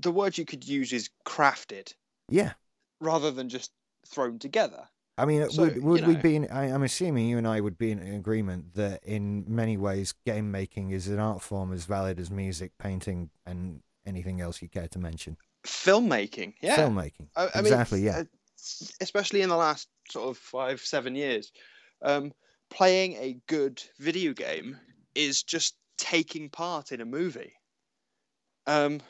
the 0.00 0.10
word 0.10 0.36
you 0.36 0.44
could 0.44 0.66
use 0.66 0.92
is 0.92 1.10
crafted 1.24 1.94
Yeah. 2.28 2.54
rather 3.00 3.30
than 3.30 3.48
just 3.48 3.70
thrown 4.08 4.40
together. 4.40 4.88
I 5.16 5.26
mean, 5.26 5.48
So, 5.50 5.62
would, 5.62 5.76
you 5.76 5.82
would 5.82 6.06
we 6.06 6.16
be 6.16 6.36
in, 6.36 6.48
I, 6.50 6.72
I'm 6.72 6.82
assuming 6.82 7.28
you 7.28 7.38
and 7.38 7.46
I 7.46 7.60
would 7.60 7.78
be 7.78 7.92
in 7.92 8.00
agreement 8.00 8.74
that 8.74 9.04
in 9.04 9.44
many 9.46 9.76
ways 9.76 10.12
game 10.26 10.50
making 10.50 10.90
is 10.90 11.06
an 11.06 11.20
art 11.20 11.40
form 11.40 11.72
as 11.72 11.84
valid 11.84 12.18
as 12.18 12.30
music, 12.32 12.72
painting, 12.78 13.30
and 13.46 13.80
anything 14.04 14.40
else 14.40 14.60
you 14.60 14.68
care 14.68 14.88
to 14.88 14.98
mention. 14.98 15.36
Filmmaking, 15.66 16.54
yeah, 16.60 16.76
Filmmaking. 16.76 17.28
I, 17.36 17.44
I 17.54 17.58
exactly, 17.60 18.00
mean, 18.00 18.06
yeah. 18.06 18.18
uh, 18.20 18.24
especially 19.00 19.42
in 19.42 19.48
the 19.48 19.56
last 19.56 19.88
sort 20.10 20.28
of 20.28 20.36
five, 20.36 20.80
seven 20.80 21.14
years, 21.14 21.52
um, 22.02 22.32
playing 22.70 23.14
a 23.14 23.38
good 23.46 23.82
video 23.98 24.32
game 24.32 24.78
is 25.14 25.42
just 25.42 25.74
taking 25.96 26.50
part 26.50 26.92
in 26.92 27.00
a 27.00 27.04
movie. 27.04 27.52
Um, 28.66 29.00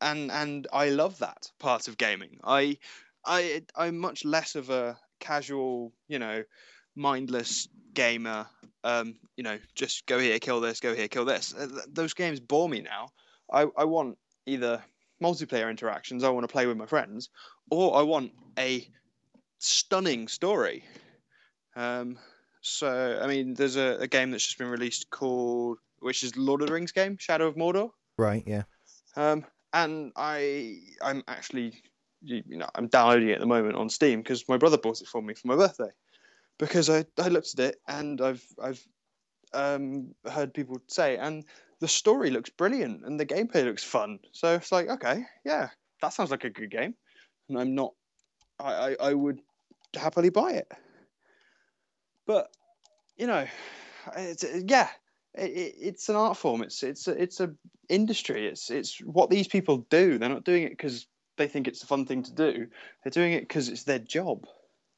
and 0.00 0.30
and 0.30 0.66
I 0.72 0.90
love 0.90 1.18
that 1.18 1.50
part 1.58 1.88
of 1.88 1.98
gaming. 1.98 2.38
I 2.44 2.78
I 3.24 3.62
I'm 3.76 3.98
much 3.98 4.24
less 4.24 4.54
of 4.54 4.70
a 4.70 4.98
casual, 5.20 5.92
you 6.08 6.18
know, 6.18 6.44
mindless 6.96 7.68
gamer. 7.94 8.46
Um, 8.84 9.16
you 9.36 9.44
know, 9.44 9.58
just 9.74 10.06
go 10.06 10.18
here, 10.18 10.38
kill 10.38 10.60
this, 10.60 10.80
go 10.80 10.94
here, 10.94 11.08
kill 11.08 11.24
this. 11.26 11.54
Uh, 11.54 11.66
th- 11.66 11.86
those 11.88 12.14
games 12.14 12.40
bore 12.40 12.68
me 12.68 12.80
now. 12.80 13.08
I 13.52 13.66
I 13.76 13.84
want 13.84 14.16
either 14.46 14.82
multiplayer 15.22 15.70
interactions. 15.70 16.24
I 16.24 16.30
want 16.30 16.44
to 16.44 16.52
play 16.52 16.66
with 16.66 16.76
my 16.76 16.86
friends, 16.86 17.28
or 17.70 17.96
I 17.96 18.02
want 18.02 18.32
a 18.58 18.88
stunning 19.58 20.28
story. 20.28 20.84
Um, 21.76 22.18
so 22.62 23.20
I 23.22 23.26
mean, 23.26 23.54
there's 23.54 23.76
a, 23.76 23.98
a 24.00 24.06
game 24.06 24.30
that's 24.30 24.44
just 24.44 24.58
been 24.58 24.68
released 24.68 25.10
called, 25.10 25.78
which 26.00 26.22
is 26.22 26.36
Lord 26.36 26.62
of 26.62 26.68
the 26.68 26.74
Rings 26.74 26.92
game, 26.92 27.16
Shadow 27.18 27.46
of 27.46 27.56
Mordor. 27.56 27.90
Right, 28.18 28.42
yeah. 28.46 28.64
Um, 29.16 29.44
and 29.72 30.12
I 30.16 30.78
I'm 31.02 31.22
actually 31.28 31.82
you, 32.22 32.42
know 32.46 32.68
I'm 32.74 32.88
downloading 32.88 33.28
it 33.28 33.34
at 33.34 33.40
the 33.40 33.46
moment 33.46 33.76
on 33.76 33.88
Steam 33.88 34.20
because 34.20 34.48
my 34.48 34.56
brother 34.56 34.78
bought 34.78 35.00
it 35.00 35.08
for 35.08 35.22
me 35.22 35.34
for 35.34 35.48
my 35.48 35.56
birthday. 35.56 35.90
Because 36.58 36.90
I, 36.90 37.06
I 37.18 37.28
looked 37.28 37.58
at 37.58 37.70
it 37.70 37.76
and 37.88 38.20
I've 38.20 38.44
I've 38.62 38.86
um, 39.54 40.14
heard 40.30 40.52
people 40.52 40.78
say 40.88 41.16
and 41.16 41.44
the 41.80 41.88
story 41.88 42.30
looks 42.30 42.50
brilliant 42.50 43.04
and 43.04 43.18
the 43.18 43.26
gameplay 43.26 43.64
looks 43.64 43.84
fun. 43.84 44.18
So 44.32 44.54
it's 44.54 44.72
like 44.72 44.88
okay 44.88 45.24
yeah 45.44 45.68
that 46.02 46.12
sounds 46.12 46.30
like 46.30 46.44
a 46.44 46.50
good 46.50 46.70
game, 46.70 46.94
and 47.48 47.58
I'm 47.58 47.74
not 47.74 47.92
I 48.58 48.72
I, 48.72 48.96
I 49.00 49.14
would 49.14 49.40
happily 49.94 50.30
buy 50.30 50.52
it. 50.52 50.70
But 52.26 52.48
you 53.16 53.26
know, 53.26 53.46
it's, 54.16 54.44
yeah, 54.66 54.88
it, 55.34 55.50
it, 55.50 55.74
it's 55.78 56.08
an 56.08 56.16
art 56.16 56.36
form. 56.36 56.62
It's 56.62 56.82
it's 56.82 57.08
it's 57.08 57.40
a 57.40 57.52
industry. 57.88 58.46
It's 58.46 58.70
it's 58.70 58.98
what 58.98 59.30
these 59.30 59.48
people 59.48 59.86
do. 59.90 60.18
They're 60.18 60.28
not 60.28 60.44
doing 60.44 60.64
it 60.64 60.70
because 60.70 61.06
they 61.36 61.48
think 61.48 61.68
it's 61.68 61.82
a 61.82 61.86
fun 61.86 62.06
thing 62.06 62.22
to 62.22 62.32
do. 62.32 62.66
They're 63.02 63.10
doing 63.10 63.32
it 63.32 63.40
because 63.40 63.68
it's 63.68 63.84
their 63.84 63.98
job. 63.98 64.46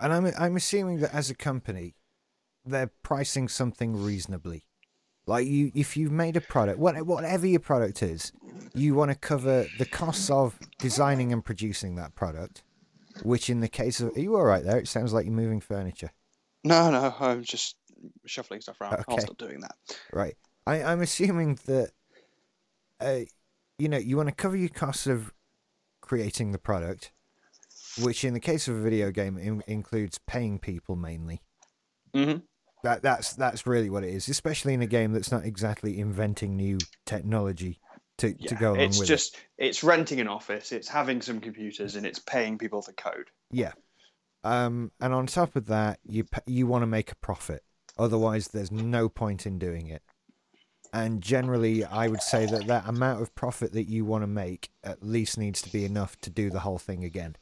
And 0.01 0.13
I'm 0.13 0.33
I'm 0.39 0.57
assuming 0.57 1.01
that 1.01 1.15
as 1.15 1.31
a 1.31 1.35
company, 1.35 1.95
they're 2.65 2.93
pricing 3.03 3.49
something 3.49 3.97
reasonably. 3.97 4.67
Like 5.27 5.47
you, 5.47 5.71
if 5.75 5.97
you've 5.97 6.13
made 6.13 6.37
a 6.37 6.41
product, 6.41 6.79
whatever 6.79 7.47
your 7.47 7.61
product 7.61 8.03
is, 8.03 8.33
you 8.75 8.95
want 8.95 9.11
to 9.11 9.17
cover 9.17 9.67
the 9.79 9.87
costs 9.87 10.31
of 10.31 10.59
designing 10.79 11.33
and 11.33 11.45
producing 11.45 11.97
that 11.97 12.15
product. 12.15 12.65
Which, 13.23 13.51
in 13.51 13.61
the 13.61 13.69
case 13.69 14.01
of, 14.01 14.17
are 14.17 14.21
you 14.21 14.37
all 14.37 14.45
right 14.45 14.65
there? 14.65 14.79
It 14.79 14.89
sounds 14.89 15.13
like 15.13 15.27
you're 15.27 15.35
moving 15.35 15.61
furniture. 15.61 16.13
No, 16.65 16.91
no, 16.91 17.15
I'm 17.21 17.43
just 17.43 17.77
shuffling 18.25 18.63
stuff 18.63 18.81
around. 18.81 19.05
I'll 19.07 19.21
stop 19.21 19.37
doing 19.37 19.61
that. 19.61 19.75
Right. 20.13 20.35
I, 20.67 20.83
I'm 20.83 21.03
assuming 21.03 21.59
that, 21.67 21.91
uh, 23.01 23.21
you 23.79 23.89
know, 23.89 23.99
you 23.99 24.17
want 24.17 24.31
to 24.31 24.35
cover 24.35 24.57
your 24.57 24.71
costs 24.71 25.07
of 25.07 25.33
creating 26.01 26.53
the 26.53 26.59
product, 26.59 27.13
which 28.01 28.25
in 28.25 28.33
the 28.33 28.41
case 28.41 28.67
of 28.67 28.77
a 28.77 28.81
video 28.81 29.11
game 29.11 29.37
in, 29.37 29.63
includes 29.67 30.19
paying 30.27 30.59
people 30.59 30.97
mainly. 30.97 31.43
hmm 32.15 32.37
That 32.83 33.03
that's 33.03 33.35
that's 33.35 33.67
really 33.67 33.91
what 33.91 34.05
it 34.05 34.11
is, 34.11 34.29
especially 34.29 34.75
in 34.75 34.83
a 34.83 34.87
game 34.87 35.13
that's 35.13 35.31
not 35.31 35.45
exactly 35.45 36.01
inventing 36.01 36.57
new 36.57 36.79
technology 37.07 37.79
to, 38.19 38.35
Yeah, 38.39 38.49
to 38.49 38.55
go 38.57 38.73
along 38.73 38.81
it's 38.81 38.99
with 38.99 39.09
just 39.09 39.37
it's 39.59 39.85
renting 39.85 40.21
an 40.21 40.29
office, 40.29 40.73
it's 40.73 40.89
having 40.89 41.23
some 41.23 41.41
computers, 41.41 41.97
and 41.97 42.05
it's 42.05 42.19
paying 42.19 42.59
people 42.59 42.83
to 42.83 42.93
code. 42.93 43.31
Yeah. 43.51 43.73
Um, 44.45 44.91
and 45.01 45.15
on 45.15 45.27
top 45.27 45.55
of 45.55 45.67
that, 45.67 46.01
you 46.05 46.25
you 46.47 46.67
want 46.67 46.83
to 46.83 46.87
make 46.87 47.13
a 47.13 47.17
profit. 47.17 47.63
Otherwise, 47.99 48.49
there's 48.49 48.73
no 48.73 49.09
point 49.09 49.47
in 49.47 49.59
doing 49.59 49.89
it. 49.89 50.03
And 50.93 51.23
generally, 51.23 51.85
I 51.85 52.09
would 52.09 52.21
say 52.21 52.45
that 52.47 52.67
that 52.67 52.87
amount 52.87 53.23
of 53.23 53.35
profit 53.35 53.73
that 53.73 53.89
you 53.89 54.05
want 54.05 54.23
to 54.23 54.27
make 54.27 54.71
at 54.85 55.03
least 55.03 55.39
needs 55.39 55.63
to 55.63 55.73
be 55.73 55.85
enough 55.85 56.21
to 56.21 56.31
do 56.31 56.51
the 56.51 56.61
whole 56.61 56.79
thing 56.79 57.03
again. 57.03 57.37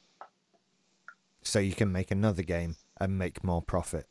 So 1.42 1.58
you 1.58 1.74
can 1.74 1.90
make 1.90 2.10
another 2.10 2.42
game 2.42 2.76
and 3.00 3.18
make 3.18 3.42
more 3.42 3.62
profit. 3.62 4.06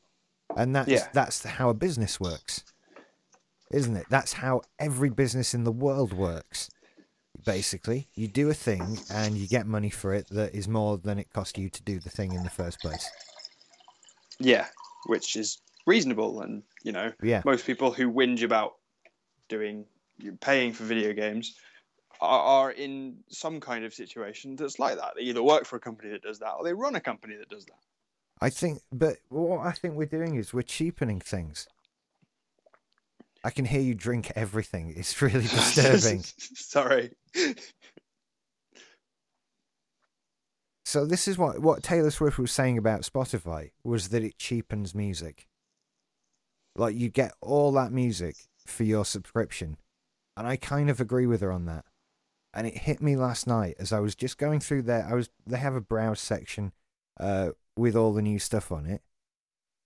And 0.55 0.75
that's 0.75 0.89
Yeah. 0.89 1.07
that's 1.13 1.43
how 1.43 1.69
a 1.69 1.73
business 1.73 2.19
works. 2.19 2.63
Isn't 3.71 3.95
it? 3.95 4.07
That's 4.09 4.33
how 4.33 4.61
every 4.79 5.09
business 5.09 5.53
in 5.53 5.63
the 5.63 5.71
world 5.71 6.13
works. 6.13 6.69
Basically, 7.45 8.07
you 8.15 8.27
do 8.27 8.49
a 8.49 8.53
thing 8.53 8.99
and 9.11 9.37
you 9.37 9.47
get 9.47 9.65
money 9.65 9.89
for 9.89 10.13
it 10.13 10.27
that 10.29 10.53
is 10.53 10.67
more 10.67 10.97
than 10.97 11.19
it 11.19 11.31
cost 11.31 11.57
you 11.57 11.69
to 11.69 11.81
do 11.83 11.99
the 11.99 12.09
thing 12.09 12.33
in 12.33 12.43
the 12.43 12.49
first 12.49 12.81
place. 12.81 13.09
Yeah, 14.39 14.67
which 15.07 15.35
is 15.35 15.61
reasonable, 15.85 16.41
and 16.41 16.63
you 16.83 16.91
know, 16.91 17.13
Yeah. 17.21 17.41
most 17.45 17.65
people 17.65 17.91
who 17.91 18.11
whinge 18.11 18.43
about 18.43 18.77
doing 19.47 19.85
paying 20.41 20.73
for 20.73 20.83
video 20.83 21.13
games 21.13 21.55
are, 22.19 22.41
are 22.41 22.71
in 22.71 23.23
some 23.29 23.59
kind 23.59 23.85
of 23.85 23.93
situation 23.93 24.55
that's 24.55 24.79
like 24.79 24.97
that. 24.97 25.13
They 25.15 25.23
either 25.23 25.41
work 25.43 25.65
for 25.65 25.77
a 25.77 25.79
company 25.79 26.09
that 26.11 26.21
does 26.23 26.39
that, 26.39 26.53
or 26.53 26.63
they 26.63 26.73
run 26.73 26.95
a 26.95 27.01
company 27.01 27.35
that 27.37 27.49
does 27.49 27.65
that. 27.65 27.79
I 28.41 28.49
think, 28.49 28.81
but 28.91 29.17
what 29.29 29.65
I 29.65 29.71
think 29.71 29.95
we're 29.95 30.05
doing 30.05 30.35
is 30.35 30.53
we're 30.53 30.61
cheapening 30.61 31.19
things. 31.19 31.67
I 33.43 33.49
can 33.49 33.65
hear 33.65 33.81
you 33.81 33.95
drink 33.95 34.31
everything. 34.35 34.93
It's 34.95 35.21
really 35.21 35.41
disturbing. 35.47 36.23
Sorry. 36.23 37.11
so 40.85 41.05
this 41.05 41.27
is 41.27 41.37
what 41.37 41.59
what 41.59 41.83
Taylor 41.83 42.11
Swift 42.11 42.37
was 42.37 42.51
saying 42.51 42.77
about 42.77 43.01
Spotify 43.01 43.71
was 43.83 44.09
that 44.09 44.23
it 44.23 44.37
cheapens 44.37 44.93
music. 44.93 45.47
Like 46.75 46.95
you 46.95 47.09
get 47.09 47.33
all 47.41 47.71
that 47.73 47.91
music 47.91 48.35
for 48.65 48.83
your 48.83 49.05
subscription, 49.05 49.77
and 50.37 50.47
I 50.47 50.55
kind 50.55 50.89
of 50.89 50.99
agree 50.99 51.25
with 51.25 51.41
her 51.41 51.51
on 51.51 51.65
that. 51.65 51.85
And 52.53 52.65
it 52.65 52.79
hit 52.79 53.01
me 53.01 53.15
last 53.15 53.47
night 53.47 53.75
as 53.79 53.93
I 53.93 53.99
was 53.99 54.15
just 54.15 54.37
going 54.37 54.59
through 54.59 54.83
there. 54.83 55.07
I 55.09 55.13
was 55.13 55.29
they 55.45 55.57
have 55.57 55.75
a 55.75 55.81
browse 55.81 56.19
section, 56.19 56.73
uh, 57.19 57.49
with 57.79 57.95
all 57.95 58.13
the 58.13 58.21
new 58.21 58.37
stuff 58.37 58.71
on 58.71 58.85
it, 58.85 59.01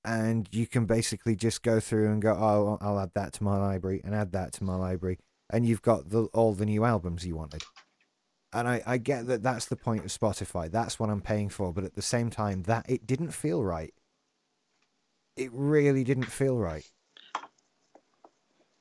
and 0.04 0.50
you 0.52 0.68
can 0.68 0.86
basically 0.86 1.36
just 1.36 1.64
go 1.64 1.80
through 1.80 2.12
and 2.12 2.22
go, 2.22 2.34
oh, 2.34 2.78
I'll 2.82 3.00
add 3.00 3.12
that 3.16 3.34
to 3.34 3.44
my 3.44 3.58
library 3.58 4.02
and 4.04 4.14
add 4.14 4.32
that 4.34 4.52
to 4.54 4.64
my 4.64 4.76
library, 4.76 5.20
and 5.50 5.66
you've 5.66 5.82
got 5.82 6.10
the 6.10 6.26
all 6.34 6.54
the 6.54 6.66
new 6.66 6.84
albums 6.84 7.26
you 7.26 7.36
wanted. 7.36 7.64
And 8.52 8.68
I, 8.68 8.84
I 8.86 8.98
get 8.98 9.28
that 9.28 9.42
that's 9.42 9.66
the 9.66 9.76
point 9.76 10.06
of 10.06 10.12
Spotify. 10.12 10.70
That's 10.70 11.00
what 11.00 11.10
I'm 11.10 11.22
paying 11.22 11.50
for. 11.50 11.74
But 11.74 11.86
at 11.86 11.96
the 11.96 12.02
same 12.02 12.30
time, 12.30 12.64
that 12.64 12.86
it 12.88 13.08
didn't 13.08 13.32
feel 13.32 13.64
right. 13.64 13.94
It 15.36 15.50
really 15.52 16.04
didn't 16.04 16.26
feel 16.26 16.58
right. 16.58 16.90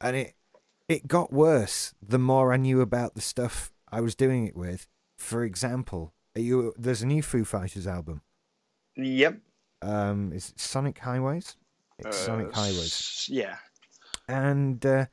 And 0.00 0.16
it 0.16 0.34
it 0.88 1.06
got 1.06 1.32
worse 1.32 1.94
the 2.02 2.18
more 2.18 2.52
I 2.52 2.56
knew 2.56 2.80
about 2.80 3.14
the 3.14 3.20
stuff 3.20 3.72
I 3.90 4.00
was 4.00 4.14
doing 4.14 4.46
it 4.46 4.56
with. 4.56 4.88
For 5.16 5.44
example, 5.44 6.12
you 6.34 6.74
there's 6.76 7.02
a 7.02 7.06
new 7.06 7.22
Foo 7.22 7.44
Fighters 7.44 7.86
album. 7.86 8.22
Yep. 8.96 9.38
Um, 9.82 10.32
is 10.32 10.50
it 10.50 10.60
Sonic 10.60 10.98
Highways? 10.98 11.56
It's 11.98 12.16
Sonic 12.16 12.48
Uh, 12.48 12.60
Highways. 12.60 13.26
Yeah. 13.30 13.56
and 14.28 14.84
uh, 14.84 15.06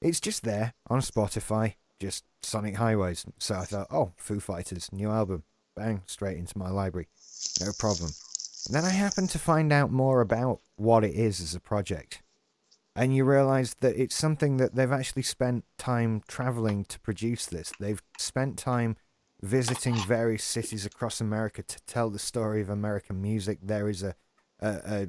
it's 0.00 0.20
just 0.20 0.42
there 0.44 0.74
on 0.88 1.00
Spotify, 1.00 1.74
just 2.00 2.24
Sonic 2.42 2.76
Highways. 2.76 3.24
So 3.38 3.54
I 3.54 3.64
thought, 3.64 3.86
oh, 3.90 4.12
Foo 4.16 4.40
Fighters, 4.40 4.90
new 4.92 5.10
album, 5.10 5.44
bang, 5.76 6.02
straight 6.06 6.36
into 6.38 6.58
my 6.58 6.70
library, 6.70 7.08
no 7.60 7.70
problem. 7.78 8.10
And 8.66 8.74
then 8.74 8.84
I 8.84 8.90
happened 8.90 9.30
to 9.30 9.38
find 9.38 9.72
out 9.72 9.90
more 9.90 10.20
about 10.20 10.60
what 10.76 11.04
it 11.04 11.14
is 11.14 11.40
as 11.40 11.54
a 11.54 11.60
project, 11.60 12.22
and 12.96 13.14
you 13.14 13.24
realise 13.24 13.74
that 13.80 13.96
it's 14.00 14.14
something 14.14 14.56
that 14.58 14.74
they've 14.74 14.90
actually 14.92 15.22
spent 15.22 15.64
time 15.78 16.22
traveling 16.28 16.84
to 16.86 17.00
produce 17.00 17.46
this. 17.46 17.72
They've 17.78 18.02
spent 18.18 18.56
time 18.56 18.96
visiting 19.44 19.94
various 19.94 20.42
cities 20.42 20.86
across 20.86 21.20
America 21.20 21.62
to 21.62 21.78
tell 21.86 22.08
the 22.08 22.18
story 22.18 22.62
of 22.62 22.70
American 22.70 23.20
music. 23.20 23.58
There 23.62 23.90
is 23.90 24.02
a, 24.02 24.14
a, 24.58 24.68
a 24.68 25.08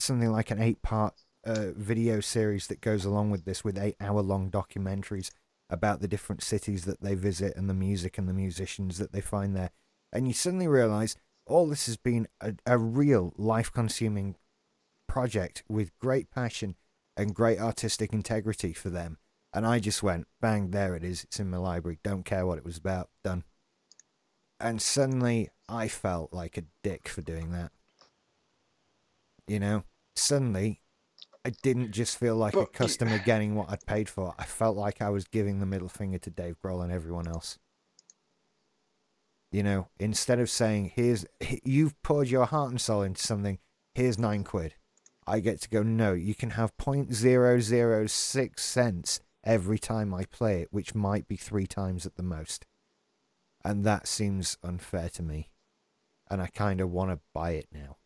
something 0.00 0.32
like 0.32 0.50
an 0.50 0.60
eight-part 0.60 1.14
uh, 1.44 1.70
video 1.76 2.18
series 2.20 2.66
that 2.66 2.80
goes 2.80 3.04
along 3.04 3.30
with 3.30 3.44
this, 3.44 3.62
with 3.62 3.78
eight-hour-long 3.78 4.50
documentaries 4.50 5.30
about 5.70 6.00
the 6.00 6.08
different 6.08 6.42
cities 6.42 6.86
that 6.86 7.00
they 7.00 7.14
visit 7.14 7.56
and 7.56 7.70
the 7.70 7.74
music 7.74 8.18
and 8.18 8.28
the 8.28 8.32
musicians 8.32 8.98
that 8.98 9.12
they 9.12 9.20
find 9.20 9.54
there. 9.54 9.70
And 10.12 10.26
you 10.26 10.34
suddenly 10.34 10.66
realise 10.66 11.14
all 11.46 11.68
this 11.68 11.86
has 11.86 11.96
been 11.96 12.26
a, 12.40 12.54
a 12.66 12.78
real 12.78 13.32
life-consuming 13.36 14.36
project 15.06 15.62
with 15.68 15.96
great 15.98 16.30
passion 16.32 16.74
and 17.16 17.34
great 17.34 17.60
artistic 17.60 18.12
integrity 18.12 18.72
for 18.72 18.90
them. 18.90 19.18
And 19.54 19.64
I 19.66 19.78
just 19.78 20.02
went, 20.02 20.26
bang, 20.40 20.72
there 20.72 20.96
it 20.96 21.04
is. 21.04 21.24
It's 21.24 21.38
in 21.38 21.50
my 21.50 21.58
library. 21.58 21.98
Don't 22.02 22.24
care 22.24 22.44
what 22.44 22.58
it 22.58 22.64
was 22.64 22.76
about. 22.76 23.10
Done. 23.22 23.44
And 24.60 24.82
suddenly 24.82 25.50
I 25.68 25.88
felt 25.88 26.32
like 26.32 26.56
a 26.56 26.64
dick 26.82 27.08
for 27.08 27.22
doing 27.22 27.52
that. 27.52 27.70
You 29.46 29.60
know, 29.60 29.84
suddenly 30.16 30.80
I 31.44 31.50
didn't 31.62 31.92
just 31.92 32.18
feel 32.18 32.36
like 32.36 32.54
a 32.54 32.58
But 32.58 32.68
you- 32.68 32.72
customer 32.78 33.18
getting 33.18 33.54
what 33.54 33.70
I'd 33.70 33.86
paid 33.86 34.08
for. 34.08 34.34
I 34.38 34.44
felt 34.44 34.76
like 34.76 35.00
I 35.00 35.10
was 35.10 35.24
giving 35.24 35.60
the 35.60 35.66
middle 35.66 35.88
finger 35.88 36.18
to 36.18 36.30
Dave 36.30 36.56
Grohl 36.60 36.82
and 36.82 36.92
everyone 36.92 37.28
else. 37.28 37.58
You 39.50 39.62
know, 39.62 39.88
instead 39.98 40.40
of 40.40 40.50
saying, 40.50 40.92
here's, 40.94 41.24
you've 41.64 42.00
poured 42.02 42.28
your 42.28 42.44
heart 42.44 42.70
and 42.70 42.80
soul 42.80 43.02
into 43.02 43.22
something, 43.22 43.58
here's 43.94 44.18
nine 44.18 44.44
quid. 44.44 44.74
I 45.26 45.40
get 45.40 45.60
to 45.62 45.68
go, 45.70 45.82
no, 45.82 46.12
you 46.12 46.34
can 46.34 46.50
have 46.50 46.76
0.006 46.76 48.58
cents 48.60 49.20
every 49.44 49.78
time 49.78 50.12
I 50.12 50.24
play 50.24 50.60
it, 50.62 50.68
which 50.70 50.94
might 50.94 51.26
be 51.28 51.36
three 51.36 51.66
times 51.66 52.04
at 52.04 52.16
the 52.16 52.22
most. 52.22 52.66
And 53.64 53.84
that 53.84 54.06
seems 54.06 54.56
unfair 54.62 55.08
to 55.10 55.22
me. 55.22 55.50
And 56.30 56.40
I 56.40 56.46
kind 56.48 56.80
of 56.80 56.90
want 56.90 57.10
to 57.10 57.20
buy 57.32 57.52
it 57.52 57.68
now. 57.72 57.96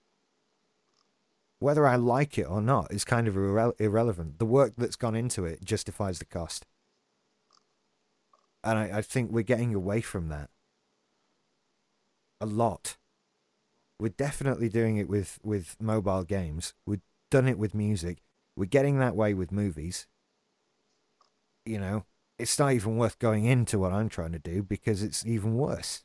Whether 1.59 1.87
I 1.87 1.97
like 1.97 2.39
it 2.39 2.51
or 2.51 2.61
not 2.61 2.93
is 2.93 3.05
kind 3.05 3.29
of 3.29 3.35
irre- 3.35 3.81
irrelevant. 3.81 4.39
The 4.39 4.47
work 4.47 4.75
that's 4.77 4.97
gone 4.97 5.15
into 5.15 5.45
it 5.45 5.65
justifies 5.65 6.19
the 6.19 6.25
cost. 6.25 6.67
And 8.65 8.79
I, 8.79 8.99
I 8.99 9.03
think 9.03 9.31
we're 9.31 9.43
getting 9.43 9.75
away 9.75 10.01
from 10.01 10.29
that 10.29 10.51
a 12.41 12.47
lot. 12.47 12.97
We're 14.01 14.09
definitely 14.09 14.69
doing 14.69 14.97
it 14.97 15.09
with, 15.09 15.39
with 15.45 15.77
mobile 15.81 16.25
games. 16.25 16.75
We've 16.85 17.01
done 17.31 17.47
it 17.47 17.59
with 17.59 17.75
music. 17.75 18.19
We're 18.57 18.65
getting 18.65 18.99
that 18.99 19.15
way 19.15 19.33
with 19.33 19.53
movies. 19.53 20.09
You 21.65 21.79
know, 21.79 22.05
it's 22.39 22.59
not 22.59 22.73
even 22.73 22.97
worth 22.97 23.19
going 23.19 23.45
into 23.45 23.79
what 23.79 23.93
I'm 23.93 24.09
trying 24.09 24.33
to 24.33 24.39
do 24.39 24.63
because 24.63 25.03
it's 25.03 25.25
even 25.27 25.55
worse. 25.55 26.03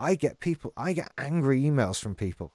I 0.00 0.14
get 0.14 0.40
people, 0.40 0.72
I 0.76 0.92
get 0.92 1.12
angry 1.18 1.62
emails 1.62 2.00
from 2.00 2.14
people 2.14 2.54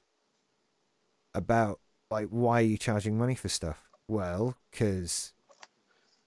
about, 1.34 1.80
like, 2.09 2.27
why 2.30 2.59
are 2.61 2.65
you 2.65 2.77
charging 2.77 3.18
money 3.18 3.35
for 3.35 3.49
stuff? 3.49 3.89
Well, 4.07 4.55
because 4.72 5.34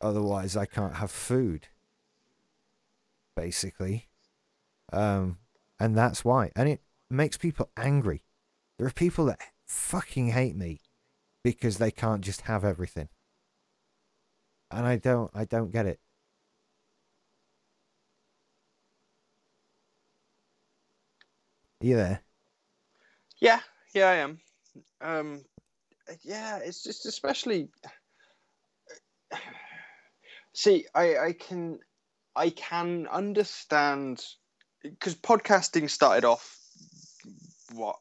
otherwise 0.00 0.56
I 0.56 0.66
can't 0.66 0.96
have 0.96 1.10
food. 1.10 1.68
Basically. 3.36 4.08
Um, 4.92 5.38
and 5.78 5.96
that's 5.96 6.24
why. 6.24 6.52
And 6.54 6.68
it 6.68 6.82
makes 7.08 7.36
people 7.36 7.70
angry. 7.76 8.22
There 8.78 8.86
are 8.86 8.92
people 8.92 9.26
that 9.26 9.40
fucking 9.66 10.28
hate 10.28 10.56
me 10.56 10.80
because 11.42 11.78
they 11.78 11.90
can't 11.90 12.22
just 12.22 12.42
have 12.42 12.64
everything. 12.64 13.08
And 14.70 14.86
I 14.86 14.96
don't 14.96 15.30
I 15.34 15.44
don't 15.44 15.72
get 15.72 15.86
it. 15.86 16.00
Are 21.82 21.86
you 21.86 21.97
there? 21.97 22.23
Yeah, 23.40 23.61
yeah, 23.94 24.09
I 24.09 24.15
am. 24.16 24.39
Um, 25.01 25.44
yeah, 26.23 26.59
it's 26.59 26.82
just 26.82 27.07
especially. 27.07 27.69
See, 30.52 30.85
I 30.94 31.16
I 31.16 31.32
can 31.32 31.78
I 32.36 32.51
can 32.51 33.07
understand 33.11 34.23
because 34.82 35.15
podcasting 35.15 35.89
started 35.89 36.27
off 36.27 36.59
what 37.73 37.97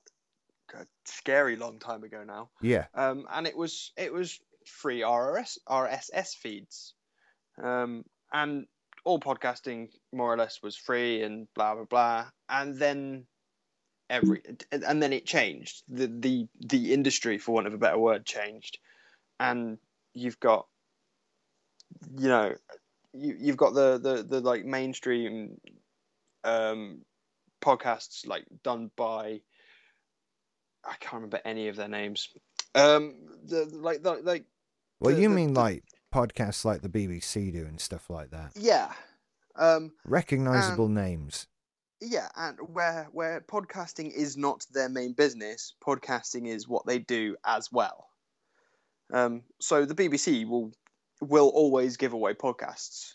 a 0.73 0.85
scary 1.05 1.55
long 1.55 1.79
time 1.79 2.03
ago 2.03 2.23
now. 2.25 2.49
Yeah. 2.61 2.85
um, 2.95 3.27
and 3.31 3.47
it 3.47 3.55
was 3.55 3.93
it 3.95 4.11
was 4.11 4.39
free 4.65 5.01
RRS 5.01 5.57
RSS 5.69 6.35
feeds, 6.35 6.95
um, 7.63 8.03
and 8.33 8.65
all 9.05 9.21
podcasting 9.21 9.89
more 10.11 10.33
or 10.33 10.37
less 10.37 10.61
was 10.61 10.75
free 10.75 11.23
and 11.23 11.47
blah 11.55 11.75
blah 11.75 11.85
blah, 11.85 12.25
and 12.49 12.75
then 12.75 13.25
every 14.09 14.41
and 14.71 15.01
then 15.01 15.13
it 15.13 15.25
changed 15.25 15.83
the 15.87 16.07
the 16.07 16.47
the 16.59 16.93
industry 16.93 17.37
for 17.37 17.53
want 17.53 17.67
of 17.67 17.73
a 17.73 17.77
better 17.77 17.97
word 17.99 18.25
changed, 18.25 18.79
and 19.39 19.77
you've 20.13 20.39
got 20.39 20.67
you 22.17 22.27
know 22.27 22.53
you 23.13 23.35
you've 23.39 23.57
got 23.57 23.73
the 23.73 23.97
the 23.99 24.23
the 24.23 24.39
like 24.41 24.65
mainstream 24.65 25.59
um 26.43 26.99
podcasts 27.61 28.25
like 28.25 28.45
done 28.63 28.89
by 28.95 29.41
I 30.85 30.95
can't 30.99 31.15
remember 31.15 31.41
any 31.43 31.67
of 31.67 31.75
their 31.75 31.89
names. 31.89 32.29
Um, 32.73 33.15
the 33.45 33.65
like 33.65 34.01
the 34.01 34.13
like 34.13 34.45
Well, 34.99 35.13
The- 35.13 35.21
you 35.21 35.29
the- 35.29 35.35
mean 35.35 35.53
like 35.53 35.83
podcasts 36.13 36.63
like 36.63 36.81
the 36.81 36.89
BBC 36.89 37.51
do 37.51 37.65
and 37.65 37.79
stuff 37.81 38.09
like 38.09 38.31
that. 38.31 38.51
yeah, 38.55 38.93
um, 39.55 39.91
Recognizable 40.05 40.87
names. 40.87 41.47
Yeah, 42.01 42.29
and 42.35 42.57
where 42.61 43.07
where 43.11 43.41
podcasting 43.41 44.11
is 44.11 44.37
not 44.37 44.65
their 44.71 44.89
main 44.89 45.13
business, 45.13 45.73
podcasting 45.85 46.47
is 46.47 46.67
what 46.67 46.85
they 46.85 46.99
do 46.99 47.35
as 47.45 47.71
well. 47.71 48.07
Um, 49.11 49.43
so 49.59 49.85
the 49.85 49.95
BBC 49.95 50.47
will 50.47 50.71
will 51.21 51.49
always 51.49 51.97
give 51.97 52.13
away 52.13 52.33
podcasts. 52.33 53.13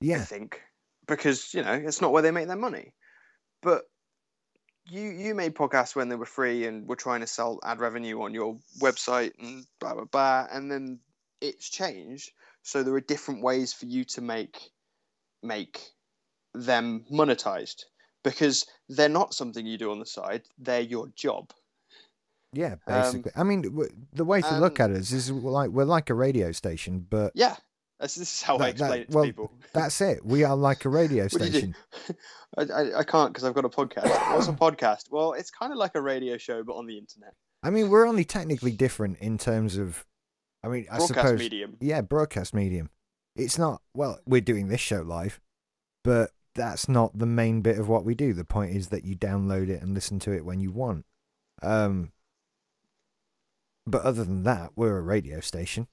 Yeah, 0.00 0.16
I 0.16 0.24
think 0.24 0.60
because 1.06 1.54
you 1.54 1.62
know 1.62 1.72
it's 1.72 2.00
not 2.00 2.12
where 2.12 2.22
they 2.22 2.32
make 2.32 2.48
their 2.48 2.56
money. 2.56 2.94
But 3.62 3.84
you 4.88 5.02
you 5.02 5.34
made 5.34 5.54
podcasts 5.54 5.94
when 5.94 6.08
they 6.08 6.16
were 6.16 6.26
free 6.26 6.66
and 6.66 6.86
were 6.86 6.96
trying 6.96 7.20
to 7.20 7.26
sell 7.26 7.60
ad 7.64 7.78
revenue 7.78 8.22
on 8.22 8.34
your 8.34 8.58
website 8.80 9.32
and 9.38 9.64
blah 9.78 9.94
blah 9.94 10.04
blah, 10.04 10.46
and 10.50 10.70
then 10.70 10.98
it's 11.40 11.68
changed. 11.68 12.32
So 12.62 12.82
there 12.82 12.94
are 12.94 13.00
different 13.00 13.42
ways 13.42 13.72
for 13.72 13.86
you 13.86 14.04
to 14.04 14.20
make 14.20 14.58
make 15.44 15.80
them 16.54 17.04
monetized 17.12 17.84
because 18.30 18.66
they're 18.88 19.08
not 19.08 19.32
something 19.34 19.64
you 19.64 19.78
do 19.78 19.90
on 19.92 19.98
the 20.00 20.06
side; 20.06 20.42
they're 20.58 20.80
your 20.80 21.06
job. 21.14 21.52
Yeah, 22.52 22.76
Um, 22.86 23.02
basically. 23.02 23.32
I 23.36 23.42
mean, 23.42 23.62
w- 23.62 23.90
the 24.12 24.24
way 24.24 24.40
to 24.40 24.58
look 24.58 24.80
at 24.80 24.90
it 24.90 24.96
is, 24.96 25.12
is 25.12 25.30
like 25.30 25.70
we're 25.70 25.84
like 25.84 26.10
a 26.10 26.14
radio 26.14 26.52
station, 26.52 27.06
but 27.10 27.32
Yeah, 27.34 27.56
that's, 28.00 28.14
this 28.14 28.32
is 28.34 28.42
how 28.42 28.54
I 28.56 28.72
That- 28.72 28.78
that- 28.78 28.98
explain 28.98 29.00
it 29.02 29.10
to 29.10 29.14
well, 29.16 29.24
people. 29.24 29.52
that's 29.74 30.00
it. 30.00 30.24
We 30.24 30.44
are 30.44 30.56
like 30.56 30.84
a 30.84 30.88
radio 30.88 31.24
What 31.24 31.32
do 31.42 31.44
you 31.46 31.50
do? 31.52 31.58
station. 31.58 31.76
I, 32.56 32.62
I, 32.62 32.98
I 33.00 33.04
can't 33.04 33.32
because 33.32 33.44
I've 33.44 33.54
got 33.54 33.64
a 33.66 33.68
podcast. 33.68 34.08
What's 34.34 34.48
a 34.48 34.52
podcast? 34.52 35.10
Well, 35.10 35.32
it's 35.34 35.50
kind 35.50 35.70
of 35.72 35.78
like 35.78 35.94
a 35.96 36.00
radio 36.00 36.38
show, 36.38 36.62
but 36.64 36.74
on 36.76 36.86
the 36.86 36.96
internet. 36.96 37.34
I 37.62 37.70
mean, 37.70 37.90
we're 37.90 38.06
only 38.06 38.24
technically 38.24 38.72
different 38.72 39.18
in 39.18 39.36
terms 39.38 39.76
of, 39.76 40.06
I 40.64 40.68
mean, 40.68 40.86
I 40.90 40.96
Broadcast 40.98 41.08
suppose, 41.08 41.38
medium. 41.38 41.76
yeah, 41.80 42.00
broadcast 42.00 42.54
medium. 42.54 42.88
It's 43.34 43.58
not 43.58 43.82
well, 43.92 44.18
we're 44.24 44.40
doing 44.40 44.68
this 44.68 44.80
show 44.80 45.02
live, 45.02 45.40
but 46.04 46.30
that's 46.56 46.88
not 46.88 47.18
the 47.18 47.26
main 47.26 47.60
bit 47.60 47.78
of 47.78 47.88
what 47.88 48.04
we 48.04 48.14
do. 48.14 48.32
The 48.32 48.44
point 48.44 48.74
is 48.74 48.88
that 48.88 49.04
you 49.04 49.14
download 49.16 49.68
it 49.68 49.82
and 49.82 49.94
listen 49.94 50.18
to 50.20 50.32
it 50.32 50.44
when 50.44 50.58
you 50.60 50.72
want. 50.72 51.04
Um, 51.62 52.12
but 53.86 54.02
other 54.02 54.24
than 54.24 54.42
that, 54.42 54.72
we're 54.74 54.98
a 54.98 55.02
radio 55.02 55.40
station, 55.40 55.86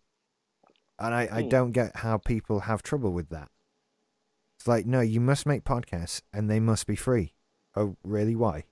and 0.98 1.14
I, 1.14 1.30
I 1.32 1.42
Hmm. 1.44 1.50
don't 1.50 1.72
get 1.72 1.98
how 1.98 2.18
people 2.18 2.62
have 2.62 2.82
trouble 2.82 3.12
with 3.14 3.30
that. 3.30 3.50
It's 4.58 4.68
like, 4.68 4.86
no, 4.86 5.02
you 5.02 5.20
must 5.20 5.46
make 5.46 5.64
podcasts 5.64 6.22
and 6.32 6.50
they 6.50 6.60
must 6.60 6.88
be 6.88 6.96
free. 6.96 7.34
Oh, 7.76 7.98
really? 8.04 8.36
Why? 8.36 8.64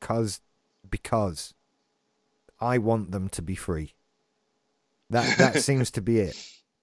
Cause, 0.00 0.40
because 0.90 1.54
I 2.60 2.78
want 2.78 3.12
them 3.12 3.28
to 3.30 3.42
be 3.42 3.54
free. 3.54 3.94
That 5.10 5.38
that 5.38 5.58
seems 5.62 5.90
to 5.92 6.00
be 6.02 6.18
it. 6.20 6.36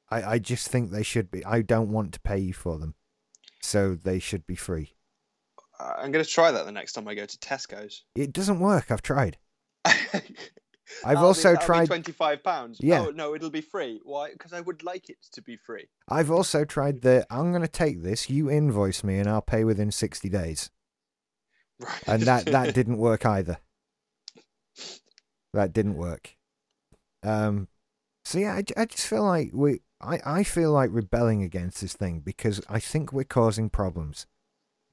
I, 0.10 0.24
I 0.24 0.40
just 0.40 0.70
think 0.70 0.92
they 0.92 1.04
should 1.04 1.30
be. 1.30 1.44
I 1.44 1.62
don't 1.62 1.92
want 1.92 2.14
to 2.14 2.20
pay 2.22 2.38
you 2.38 2.54
for 2.54 2.78
them, 2.78 2.96
so 3.62 3.96
they 3.96 4.20
should 4.20 4.46
be 4.46 4.56
free. 4.56 4.96
Uh, 5.80 5.94
I'm 5.98 6.12
going 6.12 6.24
to 6.24 6.30
try 6.30 6.52
that 6.52 6.66
the 6.66 6.72
next 6.72 6.94
time 6.94 7.08
I 7.08 7.16
go 7.16 7.26
to 7.26 7.38
Tesco's. 7.38 8.04
It 8.16 8.34
doesn't 8.34 8.60
work. 8.60 8.92
I've 8.92 9.02
tried. 9.02 9.38
I've 11.06 11.18
also 11.18 11.56
tried. 11.56 11.88
twenty-five 11.88 12.44
pounds. 12.44 12.80
Yeah. 12.82 13.06
Oh 13.08 13.12
no, 13.12 13.36
it'll 13.36 13.50
be 13.50 13.62
free. 13.62 14.00
Why? 14.04 14.32
Because 14.32 14.54
I 14.54 14.62
would 14.62 14.84
like 14.84 15.10
it 15.10 15.18
to 15.34 15.42
be 15.42 15.58
free. 15.58 15.90
I've 16.08 16.32
also 16.32 16.66
tried 16.66 17.02
the. 17.02 17.26
I'm 17.30 17.52
going 17.52 17.62
to 17.62 17.68
take 17.68 18.04
this. 18.04 18.30
You 18.30 18.50
invoice 18.50 19.04
me, 19.04 19.20
and 19.20 19.30
I'll 19.30 19.42
pay 19.42 19.64
within 19.64 19.92
sixty 19.92 20.30
days. 20.30 20.70
Right. 21.80 22.04
And 22.08 22.24
that 22.24 22.46
that 22.46 22.74
didn't 22.74 22.98
work 22.98 23.26
either. 23.26 23.58
That 25.54 25.74
didn't 25.74 25.98
work. 25.98 26.36
Um. 27.24 27.68
So 28.24 28.40
yeah, 28.40 28.56
I, 28.56 28.64
I 28.82 28.86
just 28.86 29.08
feel 29.08 29.24
like 29.24 29.52
we. 29.54 29.82
I, 29.99 30.19
I 30.26 30.44
feel 30.44 30.72
like 30.72 30.90
rebelling 30.91 31.41
against 31.41 31.82
this 31.82 31.94
thing 31.94 32.19
because 32.19 32.61
I 32.69 32.80
think 32.80 33.11
we're 33.11 33.24
causing 33.24 33.69
problems 33.69 34.28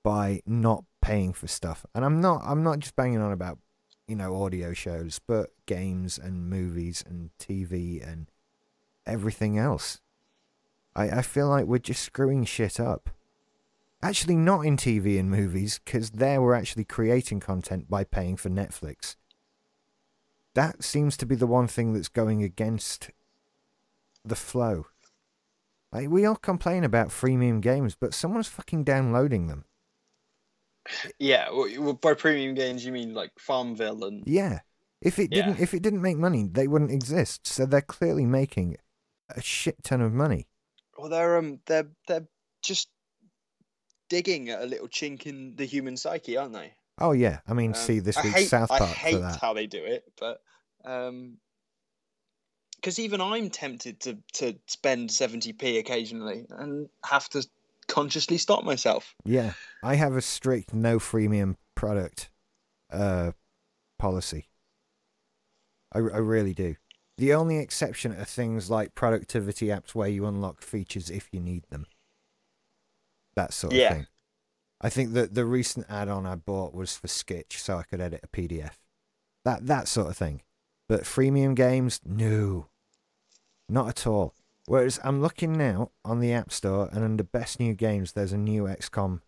by 0.03 0.41
not 0.47 0.85
paying 1.03 1.33
for 1.33 1.47
stuff. 1.47 1.85
And 1.95 2.05
I'm 2.05 2.21
not 2.21 2.43
I'm 2.45 2.63
not 2.63 2.79
just 2.79 2.97
banging 2.97 3.21
on 3.21 3.33
about, 3.33 3.59
you 4.07 4.17
know, 4.17 4.43
audio 4.43 4.73
shows, 4.73 5.21
but 5.27 5.51
games 5.67 6.19
and 6.19 6.49
movies 6.49 7.05
and 7.07 7.31
TV 7.39 8.07
and 8.07 8.31
everything 9.07 9.59
else. 9.59 10.01
I, 10.97 11.09
I 11.11 11.23
feel 11.23 11.49
like 11.49 11.67
we're 11.67 11.79
just 11.79 12.03
screwing 12.03 12.45
shit 12.45 12.81
up. 12.81 13.11
Actually, 14.03 14.37
not 14.37 14.67
in 14.67 14.77
TV 14.77 15.19
and 15.19 15.31
movies, 15.31 15.81
because 15.83 16.11
there 16.11 16.41
we're 16.43 16.55
actually 16.55 16.85
creating 16.85 17.41
content 17.41 17.89
by 17.89 18.05
paying 18.05 18.37
for 18.37 18.51
Netflix. 18.51 19.17
That 20.55 20.85
seems 20.85 21.17
to 21.17 21.27
be 21.27 21.35
the 21.35 21.47
one 21.47 21.67
thing 21.67 21.95
that's 21.95 22.09
going 22.09 22.43
against 22.43 23.11
the 24.25 24.37
flow. 24.37 24.87
Like, 25.95 26.11
we 26.11 26.27
all 26.27 26.35
complain 26.37 26.83
about 26.85 27.09
freemium 27.09 27.61
games, 27.61 27.95
but 27.99 28.13
someone's 28.15 28.49
fucking 28.49 28.83
downloading 28.85 29.47
them. 29.47 29.65
Yeah, 31.19 31.49
well, 31.51 31.95
by 31.95 32.13
premium 32.15 32.55
games 32.55 32.85
you 32.85 32.93
mean 32.93 33.15
like 33.15 33.31
Farmville 33.39 34.05
and 34.05 34.23
Yeah. 34.27 34.61
If 35.01 35.19
it 35.19 35.31
didn't 35.31 35.59
if 35.61 35.73
it 35.75 35.83
didn't 35.83 36.03
make 36.03 36.17
money, 36.17 36.49
they 36.51 36.67
wouldn't 36.67 36.91
exist. 36.91 37.47
So 37.47 37.65
they're 37.67 37.81
clearly 37.83 38.27
making 38.27 38.77
a 39.31 39.41
shit 39.41 39.83
ton 39.85 40.01
of 40.01 40.13
money. 40.13 40.49
well, 40.99 41.09
they're 41.11 41.37
um 41.39 41.61
they're 41.67 41.89
they're 42.09 42.27
just 42.63 42.89
digging 44.09 44.51
at 44.51 44.63
a 44.63 44.67
little 44.67 44.89
chink 44.89 45.27
in 45.27 45.57
the 45.57 45.65
human 45.67 45.97
psyche, 45.97 46.37
aren't 46.37 46.55
they? 46.55 46.75
Oh 46.99 47.13
yeah. 47.13 47.41
I 47.47 47.53
mean, 47.55 47.71
Um, 47.71 47.75
see 47.75 47.99
this 48.01 48.17
I 48.17 48.23
week's 48.23 48.35
hate, 48.37 48.49
South 48.49 48.71
I 48.71 48.79
Park 48.79 48.91
hate 48.91 49.13
for 49.15 49.19
that. 49.21 49.41
how 49.41 49.53
they 49.55 49.67
do 49.67 49.83
it, 49.85 50.05
but 50.19 50.41
um, 50.85 51.39
because 52.85 52.99
even 52.99 53.23
I'm 53.23 53.49
tempted 53.49 53.99
to 54.01 54.19
to 54.35 54.55
spend 54.67 55.11
seventy 55.11 55.55
p 55.55 55.79
occasionally 55.79 56.45
and 56.51 56.87
have 57.03 57.31
to 57.31 57.47
consciously 57.89 58.37
stop 58.37 58.63
myself. 58.63 59.15
Yeah. 59.25 59.55
I 59.83 59.95
have 59.95 60.17
a 60.17 60.21
strict 60.21 60.75
no 60.75 60.99
freemium 60.99 61.57
product 61.75 62.29
uh 62.93 63.33
policy. 63.99 64.49
I, 65.95 65.99
I 66.01 66.19
really 66.19 66.53
do. 66.53 66.77
The 67.17 67.33
only 67.33 67.57
exception 67.57 68.13
are 68.13 68.25
things 68.27 68.69
like 68.69 68.95
productivity 68.95 69.69
apps 69.69 69.95
where 69.95 70.09
you 70.09 70.27
unlock 70.27 70.61
features 70.61 71.09
if 71.09 71.31
you 71.33 71.41
need 71.41 71.65
them. 71.71 71.87
That 73.35 73.55
sort 73.55 73.73
of 73.73 73.79
Yeah. 73.79 73.93
thing. 73.95 74.07
I 74.83 74.91
think 74.91 75.15
that 75.15 75.33
the 75.35 75.47
recent 75.47 75.87
add-on 75.89 76.27
I 76.27 76.35
bought 76.35 76.75
was 76.75 76.97
for 76.99 77.09
Sketch, 77.09 77.63
so 77.63 77.79
I 77.79 77.85
could 77.85 78.03
edit 78.03 78.21
a 78.25 78.29
PDF. 78.29 78.73
That 79.47 79.67
that 79.69 79.89
sort 79.89 80.09
of 80.09 80.19
thing. 80.19 80.43
But 80.87 81.05
freemium 81.05 81.55
games, 81.55 82.01
no, 82.05 82.67
not 83.69 83.89
at 83.89 84.07
all. 84.07 84.35
Whereas 84.67 84.99
I'm 85.05 85.21
looking 85.21 85.59
now 85.59 85.91
on 86.05 86.21
the 86.21 86.33
App 86.33 86.51
Store, 86.51 86.89
and 86.93 87.05
under 87.05 87.23
Best 87.23 87.61
New 87.61 87.75
Games, 87.75 88.13
there's 88.13 88.33
a 88.33 88.39
new 88.39 88.65
XCOM 88.65 89.21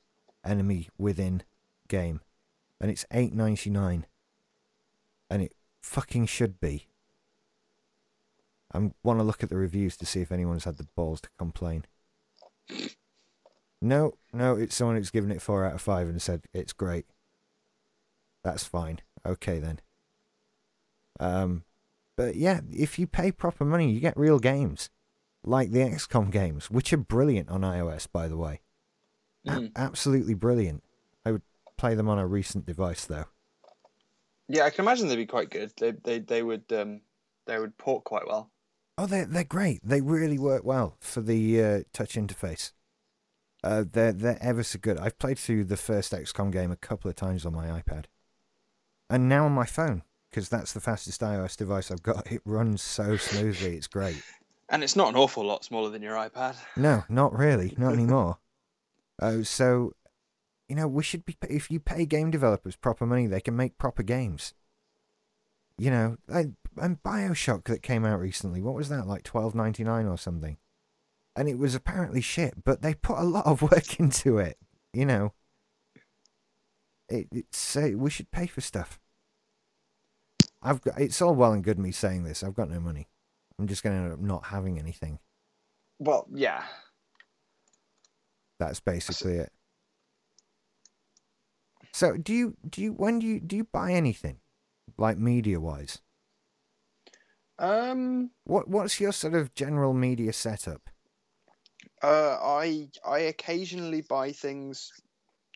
Enemy 0.45 0.89
Within 0.97 1.43
game, 1.89 2.21
and 2.81 2.91
it's 2.91 3.05
eight 3.11 3.35
ninety 3.35 3.69
nine, 3.69 4.07
and 5.29 5.43
it 5.43 5.55
fucking 5.83 6.27
should 6.27 6.59
be. 6.61 6.89
I 8.73 8.91
want 9.03 9.19
to 9.21 9.25
look 9.25 9.43
at 9.43 9.49
the 9.49 9.57
reviews 9.57 9.97
to 9.99 10.07
see 10.07 10.21
if 10.21 10.33
anyone's 10.33 10.65
had 10.65 10.77
the 10.79 10.89
balls 10.97 11.21
to 11.23 11.29
complain. 11.39 11.85
No, 13.81 14.15
no, 14.33 14.57
it's 14.57 14.75
someone 14.75 14.97
who's 14.97 15.11
given 15.11 15.31
it 15.31 15.43
four 15.43 15.65
out 15.65 15.75
of 15.75 15.81
five 15.81 16.09
and 16.09 16.21
said 16.21 16.45
it's 16.53 16.73
great. 16.73 17.07
That's 18.43 18.65
fine. 18.65 19.01
Okay 19.25 19.59
then. 19.59 19.81
Um, 21.21 21.65
but 22.17 22.37
yeah, 22.37 22.61
if 22.73 22.99
you 22.99 23.07
pay 23.07 23.31
proper 23.33 23.65
money, 23.65 23.91
you 23.91 24.01
get 24.01 24.17
real 24.17 24.39
games, 24.39 24.91
like 25.45 25.71
the 25.71 25.81
XCOM 25.81 26.31
games, 26.31 26.71
which 26.71 26.93
are 26.93 26.97
brilliant 26.99 27.49
on 27.49 27.61
iOS, 27.63 28.07
by 28.11 28.29
the 28.29 28.37
way. 28.37 28.61
A- 29.47 29.51
Mm. 29.53 29.73
absolutely 29.77 30.35
brilliant. 30.35 30.83
I 31.25 31.33
would 31.33 31.43
play 31.77 31.95
them 31.95 32.09
on 32.09 32.19
a 32.19 32.27
recent 32.27 32.67
device 32.67 33.05
though. 33.05 33.27
Yeah, 34.49 34.65
I 34.65 34.71
can 34.71 34.85
imagine 34.85 35.09
they'd 35.09 35.17
be 35.17 35.27
quite 35.27 35.51
good. 35.51 35.73
They 35.79 35.93
they 35.93 36.19
they 36.21 36.43
would 36.43 36.65
um 36.73 37.03
they 37.47 37.59
would 37.59 37.79
port 37.79 38.05
quite 38.05 38.27
well. 38.27 38.51
Oh, 38.99 39.07
they're 39.07 39.27
they're 39.27 39.45
great. 39.45 39.81
They 39.85 40.01
really 40.01 40.39
work 40.39 40.65
well 40.65 40.97
for 41.01 41.21
the 41.21 41.63
uh, 41.63 41.81
touch 41.93 42.15
interface. 42.15 42.73
Uh, 43.63 43.85
they're 43.91 44.13
they're 44.13 44.39
ever 44.41 44.63
so 44.63 44.79
good. 44.81 44.99
I've 44.99 45.19
played 45.19 45.39
through 45.39 45.65
the 45.65 45.77
first 45.77 46.13
XCOM 46.13 46.51
game 46.53 46.71
a 46.71 46.77
couple 46.77 47.09
of 47.09 47.17
times 47.17 47.45
on 47.45 47.53
my 47.55 47.67
iPad, 47.81 48.05
and 49.11 49.29
now 49.29 49.45
on 49.45 49.53
my 49.53 49.67
phone 49.67 50.03
because 50.31 50.49
that's 50.49 50.73
the 50.73 50.81
fastest 50.81 51.21
iOS 51.21 51.57
device 51.57 51.91
I've 51.91 52.03
got. 52.03 52.27
It 52.33 52.43
runs 52.45 52.83
so 52.83 53.17
smoothly. 53.17 53.77
It's 53.77 53.87
great. 53.87 54.23
And 54.69 54.83
it's 54.83 54.97
not 54.97 55.09
an 55.09 55.17
awful 55.17 55.45
lot 55.45 55.65
smaller 55.65 55.91
than 55.91 56.03
your 56.03 56.17
iPad. 56.17 56.57
No, 56.77 57.05
not 57.09 57.37
really, 57.37 57.75
not 57.79 57.93
anymore. 57.95 58.39
Oh, 59.21 59.43
so 59.43 59.93
you 60.69 60.77
know 60.77 60.89
we 60.89 61.03
should 61.03 61.25
be 61.25 61.37
if 61.49 61.71
you 61.71 61.81
pay 61.81 62.05
game 62.05 62.31
developers 62.31 62.77
proper 62.77 63.07
money, 63.07 63.27
they 63.27 63.41
can 63.41 63.57
make 63.57 63.79
proper 63.79 64.03
games. 64.03 64.55
You 65.79 65.91
know, 65.91 66.17
like, 66.27 66.49
and 66.79 67.03
Bioshock 67.03 67.65
that 67.65 67.83
came 67.83 68.05
out 68.05 68.19
recently. 68.19 68.63
What 68.63 68.75
was 68.75 68.89
that 68.89 69.07
like 69.07 69.23
twelve 69.23 69.55
ninety 69.55 69.85
nine 69.85 70.07
or 70.07 70.19
something? 70.19 70.57
And 71.37 71.49
it 71.49 71.59
was 71.59 71.75
apparently 71.75 72.23
shit, 72.23 72.65
but 72.65 72.81
they 72.81 72.95
put 72.95 73.19
a 73.19 73.25
lot 73.25 73.47
of 73.47 73.61
work 73.63 74.01
into 74.01 74.39
it. 74.39 74.59
You 74.93 75.05
know, 75.05 75.33
it, 77.09 77.29
it's 77.31 77.77
uh, 77.77 77.91
we 77.95 78.11
should 78.11 78.31
pay 78.31 78.47
for 78.47 78.61
stuff. 78.61 78.99
I've 80.67 80.83
got 80.83 81.01
it's 81.01 81.23
all 81.23 81.35
well 81.35 81.53
and 81.53 81.63
good 81.63 81.79
me 81.79 81.93
saying 81.93 82.25
this. 82.25 82.43
I've 82.43 82.57
got 82.57 82.69
no 82.69 82.81
money. 82.81 83.07
I'm 83.59 83.69
just 83.69 83.85
going 83.85 83.97
to 83.97 84.03
end 84.03 84.13
up 84.13 84.19
not 84.21 84.47
having 84.47 84.79
anything. 84.79 85.21
Well, 86.01 86.27
yeah. 86.35 86.65
That's 88.59 88.81
basically 88.81 89.35
it. 89.35 89.53
So 91.93 92.17
do 92.17 92.35
you 92.35 92.57
do 92.69 92.83
you 92.83 92.93
when 92.93 93.21
do 93.21 93.27
you 93.27 93.41
do 93.41 93.57
you 93.57 93.65
buy 93.65 93.93
anything 93.93 94.41
like 94.99 95.19
media 95.19 95.61
wise? 95.61 96.01
Um. 97.59 98.33
What 98.45 98.69
what's 98.69 99.01
your 99.01 99.13
sort 99.13 99.35
of 99.35 99.55
general 99.55 99.95
media 99.95 100.33
setup? 100.33 100.91
Uh, 102.03 102.39
I 102.43 102.89
I 103.07 103.21
occasionally 103.21 104.03
buy 104.03 104.33
things 104.33 104.93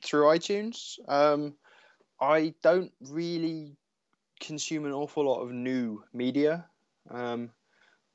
through 0.02 0.24
iTunes. 0.26 0.98
Um, 1.08 1.56
I 2.20 2.54
don't 2.62 2.92
really 3.10 3.76
consume 4.40 4.86
an 4.86 4.92
awful 4.92 5.24
lot 5.24 5.40
of 5.42 5.52
new 5.52 6.02
media. 6.12 6.66
Um, 7.10 7.50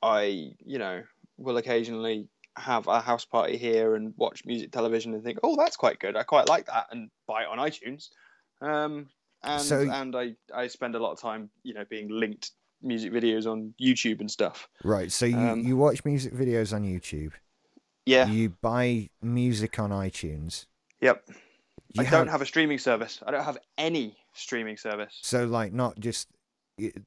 I 0.01 0.53
you 0.65 0.77
know 0.79 1.03
will 1.37 1.57
occasionally 1.57 2.27
have 2.57 2.87
a 2.87 3.01
house 3.01 3.25
party 3.25 3.57
here 3.57 3.95
and 3.95 4.13
watch 4.15 4.43
music 4.45 4.71
television 4.71 5.13
and 5.13 5.21
think, 5.23 5.39
oh, 5.43 5.57
that's 5.57 5.75
quite 5.75 5.99
good. 5.99 6.15
I 6.15 6.23
quite 6.23 6.47
like 6.47 6.67
that, 6.67 6.87
and 6.91 7.09
buy 7.27 7.43
it 7.43 7.47
on 7.49 7.57
iTunes. 7.57 8.09
Um, 8.61 9.09
and 9.43 9.61
So- 9.61 9.89
and 9.91 10.15
I 10.15 10.35
I 10.53 10.67
spend 10.67 10.95
a 10.95 10.99
lot 10.99 11.11
of 11.11 11.19
time 11.19 11.49
you 11.63 11.73
know 11.73 11.85
being 11.89 12.09
linked 12.09 12.51
music 12.81 13.11
videos 13.11 13.45
on 13.49 13.73
YouTube 13.81 14.19
and 14.19 14.29
stuff. 14.29 14.67
Right. 14.83 15.11
So 15.11 15.25
you 15.25 15.37
Um, 15.37 15.59
you 15.61 15.75
watch 15.77 16.05
music 16.05 16.33
videos 16.33 16.73
on 16.73 16.83
YouTube. 16.83 17.31
Yeah. 18.05 18.27
You 18.27 18.49
buy 18.61 19.09
music 19.21 19.79
on 19.79 19.89
iTunes. 19.89 20.65
Yep. 21.01 21.27
You 21.93 22.03
I 22.03 22.09
don't 22.09 22.27
have 22.27 22.41
a 22.41 22.45
streaming 22.45 22.77
service. 22.77 23.23
I 23.25 23.31
don't 23.31 23.43
have 23.43 23.57
any 23.77 24.15
streaming 24.35 24.77
service. 24.77 25.17
so 25.21 25.45
like 25.45 25.73
not 25.73 25.99
just 25.99 26.27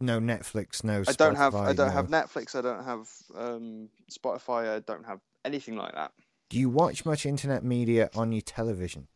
no 0.00 0.18
Netflix, 0.18 0.82
no. 0.82 1.02
I 1.06 1.12
don't 1.12 1.36
have. 1.36 1.54
I 1.54 1.72
don't 1.72 1.88
no- 1.88 1.92
have 1.92 2.08
Netflix. 2.08 2.54
I 2.54 2.62
don't 2.62 2.84
have 2.84 3.08
um, 3.36 3.88
Spotify. 4.10 4.76
I 4.76 4.80
don't 4.80 5.04
have 5.04 5.20
anything 5.44 5.76
like 5.76 5.94
that. 5.94 6.12
Do 6.50 6.58
you 6.58 6.70
watch 6.70 7.04
much 7.04 7.26
internet 7.26 7.62
media 7.62 8.08
on 8.14 8.32
your 8.32 8.40
television? 8.40 9.08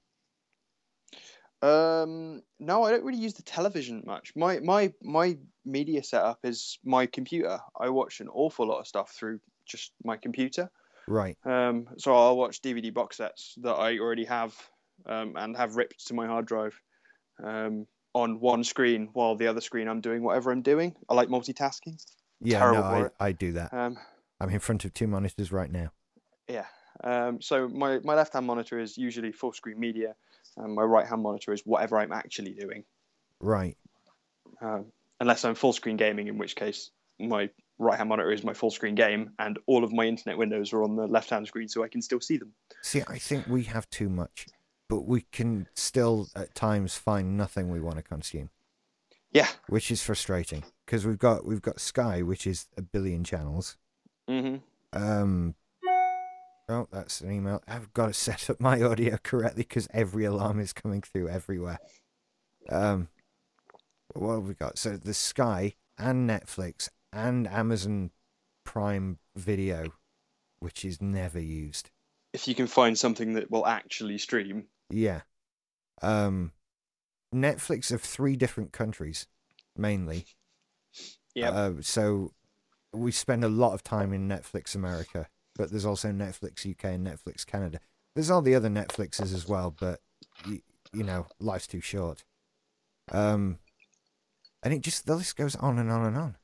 Um, 1.62 2.42
no, 2.58 2.82
I 2.82 2.90
don't 2.90 3.04
really 3.04 3.20
use 3.20 3.34
the 3.34 3.42
television 3.42 4.02
much. 4.04 4.32
My 4.36 4.58
my 4.60 4.92
my 5.02 5.38
media 5.64 6.02
setup 6.02 6.40
is 6.42 6.78
my 6.84 7.06
computer. 7.06 7.58
I 7.78 7.88
watch 7.88 8.20
an 8.20 8.28
awful 8.28 8.66
lot 8.66 8.80
of 8.80 8.86
stuff 8.86 9.12
through 9.12 9.40
just 9.64 9.92
my 10.04 10.16
computer. 10.16 10.70
Right. 11.08 11.36
Um, 11.44 11.88
so 11.98 12.14
I'll 12.14 12.36
watch 12.36 12.62
DVD 12.62 12.92
box 12.92 13.16
sets 13.16 13.54
that 13.62 13.74
I 13.74 13.98
already 13.98 14.24
have 14.24 14.54
um, 15.06 15.34
and 15.36 15.56
have 15.56 15.76
ripped 15.76 16.06
to 16.08 16.14
my 16.14 16.26
hard 16.26 16.46
drive 16.46 16.78
um, 17.42 17.86
on 18.14 18.40
one 18.40 18.64
screen 18.64 19.08
while 19.12 19.36
the 19.36 19.46
other 19.46 19.60
screen 19.60 19.88
I'm 19.88 20.00
doing 20.00 20.22
whatever 20.22 20.52
I'm 20.52 20.62
doing. 20.62 20.94
I 21.08 21.14
like 21.14 21.28
multitasking. 21.28 22.04
Yeah. 22.40 22.58
Terrible 22.58 22.82
no, 22.82 23.10
I. 23.20 23.28
I 23.28 23.32
do 23.32 23.52
that. 23.52 23.72
Um, 23.72 23.98
I'm 24.40 24.50
in 24.50 24.58
front 24.58 24.84
of 24.84 24.92
two 24.92 25.06
monitors 25.06 25.52
right 25.52 25.70
now. 25.70 25.92
Yeah. 26.48 26.66
Um, 27.04 27.40
so 27.40 27.68
my, 27.68 28.00
my 28.04 28.14
left 28.14 28.32
hand 28.32 28.46
monitor 28.46 28.78
is 28.78 28.98
usually 28.98 29.32
full 29.32 29.52
screen 29.52 29.78
media, 29.78 30.14
and 30.56 30.74
my 30.74 30.82
right 30.82 31.06
hand 31.06 31.22
monitor 31.22 31.52
is 31.52 31.62
whatever 31.64 31.98
I'm 31.98 32.12
actually 32.12 32.52
doing. 32.52 32.84
Right. 33.40 33.76
Um, 34.60 34.86
unless 35.20 35.44
I'm 35.44 35.54
full 35.54 35.72
screen 35.72 35.96
gaming, 35.96 36.28
in 36.28 36.38
which 36.38 36.54
case 36.54 36.90
my 37.18 37.48
right 37.78 37.96
hand 37.96 38.08
monitor 38.08 38.30
is 38.30 38.44
my 38.44 38.52
full 38.52 38.70
screen 38.70 38.94
game, 38.94 39.30
and 39.38 39.58
all 39.66 39.84
of 39.84 39.92
my 39.92 40.04
internet 40.04 40.38
windows 40.38 40.72
are 40.72 40.82
on 40.82 40.96
the 40.96 41.06
left 41.06 41.30
hand 41.30 41.46
screen, 41.46 41.68
so 41.68 41.82
I 41.82 41.88
can 41.88 42.02
still 42.02 42.20
see 42.20 42.36
them. 42.36 42.52
See, 42.82 43.02
I 43.08 43.18
think 43.18 43.46
we 43.46 43.64
have 43.64 43.88
too 43.90 44.08
much, 44.08 44.46
but 44.92 45.06
we 45.06 45.22
can 45.32 45.66
still 45.72 46.28
at 46.36 46.54
times 46.54 46.98
find 46.98 47.34
nothing 47.34 47.70
we 47.70 47.80
want 47.80 47.96
to 47.96 48.02
consume, 48.02 48.50
Yeah. 49.32 49.48
which 49.66 49.90
is 49.90 50.02
frustrating 50.02 50.64
because 50.84 51.06
we've 51.06 51.18
got 51.18 51.46
we've 51.46 51.62
got 51.62 51.80
Sky, 51.80 52.20
which 52.20 52.46
is 52.46 52.66
a 52.76 52.82
billion 52.82 53.24
channels. 53.24 53.78
hmm 54.28 54.56
Um, 54.92 55.54
oh, 56.68 56.88
that's 56.92 57.22
an 57.22 57.32
email. 57.32 57.62
I've 57.66 57.94
got 57.94 58.08
to 58.08 58.12
set 58.28 58.50
up 58.50 58.60
my 58.60 58.82
audio 58.82 59.16
correctly 59.22 59.62
because 59.62 59.88
every 59.94 60.26
alarm 60.26 60.60
is 60.60 60.74
coming 60.74 61.00
through 61.00 61.30
everywhere. 61.30 61.78
Um, 62.68 63.08
what 64.12 64.34
have 64.34 64.44
we 64.48 64.52
got? 64.52 64.76
So 64.76 64.98
the 64.98 65.14
Sky 65.14 65.72
and 65.96 66.28
Netflix 66.28 66.90
and 67.14 67.48
Amazon 67.48 68.10
Prime 68.64 69.20
Video, 69.34 69.94
which 70.60 70.84
is 70.84 71.00
never 71.00 71.40
used. 71.40 71.88
If 72.34 72.46
you 72.46 72.54
can 72.54 72.66
find 72.66 72.98
something 72.98 73.32
that 73.34 73.50
will 73.50 73.66
actually 73.66 74.18
stream, 74.18 74.66
Yeah. 74.92 75.22
Um, 76.02 76.52
Netflix 77.34 77.90
of 77.92 78.02
three 78.02 78.36
different 78.36 78.72
countries, 78.72 79.26
mainly. 79.76 80.26
yeah, 81.34 81.50
Uh, 81.50 81.72
so 81.80 82.32
we 82.92 83.10
spend 83.10 83.44
a 83.44 83.48
lot 83.48 83.72
of 83.72 83.82
time 83.82 84.12
in 84.12 84.28
Netflix 84.28 84.74
America, 84.74 85.28
but 85.56 85.70
there's 85.70 85.86
also 85.86 86.08
Netflix 86.08 86.68
UK 86.70 86.84
and 86.84 87.06
Netflix 87.06 87.46
Canada. 87.46 87.80
There's 88.14 88.30
all 88.30 88.42
the 88.42 88.54
other 88.54 88.68
Netflixes 88.68 89.32
as 89.34 89.48
well, 89.48 89.74
but 89.78 90.00
you, 90.46 90.60
you 90.92 91.02
know, 91.02 91.26
life's 91.40 91.66
too 91.66 91.80
short. 91.80 92.24
Um, 93.10 93.58
and 94.62 94.74
it 94.74 94.82
just 94.82 95.06
the 95.06 95.16
list 95.16 95.36
goes 95.36 95.56
on 95.56 95.78
and 95.78 95.90
on 95.90 96.04
and 96.04 96.16
on, 96.16 96.36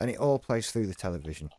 and 0.00 0.10
it 0.10 0.18
all 0.18 0.38
plays 0.38 0.70
through 0.70 0.88
the 0.88 0.94
television. 0.94 1.50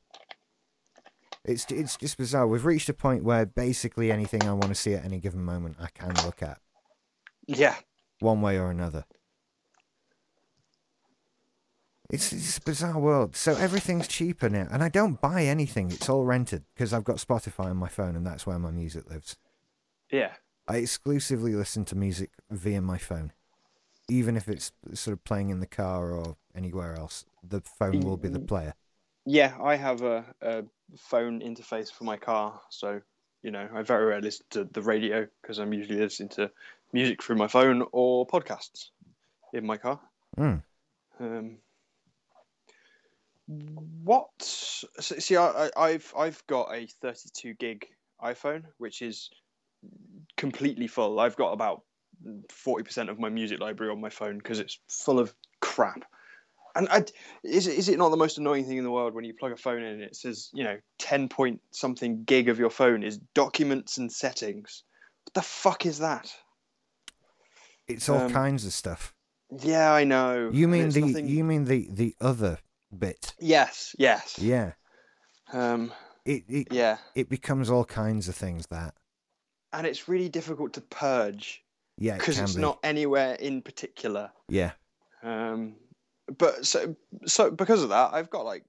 It's 1.46 1.70
it's 1.72 1.98
just 1.98 2.18
bizarre. 2.18 2.48
We've 2.48 2.66
reached 2.66 2.90
a 2.90 2.94
point 2.94 3.24
where 3.24 3.46
basically 3.46 4.12
anything 4.12 4.44
I 4.44 4.54
want 4.54 4.70
to 4.70 4.76
see 4.76 4.94
at 4.94 5.04
any 5.04 5.20
given 5.20 5.44
moment, 5.44 5.78
I 5.80 5.88
can 5.88 6.14
look 6.26 6.42
at 6.42 6.60
yeah, 7.46 7.76
one 8.20 8.42
way 8.42 8.58
or 8.58 8.72
another. 8.72 9.06
It's, 12.10 12.32
it's 12.32 12.58
a 12.58 12.62
bizarre 12.62 13.00
world. 13.00 13.36
So 13.36 13.56
everything's 13.56 14.08
cheaper 14.08 14.48
now, 14.48 14.68
and 14.72 14.84
I 14.84 14.90
don't 14.90 15.20
buy 15.20 15.46
anything. 15.46 15.90
It's 15.92 16.10
all 16.10 16.26
rented 16.26 16.64
because 16.74 16.94
I've 16.94 17.04
got 17.04 17.18
Spotify 17.18 17.66
on 17.72 17.78
my 17.78 17.88
phone, 17.88 18.16
and 18.16 18.26
that's 18.26 18.46
where 18.46 18.60
my 18.60 18.72
music 18.72 19.10
lives. 19.10 19.38
yeah. 20.12 20.34
I 20.66 20.78
exclusively 20.78 21.56
listen 21.56 21.84
to 21.86 21.96
music 21.96 22.32
via 22.50 22.82
my 22.82 22.98
phone, 22.98 23.34
even 24.10 24.38
if 24.38 24.48
it's 24.48 24.72
sort 24.94 25.12
of 25.12 25.24
playing 25.26 25.50
in 25.50 25.60
the 25.60 25.66
car 25.66 26.12
or 26.12 26.38
anywhere 26.56 26.96
else. 26.96 27.26
The 27.46 27.60
phone 27.60 28.00
will 28.00 28.16
be 28.16 28.30
the 28.30 28.40
mm. 28.40 28.48
player. 28.48 28.74
Yeah, 29.26 29.58
I 29.62 29.76
have 29.76 30.02
a, 30.02 30.26
a 30.42 30.64
phone 30.98 31.40
interface 31.42 31.92
for 31.92 32.04
my 32.04 32.18
car, 32.18 32.62
so 32.70 33.02
you 33.42 33.52
know 33.52 33.68
I 33.74 33.82
very 33.82 34.06
rarely 34.06 34.24
listen 34.24 34.46
to 34.52 34.64
the 34.66 34.82
radio 34.82 35.28
because 35.42 35.60
I'm 35.60 35.74
usually 35.74 36.00
listening 36.00 36.30
to 36.30 36.52
music 36.92 37.24
through 37.24 37.38
my 37.38 37.48
phone 37.48 37.86
or 37.92 38.28
podcasts 38.28 38.90
in 39.54 39.66
my 39.66 39.78
car. 39.78 40.00
Hmm. 40.38 40.56
Um, 41.20 41.58
what? 44.04 44.30
See, 44.42 45.36
I, 45.38 45.68
I- 45.68 45.72
I've 45.78 46.14
I've 46.18 46.46
got 46.48 46.74
a 46.74 46.86
32 46.88 47.54
gig 47.56 47.88
iPhone, 48.22 48.64
which 48.78 49.02
is 49.02 49.30
completely 50.38 50.88
full. 50.88 51.20
I've 51.20 51.36
got 51.36 51.52
about 51.52 51.84
40% 52.50 53.10
of 53.10 53.20
my 53.20 53.30
music 53.30 53.60
library 53.60 53.92
on 53.92 54.00
my 54.02 54.10
phone 54.10 54.38
because 54.38 54.60
it's 54.60 54.80
full 54.88 55.20
of 55.20 55.34
crap. 55.62 56.04
And 56.76 56.88
I, 56.90 57.06
is 57.44 57.68
it- 57.68 57.78
is 57.78 57.88
it 57.90 57.98
not 57.98 58.10
the 58.10 58.18
most 58.18 58.38
annoying 58.38 58.66
thing 58.66 58.78
in 58.78 58.84
the 58.84 58.92
world 58.92 59.14
when 59.14 59.26
you 59.26 59.34
plug 59.34 59.52
a 59.52 59.58
phone 59.58 59.82
in 59.84 59.94
and 59.94 60.02
it 60.02 60.16
says 60.16 60.50
you 60.54 60.64
know 60.64 60.78
10 61.00 61.30
point 61.30 61.62
something 61.72 62.24
gig 62.24 62.50
of 62.50 62.58
your 62.60 62.70
phone 62.72 63.04
is 63.04 63.18
documents 63.36 63.98
and 63.98 64.12
settings? 64.12 64.84
What 65.26 65.34
the 65.36 65.42
fuck 65.42 65.86
is 65.86 66.00
that? 66.00 66.34
It's 67.88 68.10
all 68.10 68.22
Um, 68.22 68.32
kinds 68.32 68.66
of 68.66 68.74
stuff. 68.74 69.14
Yeah, 69.60 69.92
I 69.94 70.04
know. 70.04 70.50
You 70.52 70.68
mean 70.68 70.90
the 70.90 71.02
nothing- 71.02 71.28
you 71.28 71.44
mean 71.44 71.66
the 71.66 71.88
the 71.92 72.16
other 72.20 72.60
bit? 72.98 73.34
Yes, 73.40 73.96
yes. 74.00 74.40
Yeah. 74.40 74.74
Um, 75.52 75.94
It 76.26 76.44
it 76.48 76.68
yeah, 76.72 76.98
it 77.16 77.30
becomes 77.30 77.70
all 77.70 77.86
kinds 77.86 78.28
of 78.30 78.36
things. 78.36 78.68
That 78.68 78.96
and 79.74 79.86
it's 79.86 80.08
really 80.08 80.30
difficult 80.30 80.74
to 80.74 80.82
purge 80.82 81.64
yeah, 81.98 82.18
because 82.18 82.36
can 82.36 82.46
it's 82.46 82.56
be. 82.56 82.62
not 82.62 82.80
anywhere 82.84 83.36
in 83.36 83.62
particular. 83.62 84.32
Yeah. 84.48 84.72
Um, 85.22 85.76
but 86.38 86.66
so 86.66 86.96
so 87.26 87.52
because 87.52 87.84
of 87.84 87.90
that, 87.90 88.14
I've 88.14 88.30
got 88.30 88.46
like 88.46 88.64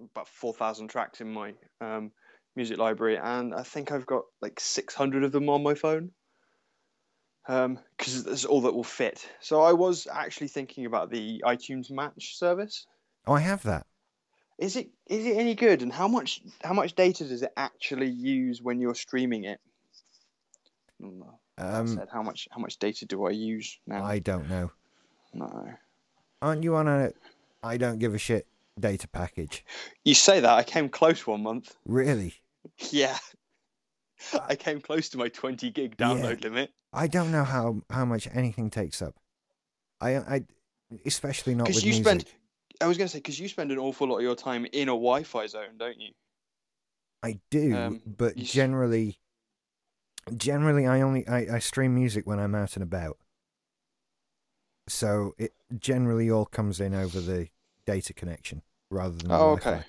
about 0.00 0.28
four 0.28 0.52
thousand 0.52 0.88
tracks 0.88 1.20
in 1.20 1.32
my 1.32 1.54
um, 1.80 2.12
music 2.54 2.78
library, 2.78 3.18
and 3.18 3.54
I 3.54 3.62
think 3.62 3.92
I've 3.92 4.06
got 4.06 4.24
like 4.40 4.58
six 4.60 4.94
hundred 4.94 5.24
of 5.24 5.32
them 5.32 5.48
on 5.48 5.62
my 5.62 5.74
phone. 5.74 6.10
Because 7.46 8.24
that's 8.24 8.44
all 8.44 8.62
that 8.62 8.74
will 8.74 8.82
fit. 8.82 9.24
So 9.38 9.62
I 9.62 9.72
was 9.72 10.08
actually 10.12 10.48
thinking 10.48 10.84
about 10.84 11.10
the 11.10 11.44
iTunes 11.46 11.92
Match 11.92 12.36
service. 12.36 12.86
Oh, 13.24 13.34
I 13.34 13.40
have 13.40 13.62
that. 13.62 13.86
Is 14.58 14.74
it 14.74 14.90
is 15.06 15.26
it 15.26 15.36
any 15.36 15.54
good? 15.54 15.82
And 15.82 15.92
how 15.92 16.08
much 16.08 16.40
how 16.64 16.72
much 16.72 16.94
data 16.94 17.24
does 17.24 17.42
it 17.42 17.52
actually 17.56 18.10
use 18.10 18.60
when 18.60 18.80
you're 18.80 18.96
streaming 18.96 19.44
it? 19.44 19.60
Um, 21.58 21.86
said, 21.86 22.08
how 22.12 22.22
much 22.22 22.48
how 22.50 22.60
much 22.60 22.78
data 22.78 23.06
do 23.06 23.26
I 23.26 23.30
use 23.30 23.78
now? 23.86 24.02
I 24.02 24.18
don't 24.18 24.48
know. 24.48 24.70
No. 25.34 25.74
Aren't 26.46 26.62
you 26.62 26.76
on 26.76 26.86
a 26.86 27.12
I 27.62 27.76
don't 27.76 27.98
give 27.98 28.14
a 28.14 28.18
shit 28.18 28.46
data 28.78 29.08
package? 29.08 29.64
You 30.04 30.14
say 30.14 30.40
that 30.40 30.50
I 30.50 30.62
came 30.62 30.88
close 30.88 31.26
one 31.26 31.42
month. 31.42 31.74
Really? 31.84 32.34
Yeah. 32.90 33.16
I 34.48 34.56
came 34.56 34.80
close 34.80 35.08
to 35.10 35.18
my 35.18 35.28
20 35.28 35.70
gig 35.70 35.96
download 35.96 36.42
limit 36.42 36.72
I 36.92 37.06
don't 37.06 37.30
know 37.30 37.44
how 37.44 37.82
how 37.90 38.04
much 38.04 38.28
anything 38.32 38.70
takes 38.70 39.02
up. 39.02 39.14
I 40.00 40.16
I 40.16 40.44
especially 41.04 41.54
not 41.54 41.68
with 41.68 41.76
because 41.76 41.84
you 41.84 41.90
music. 41.90 42.06
spend. 42.06 42.24
I 42.80 42.86
was 42.86 42.96
going 42.96 43.06
to 43.06 43.12
say 43.12 43.18
because 43.18 43.38
you 43.38 43.48
spend 43.48 43.70
an 43.70 43.78
awful 43.78 44.08
lot 44.08 44.16
of 44.16 44.22
your 44.22 44.34
time 44.34 44.66
in 44.72 44.88
a 44.88 44.92
Wi-Fi 44.92 45.46
zone, 45.46 45.78
don't 45.78 46.00
you? 46.00 46.12
I 47.22 47.38
do, 47.50 47.76
um, 47.76 48.02
but 48.06 48.36
generally 48.36 49.18
generally 50.36 50.86
I 50.86 51.02
only 51.02 51.26
I, 51.28 51.56
I 51.56 51.58
stream 51.58 51.94
music 51.94 52.26
when 52.26 52.38
I'm 52.38 52.54
out 52.54 52.74
and 52.76 52.82
about. 52.82 53.18
So 54.88 55.34
it 55.38 55.52
generally 55.78 56.30
all 56.30 56.46
comes 56.46 56.80
in 56.80 56.94
over 56.94 57.20
the 57.20 57.48
data 57.86 58.12
connection 58.12 58.62
rather 58.90 59.16
than 59.16 59.28
the 59.28 59.34
Oh, 59.34 59.56
Wi-Fi. 59.56 59.70
okay. 59.70 59.84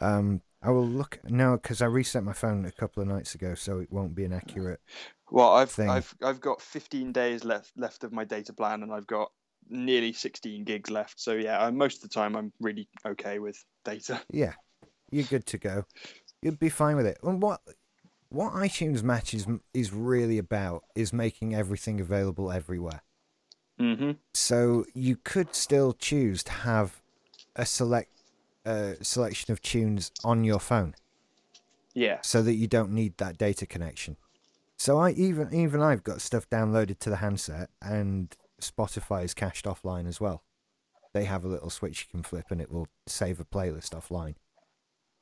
Um, 0.00 0.42
I 0.62 0.70
will 0.70 0.86
look 0.86 1.18
now 1.24 1.56
because 1.56 1.80
I 1.82 1.86
reset 1.86 2.22
my 2.22 2.32
phone 2.32 2.64
a 2.64 2.72
couple 2.72 3.02
of 3.02 3.08
nights 3.08 3.34
ago, 3.34 3.54
so 3.54 3.78
it 3.80 3.90
won't 3.90 4.14
be 4.14 4.24
an 4.24 4.32
accurate. 4.32 4.80
Well, 5.30 5.54
I've 5.54 5.70
Thing. 5.70 5.88
I've 5.88 6.14
I've 6.22 6.40
got 6.40 6.60
15 6.60 7.12
days 7.12 7.44
left 7.44 7.72
left 7.76 8.04
of 8.04 8.12
my 8.12 8.24
data 8.24 8.52
plan, 8.52 8.82
and 8.82 8.92
I've 8.92 9.06
got 9.06 9.30
nearly 9.68 10.12
16 10.12 10.64
gigs 10.64 10.90
left. 10.90 11.20
So 11.20 11.32
yeah, 11.32 11.64
I, 11.64 11.70
most 11.70 12.02
of 12.02 12.10
the 12.10 12.14
time 12.14 12.36
I'm 12.36 12.52
really 12.60 12.88
okay 13.06 13.38
with 13.38 13.62
data. 13.84 14.20
Yeah, 14.32 14.54
you're 15.10 15.24
good 15.24 15.46
to 15.46 15.58
go. 15.58 15.84
You'd 16.42 16.58
be 16.58 16.68
fine 16.68 16.96
with 16.96 17.06
it. 17.06 17.18
And 17.22 17.40
what 17.40 17.60
what 18.28 18.52
iTunes 18.52 19.02
Match 19.02 19.34
is 19.34 19.46
is 19.72 19.92
really 19.92 20.38
about 20.38 20.84
is 20.94 21.12
making 21.12 21.54
everything 21.54 22.00
available 22.00 22.50
everywhere. 22.52 23.02
Mm-hmm. 23.80 24.12
So 24.34 24.84
you 24.94 25.16
could 25.16 25.54
still 25.54 25.92
choose 25.94 26.42
to 26.44 26.52
have 26.52 27.00
a 27.56 27.64
select 27.64 28.10
uh, 28.66 28.92
selection 29.00 29.52
of 29.52 29.62
tunes 29.62 30.12
on 30.22 30.44
your 30.44 30.60
phone, 30.60 30.94
Yeah. 31.94 32.18
so 32.20 32.42
that 32.42 32.54
you 32.54 32.66
don't 32.66 32.92
need 32.92 33.16
that 33.16 33.38
data 33.38 33.64
connection. 33.66 34.16
So 34.76 34.98
I 34.98 35.10
even 35.12 35.52
even 35.54 35.80
I've 35.80 36.04
got 36.04 36.20
stuff 36.20 36.48
downloaded 36.50 36.98
to 37.00 37.10
the 37.10 37.16
handset, 37.16 37.70
and 37.82 38.34
Spotify 38.60 39.24
is 39.24 39.34
cached 39.34 39.64
offline 39.66 40.06
as 40.06 40.20
well. 40.20 40.42
They 41.12 41.24
have 41.24 41.44
a 41.44 41.48
little 41.48 41.70
switch 41.70 42.06
you 42.06 42.10
can 42.10 42.22
flip, 42.22 42.46
and 42.50 42.60
it 42.60 42.70
will 42.70 42.88
save 43.06 43.40
a 43.40 43.44
playlist 43.44 43.90
offline. 43.98 44.34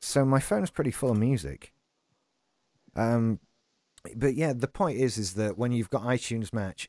So 0.01 0.25
my 0.25 0.41
phone 0.41 0.63
is 0.65 0.71
pretty 0.71 0.91
full 0.91 1.11
of 1.13 1.19
music. 1.19 1.73
Um, 2.95 3.41
but 4.15 4.35
yeah, 4.35 4.53
the 4.53 4.69
point 4.69 4.99
is, 4.99 5.19
is 5.19 5.35
that 5.35 5.59
when 5.59 5.73
you've 5.73 5.91
got 5.91 6.03
iTunes 6.03 6.53
Match, 6.53 6.89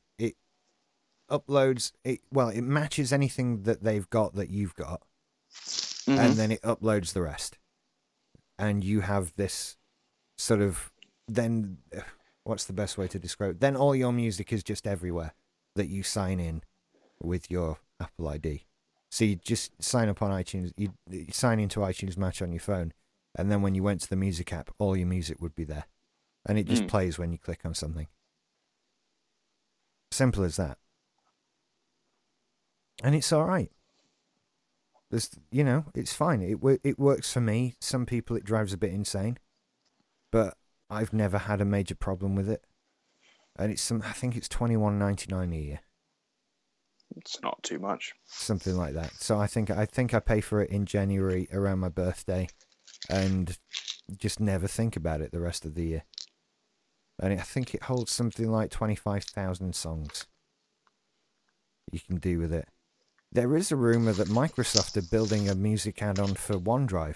uploads 1.29 1.91
it. 2.03 2.21
Well, 2.31 2.49
it 2.49 2.61
matches 2.61 3.13
anything 3.13 3.63
that 3.63 3.83
they've 3.83 4.09
got 4.09 4.35
that 4.35 4.49
you've 4.49 4.75
got, 4.75 5.01
Mhm. 5.53 6.17
and 6.17 6.33
then 6.35 6.51
it 6.51 6.61
uploads 6.61 7.13
the 7.13 7.21
rest. 7.21 7.57
And 8.57 8.83
you 8.83 9.01
have 9.01 9.33
this 9.35 9.77
sort 10.37 10.61
of 10.61 10.91
then. 11.27 11.77
What's 12.45 12.65
the 12.65 12.73
best 12.73 12.97
way 12.97 13.07
to 13.09 13.19
describe 13.19 13.51
it? 13.51 13.59
Then 13.59 13.75
all 13.75 13.95
your 13.95 14.11
music 14.11 14.51
is 14.51 14.63
just 14.63 14.87
everywhere 14.87 15.33
that 15.75 15.87
you 15.87 16.01
sign 16.01 16.39
in 16.39 16.63
with 17.21 17.51
your 17.51 17.77
Apple 17.99 18.27
ID. 18.27 18.65
So 19.11 19.23
you 19.25 19.35
just 19.35 19.71
sign 19.83 20.09
up 20.09 20.21
on 20.23 20.31
iTunes, 20.31 20.71
you, 20.75 20.93
you 21.09 21.27
sign 21.31 21.59
into 21.59 21.81
iTunes 21.81 22.17
Match 22.17 22.41
on 22.41 22.51
your 22.51 22.61
phone, 22.61 22.93
and 23.35 23.51
then 23.51 23.61
when 23.61 23.75
you 23.75 23.83
went 23.83 24.01
to 24.01 24.09
the 24.09 24.15
music 24.15 24.51
app, 24.51 24.71
all 24.79 24.95
your 24.97 25.05
music 25.05 25.39
would 25.41 25.53
be 25.53 25.63
there. 25.63 25.85
And 26.47 26.57
it 26.57 26.63
just 26.63 26.83
Mm. 26.83 26.87
plays 26.87 27.19
when 27.19 27.31
you 27.31 27.37
click 27.37 27.65
on 27.65 27.75
something. 27.75 28.07
Simple 30.11 30.43
as 30.43 30.55
that. 30.55 30.78
And 33.03 33.15
it's 33.15 33.31
all 33.31 33.45
right. 33.45 33.71
There's, 35.11 35.31
you 35.51 35.63
know, 35.63 35.85
it's 35.95 36.13
fine. 36.13 36.41
It 36.41 36.59
it 36.83 36.99
works 36.99 37.33
for 37.33 37.41
me. 37.41 37.75
Some 37.79 38.05
people 38.05 38.35
it 38.35 38.43
drives 38.43 38.73
a 38.73 38.77
bit 38.77 38.93
insane, 38.93 39.37
but 40.31 40.55
I've 40.89 41.13
never 41.13 41.37
had 41.39 41.61
a 41.61 41.65
major 41.65 41.95
problem 41.95 42.35
with 42.35 42.49
it. 42.49 42.63
And 43.57 43.71
it's 43.71 43.81
some, 43.81 44.03
I 44.05 44.11
think 44.11 44.35
it's 44.37 44.47
twenty 44.47 44.77
one 44.77 44.99
ninety 44.99 45.25
nine 45.29 45.51
a 45.51 45.57
year, 45.57 45.79
It's 47.17 47.41
not 47.41 47.61
too 47.63 47.79
much. 47.79 48.13
something 48.25 48.75
like 48.77 48.93
that. 48.93 49.13
So 49.15 49.39
I 49.39 49.47
think 49.47 49.71
I 49.71 49.85
think 49.85 50.13
I 50.13 50.19
pay 50.19 50.41
for 50.41 50.61
it 50.61 50.69
in 50.69 50.85
January 50.85 51.47
around 51.51 51.79
my 51.79 51.89
birthday, 51.89 52.47
and 53.09 53.57
just 54.15 54.39
never 54.39 54.67
think 54.67 54.95
about 54.95 55.21
it 55.21 55.31
the 55.31 55.39
rest 55.41 55.65
of 55.65 55.73
the 55.75 55.85
year. 55.85 56.03
And 57.21 57.33
I 57.33 57.37
think 57.43 57.73
it 57.73 57.83
holds 57.83 58.11
something 58.11 58.49
like 58.49 58.69
twenty 58.69 58.95
five 58.95 59.23
thousand 59.23 59.75
songs. 59.75 60.27
You 61.91 61.99
can 61.99 62.17
do 62.17 62.37
with 62.39 62.53
it. 62.53 62.67
There 63.31 63.55
is 63.55 63.71
a 63.71 63.75
rumor 63.75 64.11
that 64.13 64.27
Microsoft 64.27 64.97
are 64.97 65.07
building 65.09 65.49
a 65.49 65.55
music 65.55 66.01
add-on 66.01 66.33
for 66.33 66.55
OneDrive. 66.55 67.15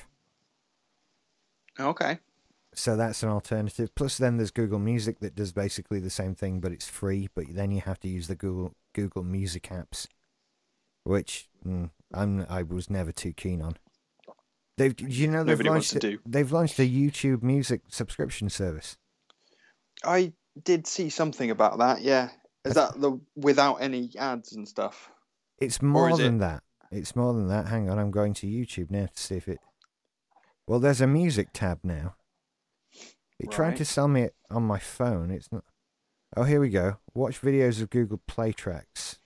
Okay. 1.80 2.19
So 2.76 2.95
that's 2.95 3.23
an 3.23 3.30
alternative. 3.30 3.94
Plus, 3.95 4.18
then 4.18 4.38
there's 4.38 4.52
Google 4.52 4.80
Music 4.80 5.19
that 5.19 5.35
does 5.35 5.52
basically 5.52 5.99
the 5.99 6.10
same 6.10 6.35
thing, 6.35 6.60
but 6.60 6.72
it's 6.72 6.88
free. 6.88 7.30
But 7.34 7.45
then 7.49 7.72
you 7.72 7.81
have 7.81 7.99
to 8.02 8.07
use 8.07 8.27
the 8.27 8.35
Google 8.35 8.76
Google 8.94 9.23
Music 9.23 9.64
apps, 9.72 10.07
which 11.03 11.49
mm, 11.65 11.90
I'm 12.14 12.45
I 12.49 12.64
was 12.64 12.90
never 12.90 13.11
too 13.11 13.34
keen 13.34 13.61
on. 13.61 13.77
They've 14.77 14.99
you 14.99 15.27
know 15.27 15.44
they've 15.44 15.57
Nobody 15.57 15.69
launched 15.69 15.91
to 15.91 15.98
a- 15.98 16.02
do. 16.02 16.19
they've 16.26 16.52
launched 16.52 16.80
a 16.80 16.90
YouTube 16.90 17.44
Music 17.44 17.81
subscription 17.90 18.49
service. 18.49 18.98
I 20.03 20.34
did 20.64 20.88
see 20.88 21.10
something 21.10 21.52
about 21.52 21.77
that. 21.80 22.02
Yeah. 22.02 22.30
Is 22.65 22.73
that 22.76 22.99
the 22.99 23.19
without 23.35 23.76
any 23.76 24.11
ads 24.18 24.53
and 24.53 24.68
stuff? 24.68 25.11
It's 25.64 25.81
more 25.81 26.15
than 26.18 26.35
it- 26.35 26.40
that. 26.40 26.64
It's 26.91 27.15
more 27.15 27.34
than 27.34 27.48
that. 27.48 27.68
Hang 27.68 27.90
on, 27.90 27.98
I'm 27.98 28.11
going 28.11 28.34
to 28.35 28.48
YouTube 28.48 28.91
now 28.91 29.07
to 29.07 29.22
see 29.22 29.35
if 29.35 29.48
it. 29.48 29.60
Well, 30.68 30.80
there's 30.80 31.02
a 31.02 31.07
music 31.07 31.49
tab 31.52 31.80
now. 31.84 32.15
It 33.40 33.52
tried 33.52 33.77
to 33.77 33.85
sell 33.85 34.07
me 34.07 34.22
it 34.22 34.35
on 34.49 34.64
my 34.64 34.80
phone. 34.80 35.31
It's 35.31 35.52
not. 35.52 35.64
Oh, 36.38 36.44
here 36.44 36.60
we 36.60 36.69
go. 36.69 36.98
Watch 37.14 37.41
videos 37.41 37.81
of 37.81 37.90
Google 37.90 38.22
Play 38.27 38.53
tracks. 38.53 39.18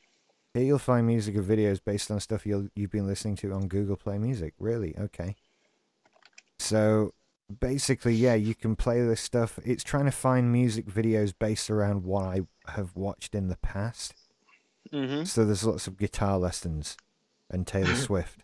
Here 0.53 0.64
you'll 0.64 0.80
find 0.80 1.05
music 1.05 1.35
of 1.35 1.45
videos 1.45 1.80
based 1.84 2.09
on 2.09 2.19
stuff 2.19 2.45
you'll, 2.45 2.69
you've 2.73 2.91
been 2.91 3.05
listening 3.05 3.35
to 3.38 3.51
on 3.51 3.68
Google 3.68 3.95
Play 3.95 4.18
Music. 4.18 4.53
Really? 4.59 4.97
Okay. 4.97 5.35
So 6.57 7.14
basically, 7.59 8.15
yeah, 8.15 8.34
you 8.34 8.55
can 8.55 8.76
play 8.76 9.01
this 9.01 9.22
stuff. 9.22 9.59
It's 9.64 9.84
trying 9.84 10.05
to 10.05 10.11
find 10.11 10.51
music 10.51 10.85
videos 10.88 11.34
based 11.38 11.69
around 11.69 12.03
what 12.03 12.23
I 12.23 12.41
have 12.69 12.95
watched 12.95 13.35
in 13.35 13.49
the 13.49 13.57
past. 13.57 14.15
Mm-hmm. 14.93 15.23
So 15.26 15.45
there's 15.45 15.64
lots 15.64 15.88
of 15.88 15.97
guitar 15.97 16.38
lessons 16.38 16.97
and 17.49 17.65
Taylor 17.65 17.95
Swift. 17.95 18.43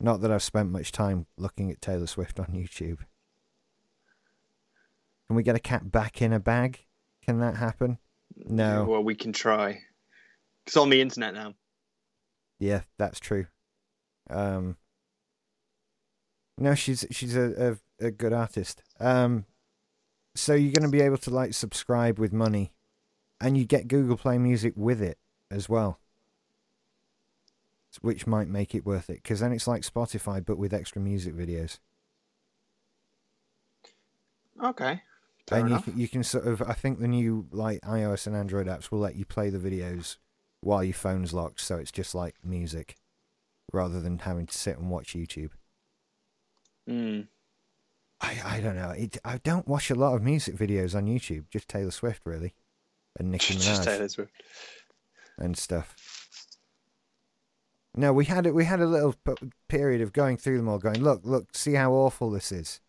Not 0.00 0.20
that 0.20 0.30
I've 0.30 0.42
spent 0.42 0.70
much 0.70 0.92
time 0.92 1.26
looking 1.36 1.70
at 1.70 1.80
Taylor 1.80 2.06
Swift 2.06 2.38
on 2.38 2.46
YouTube. 2.46 2.98
Can 5.26 5.36
we 5.36 5.42
get 5.42 5.56
a 5.56 5.60
cat 5.60 5.90
back 5.90 6.22
in 6.22 6.32
a 6.32 6.40
bag? 6.40 6.84
Can 7.24 7.40
that 7.40 7.56
happen? 7.56 7.98
No. 8.36 8.84
Well, 8.84 9.02
we 9.02 9.14
can 9.14 9.32
try. 9.32 9.80
It's 10.66 10.76
on 10.76 10.90
the 10.90 11.00
internet 11.00 11.34
now. 11.34 11.54
Yeah, 12.58 12.82
that's 12.96 13.20
true. 13.20 13.46
Um, 14.30 14.76
no, 16.56 16.74
she's 16.74 17.04
she's 17.10 17.36
a, 17.36 17.78
a, 18.00 18.06
a 18.06 18.10
good 18.10 18.32
artist. 18.32 18.82
Um, 19.00 19.44
so 20.34 20.54
you're 20.54 20.72
going 20.72 20.90
to 20.90 20.96
be 20.96 21.02
able 21.02 21.18
to 21.18 21.30
like 21.30 21.54
subscribe 21.54 22.18
with 22.18 22.32
money, 22.32 22.72
and 23.40 23.56
you 23.56 23.64
get 23.64 23.88
Google 23.88 24.16
Play 24.16 24.38
Music 24.38 24.72
with 24.76 25.02
it 25.02 25.18
as 25.50 25.68
well, 25.68 25.98
which 28.00 28.26
might 28.26 28.48
make 28.48 28.74
it 28.74 28.86
worth 28.86 29.10
it. 29.10 29.22
Because 29.22 29.40
then 29.40 29.52
it's 29.52 29.66
like 29.66 29.82
Spotify 29.82 30.44
but 30.44 30.58
with 30.58 30.72
extra 30.72 31.00
music 31.00 31.34
videos, 31.34 31.78
Okay. 34.62 35.02
Fair 35.46 35.60
and 35.60 35.70
you 35.70 35.78
can, 35.80 35.98
you 35.98 36.08
can 36.08 36.24
sort 36.24 36.46
of. 36.46 36.62
I 36.62 36.74
think 36.74 37.00
the 37.00 37.08
new 37.08 37.46
like 37.52 37.80
iOS 37.80 38.26
and 38.26 38.36
Android 38.36 38.66
apps 38.66 38.90
will 38.90 38.98
let 38.98 39.16
you 39.16 39.24
play 39.24 39.50
the 39.50 39.58
videos 39.58 40.16
while 40.60 40.84
your 40.84 40.94
phone's 40.94 41.32
locked, 41.32 41.60
so 41.60 41.76
it's 41.76 41.92
just 41.92 42.14
like 42.14 42.34
music, 42.44 42.96
rather 43.72 44.00
than 44.00 44.18
having 44.20 44.46
to 44.46 44.56
sit 44.56 44.76
and 44.76 44.90
watch 44.90 45.14
YouTube. 45.14 45.50
Mm. 46.88 47.28
I, 48.20 48.40
I 48.44 48.60
don't 48.60 48.76
know. 48.76 48.90
It, 48.90 49.16
I 49.24 49.38
don't 49.38 49.68
watch 49.68 49.90
a 49.90 49.94
lot 49.94 50.14
of 50.14 50.22
music 50.22 50.56
videos 50.56 50.94
on 50.94 51.06
YouTube. 51.06 51.44
Just 51.50 51.68
Taylor 51.68 51.92
Swift, 51.92 52.22
really, 52.26 52.52
and 53.18 53.30
Nicki 53.30 53.54
Minaj. 53.54 53.64
Just 53.64 53.84
Taylor 53.84 54.08
Swift. 54.08 54.32
And 55.38 55.56
stuff. 55.56 55.94
No, 57.94 58.12
we 58.12 58.26
had 58.26 58.46
it. 58.46 58.54
We 58.54 58.64
had 58.64 58.80
a 58.80 58.86
little 58.86 59.14
p- 59.24 59.50
period 59.68 60.00
of 60.00 60.12
going 60.12 60.36
through 60.36 60.58
them 60.58 60.68
all, 60.68 60.78
going, 60.78 61.02
look, 61.02 61.22
look, 61.24 61.56
see 61.56 61.74
how 61.74 61.92
awful 61.92 62.30
this 62.30 62.52
is. 62.52 62.80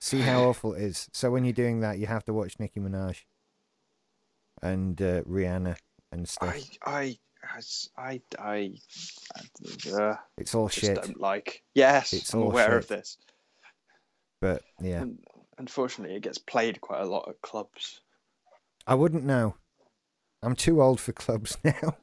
See 0.00 0.20
how 0.20 0.44
awful 0.48 0.74
it 0.74 0.82
is. 0.82 1.08
So 1.12 1.30
when 1.30 1.44
you're 1.44 1.52
doing 1.52 1.80
that, 1.80 1.98
you 1.98 2.06
have 2.06 2.24
to 2.24 2.32
watch 2.32 2.58
Nicki 2.58 2.80
Minaj 2.80 3.24
and 4.62 5.00
uh, 5.02 5.22
Rihanna 5.24 5.76
and 6.12 6.28
stuff. 6.28 6.56
I, 6.82 6.90
I, 6.90 7.60
I, 7.98 8.20
I, 8.38 8.38
I 8.38 8.72
uh, 9.92 10.16
it's 10.38 10.54
all 10.54 10.68
just 10.68 10.86
shit. 10.86 11.02
don't 11.02 11.20
like. 11.20 11.62
Yes, 11.74 12.12
It's 12.12 12.32
I'm 12.32 12.42
all 12.42 12.50
aware 12.50 12.78
of 12.78 12.88
this. 12.88 13.18
But 14.40 14.62
yeah, 14.80 15.02
Un- 15.02 15.18
Unfortunately, 15.58 16.16
it 16.16 16.22
gets 16.22 16.38
played 16.38 16.80
quite 16.80 17.00
a 17.00 17.06
lot 17.06 17.28
at 17.28 17.40
clubs. 17.40 18.00
I 18.86 18.94
wouldn't 18.94 19.24
know. 19.24 19.56
I'm 20.42 20.54
too 20.54 20.80
old 20.82 21.00
for 21.00 21.12
clubs 21.12 21.56
now. 21.64 21.96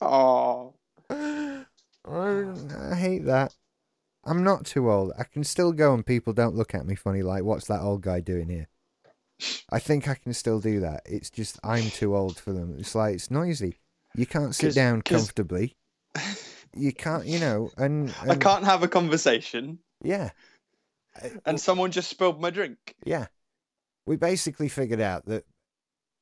Oh, 0.00 0.74
I, 1.10 1.64
I 2.08 2.94
hate 2.94 3.24
that. 3.26 3.54
I'm 4.24 4.42
not 4.44 4.64
too 4.66 4.90
old. 4.90 5.12
I 5.18 5.24
can 5.24 5.44
still 5.44 5.72
go 5.72 5.94
and 5.94 6.04
people 6.04 6.32
don't 6.32 6.54
look 6.56 6.74
at 6.74 6.86
me 6.86 6.94
funny 6.94 7.22
like, 7.22 7.42
what's 7.44 7.66
that 7.68 7.80
old 7.80 8.02
guy 8.02 8.20
doing 8.20 8.48
here? 8.48 8.68
I 9.70 9.78
think 9.78 10.08
I 10.08 10.14
can 10.14 10.34
still 10.34 10.60
do 10.60 10.80
that. 10.80 11.02
It's 11.06 11.30
just 11.30 11.58
I'm 11.64 11.84
too 11.90 12.14
old 12.16 12.38
for 12.38 12.52
them. 12.52 12.76
It's 12.78 12.94
like 12.94 13.14
it's 13.14 13.30
noisy. 13.30 13.78
You 14.14 14.26
can't 14.26 14.54
sit 14.54 14.66
'Cause- 14.68 14.74
down 14.74 15.02
'cause- 15.02 15.18
comfortably. 15.26 15.76
You 16.74 16.92
can't, 16.92 17.26
you 17.26 17.38
know, 17.40 17.70
and, 17.76 18.14
I 18.20 18.36
can't 18.36 18.64
have 18.64 18.82
a 18.84 18.88
conversation, 18.88 19.80
Yeah, 20.04 20.30
and 21.44 21.60
someone 21.60 21.90
just 21.90 22.08
spilled 22.10 22.40
my 22.40 22.50
drink. 22.50 22.94
yeah. 23.04 23.26
We 24.06 24.16
basically 24.16 24.68
figured 24.68 25.00
out 25.00 25.26
that 25.26 25.44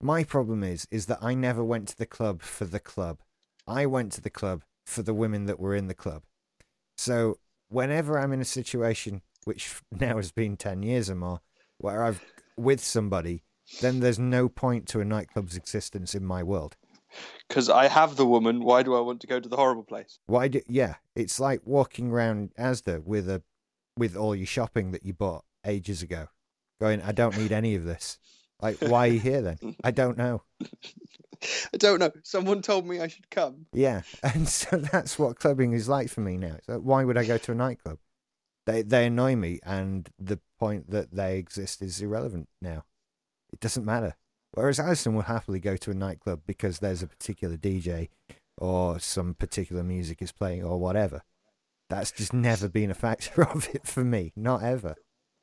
my 0.01 0.25
problem 0.25 0.63
is 0.63 0.87
is 0.91 1.07
that 1.07 1.19
I 1.23 1.35
never 1.35 1.65
went 1.65 1.89
to 1.89 1.97
the 1.97 2.07
club 2.07 2.43
for 2.43 2.65
the 2.65 2.81
club. 2.81 3.21
I 3.67 3.87
went 3.87 4.13
to 4.13 4.21
the 4.21 4.31
club 4.31 4.63
for 4.87 5.03
the 5.03 5.15
women 5.15 5.47
that 5.47 5.61
were 5.61 5.75
in 5.75 5.89
the 5.89 5.95
club. 5.95 6.23
So 6.97 7.39
whenever 7.69 8.19
I'm 8.19 8.33
in 8.33 8.41
a 8.41 8.47
situation, 8.47 9.23
which 9.45 9.81
now 9.91 10.17
has 10.17 10.33
been 10.33 10.57
ten 10.57 10.83
years 10.83 11.11
or 11.11 11.15
more, 11.15 11.41
where 11.79 12.05
I've 12.05 12.23
with 12.57 12.83
somebody, 12.83 13.43
then 13.81 14.01
there's 14.01 14.19
no 14.19 14.49
point 14.49 14.87
to 14.89 15.01
a 15.01 15.05
nightclub's 15.05 15.57
existence 15.57 16.15
in 16.15 16.25
my 16.25 16.43
world. 16.43 16.77
Because 17.49 17.71
I 17.71 17.89
have 17.89 18.17
the 18.17 18.27
woman. 18.27 18.63
Why 18.63 18.83
do 18.83 18.95
I 18.95 19.01
want 19.01 19.21
to 19.23 19.27
go 19.27 19.41
to 19.41 19.49
the 19.49 19.57
horrible 19.57 19.85
place? 19.85 20.19
Why 20.27 20.49
do 20.49 20.61
yeah? 20.67 20.97
It's 21.15 21.41
like 21.41 21.63
walking 21.65 22.11
around 22.11 22.51
Asda 22.59 23.05
with 23.05 23.29
a 23.29 23.43
with 23.97 24.17
all 24.17 24.35
your 24.35 24.47
shopping 24.47 24.93
that 24.93 25.05
you 25.05 25.13
bought 25.13 25.45
ages 25.65 26.03
ago, 26.03 26.29
going, 26.81 27.03
I 27.03 27.13
don't 27.13 27.37
need 27.37 27.53
any 27.53 27.75
of 27.75 27.85
this. 27.85 28.19
Like, 28.61 28.79
why 28.81 29.09
are 29.09 29.13
you 29.13 29.21
here 29.21 29.43
then? 29.43 29.77
I 29.85 29.91
don't 29.91 30.19
know. 30.19 30.43
I 31.73 31.77
don't 31.77 32.01
know. 32.01 32.11
Someone 32.25 32.63
told 32.63 32.87
me 32.87 33.01
I 33.01 33.07
should 33.07 33.31
come. 33.31 33.67
Yeah, 33.73 34.03
and 34.23 34.49
so 34.49 34.77
that's 34.77 35.19
what 35.19 35.39
clubbing 35.39 35.73
is 35.73 35.89
like 35.89 36.09
for 36.11 36.21
me 36.21 36.37
now. 36.37 36.57
So 36.67 36.79
why 36.79 37.05
would 37.05 37.17
I 37.17 37.25
go 37.25 37.39
to 37.39 37.53
a 37.53 37.55
nightclub? 37.55 37.99
They 38.67 38.83
they 38.83 39.07
annoy 39.07 39.37
me, 39.37 39.61
and 39.65 40.09
the 40.19 40.41
point 40.59 40.91
that 40.91 41.13
they 41.13 41.39
exist 41.39 41.81
is 41.81 42.01
irrelevant 42.01 42.49
now. 42.61 42.85
It 43.53 43.61
doesn't 43.61 43.85
matter. 43.85 44.17
Whereas 44.53 44.81
Alison 44.81 45.15
will 45.15 45.23
happily 45.23 45.61
go 45.61 45.77
to 45.77 45.91
a 45.91 45.95
nightclub 45.95 46.41
because 46.47 46.79
there's 46.79 47.03
a 47.03 47.07
particular 47.07 47.57
DJ 47.57 48.09
or 48.57 48.99
some 48.99 49.35
particular 49.35 49.83
music 49.83 50.21
is 50.21 50.33
playing 50.33 50.65
or 50.65 50.79
whatever. 50.79 51.23
That's 51.89 52.11
just 52.11 52.33
never 52.33 52.69
been 52.69 52.91
a 52.91 52.95
factor 52.95 53.43
of 53.49 53.69
it 53.73 53.87
for 53.87 54.05
me, 54.05 54.33
not 54.37 54.63
ever. 54.63 54.97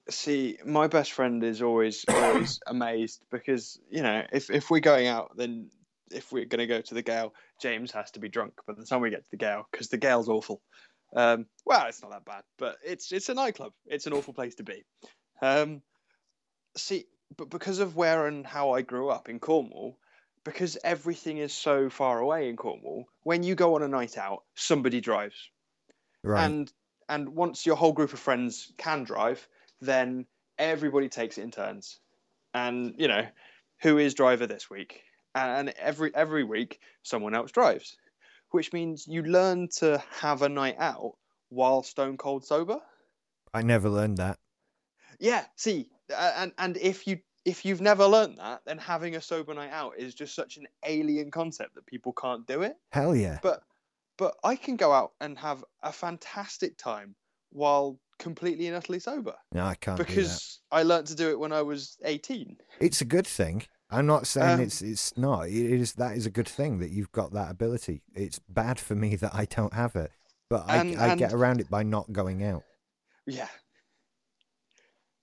See, 0.10 0.60
my 0.65 0.88
best 0.88 1.14
friend 1.14 1.44
is 1.44 1.61
always 1.61 2.06
always 2.07 2.60
amazed 2.68 3.26
because 3.32 3.80
you 3.90 4.03
know 4.03 4.23
if 4.32 4.49
if 4.49 4.69
we're 4.69 4.80
going 4.80 5.07
out, 5.07 5.36
then 5.36 5.69
if 6.11 6.32
we're 6.32 6.45
going 6.45 6.60
to 6.60 6.68
go 6.68 6.82
to 6.82 6.94
the 6.94 7.02
Gale, 7.02 7.34
James 7.61 7.91
has 7.91 8.11
to 8.11 8.19
be 8.19 8.30
drunk 8.30 8.53
by 8.68 8.73
the 8.73 8.86
time 8.86 9.02
we 9.02 9.10
get 9.10 9.23
to 9.23 9.32
the 9.32 9.38
Gale 9.38 9.68
because 9.72 9.90
the 9.90 9.98
Gale's 9.98 10.30
awful. 10.30 10.61
Um, 11.15 11.48
well, 11.65 11.88
it's 11.88 12.02
not 12.02 12.11
that 12.11 12.26
bad, 12.26 12.44
but 12.57 12.77
it's 12.86 13.11
it's 13.11 13.30
a 13.30 13.34
nightclub. 13.34 13.73
It's 13.88 14.06
an 14.06 14.14
awful 14.14 14.34
place 14.34 14.56
to 14.56 14.64
be. 14.64 14.84
Um, 15.41 15.82
see, 16.77 17.06
but 17.36 17.49
because 17.49 17.80
of 17.80 17.95
where 17.95 18.27
and 18.27 18.45
how 18.45 18.72
I 18.72 18.82
grew 18.82 19.10
up 19.10 19.27
in 19.30 19.40
Cornwall, 19.40 19.98
because 20.44 20.77
everything 20.84 21.38
is 21.40 21.53
so 21.53 21.90
far 21.90 22.19
away 22.19 22.49
in 22.49 22.57
Cornwall, 22.57 23.06
when 23.23 23.41
you 23.44 23.56
go 23.56 23.76
on 23.76 23.82
a 23.84 23.88
night 23.88 24.18
out, 24.18 24.44
somebody 24.56 25.02
drives 25.02 25.49
Right. 26.23 26.45
and 26.45 26.73
and 27.07 27.30
once 27.30 27.65
your 27.65 27.76
whole 27.76 27.94
group 27.94 28.14
of 28.14 28.19
friends 28.19 28.72
can 28.77 29.03
drive 29.03 29.48
then 29.81 30.26
everybody 30.57 31.10
takes 31.10 31.38
it 31.38 31.43
in 31.43 31.52
turns 31.52 31.99
and 32.53 32.95
you 32.97 33.07
know 33.07 33.26
who 33.81 33.97
is 33.97 34.14
driver 34.14 34.47
this 34.47 34.69
week 34.69 35.02
and 35.34 35.73
every 35.77 36.14
every 36.15 36.43
week 36.43 36.80
someone 37.03 37.35
else 37.35 37.52
drives 37.52 37.97
which 38.52 38.72
means 38.72 39.06
you 39.06 39.22
learn 39.22 39.68
to 39.68 40.02
have 40.10 40.41
a 40.41 40.49
night 40.49 40.77
out 40.80 41.14
while 41.49 41.84
stone 41.84 42.18
cold 42.18 42.45
sober. 42.45 42.80
I 43.53 43.61
never 43.61 43.89
learned 43.89 44.18
that. 44.18 44.38
Yeah, 45.19 45.45
see, 45.56 45.89
uh, 46.14 46.31
and 46.38 46.52
and 46.57 46.77
if 46.77 47.07
you 47.07 47.19
if 47.45 47.65
you've 47.65 47.81
never 47.81 48.06
learned 48.06 48.38
that, 48.38 48.61
then 48.65 48.77
having 48.77 49.15
a 49.15 49.22
sober 49.22 49.53
night 49.53 49.72
out 49.72 49.93
is 49.97 50.14
just 50.15 50.35
such 50.35 50.57
an 50.57 50.68
alien 50.85 51.31
concept 51.31 51.76
that 51.76 51.85
people 51.85 52.14
can't 52.14 52.47
do 52.47 52.61
it. 52.61 52.76
Hell 52.91 53.15
yeah. 53.15 53.39
But 53.41 53.61
but 54.18 54.35
I 54.43 54.56
can 54.56 54.77
go 54.77 54.91
out 54.91 55.11
and 55.22 55.38
have 55.38 55.64
a 55.84 55.91
fantastic 55.91 56.77
time 56.77 57.15
while 57.52 57.99
completely 58.19 58.67
and 58.67 58.75
utterly 58.75 58.99
sober 58.99 59.35
No, 59.51 59.65
I 59.65 59.75
can't 59.75 59.97
do 59.97 60.03
that. 60.03 60.07
because 60.07 60.59
I 60.71 60.83
learned 60.83 61.07
to 61.07 61.15
do 61.15 61.29
it 61.29 61.39
when 61.39 61.51
I 61.51 61.61
was 61.61 61.97
18. 62.03 62.57
It's 62.79 63.01
a 63.01 63.05
good 63.05 63.27
thing. 63.27 63.63
I'm 63.91 64.05
not 64.07 64.25
saying 64.27 64.55
Um, 64.55 64.61
it's 64.61 64.81
it's 64.81 65.15
not. 65.17 65.47
It 65.47 65.53
is 65.81 65.93
that 65.93 66.15
is 66.17 66.25
a 66.25 66.31
good 66.31 66.47
thing 66.47 66.79
that 66.79 66.89
you've 66.89 67.11
got 67.11 67.33
that 67.33 67.51
ability. 67.51 68.01
It's 68.13 68.39
bad 68.39 68.79
for 68.79 68.95
me 68.95 69.15
that 69.23 69.35
I 69.35 69.45
don't 69.45 69.73
have 69.73 69.95
it, 69.95 70.11
but 70.49 70.63
I, 70.67 70.77
And- 70.77 70.97
I 70.99 71.15
get 71.15 71.33
around 71.33 71.59
it 71.61 71.69
by 71.69 71.83
not 71.83 72.11
going 72.11 72.43
out, 72.43 72.63
Yeah. 73.27 73.47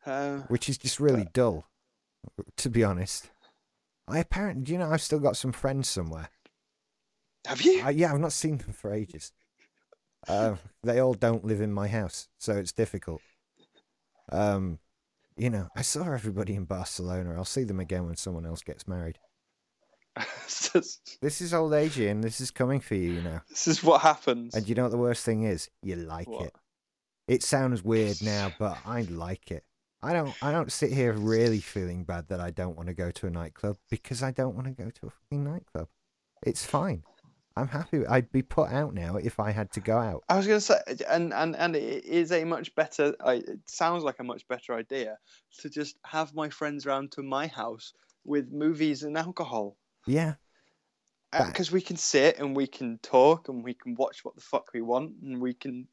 Uh, 0.05 0.39
which 0.49 0.69
is 0.69 0.79
just 0.79 0.99
really 0.99 1.27
dull, 1.33 1.67
to 2.57 2.69
be 2.69 2.83
honest. 2.83 3.31
I 4.09 4.19
apparently, 4.19 4.65
do 4.65 4.73
you 4.73 4.79
know, 4.79 4.91
I've 4.91 5.01
still 5.03 5.21
got 5.21 5.37
some 5.37 5.53
friends 5.53 5.89
somewhere. 5.89 6.29
have 7.47 7.63
you? 7.63 7.81
I, 7.83 7.91
yeah, 7.91 8.13
I've 8.13 8.19
not 8.21 8.33
seen 8.33 8.59
them 8.59 8.73
for 8.73 8.93
ages. 8.93 9.33
Uh, 10.29 10.57
they 10.83 11.01
all 11.01 11.15
don't 11.15 11.45
live 11.45 11.61
in 11.61 11.73
my 11.73 11.89
house, 11.89 12.29
so 12.39 12.53
it's 12.55 12.73
difficult. 12.73 13.21
Um, 14.31 14.79
you 15.37 15.51
know, 15.51 15.69
I 15.77 15.83
saw 15.83 16.13
everybody 16.13 16.55
in 16.55 16.65
Barcelona. 16.65 17.35
I'll 17.35 17.45
see 17.45 17.65
them 17.65 17.81
again 17.81 18.07
when 18.07 18.17
someone 18.17 18.47
else 18.47 18.63
gets 18.63 18.87
married. 18.87 19.19
this 21.23 21.41
is 21.41 21.55
old 21.55 21.73
age, 21.73 21.99
and 21.99 22.23
This 22.23 22.41
is 22.41 22.51
coming 22.51 22.81
for 22.81 22.95
you, 22.95 23.13
you 23.13 23.23
know. 23.23 23.41
This 23.49 23.67
is 23.67 23.83
what 23.83 24.03
happens. 24.03 24.55
And 24.55 24.69
you 24.69 24.75
know 24.75 24.83
what 24.85 24.93
the 24.93 24.99
worst 24.99 25.25
thing 25.25 25.43
is? 25.45 25.71
You 25.83 25.97
like 25.97 26.29
What? 26.29 26.47
it. 26.47 26.55
It 27.29 27.43
sounds 27.43 27.83
weird 27.83 28.23
now, 28.23 28.53
but 28.59 28.79
I 28.85 29.03
like 29.03 29.51
it. 29.51 29.65
I 30.03 30.13
don't. 30.13 30.35
I 30.43 30.51
don't 30.51 30.71
sit 30.73 30.93
here 30.93 31.13
really 31.13 31.61
feeling 31.61 32.05
bad 32.05 32.29
that 32.29 32.41
I 32.41 32.51
don't 32.51 32.77
want 32.77 32.89
to 32.89 32.95
go 32.95 33.11
to 33.13 33.27
a 33.29 33.31
nightclub 33.31 33.77
because 33.89 34.23
I 34.23 34.33
don't 34.33 34.55
want 34.55 34.67
to 34.67 34.73
go 34.73 34.91
to 34.91 35.07
a 35.07 35.11
fucking 35.11 35.45
nightclub. 35.45 35.89
It's 36.45 36.65
fine. 36.65 37.05
I'm 37.57 37.69
happy. 37.69 38.07
I'd 38.07 38.33
be 38.33 38.43
put 38.43 38.71
out 38.71 38.95
now 38.95 39.17
if 39.17 39.39
I 39.39 39.51
had 39.51 39.71
to 39.73 39.81
go 39.81 39.99
out. 39.99 40.25
I 40.29 40.37
was 40.37 40.47
going 40.47 40.59
to 40.59 40.65
say, 40.65 40.81
and 41.09 41.35
and 41.35 41.55
and 41.57 41.77
it 41.77 42.05
is 42.05 42.33
a 42.33 42.45
much 42.45 42.75
better. 42.75 43.15
It 43.27 43.61
sounds 43.67 44.05
like 44.05 44.21
a 44.21 44.25
much 44.25 44.47
better 44.49 44.75
idea 44.75 45.19
to 45.61 45.69
just 45.69 45.97
have 46.05 46.35
my 46.35 46.49
friends 46.49 46.87
round 46.87 47.13
to 47.13 47.23
my 47.23 47.47
house 47.47 47.93
with 48.25 48.51
movies 48.51 49.03
and 49.03 49.19
alcohol, 49.19 49.77
Yeah, 50.07 50.35
uh, 51.33 51.47
because 51.47 51.71
we 51.71 51.81
can 51.81 51.97
sit 51.97 52.39
and 52.39 52.57
we 52.57 52.67
can 52.67 52.99
talk 52.99 53.49
and 53.49 53.65
we 53.65 53.75
can 53.75 53.95
watch 53.95 54.25
what 54.25 54.35
the 54.35 54.41
fuck 54.41 54.73
we 54.73 54.81
want 54.81 55.13
and 55.23 55.41
we 55.41 55.55
can 55.55 55.89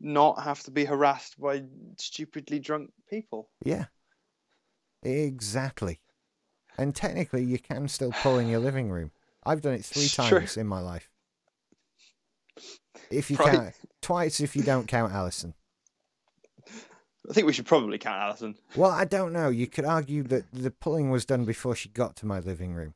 not 0.00 0.42
have 0.42 0.62
to 0.64 0.70
be 0.70 0.84
harassed 0.84 1.40
by 1.40 1.62
stupidly 1.98 2.58
drunk 2.58 2.90
people. 3.08 3.48
yeah, 3.64 3.86
exactly. 5.02 6.00
And 6.78 6.94
technically, 6.94 7.44
you 7.44 7.58
can 7.58 7.86
still 7.86 8.12
pull 8.12 8.38
in 8.38 8.48
your 8.48 8.60
living 8.60 8.90
room. 8.90 9.10
I've 9.44 9.60
done 9.60 9.74
it 9.74 9.84
three 9.84 10.04
It's 10.04 10.14
true. 10.14 10.38
times 10.38 10.56
in 10.56 10.66
my 10.66 10.80
life. 10.80 11.08
If 13.10 13.30
you 13.30 13.36
Right. 13.38 13.50
count 13.52 13.74
twice, 14.00 14.40
if 14.40 14.56
you 14.56 14.62
don't 14.62 14.86
count 14.86 15.12
Alison. 15.12 15.54
I 17.28 17.32
think 17.32 17.46
we 17.46 17.52
should 17.52 17.66
probably 17.66 17.98
count 17.98 18.20
Alison. 18.20 18.56
Well, 18.74 18.90
I 18.90 19.04
don't 19.04 19.32
know. 19.32 19.48
You 19.48 19.66
could 19.66 19.84
argue 19.84 20.22
that 20.24 20.50
the 20.52 20.70
pulling 20.70 21.10
was 21.10 21.24
done 21.24 21.44
before 21.44 21.76
she 21.76 21.88
got 21.88 22.16
to 22.16 22.26
my 22.26 22.40
living 22.40 22.74
room, 22.74 22.94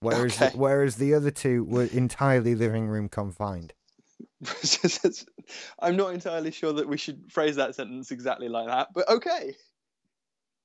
whereas 0.00 0.34
Okay. 0.36 0.50
whereas 0.54 0.96
the 0.96 1.14
other 1.14 1.30
two 1.30 1.64
were 1.64 1.84
entirely 1.84 2.54
living 2.54 2.88
room 2.88 3.08
confined. 3.08 3.74
I'm 5.80 5.96
not 5.96 6.14
entirely 6.14 6.50
sure 6.50 6.72
that 6.72 6.88
we 6.88 6.96
should 6.96 7.30
phrase 7.30 7.56
that 7.56 7.74
sentence 7.74 8.10
exactly 8.10 8.48
like 8.48 8.66
that, 8.66 8.88
but 8.94 9.08
okay, 9.08 9.54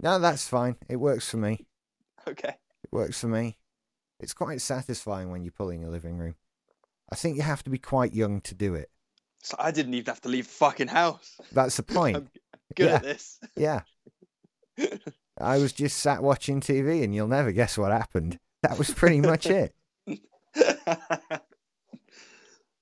No, 0.02 0.20
that's 0.20 0.48
fine. 0.48 0.76
It 0.90 0.98
works 0.98 1.30
for 1.30 1.38
me. 1.38 1.66
okay. 2.28 2.56
It 2.84 2.92
works 2.92 3.20
for 3.22 3.28
me. 3.28 3.58
It's 4.24 4.34
quite 4.34 4.62
satisfying 4.62 5.30
when 5.30 5.44
you're 5.44 5.52
pulling 5.52 5.84
a 5.84 5.90
living 5.90 6.18
room. 6.18 6.36
I 7.12 7.16
think 7.16 7.36
you 7.36 7.44
have 7.44 7.64
to 7.66 7.70
be 7.70 7.78
quite 7.78 8.14
young 8.14 8.42
to 8.42 8.56
do 8.56 8.74
it. 8.74 8.90
So 9.44 9.56
I 9.60 9.72
didn't 9.72 9.94
even 9.94 10.06
have 10.06 10.22
to 10.22 10.30
leave 10.30 10.48
the 10.48 10.54
fucking 10.54 10.88
house. 10.88 11.36
That's 11.52 11.78
the 11.78 11.84
point. 11.98 12.16
I'm 12.18 12.30
good 12.76 12.88
Yeah. 12.88 12.96
at 12.96 13.04
this. 13.04 13.40
Yeah. 13.56 13.82
I 15.40 15.58
was 15.58 15.74
just 15.74 15.98
sat 16.00 16.24
watching 16.24 16.62
TV, 16.62 17.04
and 17.04 17.14
you'll 17.14 17.28
never 17.28 17.52
guess 17.52 17.78
what 17.78 17.92
happened. 17.92 18.40
That 18.62 18.78
was 18.78 18.92
pretty 18.92 19.20
much 19.20 19.46
it. 19.48 19.76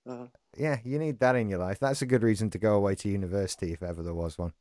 Uh, 0.07 0.25
Yeah, 0.57 0.79
you 0.83 0.99
need 0.99 1.19
that 1.19 1.35
in 1.37 1.49
your 1.49 1.59
life. 1.59 1.79
That's 1.79 2.01
a 2.01 2.05
good 2.05 2.23
reason 2.23 2.49
to 2.51 2.57
go 2.59 2.75
away 2.75 2.93
to 2.95 3.09
university 3.09 3.71
if 3.71 3.81
ever 3.81 4.03
there 4.03 4.13
was 4.13 4.37
one. 4.37 4.51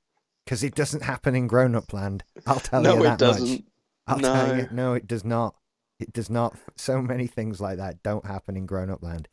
Because 0.44 0.62
it 0.62 0.74
doesn't 0.76 1.02
happen 1.02 1.34
in 1.34 1.48
grown 1.48 1.74
up 1.74 1.92
land. 1.92 2.22
I'll 2.46 2.60
tell 2.60 2.80
no, 2.80 2.94
you 2.94 3.04
it 3.06 3.18
that 3.18 3.40
much. 3.40 3.60
I'll 4.06 4.20
tell 4.20 4.56
you. 4.56 4.62
No. 4.62 4.68
No, 4.70 4.94
it 4.94 5.06
does 5.08 5.24
not. 5.24 5.56
It 6.00 6.12
does 6.12 6.30
not. 6.30 6.56
So 6.76 7.02
many 7.02 7.26
things 7.26 7.60
like 7.60 7.76
that 7.76 8.02
don't 8.02 8.24
happen 8.24 8.56
in 8.56 8.66
grown 8.66 8.90
up 8.90 9.02
land. 9.02 9.28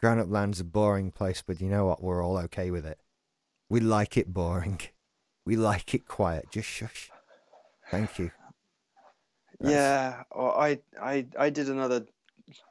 Grown 0.00 0.18
up 0.18 0.28
land's 0.30 0.60
a 0.60 0.64
boring 0.64 1.10
place, 1.10 1.42
but 1.46 1.60
you 1.60 1.68
know 1.68 1.86
what? 1.86 2.02
We're 2.02 2.24
all 2.24 2.38
okay 2.38 2.70
with 2.70 2.86
it. 2.86 2.98
We 3.68 3.80
like 3.80 4.16
it 4.16 4.32
boring. 4.32 4.80
We 5.44 5.56
like 5.56 5.94
it 5.94 6.08
quiet. 6.08 6.50
Just 6.50 6.68
shush. 6.68 7.10
Thank 7.90 8.18
you. 8.18 8.30
That's- 9.60 9.72
Yeah, 9.72 10.22
I, 10.34 10.80
I, 11.00 11.26
I 11.38 11.50
did 11.50 11.68
another 11.68 12.06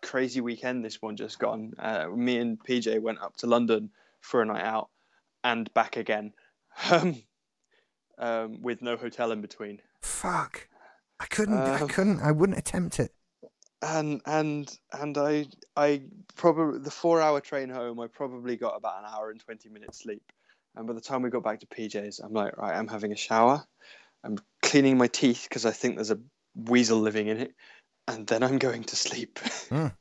crazy 0.02 0.42
weekend. 0.42 0.84
This 0.84 1.02
one 1.02 1.16
just 1.16 1.40
gone. 1.40 1.74
Uh, 1.80 2.08
me 2.10 2.38
and 2.38 2.60
PJ 2.64 3.02
went 3.02 3.22
up 3.22 3.38
to 3.38 3.48
London 3.48 3.92
for 4.22 4.42
a 4.42 4.46
night 4.46 4.64
out 4.64 4.90
and 5.44 5.74
back 5.74 5.98
again, 5.98 6.34
um, 6.92 7.16
um, 8.18 8.62
with 8.62 8.82
no 8.82 8.98
hotel 8.98 9.32
in 9.32 9.42
between. 9.42 9.82
Fuck. 10.02 10.68
I 11.20 11.26
couldn't. 11.28 11.58
I 11.58 11.80
Um, 11.82 11.88
couldn't. 11.88 12.20
I 12.20 12.32
wouldn't 12.32 12.58
attempt 12.58 13.00
it. 13.00 13.14
And 13.86 14.22
and 14.26 14.80
and 14.92 15.18
I, 15.18 15.46
I 15.78 16.02
probably 16.36 16.80
the 16.80 16.92
four-hour 16.92 17.40
train 17.42 17.70
home. 17.70 18.00
I 18.00 18.08
probably 18.08 18.56
got 18.56 18.76
about 18.76 19.00
an 19.00 19.06
hour 19.14 19.30
and 19.30 19.40
twenty 19.40 19.70
minutes 19.70 20.00
sleep. 20.00 20.24
And 20.76 20.88
by 20.88 20.94
the 20.94 21.02
time 21.02 21.22
we 21.22 21.30
got 21.30 21.44
back 21.44 21.60
to 21.60 21.68
PJ's, 21.68 22.20
I'm 22.20 22.34
like, 22.34 22.58
right, 22.58 22.76
I'm 22.76 22.88
having 22.88 23.12
a 23.12 23.16
shower. 23.16 23.64
I'm 24.24 24.38
cleaning 24.62 24.98
my 24.98 25.08
teeth 25.08 25.46
because 25.48 25.66
I 25.66 25.72
think 25.72 25.96
there's 25.96 26.12
a 26.12 26.20
weasel 26.56 27.00
living 27.00 27.28
in 27.28 27.38
it, 27.38 27.54
and 28.08 28.26
then 28.28 28.44
I'm 28.44 28.58
going 28.58 28.84
to 28.86 28.96
sleep. 28.96 29.40
Mm. 29.70 29.94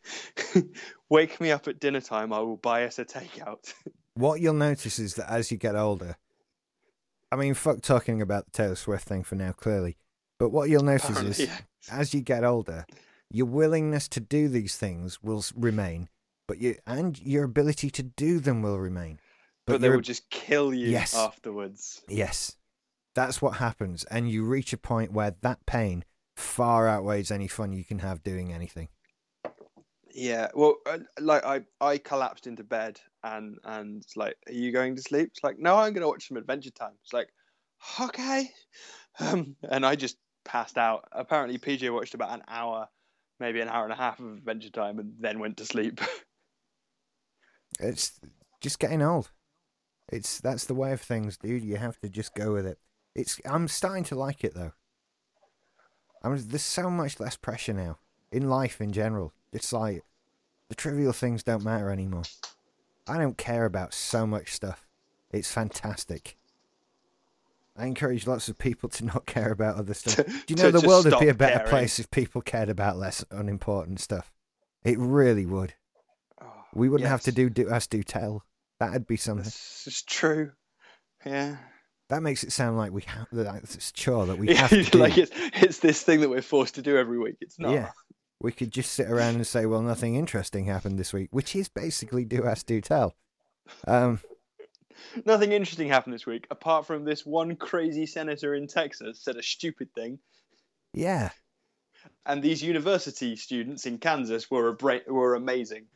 Wake 1.11 1.41
me 1.41 1.53
up 1.53 1.69
at 1.69 1.79
dinner 1.79 2.01
time. 2.01 2.33
I 2.33 2.41
will 2.41 2.57
buy 2.57 2.85
us 2.85 2.99
a 2.99 3.05
takeout. 3.05 3.73
What 4.17 4.41
you'll 4.41 4.55
notice 4.55 5.01
is 5.01 5.15
that 5.15 5.29
as 5.29 5.51
you 5.51 5.57
get 5.57 5.75
older, 5.75 6.15
I 7.33 7.37
mean, 7.37 7.55
fuck 7.55 7.83
talking 7.83 8.23
about 8.23 8.45
the 8.45 8.53
Taylor 8.53 8.77
Swift 8.77 9.09
thing 9.09 9.25
for 9.25 9.35
now, 9.35 9.51
clearly. 9.51 9.97
But 10.39 10.51
what 10.51 10.71
you'll 10.71 10.85
notice 10.85 11.21
is, 11.21 11.41
yeah. 11.41 11.59
as 11.91 12.15
you 12.15 12.21
get 12.21 12.45
older, 12.45 12.87
your 13.35 13.47
willingness 13.47 14.07
to 14.09 14.21
do 14.21 14.49
these 14.49 14.77
things 14.77 15.23
will 15.23 15.45
remain, 15.57 16.09
but 16.47 16.59
you 16.59 16.77
and 16.87 17.21
your 17.21 17.43
ability 17.45 17.91
to 17.91 18.03
do 18.03 18.39
them 18.39 18.63
will 18.63 18.79
remain. 18.79 19.19
but, 19.67 19.81
they 19.81 19.89
your 19.89 19.97
will 19.97 20.03
just 20.03 20.31
kill 20.31 20.73
you 20.73 20.89
Yes. 20.91 21.15
afterwards. 21.15 22.03
Yes. 22.09 22.57
That's 23.15 23.43
what 23.43 23.57
happens. 23.57 24.05
And 24.05 24.31
you 24.31 24.45
reach 24.45 24.73
a 24.73 24.77
point 24.77 25.13
where 25.13 25.35
that 25.41 25.67
pain 25.67 26.05
far 26.37 26.87
outweighs 26.89 27.31
any 27.31 27.49
fun 27.49 27.73
you 27.73 27.85
can 27.85 28.01
have 28.01 28.23
doing 28.23 28.53
anything. 28.53 28.89
Yeah, 30.15 30.49
well, 30.55 30.77
uh, 30.87 30.99
like 31.19 31.45
I, 31.45 31.63
I 31.81 31.99
collapsed 31.99 32.47
into 32.47 32.63
bed 32.63 33.01
and 33.25 33.59
and 33.65 34.01
it's 34.03 34.17
like, 34.17 34.37
are 34.47 34.53
you 34.53 34.71
going 34.71 34.95
to 34.95 35.03
sleep? 35.03 35.31
It's 35.33 35.43
like, 35.43 35.59
no, 35.59 35.77
I'm 35.77 35.93
going 35.93 36.03
to 36.03 36.09
watch 36.09 36.29
some 36.29 36.37
Adventure 36.37 36.71
Time. 36.71 36.93
It's 37.03 37.13
like, 37.13 37.31
okay, 38.01 38.49
um, 39.19 39.57
and 39.69 39.85
I 39.85 39.97
just 39.97 40.17
passed 40.45 40.79
out. 40.79 41.09
Apparently, 41.11 41.59
PJ 41.59 41.93
watched 41.93 42.15
about 42.15 42.33
an 42.33 42.45
hour, 42.47 42.89
maybe 43.41 43.61
an 43.61 43.69
hour 43.69 43.85
and 43.85 43.93
a 43.93 43.97
half 43.97 44.21
of 44.21 44.39
Adventure 44.39 44.71
Time, 44.71 44.99
and 44.99 45.15
then 45.19 45.39
went 45.39 45.57
to 45.59 45.65
sleep. 45.65 46.01
It's 47.81 48.21
just 48.61 48.79
getting 48.79 49.03
old. 49.03 49.31
It's 50.09 50.41
that's 50.41 50.65
the 50.67 50.75
way 50.75 50.93
of 50.93 51.01
things, 51.01 51.37
dude. 51.37 51.65
You 51.65 51.77
have 51.77 51.99
to 52.01 52.09
just 52.09 52.35
go 52.35 52.53
with 52.53 52.67
it. 52.67 52.79
It's 53.15 53.41
I'm 53.45 53.69
starting 53.69 54.05
to 54.05 54.15
like 54.15 54.45
it 54.45 54.55
though. 54.55 54.73
I'm 56.23 56.37
there's 56.49 56.63
so 56.63 56.91
much 56.91 57.19
less 57.19 57.37
pressure 57.37 57.73
now 57.73 57.99
in 58.31 58.49
life 58.49 58.81
in 58.81 58.93
general. 58.93 59.33
It's 59.53 59.73
like 59.73 60.03
the 60.69 60.75
trivial 60.75 61.13
things 61.13 61.43
don't 61.43 61.65
matter 61.65 61.91
anymore. 61.91 62.23
I 63.07 63.19
don't 63.19 63.37
care 63.37 63.65
about 63.65 63.93
so 63.93 64.27
much 64.27 64.53
stuff. 64.53 64.87
It's 65.31 65.51
fantastic. 65.51 66.37
I 67.77 67.87
encourage 67.87 68.27
lots 68.27 68.49
of 68.49 68.57
people 68.57 68.89
to 68.91 69.05
not 69.05 69.27
care 69.27 69.51
about 69.51 69.77
other 69.77 69.95
stuff. 69.95 70.25
Do 70.27 70.33
you 70.49 70.57
know 70.57 70.71
the 70.71 70.87
world 70.87 71.07
would 71.07 71.19
be 71.19 71.29
a 71.29 71.35
better 71.35 71.57
caring. 71.59 71.71
place 71.71 71.99
if 71.99 72.11
people 72.11 72.41
cared 72.41 72.69
about 72.69 72.97
less 72.99 73.25
unimportant 73.31 74.01
stuff? 74.01 74.31
It 74.85 74.99
really 74.99 75.45
would. 75.47 75.75
Oh, 76.41 76.47
We 76.75 76.89
wouldn't 76.89 77.09
have 77.11 77.23
to 77.23 77.33
do 77.33 77.51
do 77.51 77.69
as 77.69 77.87
do 77.89 78.03
tell. 78.05 78.45
That'd 78.79 79.07
be 79.07 79.17
something. 79.17 79.45
This 79.45 79.85
is 79.87 80.03
true. 80.03 80.53
Yeah, 81.27 81.57
That 82.11 82.23
makes 82.23 82.45
it 82.45 82.53
sound 82.53 82.77
like 82.77 82.93
we 82.93 83.03
have 83.03 83.27
that 83.33 83.63
it's 83.65 83.91
chore 83.93 84.27
that 84.27 84.39
we 84.39 84.55
have 84.55 84.71
to 84.71 84.83
do. 84.91 84.99
like 84.99 85.17
it's 85.19 85.33
it's 85.55 85.79
this 85.79 86.03
thing 86.03 86.21
that 86.21 86.29
we're 86.31 86.43
forced 86.43 86.75
to 86.77 86.83
do 86.83 86.97
every 86.97 87.19
week. 87.19 87.37
It's 87.41 87.59
not. 87.59 87.73
Yeah. 87.73 87.91
we 88.41 88.53
could 88.53 88.71
just 88.71 88.93
sit 88.93 89.09
around 89.09 89.37
and 89.37 89.47
say, 89.47 89.65
well, 89.67 89.81
nothing 89.83 90.15
interesting 90.15 90.67
happened 90.67 90.99
this 90.99 91.13
week, 91.13 91.29
which 91.33 91.57
is 91.57 91.69
basically 91.69 92.25
do 92.25 92.45
ask, 92.47 92.67
do 92.67 92.81
tell. 92.81 93.15
Um, 93.89 94.21
Nothing 95.25 95.53
interesting 95.53 95.89
happened 95.89 96.15
this 96.15 96.27
week 96.27 96.47
apart 96.51 96.87
from 96.87 97.05
this 97.05 97.25
one 97.27 97.57
crazy 97.57 98.07
senator 98.07 98.55
in 98.55 98.67
Texas 98.67 99.21
said 99.23 99.37
a 99.37 99.43
stupid 99.43 99.93
thing, 99.95 100.19
yeah, 100.93 101.31
and 102.27 102.43
these 102.43 102.63
university 102.63 103.37
students 103.37 103.87
in 103.87 103.99
Kansas 103.99 104.51
were 104.51 104.69
a 104.69 104.75
bra- 104.75 104.99
were 105.09 105.35
amazing. 105.35 105.87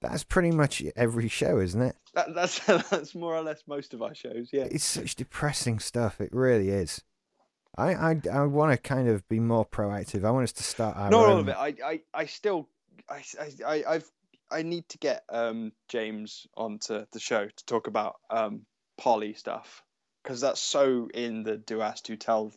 that's 0.00 0.24
pretty 0.24 0.50
much 0.50 0.82
every 0.96 1.28
show, 1.28 1.58
isn't 1.60 1.80
it? 1.82 1.96
That, 2.14 2.34
that's 2.34 2.58
that's 2.90 3.14
more 3.14 3.34
or 3.36 3.42
less 3.42 3.62
most 3.66 3.94
of 3.94 4.02
our 4.02 4.14
shows. 4.14 4.50
Yeah. 4.52 4.64
It's 4.70 4.84
such 4.84 5.14
depressing 5.16 5.78
stuff. 5.78 6.20
It 6.20 6.30
really 6.32 6.70
is. 6.70 7.02
I 7.78 7.94
I, 7.94 8.20
I 8.32 8.42
want 8.46 8.72
to 8.72 8.76
kind 8.78 9.08
of 9.08 9.26
be 9.28 9.40
more 9.40 9.64
proactive. 9.64 10.24
I 10.24 10.30
want 10.30 10.44
us 10.44 10.52
to 10.52 10.62
start 10.62 10.96
our 10.96 11.10
Not 11.10 11.24
own. 11.24 11.30
all 11.30 11.38
of 11.38 11.48
it. 11.48 11.56
I, 11.56 11.74
I, 11.84 12.00
I 12.12 12.26
still, 12.26 12.68
I, 13.08 13.22
I- 13.40 13.64
I, 13.66 13.84
I've, 13.94 14.10
I 14.52 14.62
need 14.62 14.88
to 14.90 14.98
get 14.98 15.24
um, 15.28 15.72
James 15.88 16.46
onto 16.56 17.04
the 17.12 17.20
show 17.20 17.46
to 17.46 17.66
talk 17.66 17.86
about 17.86 18.16
um, 18.30 18.62
poly 18.98 19.34
stuff 19.34 19.82
because 20.22 20.40
that's 20.40 20.60
so 20.60 21.08
in 21.12 21.42
the 21.42 21.56
do 21.56 21.80
ask 21.80 22.04
do 22.04 22.16
tell 22.16 22.52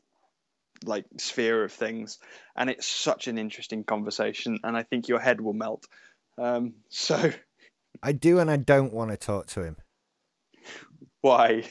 like 0.83 1.05
sphere 1.17 1.63
of 1.63 1.71
things, 1.71 2.19
and 2.55 2.69
it's 2.69 2.85
such 2.85 3.27
an 3.27 3.37
interesting 3.37 3.83
conversation, 3.83 4.59
and 4.63 4.75
I 4.75 4.83
think 4.83 5.07
your 5.07 5.19
head 5.19 5.41
will 5.41 5.53
melt. 5.53 5.85
Um, 6.37 6.73
so 6.89 7.31
I 8.03 8.11
do 8.11 8.39
and 8.39 8.51
I 8.51 8.57
don't 8.57 8.93
want 8.93 9.11
to 9.11 9.17
talk 9.17 9.47
to 9.47 9.63
him. 9.63 9.77
why? 11.21 11.63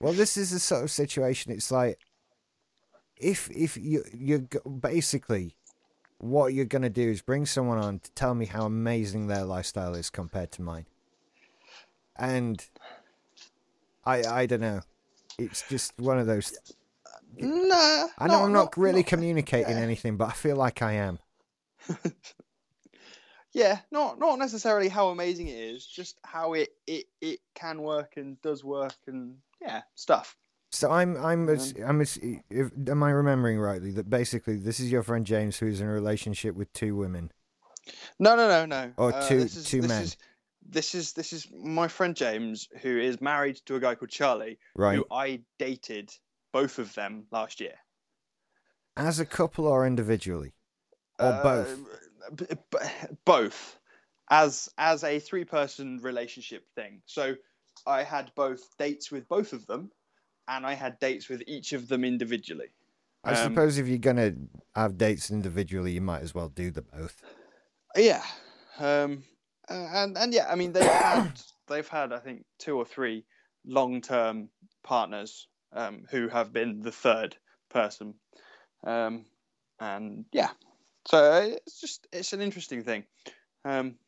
Well, 0.00 0.12
this 0.12 0.36
is 0.36 0.50
the 0.50 0.58
sort 0.58 0.82
of 0.82 0.90
situation. 0.90 1.52
It's 1.52 1.70
like 1.70 1.98
if 3.16 3.48
if 3.50 3.76
you 3.76 4.04
you 4.12 4.48
basically 4.80 5.54
what 6.22 6.54
you're 6.54 6.64
gonna 6.64 6.88
do 6.88 7.10
is 7.10 7.20
bring 7.20 7.46
someone 7.46 7.78
on 7.78 7.98
to 7.98 8.10
tell 8.12 8.34
me 8.34 8.46
how 8.46 8.64
amazing 8.64 9.26
their 9.26 9.44
lifestyle 9.44 9.94
is 9.94 10.08
compared 10.08 10.52
to 10.52 10.62
mine, 10.62 10.86
and 12.16 12.64
I 14.04 14.22
I 14.22 14.46
don't 14.46 14.60
know. 14.60 14.80
It's 15.36 15.68
just 15.68 15.98
one 15.98 16.20
of 16.20 16.26
those. 16.26 16.56
Nah. 17.36 18.06
I 18.18 18.28
know 18.28 18.44
I'm 18.44 18.52
not, 18.52 18.76
really 18.76 19.02
communicating 19.02 19.74
anything, 19.74 20.16
but 20.16 20.28
I 20.28 20.32
feel 20.32 20.56
like 20.56 20.82
I 20.82 20.92
am. 20.92 21.18
yeah 23.52 23.80
not 23.90 24.18
not 24.18 24.38
necessarily 24.38 24.88
how 24.88 25.08
amazing 25.08 25.48
it 25.48 25.58
is 25.58 25.86
just 25.86 26.18
how 26.22 26.54
it 26.54 26.70
it, 26.86 27.06
it 27.20 27.40
can 27.54 27.82
work 27.82 28.14
and 28.16 28.40
does 28.40 28.64
work 28.64 28.94
and 29.06 29.36
yeah 29.60 29.82
stuff 29.94 30.36
So 30.72 30.90
I'm 30.90 31.16
I'm 31.18 31.48
Um, 31.48 31.58
I'm 31.86 32.00
if, 32.00 32.70
am 32.88 33.02
I 33.02 33.10
remembering 33.10 33.58
rightly 33.60 33.90
that 33.92 34.08
basically 34.08 34.56
this 34.56 34.80
is 34.80 34.90
your 34.90 35.02
friend 35.02 35.26
James 35.26 35.58
who's 35.58 35.80
in 35.80 35.86
a 35.86 35.92
relationship 35.92 36.54
with 36.54 36.72
two 36.72 36.96
women? 36.96 37.30
no 38.18 38.36
no 38.36 38.48
no 38.48 38.64
no 38.66 38.92
Or 38.96 39.12
Uh, 39.12 39.28
two- 39.28 39.40
is, 39.40 39.64
two 39.64 39.82
this 39.82 39.90
men. 39.90 40.02
is, 40.02 40.16
this 40.64 40.94
is 40.94 41.12
this 41.12 41.32
is 41.32 41.48
my 41.52 41.88
friend 41.88 42.16
james 42.16 42.68
who 42.80 42.96
is 42.98 43.20
married 43.20 43.56
to 43.66 43.74
a 43.74 43.80
guy 43.80 43.94
called 43.96 44.10
charlie 44.10 44.58
Right. 44.76 44.96
who 44.96 45.04
i 45.10 45.42
dated 45.58 46.10
both 46.52 46.78
of 46.78 46.94
them 46.94 47.26
last 47.32 47.60
year 47.60 47.74
As 48.96 49.18
a 49.18 49.26
couple 49.26 49.66
or 49.66 49.86
individually? 49.86 50.52
Or 51.18 51.32
Uh, 51.32 51.42
both? 51.42 51.78
b- 52.36 52.46
both 53.24 53.78
as 54.30 54.68
as 54.78 55.02
a 55.04 55.18
three 55.18 55.44
person 55.44 55.98
relationship 55.98 56.64
thing 56.76 57.02
so 57.06 57.34
i 57.86 58.02
had 58.04 58.30
both 58.36 58.60
dates 58.78 59.10
with 59.10 59.26
both 59.28 59.52
of 59.52 59.66
them 59.66 59.90
and 60.48 60.66
i 60.66 60.74
had 60.74 60.98
dates 60.98 61.28
with 61.28 61.42
each 61.46 61.72
of 61.72 61.88
them 61.88 62.04
individually 62.04 62.68
I 63.24 63.34
Um, 63.34 63.50
suppose 63.50 63.78
if 63.78 63.86
you're 63.86 63.98
gonna 63.98 64.34
have 64.74 64.98
dates 64.98 65.30
individually, 65.30 65.92
you 65.92 66.00
might 66.00 66.22
as 66.22 66.34
well 66.34 66.48
do 66.48 66.72
them 66.72 66.86
both. 66.92 67.22
Yeah, 67.94 68.24
um, 68.80 69.22
and 69.68 70.18
and 70.18 70.34
yeah, 70.34 70.48
I 70.50 70.56
mean 70.56 70.72
they've 70.72 70.82
had 70.82 71.40
they've 71.68 71.88
had 71.88 72.12
I 72.12 72.18
think 72.18 72.44
two 72.58 72.76
or 72.76 72.84
three 72.84 73.24
long 73.64 74.00
term 74.00 74.48
partners 74.82 75.46
um, 75.72 76.04
who 76.10 76.26
have 76.28 76.52
been 76.52 76.80
the 76.80 76.90
third 76.90 77.36
person, 77.70 78.14
um, 78.82 79.24
and 79.78 80.24
yeah, 80.32 80.50
so 81.06 81.42
it's 81.64 81.80
just 81.80 82.08
it's 82.12 82.32
an 82.32 82.40
interesting 82.42 82.82
thing. 82.82 83.04
Um, 83.64 83.98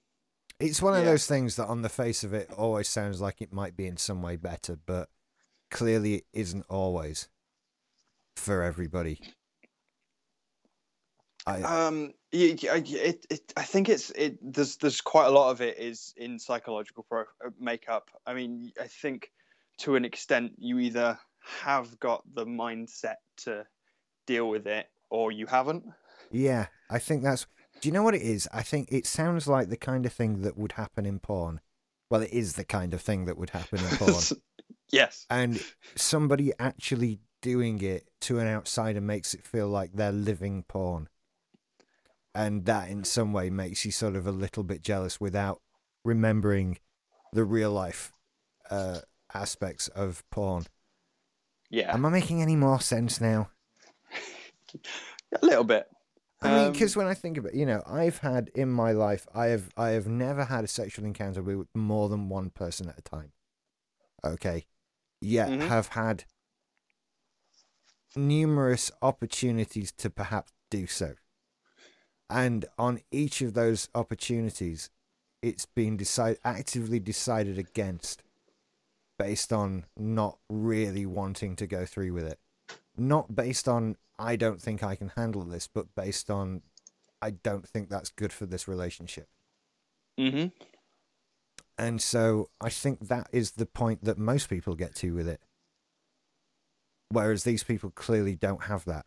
It's 0.58 0.82
one 0.82 0.94
of 0.94 1.04
Yeah. 1.04 1.10
those 1.12 1.26
things 1.26 1.54
that, 1.56 1.66
on 1.66 1.82
the 1.82 1.88
face 1.88 2.24
of 2.24 2.34
it, 2.34 2.50
always 2.50 2.88
sounds 2.88 3.20
like 3.20 3.40
it 3.40 3.52
might 3.52 3.76
be 3.76 3.86
in 3.86 3.96
some 3.96 4.22
way 4.22 4.34
better, 4.36 4.76
but 4.76 5.08
clearly 5.74 6.14
it 6.14 6.24
isn't 6.32 6.64
always 6.70 7.28
for 8.36 8.62
everybody. 8.62 9.20
I 11.46 11.60
um, 11.62 12.14
y- 12.32 12.56
y- 12.62 12.68
I- 12.72 12.84
it, 12.86 13.26
it, 13.28 13.52
I 13.56 13.62
think 13.64 13.88
it's 13.90 14.10
it. 14.10 14.38
There's 14.40 14.76
there's 14.78 15.00
quite 15.02 15.26
a 15.26 15.30
lot 15.30 15.50
of 15.50 15.60
it 15.60 15.78
is 15.78 16.14
in 16.16 16.38
psychological 16.38 17.04
pro 17.08 17.22
uh, 17.22 17.50
makeup. 17.60 18.10
I 18.26 18.32
mean, 18.32 18.72
I 18.80 18.86
think 18.86 19.30
to 19.78 19.96
an 19.96 20.04
extent 20.06 20.52
you 20.56 20.78
either 20.78 21.18
have 21.62 21.98
got 22.00 22.22
the 22.34 22.46
mindset 22.46 23.16
to 23.38 23.66
deal 24.26 24.48
with 24.48 24.66
it 24.66 24.86
or 25.10 25.30
you 25.32 25.46
haven't. 25.46 25.84
yeah, 26.30 26.66
I 26.88 26.98
think 26.98 27.22
that's. 27.22 27.46
Do 27.82 27.88
you 27.88 27.92
know 27.92 28.02
what 28.02 28.14
it 28.14 28.22
is? 28.22 28.48
I 28.52 28.62
think 28.62 28.88
it 28.90 29.04
sounds 29.04 29.46
like 29.46 29.68
the 29.68 29.76
kind 29.76 30.06
of 30.06 30.12
thing 30.12 30.40
that 30.42 30.56
would 30.56 30.72
happen 30.72 31.04
in 31.04 31.18
porn. 31.18 31.60
Well, 32.08 32.22
it 32.22 32.30
is 32.32 32.54
the 32.54 32.64
kind 32.64 32.94
of 32.94 33.02
thing 33.02 33.26
that 33.26 33.36
would 33.36 33.50
happen 33.50 33.80
in 33.80 33.84
porn. 33.98 34.22
Yes. 34.90 35.26
and 35.30 35.62
somebody 35.96 36.52
actually 36.58 37.20
doing 37.42 37.80
it 37.82 38.08
to 38.20 38.38
an 38.38 38.46
outsider 38.46 39.00
makes 39.00 39.34
it 39.34 39.46
feel 39.46 39.68
like 39.68 39.92
they're 39.92 40.12
living 40.12 40.64
porn 40.66 41.08
and 42.34 42.64
that 42.64 42.88
in 42.88 43.04
some 43.04 43.32
way 43.32 43.50
makes 43.50 43.84
you 43.84 43.90
sort 43.92 44.16
of 44.16 44.26
a 44.26 44.32
little 44.32 44.62
bit 44.62 44.82
jealous 44.82 45.20
without 45.20 45.60
remembering 46.04 46.78
the 47.32 47.44
real 47.44 47.70
life 47.70 48.12
uh, 48.70 49.00
aspects 49.34 49.88
of 49.88 50.22
porn 50.30 50.66
Yeah. 51.70 51.92
am 51.92 52.06
i 52.06 52.08
making 52.08 52.40
any 52.42 52.56
more 52.56 52.80
sense 52.80 53.20
now 53.20 53.50
a 55.42 55.44
little 55.44 55.64
bit. 55.64 55.86
I 56.42 56.48
mean, 56.48 56.66
Um, 56.66 56.72
because 56.72 56.96
when 56.96 57.06
I 57.06 57.14
think 57.14 57.38
about, 57.38 57.54
you 57.54 57.64
know, 57.64 57.82
I've 57.86 58.18
had 58.18 58.50
in 58.54 58.70
my 58.70 58.92
life, 58.92 59.26
I 59.34 59.46
have, 59.46 59.70
I 59.76 59.90
have 59.90 60.06
never 60.06 60.44
had 60.44 60.64
a 60.64 60.68
sexual 60.68 61.04
encounter 61.04 61.42
with 61.42 61.68
more 61.74 62.08
than 62.08 62.28
one 62.28 62.50
person 62.50 62.88
at 62.88 62.98
a 62.98 63.02
time. 63.02 63.32
Okay, 64.24 64.66
yet 65.24 65.48
Mhm. 65.48 65.68
have 65.68 65.88
had 65.88 66.24
numerous 68.14 68.90
opportunities 69.02 69.90
to 69.92 70.10
perhaps 70.10 70.52
do 70.70 70.86
so, 70.86 71.14
and 72.30 72.64
on 72.78 73.00
each 73.10 73.40
of 73.40 73.54
those 73.54 73.88
opportunities, 73.94 74.90
it's 75.42 75.66
been 75.66 75.96
decided 75.96 76.38
actively 76.44 77.00
decided 77.00 77.58
against, 77.58 78.22
based 79.18 79.52
on 79.52 79.86
not 79.96 80.38
really 80.48 81.06
wanting 81.06 81.56
to 81.56 81.66
go 81.66 81.84
through 81.84 82.12
with 82.12 82.24
it 82.24 82.38
not 82.96 83.34
based 83.34 83.68
on 83.68 83.96
I 84.18 84.36
don't 84.36 84.62
think 84.62 84.82
I 84.82 84.94
can 84.94 85.10
handle 85.16 85.42
this, 85.42 85.66
but 85.66 85.94
based 85.94 86.30
on 86.30 86.62
I 87.20 87.30
don't 87.30 87.68
think 87.68 87.88
that's 87.88 88.10
good 88.10 88.32
for 88.32 88.46
this 88.46 88.68
relationship. 88.68 89.28
hmm 90.16 90.46
And 91.76 92.00
so 92.00 92.50
I 92.60 92.68
think 92.68 93.08
that 93.08 93.28
is 93.32 93.52
the 93.52 93.66
point 93.66 94.04
that 94.04 94.18
most 94.18 94.48
people 94.48 94.74
get 94.74 94.94
to 94.96 95.14
with 95.14 95.28
it. 95.28 95.40
Whereas 97.10 97.44
these 97.44 97.64
people 97.64 97.90
clearly 97.90 98.36
don't 98.36 98.64
have 98.64 98.84
that. 98.86 99.06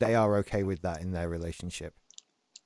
They 0.00 0.14
are 0.14 0.36
okay 0.38 0.62
with 0.62 0.82
that 0.82 1.00
in 1.00 1.12
their 1.12 1.28
relationship. 1.28 1.94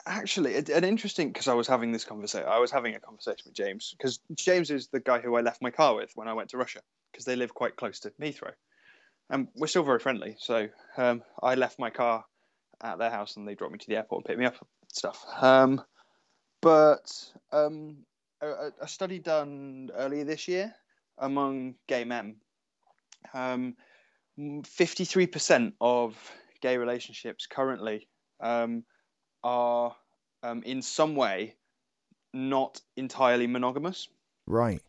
Actually, 0.05 0.57
an 0.57 0.85
interesting 0.85 1.29
because 1.29 1.47
I 1.47 1.55
was 1.55 1.69
having 1.69 1.93
this 1.93 2.05
conversation. 2.05 2.49
I 2.49 2.59
was 2.59 2.73
having 2.73 2.95
a 2.95 3.01
conversation 3.01 3.43
with 3.47 3.55
James 3.55 3.95
because 3.97 4.19
James 4.35 4.71
is 4.71 4.89
the 4.89 4.99
guy 4.99 5.21
who 5.21 5.37
I 5.37 5.41
left 5.41 5.63
my 5.63 5.71
car 5.71 5.95
with 5.95 6.11
when 6.17 6.27
I 6.27 6.33
went 6.33 6.51
to 6.51 6.57
Russia 6.57 6.81
because 7.13 7.25
they 7.25 7.37
live 7.37 7.55
quite 7.55 7.77
close 7.77 8.01
to 8.01 8.11
Heathrow, 8.21 8.53
and 9.31 9.47
we're 9.55 9.69
still 9.69 9.85
very 9.85 10.01
friendly. 10.01 10.37
So 10.41 10.69
um, 10.97 11.23
I 11.41 11.55
left 11.55 11.79
my 11.79 11.91
car 11.91 12.25
at 12.83 12.99
their 12.99 13.11
house 13.11 13.37
and 13.37 13.47
they 13.47 13.55
dropped 13.55 13.73
me 13.73 13.79
to 13.79 13.87
the 13.87 13.97
airport 13.97 14.21
and 14.21 14.25
picked 14.27 14.41
me 14.41 14.47
up 14.47 14.57
and 14.61 14.69
stuff. 14.93 15.25
Um, 15.41 15.83
but 16.61 17.13
um, 17.53 17.99
a, 18.43 18.73
a- 18.81 18.89
study 18.89 19.19
done 19.19 19.91
earlier 19.95 20.25
this 20.25 20.49
year 20.49 20.75
among 21.19 21.75
gay 21.87 22.05
men, 22.05 22.37
um, 23.33 23.77
53% 24.39 25.73
of 25.81 26.17
gay 26.61 26.77
relationships 26.77 27.47
currently 27.47 28.09
um, 28.41 28.85
are 29.45 29.95
um, 30.43 30.63
in 30.65 30.83
some 30.83 31.15
way 31.15 31.55
not 32.35 32.81
entirely 32.97 33.47
monogamous. 33.47 34.09
Right. 34.47 34.81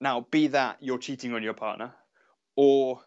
Now, 0.00 0.26
be 0.30 0.48
that 0.48 0.78
you're 0.80 0.98
cheating 0.98 1.32
on 1.34 1.42
your 1.42 1.54
partner, 1.54 1.92
or 2.56 3.00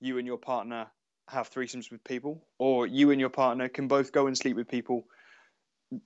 you 0.00 0.18
and 0.18 0.26
your 0.26 0.36
partner 0.36 0.86
have 1.28 1.50
threesomes 1.50 1.90
with 1.90 2.04
people, 2.04 2.46
or 2.58 2.86
you 2.86 3.10
and 3.10 3.20
your 3.20 3.30
partner 3.30 3.68
can 3.68 3.88
both 3.88 4.12
go 4.12 4.26
and 4.26 4.36
sleep 4.36 4.56
with 4.56 4.68
people 4.68 5.04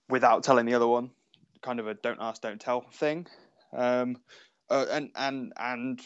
without 0.09 0.43
telling 0.43 0.67
the 0.67 0.75
other 0.75 0.87
one, 0.87 1.11
kind 1.62 1.81
of 1.81 1.87
a 1.87 1.95
don't 1.95 2.19
ask, 2.20 2.43
don't 2.43 2.61
tell 2.61 2.82
thing. 2.93 3.27
Um, 3.77 4.16
uh, 4.69 4.87
and 4.91 5.11
and 5.16 5.53
and 5.57 6.01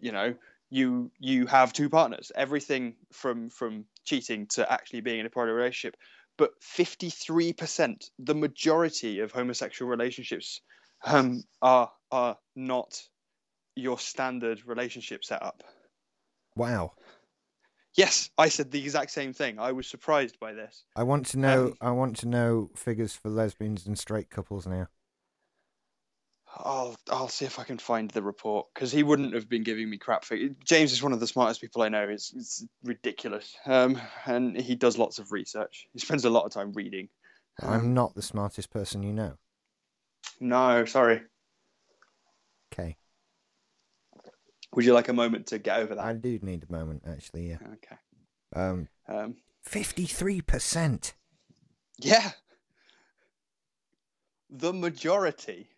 you 0.00 0.12
know, 0.12 0.34
you 0.70 1.10
you 1.18 1.46
have 1.46 1.72
two 1.72 1.88
partners. 1.88 2.32
Everything 2.34 2.96
from 3.12 3.50
from 3.50 3.84
cheating 4.04 4.46
to 4.48 4.70
actually 4.70 5.00
being 5.00 5.20
in 5.20 5.26
a 5.26 5.30
private 5.30 5.52
relationship 5.52 5.96
but 6.36 6.50
53%, 6.60 8.10
the 8.18 8.34
majority 8.34 9.20
of 9.20 9.32
homosexual 9.32 9.90
relationships 9.90 10.60
um, 11.04 11.44
are 11.62 11.90
are 12.10 12.36
not 12.54 13.02
your 13.74 13.98
standard 13.98 14.66
relationship 14.66 15.24
setup. 15.24 15.62
Wow. 16.56 16.92
Yes, 17.96 18.30
I 18.36 18.48
said 18.50 18.70
the 18.70 18.82
exact 18.82 19.10
same 19.10 19.32
thing. 19.32 19.58
I 19.58 19.72
was 19.72 19.86
surprised 19.86 20.38
by 20.38 20.52
this. 20.52 20.84
I 20.94 21.02
want 21.02 21.26
to 21.26 21.38
know. 21.38 21.66
Um, 21.66 21.74
I 21.80 21.90
want 21.90 22.16
to 22.18 22.28
know 22.28 22.70
figures 22.74 23.14
for 23.14 23.28
lesbians 23.30 23.86
and 23.86 23.98
straight 23.98 24.30
couples 24.30 24.66
now. 24.66 24.88
I'll 26.58 26.96
I'll 27.10 27.28
see 27.28 27.44
if 27.44 27.58
I 27.58 27.64
can 27.64 27.78
find 27.78 28.10
the 28.10 28.22
report 28.22 28.68
because 28.72 28.90
he 28.92 29.02
wouldn't 29.02 29.34
have 29.34 29.48
been 29.48 29.62
giving 29.62 29.90
me 29.90 29.98
crap. 29.98 30.24
For, 30.24 30.36
James 30.64 30.92
is 30.92 31.02
one 31.02 31.12
of 31.12 31.20
the 31.20 31.26
smartest 31.26 31.60
people 31.60 31.82
I 31.82 31.88
know. 31.88 32.08
It's 32.08 32.32
it's 32.32 32.64
ridiculous, 32.82 33.54
um, 33.66 34.00
and 34.26 34.58
he 34.58 34.74
does 34.74 34.96
lots 34.98 35.18
of 35.18 35.32
research. 35.32 35.86
He 35.92 35.98
spends 35.98 36.24
a 36.24 36.30
lot 36.30 36.44
of 36.44 36.52
time 36.52 36.72
reading. 36.72 37.08
I'm 37.62 37.72
Um, 37.86 37.94
not 37.94 38.14
the 38.14 38.22
smartest 38.22 38.70
person 38.70 39.02
you 39.02 39.12
know. 39.12 39.38
No, 40.40 40.84
sorry. 40.86 41.22
Okay. 42.72 42.96
Would 44.76 44.84
you 44.84 44.92
like 44.94 45.08
a 45.08 45.12
moment 45.12 45.46
to 45.48 45.58
get 45.58 45.80
over 45.80 45.94
that? 45.96 46.04
I 46.04 46.12
do 46.12 46.38
need 46.42 46.64
a 46.68 46.72
moment, 46.72 47.02
actually. 47.08 47.48
Yeah. 47.48 47.56
Okay. 47.74 47.96
Um, 48.54 48.88
Um, 49.08 49.36
fifty-three 49.64 50.42
percent. 50.42 51.14
yeah. 51.98 52.32
The 54.50 54.72
majority. 54.72 55.70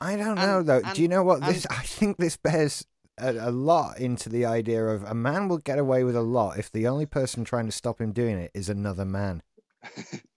I 0.00 0.16
don't 0.16 0.36
And- 0.38 0.40
know 0.40 0.62
though. 0.62 0.82
Do 0.94 1.00
you 1.02 1.08
know 1.08 1.22
what 1.22 1.42
and- 1.42 1.54
this? 1.54 1.66
I 1.70 1.82
think 1.84 2.16
this 2.18 2.36
bears 2.36 2.84
a, 3.18 3.32
a 3.48 3.50
lot 3.50 3.98
into 4.00 4.28
the 4.28 4.44
idea 4.46 4.84
of 4.84 5.02
a 5.04 5.14
man 5.14 5.46
will 5.48 5.58
get 5.58 5.78
away 5.78 6.04
with 6.04 6.16
a 6.16 6.22
lot 6.22 6.58
if 6.58 6.72
the 6.72 6.86
only 6.88 7.06
person 7.06 7.44
trying 7.44 7.66
to 7.66 7.72
stop 7.72 8.00
him 8.00 8.12
doing 8.12 8.36
it 8.38 8.50
is 8.54 8.68
another 8.68 9.04
man. 9.04 9.42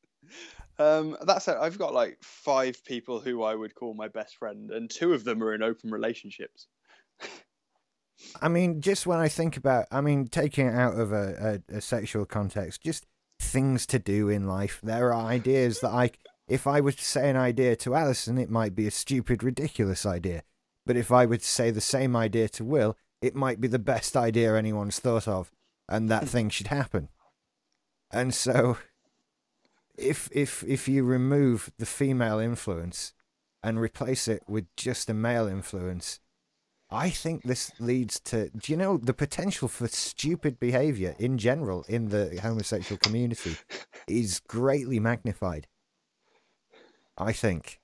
um, 0.84 1.18
that's 1.26 1.48
it. 1.48 1.58
I've 1.60 1.78
got 1.78 1.94
like 1.94 2.18
five 2.22 2.84
people 2.86 3.20
who 3.20 3.44
I 3.44 3.56
would 3.56 3.76
call 3.76 3.94
my 3.94 4.08
best 4.08 4.38
friend, 4.38 4.72
and 4.72 4.90
two 4.90 5.14
of 5.14 5.24
them 5.24 5.42
are 5.44 5.54
in 5.54 5.64
open 5.64 5.92
relationships. 5.92 6.68
I 8.42 8.48
mean, 8.48 8.82
just 8.82 9.08
when 9.08 9.20
I 9.20 9.28
think 9.28 9.58
about, 9.58 9.88
I 9.92 10.02
mean, 10.02 10.28
taking 10.28 10.68
it 10.68 10.76
out 10.76 11.00
of 11.00 11.12
a, 11.12 11.62
a, 11.70 11.78
a 11.78 11.82
sexual 11.82 12.26
context, 12.26 12.82
just 12.82 13.06
things 13.40 13.86
to 13.88 14.00
do 14.00 14.30
in 14.30 14.48
life. 14.48 14.80
There 14.84 15.14
are 15.14 15.26
ideas 15.26 15.80
that 15.82 15.92
I, 15.92 16.12
if 16.48 16.68
I 16.68 16.82
were 16.82 16.92
to 16.92 17.04
say 17.04 17.30
an 17.30 17.38
idea 17.38 17.76
to 17.78 17.96
Alison, 17.96 18.38
it 18.38 18.50
might 18.50 18.76
be 18.76 18.88
a 18.88 18.92
stupid, 18.92 19.44
ridiculous 19.44 20.06
idea. 20.06 20.44
But 20.86 20.98
if 20.98 21.12
I 21.12 21.26
were 21.26 21.38
to 21.38 21.46
say 21.46 21.72
the 21.72 21.82
same 21.82 22.16
idea 22.16 22.50
to 22.50 22.64
Will, 22.64 22.98
it 23.22 23.36
might 23.36 23.62
be 23.62 23.68
the 23.68 23.80
best 23.80 24.18
idea 24.18 24.56
anyone's 24.56 25.00
thought 25.00 25.28
of, 25.28 25.52
and 25.88 26.10
that 26.10 26.28
thing 26.34 26.50
should 26.50 26.68
happen. 26.68 27.10
And 28.12 28.34
so, 28.34 28.78
if 29.98 30.30
if 30.32 30.64
if 30.64 30.88
you 30.88 31.04
remove 31.04 31.72
the 31.78 31.86
female 31.86 32.40
influence 32.40 33.14
and 33.62 33.80
replace 33.80 34.28
it 34.28 34.44
with 34.48 34.66
just 34.76 35.10
a 35.10 35.14
male 35.14 35.48
influence, 35.48 36.20
I 36.90 37.10
think 37.10 37.44
this 37.44 37.72
leads 37.80 38.20
to, 38.22 38.50
do 38.50 38.72
you 38.72 38.78
know, 38.78 38.98
the 38.98 39.14
potential 39.14 39.68
for 39.68 39.88
stupid 39.88 40.60
behavior 40.60 41.16
in 41.18 41.40
general 41.40 41.86
in 41.88 42.10
the 42.10 42.40
homosexual 42.42 43.00
community 43.00 43.56
is 44.08 44.40
greatly 44.42 45.00
magnified. 45.00 45.68
I 47.18 47.32
think 47.32 47.80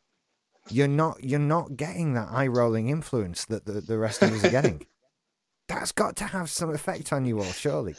you're 0.69 0.87
not 0.87 1.23
you're 1.23 1.39
not 1.39 1.75
getting 1.75 2.13
that 2.13 2.29
eye 2.31 2.47
rolling 2.47 2.89
influence 2.89 3.45
that 3.45 3.65
the, 3.65 3.81
the 3.81 3.97
rest 3.97 4.21
of 4.21 4.31
us 4.31 4.43
are 4.43 4.51
getting. 4.51 4.85
That's 5.67 5.91
got 5.91 6.15
to 6.17 6.25
have 6.25 6.49
some 6.49 6.71
effect 6.71 7.13
on 7.13 7.25
you 7.25 7.39
all, 7.39 7.51
surely. 7.51 7.95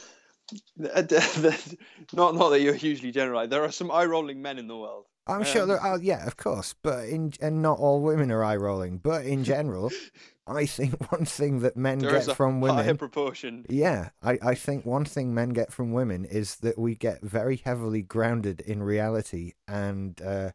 Not 0.77 2.35
not 2.35 2.49
that 2.49 2.61
you're 2.61 2.73
hugely 2.73 3.11
generalized. 3.11 3.51
There 3.51 3.63
are 3.63 3.71
some 3.71 3.91
eye 3.91 4.05
rolling 4.05 4.41
men 4.41 4.57
in 4.57 4.67
the 4.67 4.77
world. 4.77 5.07
I'm 5.27 5.43
sure 5.43 5.61
Um, 5.63 5.67
there 5.67 5.79
are, 5.79 5.99
yeah, 5.99 6.25
of 6.25 6.35
course, 6.35 6.73
but 6.81 7.07
in 7.07 7.33
and 7.39 7.61
not 7.61 7.77
all 7.77 8.01
women 8.01 8.31
are 8.31 8.43
eye 8.43 8.55
rolling. 8.55 8.97
But 8.97 9.25
in 9.25 9.43
general, 9.43 9.91
I 10.47 10.65
think 10.65 11.11
one 11.11 11.25
thing 11.25 11.59
that 11.59 11.77
men 11.77 11.99
get 11.99 12.35
from 12.35 12.59
women 12.59 12.97
proportion. 12.97 13.65
Yeah, 13.69 14.09
I, 14.21 14.39
I 14.41 14.55
think 14.55 14.85
one 14.85 15.05
thing 15.05 15.33
men 15.33 15.49
get 15.49 15.71
from 15.71 15.93
women 15.93 16.25
is 16.25 16.57
that 16.57 16.77
we 16.77 16.95
get 16.95 17.21
very 17.21 17.57
heavily 17.57 18.01
grounded 18.01 18.61
in 18.61 18.81
reality, 18.81 19.53
and 19.67 20.19
uh, 20.21 20.51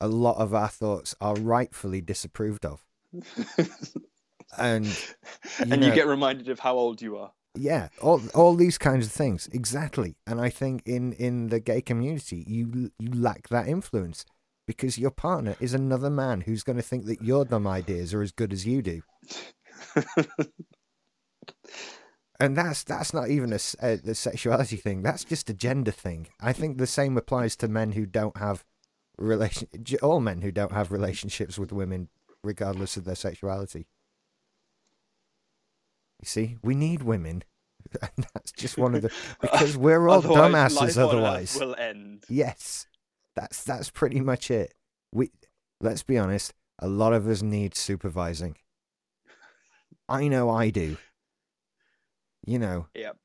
a 0.00 0.08
lot 0.08 0.38
of 0.38 0.54
our 0.54 0.68
thoughts 0.68 1.14
are 1.20 1.36
rightfully 1.36 2.00
disapproved 2.00 2.66
of. 2.66 2.84
And 4.58 4.86
and 5.58 5.84
you 5.84 5.94
get 5.94 6.08
reminded 6.08 6.48
of 6.48 6.58
how 6.58 6.74
old 6.76 7.00
you 7.00 7.18
are. 7.18 7.30
Yeah, 7.56 7.88
all 8.00 8.22
all 8.34 8.54
these 8.54 8.78
kinds 8.78 9.06
of 9.06 9.12
things 9.12 9.48
exactly. 9.52 10.16
And 10.26 10.40
I 10.40 10.50
think 10.50 10.82
in 10.86 11.12
in 11.14 11.48
the 11.48 11.60
gay 11.60 11.82
community, 11.82 12.44
you 12.46 12.90
you 12.98 13.10
lack 13.12 13.48
that 13.48 13.68
influence 13.68 14.24
because 14.66 14.98
your 14.98 15.10
partner 15.10 15.56
is 15.58 15.74
another 15.74 16.10
man 16.10 16.42
who's 16.42 16.62
going 16.62 16.76
to 16.76 16.82
think 16.82 17.06
that 17.06 17.22
your 17.22 17.44
dumb 17.44 17.66
ideas 17.66 18.14
are 18.14 18.22
as 18.22 18.30
good 18.30 18.52
as 18.52 18.66
you 18.66 18.82
do. 18.82 19.02
and 22.38 22.56
that's 22.56 22.84
that's 22.84 23.12
not 23.12 23.30
even 23.30 23.52
a 23.52 23.58
a 23.82 24.14
sexuality 24.14 24.76
thing. 24.76 25.02
That's 25.02 25.24
just 25.24 25.50
a 25.50 25.54
gender 25.54 25.90
thing. 25.90 26.28
I 26.40 26.52
think 26.52 26.78
the 26.78 26.86
same 26.86 27.16
applies 27.16 27.56
to 27.56 27.68
men 27.68 27.92
who 27.92 28.06
don't 28.06 28.36
have 28.36 28.64
relation. 29.18 29.66
All 30.02 30.20
men 30.20 30.42
who 30.42 30.52
don't 30.52 30.72
have 30.72 30.92
relationships 30.92 31.58
with 31.58 31.72
women, 31.72 32.10
regardless 32.44 32.96
of 32.96 33.04
their 33.04 33.16
sexuality. 33.16 33.88
You 36.20 36.26
see, 36.26 36.56
we 36.62 36.74
need 36.74 37.02
women, 37.02 37.42
and 38.02 38.26
that's 38.34 38.52
just 38.52 38.76
one 38.78 38.94
of 38.94 39.02
the 39.02 39.10
because 39.40 39.76
we're 39.76 40.08
all 40.08 40.18
Otherwise, 40.18 40.52
dumbasses. 40.52 40.74
life 40.76 40.80
on 40.80 40.88
Earth 40.88 40.98
Otherwise, 40.98 41.56
will 41.58 41.74
end. 41.76 42.24
yes, 42.28 42.86
that's 43.34 43.64
that's 43.64 43.90
pretty 43.90 44.20
much 44.20 44.50
it. 44.50 44.74
We 45.12 45.30
let's 45.80 46.02
be 46.02 46.18
honest. 46.18 46.52
A 46.78 46.88
lot 46.88 47.12
of 47.12 47.26
us 47.28 47.42
need 47.42 47.74
supervising. 47.76 48.56
I 50.08 50.28
know 50.28 50.48
I 50.50 50.70
do. 50.70 50.96
You 52.46 52.58
know, 52.58 52.86
Yep. 52.94 53.16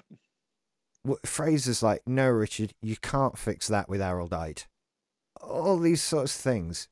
phrases 1.26 1.82
like 1.82 2.02
"No, 2.06 2.30
Richard, 2.30 2.74
you 2.82 2.96
can't 2.98 3.38
fix 3.38 3.68
that 3.68 3.88
with 3.90 4.02
Araldite." 4.02 4.66
All 5.42 5.78
these 5.80 6.02
sorts 6.04 6.36
of 6.36 6.42
things 6.42 6.88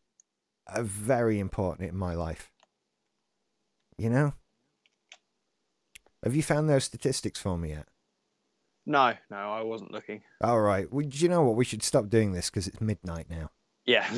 are 0.67 0.83
very 0.83 1.39
important 1.39 1.89
in 1.89 1.97
my 1.97 2.13
life. 2.13 2.49
You 3.97 4.09
know. 4.09 4.33
Have 6.23 6.35
you 6.35 6.43
found 6.43 6.69
those 6.69 6.85
statistics 6.85 7.39
for 7.39 7.57
me 7.57 7.69
yet? 7.69 7.87
No, 8.85 9.13
no, 9.29 9.37
I 9.37 9.61
wasn't 9.61 9.91
looking. 9.91 10.21
All 10.41 10.59
right. 10.59 10.91
Well, 10.91 11.05
do 11.07 11.17
you 11.17 11.29
know 11.29 11.43
what? 11.43 11.55
We 11.55 11.65
should 11.65 11.83
stop 11.83 12.09
doing 12.09 12.33
this 12.33 12.49
because 12.49 12.67
it's 12.67 12.81
midnight 12.81 13.27
now, 13.29 13.49
Yeah. 13.85 14.09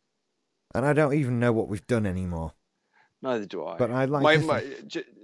and 0.74 0.86
I 0.86 0.92
don't 0.92 1.14
even 1.14 1.38
know 1.38 1.52
what 1.52 1.68
we've 1.68 1.86
done 1.86 2.06
anymore. 2.06 2.52
Neither 3.20 3.46
do 3.46 3.66
I. 3.66 3.76
But 3.76 3.90
I 3.90 4.04
like 4.04 4.22
my, 4.22 4.36
to 4.36 4.42
my, 4.46 4.64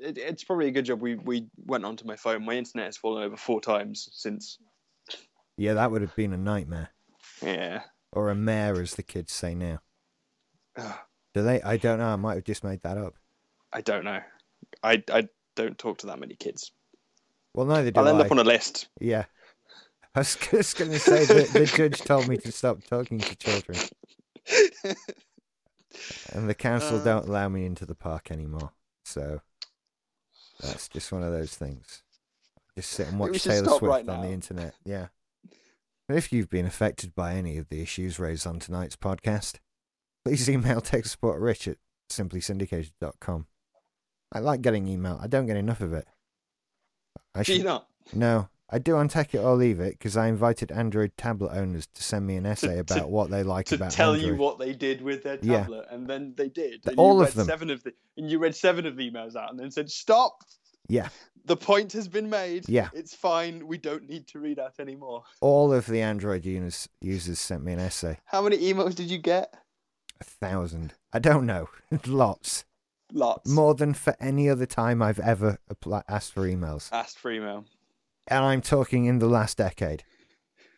it's 0.00 0.44
probably 0.44 0.66
a 0.66 0.72
good 0.72 0.84
job 0.84 1.00
we, 1.00 1.14
we 1.14 1.46
went 1.64 1.84
onto 1.84 2.04
my 2.04 2.16
phone. 2.16 2.44
My 2.44 2.54
internet 2.54 2.86
has 2.86 2.96
fallen 2.96 3.22
over 3.22 3.36
four 3.36 3.60
times 3.60 4.08
since. 4.12 4.58
Yeah, 5.56 5.74
that 5.74 5.92
would 5.92 6.02
have 6.02 6.16
been 6.16 6.32
a 6.32 6.36
nightmare, 6.38 6.88
Yeah. 7.40 7.82
or 8.12 8.30
a 8.30 8.34
mare, 8.34 8.80
as 8.82 8.94
the 8.96 9.04
kids 9.04 9.32
say 9.32 9.54
now. 9.54 9.78
Do 10.76 11.42
they? 11.42 11.62
I 11.62 11.76
don't 11.76 12.00
know. 12.00 12.06
I 12.06 12.16
might 12.16 12.34
have 12.34 12.44
just 12.44 12.64
made 12.64 12.82
that 12.82 12.98
up. 12.98 13.14
I 13.72 13.80
don't 13.80 14.04
know. 14.04 14.20
I, 14.82 15.02
I 15.10 15.28
don't 15.56 15.78
talk 15.78 15.98
to 15.98 16.06
that 16.06 16.18
many 16.18 16.34
kids. 16.34 16.72
Well, 17.54 17.66
neither 17.66 17.90
do 17.90 18.00
I'll 18.00 18.08
end 18.08 18.18
I. 18.22 18.26
up 18.26 18.30
on 18.32 18.38
a 18.38 18.44
list. 18.44 18.88
Yeah. 19.00 19.24
I 20.14 20.20
was 20.20 20.36
just 20.50 20.76
going 20.76 20.90
to 20.90 20.98
say 20.98 21.24
that 21.24 21.48
the 21.52 21.66
judge 21.66 22.00
told 22.00 22.28
me 22.28 22.36
to 22.38 22.52
stop 22.52 22.84
talking 22.84 23.18
to 23.18 23.36
children, 23.36 23.78
and 26.32 26.48
the 26.48 26.54
council 26.54 26.98
Uh. 27.00 27.04
don't 27.04 27.28
allow 27.28 27.48
me 27.48 27.64
into 27.66 27.86
the 27.86 27.94
park 27.94 28.30
anymore. 28.30 28.72
So 29.04 29.40
that's 30.60 30.88
just 30.88 31.12
one 31.12 31.22
of 31.22 31.32
those 31.32 31.54
things. 31.54 32.02
Just 32.76 32.90
sit 32.90 33.08
and 33.08 33.18
watch 33.18 33.42
Taylor 33.44 33.68
Swift 33.68 33.82
right 33.82 34.08
on 34.08 34.22
the 34.22 34.30
internet. 34.32 34.74
Yeah. 34.84 35.08
If 36.08 36.32
you've 36.32 36.50
been 36.50 36.66
affected 36.66 37.14
by 37.14 37.34
any 37.34 37.56
of 37.56 37.68
the 37.68 37.80
issues 37.80 38.18
raised 38.18 38.46
on 38.46 38.58
tonight's 38.58 38.96
podcast, 38.96 39.58
please 40.24 40.48
email 40.50 40.80
tech 40.80 41.06
support 41.06 41.40
rich 41.40 41.66
at 41.68 41.78
simplysyndicated.com. 42.10 43.46
I 44.34 44.40
like 44.40 44.60
getting 44.62 44.88
email. 44.88 45.18
I 45.22 45.26
don't 45.28 45.46
get 45.46 45.56
enough 45.56 45.80
of 45.80 45.92
it. 45.92 46.06
I 47.34 47.42
Do 47.44 47.54
you 47.54 47.64
not? 47.64 47.86
no, 48.12 48.48
I 48.70 48.78
do 48.78 48.96
on 48.96 49.08
Take 49.08 49.34
It 49.34 49.38
or 49.38 49.54
Leave 49.54 49.80
It 49.80 49.98
because 49.98 50.16
I 50.16 50.26
invited 50.28 50.70
Android 50.72 51.12
tablet 51.16 51.52
owners 51.56 51.86
to 51.94 52.02
send 52.02 52.26
me 52.26 52.36
an 52.36 52.46
essay 52.46 52.74
to- 52.74 52.80
about 52.80 53.10
what 53.10 53.30
they 53.30 53.42
like 53.42 53.66
to 53.66 53.76
about 53.76 53.92
tell 53.92 54.12
Android. 54.14 54.32
you 54.32 54.36
what 54.36 54.58
they 54.58 54.72
did 54.72 55.00
with 55.02 55.22
their 55.22 55.38
Yeah. 55.42 55.60
tablet, 55.62 55.86
and 55.90 56.06
then 56.08 56.34
they 56.36 56.48
did. 56.48 56.82
The- 56.82 56.94
all 56.94 57.22
of 57.22 57.34
them. 57.34 57.46
Seven 57.46 57.70
of 57.70 57.82
the, 57.84 57.92
and 58.16 58.30
you 58.30 58.38
read 58.38 58.54
seven 58.54 58.86
of 58.86 58.96
the 58.96 59.10
emails 59.10 59.36
out, 59.36 59.50
and 59.50 59.58
then 59.58 59.70
said, 59.70 59.90
"Stop! 59.90 60.42
Yeah, 60.88 61.08
The 61.46 61.56
point 61.56 61.92
has 61.94 62.08
been 62.08 62.28
made. 62.28 62.68
Yeah. 62.68 62.88
it's 62.92 63.14
fine. 63.14 63.66
We 63.66 63.78
don't 63.78 64.06
need 64.08 64.26
to 64.28 64.38
read 64.38 64.58
out 64.58 64.74
anymore." 64.78 65.24
all 65.40 65.72
of 65.72 65.86
the 65.86 66.00
Android 66.02 66.44
users 66.44 66.88
users 67.00 67.38
sent 67.40 67.64
me 67.64 67.72
an 67.72 67.78
essay. 67.80 68.18
How 68.26 68.42
many 68.42 68.58
emails 68.58 68.94
did 68.94 69.10
you 69.10 69.18
get? 69.18 69.54
A 70.20 70.24
thousand. 70.24 70.94
I 71.12 71.18
don't 71.20 71.46
know. 71.46 71.68
Lots. 72.06 72.64
Lots. 73.16 73.48
More 73.48 73.74
than 73.76 73.94
for 73.94 74.16
any 74.20 74.50
other 74.50 74.66
time 74.66 75.00
I've 75.00 75.20
ever 75.20 75.58
apply- 75.70 76.02
asked 76.08 76.32
for 76.32 76.42
emails. 76.48 76.92
Asked 76.92 77.18
for 77.18 77.30
email. 77.30 77.64
And 78.26 78.44
I'm 78.44 78.60
talking 78.60 79.04
in 79.04 79.20
the 79.20 79.28
last 79.28 79.56
decade. 79.58 80.02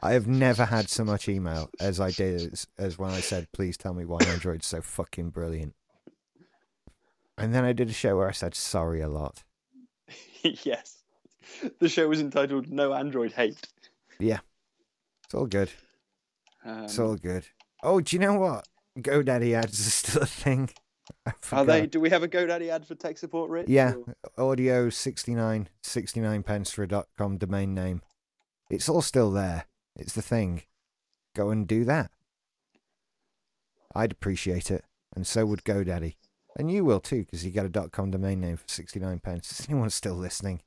I 0.00 0.12
have 0.12 0.26
never 0.26 0.66
had 0.66 0.90
so 0.90 1.02
much 1.04 1.26
email 1.28 1.70
as 1.80 1.98
I 1.98 2.10
did 2.10 2.52
as, 2.52 2.66
as 2.76 2.98
when 2.98 3.10
I 3.10 3.20
said, 3.20 3.50
"Please 3.52 3.78
tell 3.78 3.94
me 3.94 4.04
why 4.04 4.18
Android's 4.26 4.66
so 4.66 4.82
fucking 4.82 5.30
brilliant." 5.30 5.74
And 7.38 7.54
then 7.54 7.64
I 7.64 7.72
did 7.72 7.88
a 7.88 7.94
show 7.94 8.18
where 8.18 8.28
I 8.28 8.32
said 8.32 8.54
sorry 8.54 9.00
a 9.00 9.08
lot. 9.08 9.42
yes. 10.42 11.02
The 11.78 11.88
show 11.88 12.06
was 12.08 12.20
entitled 12.20 12.68
"No 12.68 12.92
Android 12.92 13.32
Hate." 13.32 13.66
Yeah. 14.18 14.40
It's 15.24 15.34
all 15.34 15.46
good. 15.46 15.70
Um, 16.64 16.84
It's 16.84 16.98
all 16.98 17.16
good. 17.16 17.46
Oh, 17.82 18.00
do 18.00 18.14
you 18.16 18.20
know 18.20 18.34
what? 18.34 18.68
GoDaddy 18.98 19.54
ads 19.54 19.86
are 19.86 19.90
still 19.90 20.22
a 20.22 20.26
thing. 20.26 20.70
Are 21.52 21.64
they? 21.64 21.86
Do 21.86 22.00
we 22.00 22.10
have 22.10 22.22
a 22.22 22.28
GoDaddy 22.28 22.68
ad 22.68 22.86
for 22.86 22.94
tech 22.94 23.18
support, 23.18 23.50
Rich? 23.50 23.68
Yeah, 23.68 23.94
or- 24.36 24.50
audio 24.52 24.90
69, 24.90 25.68
69 25.82 26.42
pence 26.42 26.70
for 26.70 26.82
a 26.82 26.88
dot 26.88 27.06
com 27.18 27.36
domain 27.38 27.74
name. 27.74 28.02
It's 28.70 28.88
all 28.88 29.02
still 29.02 29.30
there. 29.30 29.66
It's 29.96 30.12
the 30.14 30.22
thing. 30.22 30.62
Go 31.34 31.50
and 31.50 31.66
do 31.66 31.84
that. 31.84 32.10
I'd 33.94 34.12
appreciate 34.12 34.70
it, 34.70 34.84
and 35.14 35.26
so 35.26 35.46
would 35.46 35.64
GoDaddy. 35.64 36.16
And 36.58 36.70
you 36.70 36.84
will 36.84 37.00
too, 37.00 37.24
because 37.24 37.44
you 37.44 37.50
get 37.50 37.66
a 37.66 37.70
dot 37.70 37.92
com 37.92 38.10
domain 38.10 38.40
name 38.40 38.56
for 38.56 38.64
69 38.68 39.18
pence. 39.20 39.52
Is 39.60 39.66
anyone 39.68 39.90
still 39.90 40.14
listening? 40.14 40.62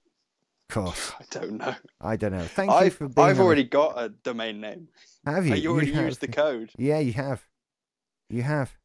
Of 0.69 0.73
course. 0.75 1.11
I 1.19 1.23
don't 1.31 1.53
know. 1.53 1.75
I 1.99 2.15
don't 2.15 2.31
know. 2.31 2.43
Thank 2.45 2.69
you 2.71 2.77
I've 2.77 2.93
for 2.95 3.07
being 3.07 3.27
I've 3.27 3.39
already 3.39 3.63
got 3.63 3.99
a 3.99 4.09
domain 4.09 4.61
name. 4.61 4.87
Have 5.25 5.45
you? 5.47 5.53
Uh, 5.53 5.57
You 5.57 5.71
already 5.71 5.91
have. 5.93 6.05
used 6.05 6.21
the 6.21 6.27
code. 6.27 6.69
Yeah, 6.77 6.99
you 6.99 7.13
have. 7.13 7.43
You 8.29 8.43
have. 8.43 8.75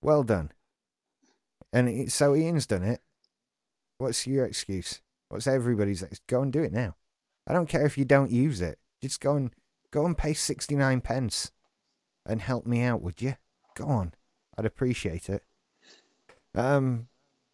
Well 0.00 0.22
done. 0.22 0.52
And 1.74 1.88
it, 1.88 2.12
so 2.12 2.36
Ian's 2.36 2.66
done 2.66 2.84
it. 2.84 3.00
What's 3.98 4.26
your 4.28 4.46
excuse? 4.46 5.02
What's 5.28 5.48
everybody's? 5.48 6.04
ex- 6.04 6.20
Go 6.28 6.40
and 6.40 6.52
do 6.52 6.62
it 6.62 6.72
now. 6.72 6.94
I 7.48 7.52
don't 7.52 7.68
care 7.68 7.84
if 7.84 7.98
you 7.98 8.04
don't 8.04 8.30
use 8.30 8.60
it. 8.60 8.78
Just 9.02 9.20
go 9.20 9.34
and 9.34 9.50
go 9.90 10.06
and 10.06 10.16
pay 10.16 10.32
sixty 10.34 10.76
nine 10.76 11.00
pence, 11.00 11.50
and 12.24 12.40
help 12.40 12.64
me 12.64 12.80
out, 12.82 13.02
would 13.02 13.20
you? 13.20 13.34
Go 13.74 13.86
on. 13.86 14.14
I'd 14.56 14.64
appreciate 14.64 15.28
it. 15.28 15.42
Um, 16.54 17.08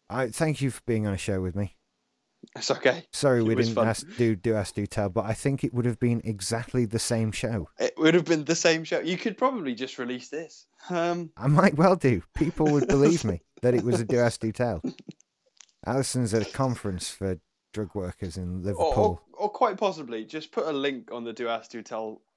I 0.07 0.27
thank 0.27 0.61
you 0.61 0.69
for 0.69 0.81
being 0.85 1.07
on 1.07 1.13
a 1.13 1.17
show 1.17 1.41
with 1.41 1.55
me. 1.55 1.75
It's 2.55 2.69
okay. 2.69 3.05
Sorry 3.11 3.39
It 3.39 3.43
we 3.43 3.55
didn't 3.55 3.77
ask, 3.77 4.05
do 4.17 4.35
do 4.35 4.55
ask 4.55 4.75
do 4.75 4.85
tell, 4.85 5.09
but 5.09 5.25
I 5.25 5.33
think 5.33 5.63
it 5.63 5.73
would 5.73 5.85
have 5.85 5.99
been 5.99 6.21
exactly 6.23 6.85
the 6.85 6.99
same 6.99 7.31
show. 7.31 7.69
It 7.79 7.95
would 7.97 8.13
have 8.13 8.25
been 8.25 8.45
the 8.45 8.55
same 8.55 8.83
show. 8.83 8.99
You 8.99 9.17
could 9.17 9.37
probably 9.37 9.73
just 9.73 9.97
release 9.97 10.29
this. 10.29 10.67
Um, 10.89 11.31
I 11.37 11.47
might 11.47 11.75
well 11.75 11.95
do. 11.95 12.21
People 12.35 12.71
would 12.71 12.87
believe 12.87 13.23
me 13.23 13.41
that 13.61 13.73
it 13.73 13.83
was 13.83 13.99
a 14.01 14.05
ask 14.19 14.43
do. 14.43 14.81
Alison's 15.85 16.33
at 16.33 16.47
a 16.47 16.51
conference 16.51 17.09
for 17.09 17.39
drug 17.73 17.95
workers 17.95 18.37
in 18.37 18.63
Liverpool. 18.63 19.21
or, 19.33 19.45
or 19.45 19.49
quite 19.49 19.77
possibly 19.77 20.25
just 20.25 20.51
put 20.51 20.65
a 20.67 20.71
link 20.71 21.11
on 21.11 21.23
the 21.23 21.33
Do 21.33 21.47
Ask 21.47 21.71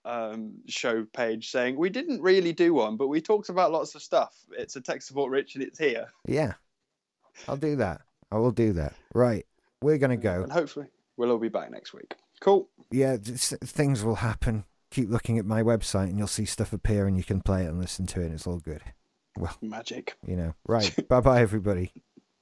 um, 0.04 0.54
show 0.66 1.04
page 1.12 1.50
saying 1.50 1.76
we 1.76 1.90
didn't 1.90 2.20
really 2.20 2.52
do 2.52 2.74
one, 2.74 2.96
but 2.96 3.08
we 3.08 3.20
talked 3.20 3.48
about 3.48 3.72
lots 3.72 3.94
of 3.94 4.02
stuff. 4.02 4.36
It's 4.52 4.76
a 4.76 4.80
tech 4.80 5.02
support 5.02 5.30
rich 5.30 5.54
and 5.54 5.64
it's 5.64 5.78
here. 5.78 6.06
Yeah, 6.26 6.54
I'll 7.48 7.56
do 7.56 7.76
that. 7.76 8.02
I 8.30 8.36
will 8.36 8.50
do 8.50 8.72
that. 8.74 8.94
Right, 9.14 9.46
we're 9.82 9.98
gonna 9.98 10.16
go. 10.16 10.42
And 10.42 10.52
hopefully 10.52 10.86
we'll 11.16 11.30
all 11.30 11.38
be 11.38 11.48
back 11.48 11.70
next 11.70 11.92
week. 11.94 12.14
Cool. 12.40 12.68
Yeah, 12.90 13.16
just, 13.16 13.56
things 13.60 14.04
will 14.04 14.16
happen. 14.16 14.64
Keep 14.90 15.10
looking 15.10 15.38
at 15.38 15.46
my 15.46 15.62
website, 15.62 16.10
and 16.10 16.18
you'll 16.18 16.26
see 16.26 16.44
stuff 16.44 16.72
appear, 16.72 17.06
and 17.06 17.16
you 17.16 17.24
can 17.24 17.40
play 17.40 17.64
it 17.64 17.68
and 17.68 17.80
listen 17.80 18.06
to 18.06 18.20
it. 18.20 18.26
And 18.26 18.34
it's 18.34 18.46
all 18.46 18.58
good. 18.58 18.82
Well, 19.38 19.56
magic. 19.62 20.16
You 20.26 20.36
know. 20.36 20.54
Right. 20.66 21.08
bye 21.08 21.20
bye, 21.20 21.40
everybody. 21.40 21.92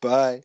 Bye. 0.01 0.43